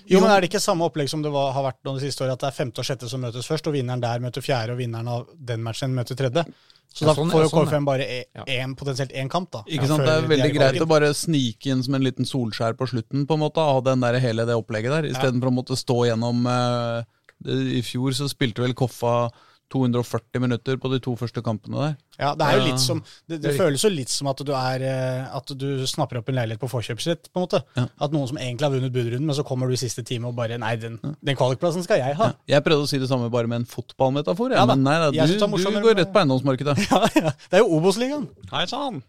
Jo, 0.09 0.19
men 0.19 0.31
Er 0.31 0.41
det 0.41 0.49
ikke 0.49 0.61
samme 0.63 0.87
opplegg 0.87 1.09
som 1.11 1.21
det 1.21 1.29
var, 1.33 1.51
har 1.53 1.65
vært 1.67 1.81
noen 1.85 1.99
det 1.99 2.07
siste 2.07 2.25
året, 2.25 2.39
at 2.39 2.45
det 2.45 2.49
er 2.49 2.57
femte 2.57 2.81
og 2.81 2.87
sjette 2.87 3.09
som 3.09 3.21
møtes 3.21 3.49
først, 3.49 3.69
og 3.69 3.75
vinneren 3.75 4.01
der 4.01 4.23
møter 4.23 4.41
fjerde, 4.41 4.73
og 4.73 4.81
vinneren 4.81 5.09
av 5.11 5.27
den 5.37 5.61
matchen 5.65 5.93
møter 5.93 6.17
tredje? 6.17 6.45
Så 6.93 7.05
Ja, 7.05 7.13
da 7.13 7.13
sånn- 7.21 7.31
får 7.31 7.39
ja, 7.39 7.43
jo 7.47 7.49
sånn, 7.49 7.67
KFM 7.69 7.85
bare 7.85 8.03
e- 8.03 8.25
Ja. 8.35 8.43
en, 8.47 8.75
potensielt 8.75 9.13
én 9.15 9.29
kamp, 9.29 9.49
da. 9.51 9.63
Ikke 9.63 9.87
sant? 9.87 10.03
Det 10.03 10.09
er 10.11 10.27
veldig 10.27 10.53
greit 10.53 10.81
å 10.81 10.87
bare 10.87 11.13
snike 11.13 11.67
inn 11.71 11.81
som 11.83 11.95
en 11.95 12.03
liten 12.03 12.25
solskjær 12.25 12.73
på 12.75 12.87
slutten, 12.89 13.25
på 13.25 13.33
en 13.33 13.39
måte, 13.39 13.57
av 13.63 13.83
den 13.85 14.01
der, 14.01 14.19
hele 14.19 14.45
det 14.45 14.55
opplegget 14.59 14.91
der, 14.91 15.03
istedenfor 15.09 15.47
å 15.47 15.55
måtte 15.55 15.77
stå 15.79 16.05
gjennom 16.11 16.45
uh, 16.45 17.03
det- 17.41 17.77
I 17.79 17.81
fjor 17.81 18.11
så 18.11 18.27
spilte 18.27 18.59
vel 18.59 18.73
Koffa 18.73 19.31
240 19.71 20.41
minutter 20.43 20.77
på 20.81 20.91
de 20.91 20.99
to 21.03 21.13
første 21.19 21.43
kampene 21.45 21.79
der. 21.79 21.93
Ja, 22.21 22.33
det 22.37 22.45
er 22.47 22.59
jo 22.59 22.65
litt 22.67 22.81
som 22.83 22.99
Det, 23.29 23.39
det 23.41 23.53
føles 23.57 23.81
jo 23.81 23.89
litt 23.89 24.11
som 24.13 24.27
at 24.29 24.41
du 24.45 24.51
er 24.53 24.83
eh, 24.85 25.29
At 25.33 25.53
du 25.57 25.81
snapper 25.89 26.19
opp 26.19 26.29
en 26.29 26.37
leilighet 26.37 26.61
på 26.61 26.69
forkjøpsrett, 26.69 27.31
på 27.31 27.39
en 27.39 27.45
måte. 27.47 27.61
Ja. 27.79 27.87
At 28.03 28.13
noen 28.13 28.29
som 28.29 28.39
egentlig 28.41 28.67
har 28.67 28.75
vunnet 28.75 28.93
budrunden, 28.93 29.25
men 29.29 29.37
så 29.37 29.45
kommer 29.47 29.71
du 29.71 29.77
i 29.77 29.81
siste 29.81 30.03
time 30.07 30.29
og 30.29 30.37
bare 30.37 30.59
Nei, 30.61 30.75
den, 30.81 30.99
den 31.01 31.39
kvalikplassen 31.39 31.85
skal 31.87 32.03
jeg 32.03 32.17
ha. 32.19 32.33
Jeg 32.51 32.65
prøvde 32.67 32.85
å 32.85 32.91
si 32.91 32.99
det 33.01 33.09
samme 33.09 33.31
bare 33.33 33.49
med 33.49 33.63
en 33.63 33.69
fotballmetafor, 33.71 34.57
Ja 34.57 34.67
men 34.69 34.83
nei 34.85 34.97
da, 35.01 35.09
du, 35.15 35.39
du 35.39 35.81
går 35.81 35.97
rett 36.03 36.13
på 36.13 36.23
eiendomsmarkedet. 36.23 36.77
Ja, 36.91 37.05
ja. 37.15 37.31
Det 37.47 37.59
er 37.59 37.63
jo 37.63 37.77
Obos-ligaen. 37.77 38.27
Hei 38.51 38.67
sann! 38.69 39.01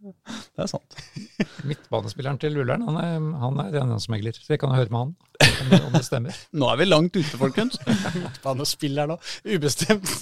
Det 0.56 0.64
er 0.64 0.68
sant. 0.70 0.96
Midtbanespilleren 1.68 2.38
til 2.40 2.56
Ullern 2.60 2.84
han 2.86 2.98
er, 3.00 3.16
han 3.42 3.60
er 3.62 3.74
eiendomsmegler, 3.80 4.36
så 4.36 4.54
jeg 4.54 4.62
kan 4.62 4.72
høre 4.74 4.90
med 4.92 5.00
han 5.00 5.12
om 5.40 5.70
det, 5.70 5.80
om 5.86 5.94
det 5.94 6.02
stemmer. 6.06 6.38
Nå 6.60 6.70
er 6.72 6.80
vi 6.80 6.86
langt 6.88 7.18
ute, 7.18 7.40
folkens. 7.40 7.80
Midtbanespilleren 7.86 8.70
spiller 8.70 9.10
nå? 9.10 9.18
Ubestemt. 9.50 10.12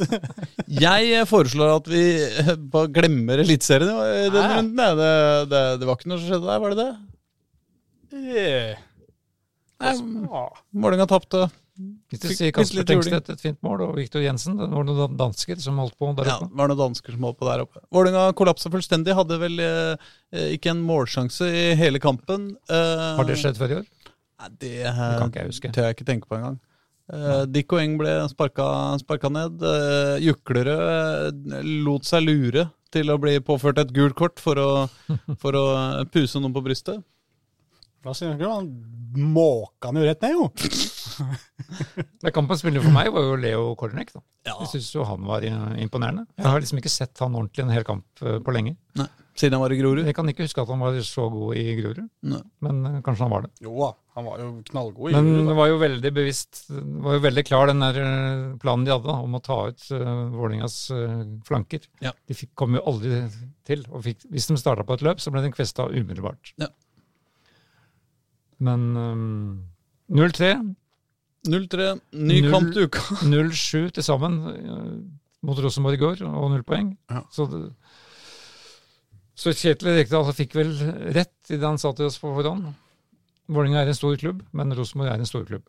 Jeg 0.73 1.13
eh, 1.15 1.27
foreslår 1.29 1.77
at 1.77 1.91
vi 1.91 2.03
eh, 2.43 2.53
bare 2.73 2.93
glemmer 2.95 3.43
Eliteserien 3.45 3.93
i 3.93 4.27
denne 4.35 4.51
runden. 4.57 4.83
jeg. 4.85 4.99
Det, 4.99 5.15
det, 5.53 5.63
det 5.81 5.89
var 5.89 5.99
ikke 5.99 6.13
noe 6.13 6.21
som 6.23 6.31
skjedde 6.33 6.51
der, 6.51 6.63
var 6.65 6.75
det 6.75 6.85
det? 6.85 6.91
Yeah. 8.19 8.85
Nei, 9.79 9.95
ah. 10.35 10.63
Vålerenga 10.75 11.07
tapte. 11.11 11.47
Hvis 12.11 12.21
du 12.21 12.27
sier 12.33 12.49
fikk 12.49 12.57
Kasper. 12.59 12.85
Tengstedt 12.89 13.29
et 13.35 13.41
fint 13.43 13.59
mål, 13.63 13.83
og 13.87 13.93
Viktor 13.97 14.23
Jensen, 14.25 14.57
det 14.59 14.67
var 14.73 14.85
noen 14.89 15.17
dansker 15.21 15.61
som 15.63 15.77
holdt 15.79 15.95
på 16.01 16.09
der 16.19 16.27
Ja, 16.27 16.37
oppe. 16.41 16.49
det 16.51 16.59
var 16.59 16.69
noen 16.73 16.81
dansker 16.81 17.15
som 17.15 17.27
holdt 17.29 17.39
på 17.39 17.47
der 17.49 17.63
oppe. 17.63 17.83
Vålerenga 17.95 18.33
kollapsa 18.39 18.71
fullstendig. 18.73 19.15
Hadde 19.15 19.39
vel 19.39 19.61
eh, 19.63 20.09
eh, 20.35 20.49
ikke 20.57 20.73
en 20.75 20.81
målsjanse 20.89 21.47
i 21.55 21.67
hele 21.79 22.01
kampen. 22.03 22.49
Eh, 22.69 23.05
Har 23.21 23.25
det 23.29 23.37
skjedd 23.39 23.61
før 23.61 23.71
i 23.77 23.79
år? 23.83 23.87
Nei, 24.39 24.49
det, 24.63 24.73
Det 24.83 24.97
kan 24.97 25.31
ikke 25.31 25.45
jeg 25.45 25.53
huske. 25.53 25.71
tør 25.75 25.87
jeg 25.89 25.97
ikke 25.99 26.09
tenke 26.11 26.27
på 26.31 26.39
engang. 26.41 26.59
Eh, 27.15 27.45
Dick 27.49 27.73
og 27.73 27.81
Eng 27.81 27.95
ble 28.01 28.17
sparka, 28.29 28.67
sparka 29.01 29.31
ned. 29.33 29.63
Eh, 29.63 30.19
Juklerød 30.27 31.53
eh, 31.55 31.63
lot 31.87 32.05
seg 32.11 32.27
lure 32.27 32.67
til 32.93 33.11
å 33.13 33.19
bli 33.21 33.37
påført 33.45 33.79
et 33.83 33.91
gult 33.95 34.15
kort 34.19 34.41
for 34.43 34.59
å, 34.59 34.69
for 35.43 35.55
å 35.55 35.65
puse 36.11 36.41
noen 36.43 36.53
på 36.57 36.65
brystet. 36.67 37.01
Hva 38.05 38.15
sier 38.15 38.35
du? 38.39 38.45
Han 38.49 38.69
måka 39.35 39.89
han 39.91 39.99
jo 39.99 40.05
rett 40.07 40.23
ned, 40.23 40.37
jo. 40.37 40.51
Det 42.23 42.33
Kampens 42.35 42.63
spiller 42.63 42.83
for 42.85 42.95
meg 42.95 43.11
var 43.15 43.25
jo 43.27 43.39
Leo 43.41 43.71
Kornek. 43.79 44.13
da. 44.15 44.23
Ja. 44.49 44.57
Jeg 44.65 44.73
syns 44.75 44.91
jo 44.95 45.07
han 45.07 45.25
var 45.29 45.45
imponerende. 45.45 46.27
Jeg 46.39 46.49
har 46.49 46.61
liksom 46.63 46.81
ikke 46.81 46.93
sett 46.93 47.25
han 47.25 47.37
ordentlig 47.37 47.65
en 47.65 47.73
hel 47.75 47.87
kamp 47.87 48.23
eh, 48.25 48.39
på 48.45 48.55
lenge. 48.55 48.75
Nei, 48.99 49.07
siden 49.39 49.57
han 49.57 49.63
var 49.63 49.75
i 49.75 49.79
Grorud. 49.79 50.07
Jeg 50.09 50.17
kan 50.17 50.29
ikke 50.31 50.47
huske 50.47 50.63
at 50.63 50.71
han 50.73 50.83
var 50.83 50.99
så 51.07 51.29
god 51.31 51.59
i 51.61 51.65
Grorud, 51.79 52.09
Nei. 52.33 52.41
men 52.67 52.81
eh, 52.89 52.99
kanskje 53.07 53.27
han 53.27 53.35
var 53.35 53.47
det. 53.47 53.53
Jo 53.65 53.75
da, 53.79 53.91
han 54.19 54.27
var 54.27 54.43
jo 54.43 54.49
knallgod 54.71 55.11
i 55.11 55.15
Men 55.15 55.31
huet, 55.31 55.51
det 55.51 55.57
var 55.61 55.71
jo 55.71 55.79
veldig 55.85 56.13
bevisst, 56.17 56.65
det 56.73 57.05
var 57.07 57.19
jo 57.19 57.23
veldig 57.29 57.45
klar 57.47 57.71
den 57.71 57.85
der 57.85 58.01
eh, 58.03 58.43
planen 58.63 58.89
de 58.89 58.95
hadde 58.95 59.11
da, 59.11 59.19
om 59.29 59.39
å 59.39 59.43
ta 59.45 59.61
ut 59.71 59.87
uh, 59.95 60.11
Vålerengas 60.35 60.81
uh, 60.95 61.23
flanker. 61.47 61.87
Ja. 62.05 62.15
De 62.27 62.39
fikk, 62.39 62.53
kom 62.59 62.75
jo 62.79 62.85
aldri 62.91 63.23
til. 63.69 63.87
og 63.93 64.03
fikk, 64.09 64.27
Hvis 64.33 64.51
de 64.51 64.59
starta 64.61 64.87
på 64.89 64.99
et 64.99 65.07
løp, 65.07 65.23
så 65.23 65.35
ble 65.35 65.45
den 65.45 65.55
kvesta 65.55 65.87
umiddelbart. 65.93 66.55
Ja. 66.59 66.73
Men 68.65 68.91
um, 68.99 69.25
0-3, 70.11 70.55
0-3, 71.47 71.93
ny 72.19 72.41
0, 72.43 72.51
kamp 72.53 72.75
til 72.75 72.89
uka. 72.89 73.05
0-7 73.31 73.93
til 73.95 74.05
sammen 74.05 74.39
eh, 74.51 74.91
mot 75.47 75.61
Rosenborg 75.63 75.95
i 75.99 76.03
går, 76.03 76.25
og 76.27 76.51
null 76.53 76.65
poeng. 76.67 76.91
Ja. 77.13 77.23
Så, 77.35 77.47
det, 77.53 77.63
så 79.39 79.55
Kjetil 79.55 79.95
Rekdal 79.95 80.33
fikk 80.35 80.59
vel 80.59 80.75
rett 81.15 81.53
i 81.53 81.57
det 81.57 81.65
han 81.65 81.79
sa 81.81 81.95
til 81.95 82.11
oss 82.11 82.19
på 82.21 82.33
forhånd. 82.35 82.73
Vålerenga 83.49 83.85
er 83.85 83.93
en 83.93 83.97
stor 83.97 84.19
klubb, 84.21 84.43
men 84.53 84.75
Rosenborg 84.77 85.15
er 85.15 85.23
en 85.23 85.31
stor 85.31 85.47
klubb. 85.49 85.65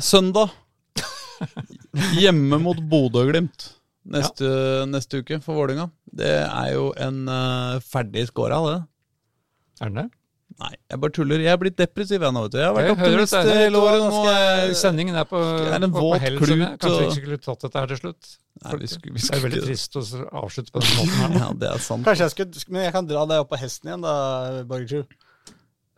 Søndag. 0.00 0.52
Hjemme 2.20 2.60
mot 2.62 2.78
Bodø-Glimt 2.90 3.72
neste, 4.10 4.46
neste 4.90 5.20
uke 5.20 5.40
for 5.44 5.58
Vålerenga. 5.58 5.88
Det 6.04 6.30
er 6.44 6.72
jo 6.74 6.90
en 7.00 7.24
uh, 7.28 7.80
ferdig 7.84 8.26
scora, 8.30 8.60
det. 8.66 8.78
Er 9.80 9.92
den 9.92 10.02
det? 10.02 10.08
Nei, 10.60 10.74
jeg 10.92 11.00
bare 11.00 11.12
tuller. 11.16 11.40
Jeg 11.40 11.52
er 11.54 11.58
blitt 11.62 11.76
depressiv 11.80 12.20
jeg 12.20 12.34
nå, 12.36 12.40
vet 12.44 12.52
du. 12.52 12.58
Jeg 12.60 12.68
har 12.68 12.74
vært 12.76 12.90
optimist 12.92 13.32
det. 13.36 13.54
hele 13.56 13.80
året. 13.80 14.02
Nå 14.12 14.18
er 14.28 14.74
Sendingen 14.76 15.16
er 15.16 15.24
på, 15.30 15.40
Det 15.40 15.70
er 15.72 15.86
en 15.86 15.86
på, 15.94 15.96
på 15.96 16.02
våt 16.10 16.20
hell, 16.20 16.36
klut, 16.42 16.52
jeg. 16.52 16.78
Kanskje 16.82 16.98
vi 16.98 17.06
ikke 17.06 17.16
skulle 17.20 17.38
tatt 17.46 17.64
dette 17.64 17.80
her 17.80 17.92
til 17.94 18.00
slutt. 18.02 18.32
Nei, 18.60 18.74
vi 18.82 18.90
skulle- 18.92 19.14
vi 19.14 19.22
det 19.24 19.36
er 19.38 19.44
veldig 19.46 19.62
trist 19.64 19.96
å 19.96 20.02
avslutte 20.42 20.74
på 20.74 20.82
den 20.84 20.92
måten 20.98 21.16
her. 21.22 21.36
Ja, 21.40 21.48
det 21.62 21.70
er 21.70 21.78
sant. 21.86 22.04
Kanskje 22.04 22.26
jeg 22.26 22.34
skulle 22.34 22.64
Men 22.76 22.84
jeg 22.84 22.92
kan 22.98 23.08
dra 23.08 23.24
deg 23.30 23.44
opp 23.46 23.50
på 23.54 23.60
hesten 23.62 23.88
igjen, 23.88 24.04
da, 24.04 24.14
Borgertru. 24.68 25.04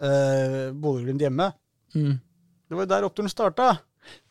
Uh, 0.02 0.70
Bodø-Glimt 0.78 1.22
hjemme. 1.26 1.50
Mm. 1.94 2.14
Det 2.18 2.78
var 2.78 2.86
jo 2.86 2.90
der 2.94 3.06
oppturen 3.10 3.30
starta. 3.30 3.72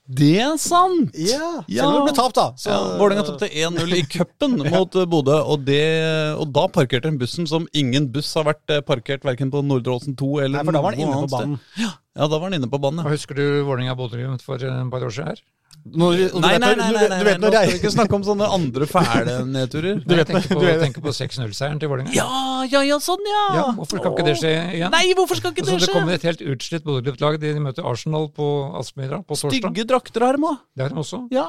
Det 0.09 0.31
er 0.41 0.55
sant! 0.59 1.13
Ja, 1.15 1.61
Ja. 1.69 1.83
Selv 1.83 1.87
om 1.87 1.93
det 2.01 2.07
ble 2.09 2.15
tapt, 2.17 2.35
da. 2.35 2.45
Så, 2.57 2.69
Ja, 2.73 2.79
Vålerenga 2.99 3.23
tapte 3.27 3.47
1-0 3.47 3.93
i 3.95 4.01
cupen 4.09 4.57
mot 4.73 4.95
eh, 4.97 5.05
Bodø, 5.05 5.37
og, 5.45 5.63
det- 5.65 6.35
og 6.41 6.51
da 6.51 6.65
parkerte 6.67 7.07
den 7.07 7.19
bussen 7.21 7.47
som 7.47 7.67
ingen 7.73 8.09
buss 8.11 8.33
har 8.35 8.43
vært 8.49 8.73
eh, 8.75 8.81
parkert 8.81 9.23
verken 9.23 9.51
på 9.53 9.61
Nordre 9.63 9.93
Åsen 9.95 10.17
2 10.19 10.31
eller 10.41 10.57
Nei, 10.59 10.65
for 10.67 10.75
da 10.75 10.81
var 10.83 10.91
den 10.97 11.05
inne 11.05 11.21
på 11.21 11.31
banen. 11.31 11.59
Ja, 11.77 11.91
Ja, 12.17 12.27
da 12.27 12.39
var 12.41 12.49
den 12.49 12.59
inne 12.59 12.67
på 12.73 12.81
banen. 12.81 13.05
Ja. 13.05 13.11
Husker 13.13 13.35
du 13.37 13.45
Vålerenga-Bodø-Glimt 13.69 14.43
for 14.43 14.55
eh, 14.59 14.81
et 14.81 14.91
par 14.91 15.05
år 15.07 15.13
siden 15.15 15.31
her? 15.31 15.41
Når, 15.81 16.17
du 16.31 16.39
Nei, 16.43 16.51
nei, 16.61 16.75
nei, 16.77 16.87
du 16.93 16.97
nei, 17.09 17.17
du 17.19 17.25
vet 17.25 17.39
nå 17.41 17.47
når 17.47 17.55
skal 17.55 17.65
vi 17.65 17.71
jeg 17.71 17.79
ikke 17.81 17.91
snakke 17.95 18.13
om 18.19 18.23
sånne 18.27 18.47
andre 18.53 18.85
fæle 18.85 19.37
nedturer. 19.49 19.95
Du 20.05 20.13
vet- 20.13 20.19
jeg 20.21 20.27
tenker 20.29 20.59
på, 20.59 20.75
tenker 20.83 21.05
på 21.07 21.13
6-0-seieren 21.17 21.79
til 21.81 21.89
Vålerenga. 21.89 22.13
Ja, 22.13 22.27
ja, 22.69 22.83
ja, 22.85 22.99
sånn, 23.01 23.23
ja! 23.25 23.41
Ja, 23.57 23.63
hvorfor 23.79 23.97
skal 23.97 24.13
ikke 24.13 24.27
det 24.29 24.35
skje 24.37 24.51
igjen? 24.77 24.93
Nei, 24.93 25.03
hvorfor 25.17 25.41
skal 25.41 25.55
ikke 25.55 25.65
Altså, 25.65 25.79
det 25.79 25.87
det 25.89 25.95
kommer 25.95 26.13
et 26.19 26.27
helt 26.29 26.43
utslitt 26.53 26.85
Bodø-Glimt-lag. 26.85 27.39
De 27.41 27.53
møter 27.65 27.87
Arsenal 27.89 28.29
på 28.35 28.49
Aspmyra 28.77 29.23
på 29.25 29.33
torsdag. 29.33 29.57
Stygge 29.57 29.87
drakter 29.89 30.27
har 30.27 30.37
de 30.37 30.51
òg. 30.51 30.61
Det 30.77 30.85
har 30.85 30.93
de 30.93 31.01
også. 31.01 31.23
Ja. 31.33 31.47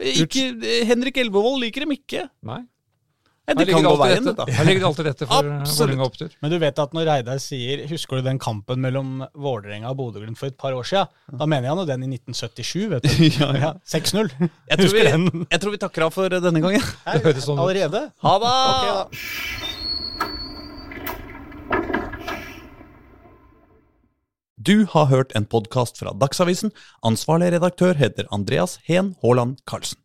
Ikke, 0.00 0.48
Henrik 0.88 1.20
Elvevold 1.20 1.60
liker 1.62 1.84
dem 1.84 1.92
ikke. 1.96 2.26
Nei. 2.48 2.62
Nei, 3.46 3.54
det 3.60 3.66
kan 3.70 3.84
gå 3.86 3.92
veien, 4.00 4.24
dette. 4.26 4.44
Her 4.56 4.66
ligger 4.66 4.80
det 4.82 4.88
alltid 4.88 5.06
rette 5.06 5.26
for 5.30 5.46
eh, 5.46 5.60
Absolutt. 5.60 5.78
Vålerenga-opptur. 5.78 6.30
Men 6.42 6.50
du 6.50 6.56
vet 6.58 6.80
at 6.82 6.96
når 6.96 7.04
Reidar 7.06 7.38
sier 7.42 7.84
Husker 7.92 8.18
du 8.18 8.26
den 8.26 8.40
kampen 8.42 8.80
mellom 8.82 9.20
Vålerenga 9.38 9.92
og 9.92 10.00
Bodø-Glimt 10.00 10.38
for 10.40 10.50
et 10.50 10.56
par 10.58 10.74
år 10.74 10.82
siden? 10.88 11.06
Da 11.30 11.46
mener 11.46 11.70
han 11.70 11.78
jo 11.78 11.86
den 11.86 12.02
i 12.02 12.10
1977, 12.18 12.90
vet 12.96 13.06
du. 13.06 13.10
Ja, 13.36 13.48
ja. 13.54 13.60
Ja, 13.66 13.72
6-0. 13.86 14.30
Jeg 14.70 14.78
tror, 14.80 14.92
vi, 14.96 15.02
jeg 15.52 15.60
tror 15.62 15.74
vi 15.76 15.80
takker 15.82 16.06
av 16.08 16.14
for 16.14 16.26
denne 16.32 16.62
gangen. 16.64 16.82
Det 17.06 17.22
høres 17.22 17.46
sånn 17.46 17.58
ut. 17.58 17.64
Allerede? 17.66 18.00
Ha 18.26 18.34
det! 18.42 18.54
Okay, 18.74 18.90
da. 18.96 19.04
Du 24.66 24.86
har 24.90 25.06
hørt 25.12 25.30
en 25.38 25.46
podkast 25.46 26.00
fra 26.00 26.10
Dagsavisen. 26.18 26.72
Ansvarlig 27.06 27.52
redaktør 27.54 27.94
heter 27.94 28.26
Andreas 28.34 28.78
Heen 28.88 29.14
Haaland 29.22 29.60
Karlsen. 29.68 30.00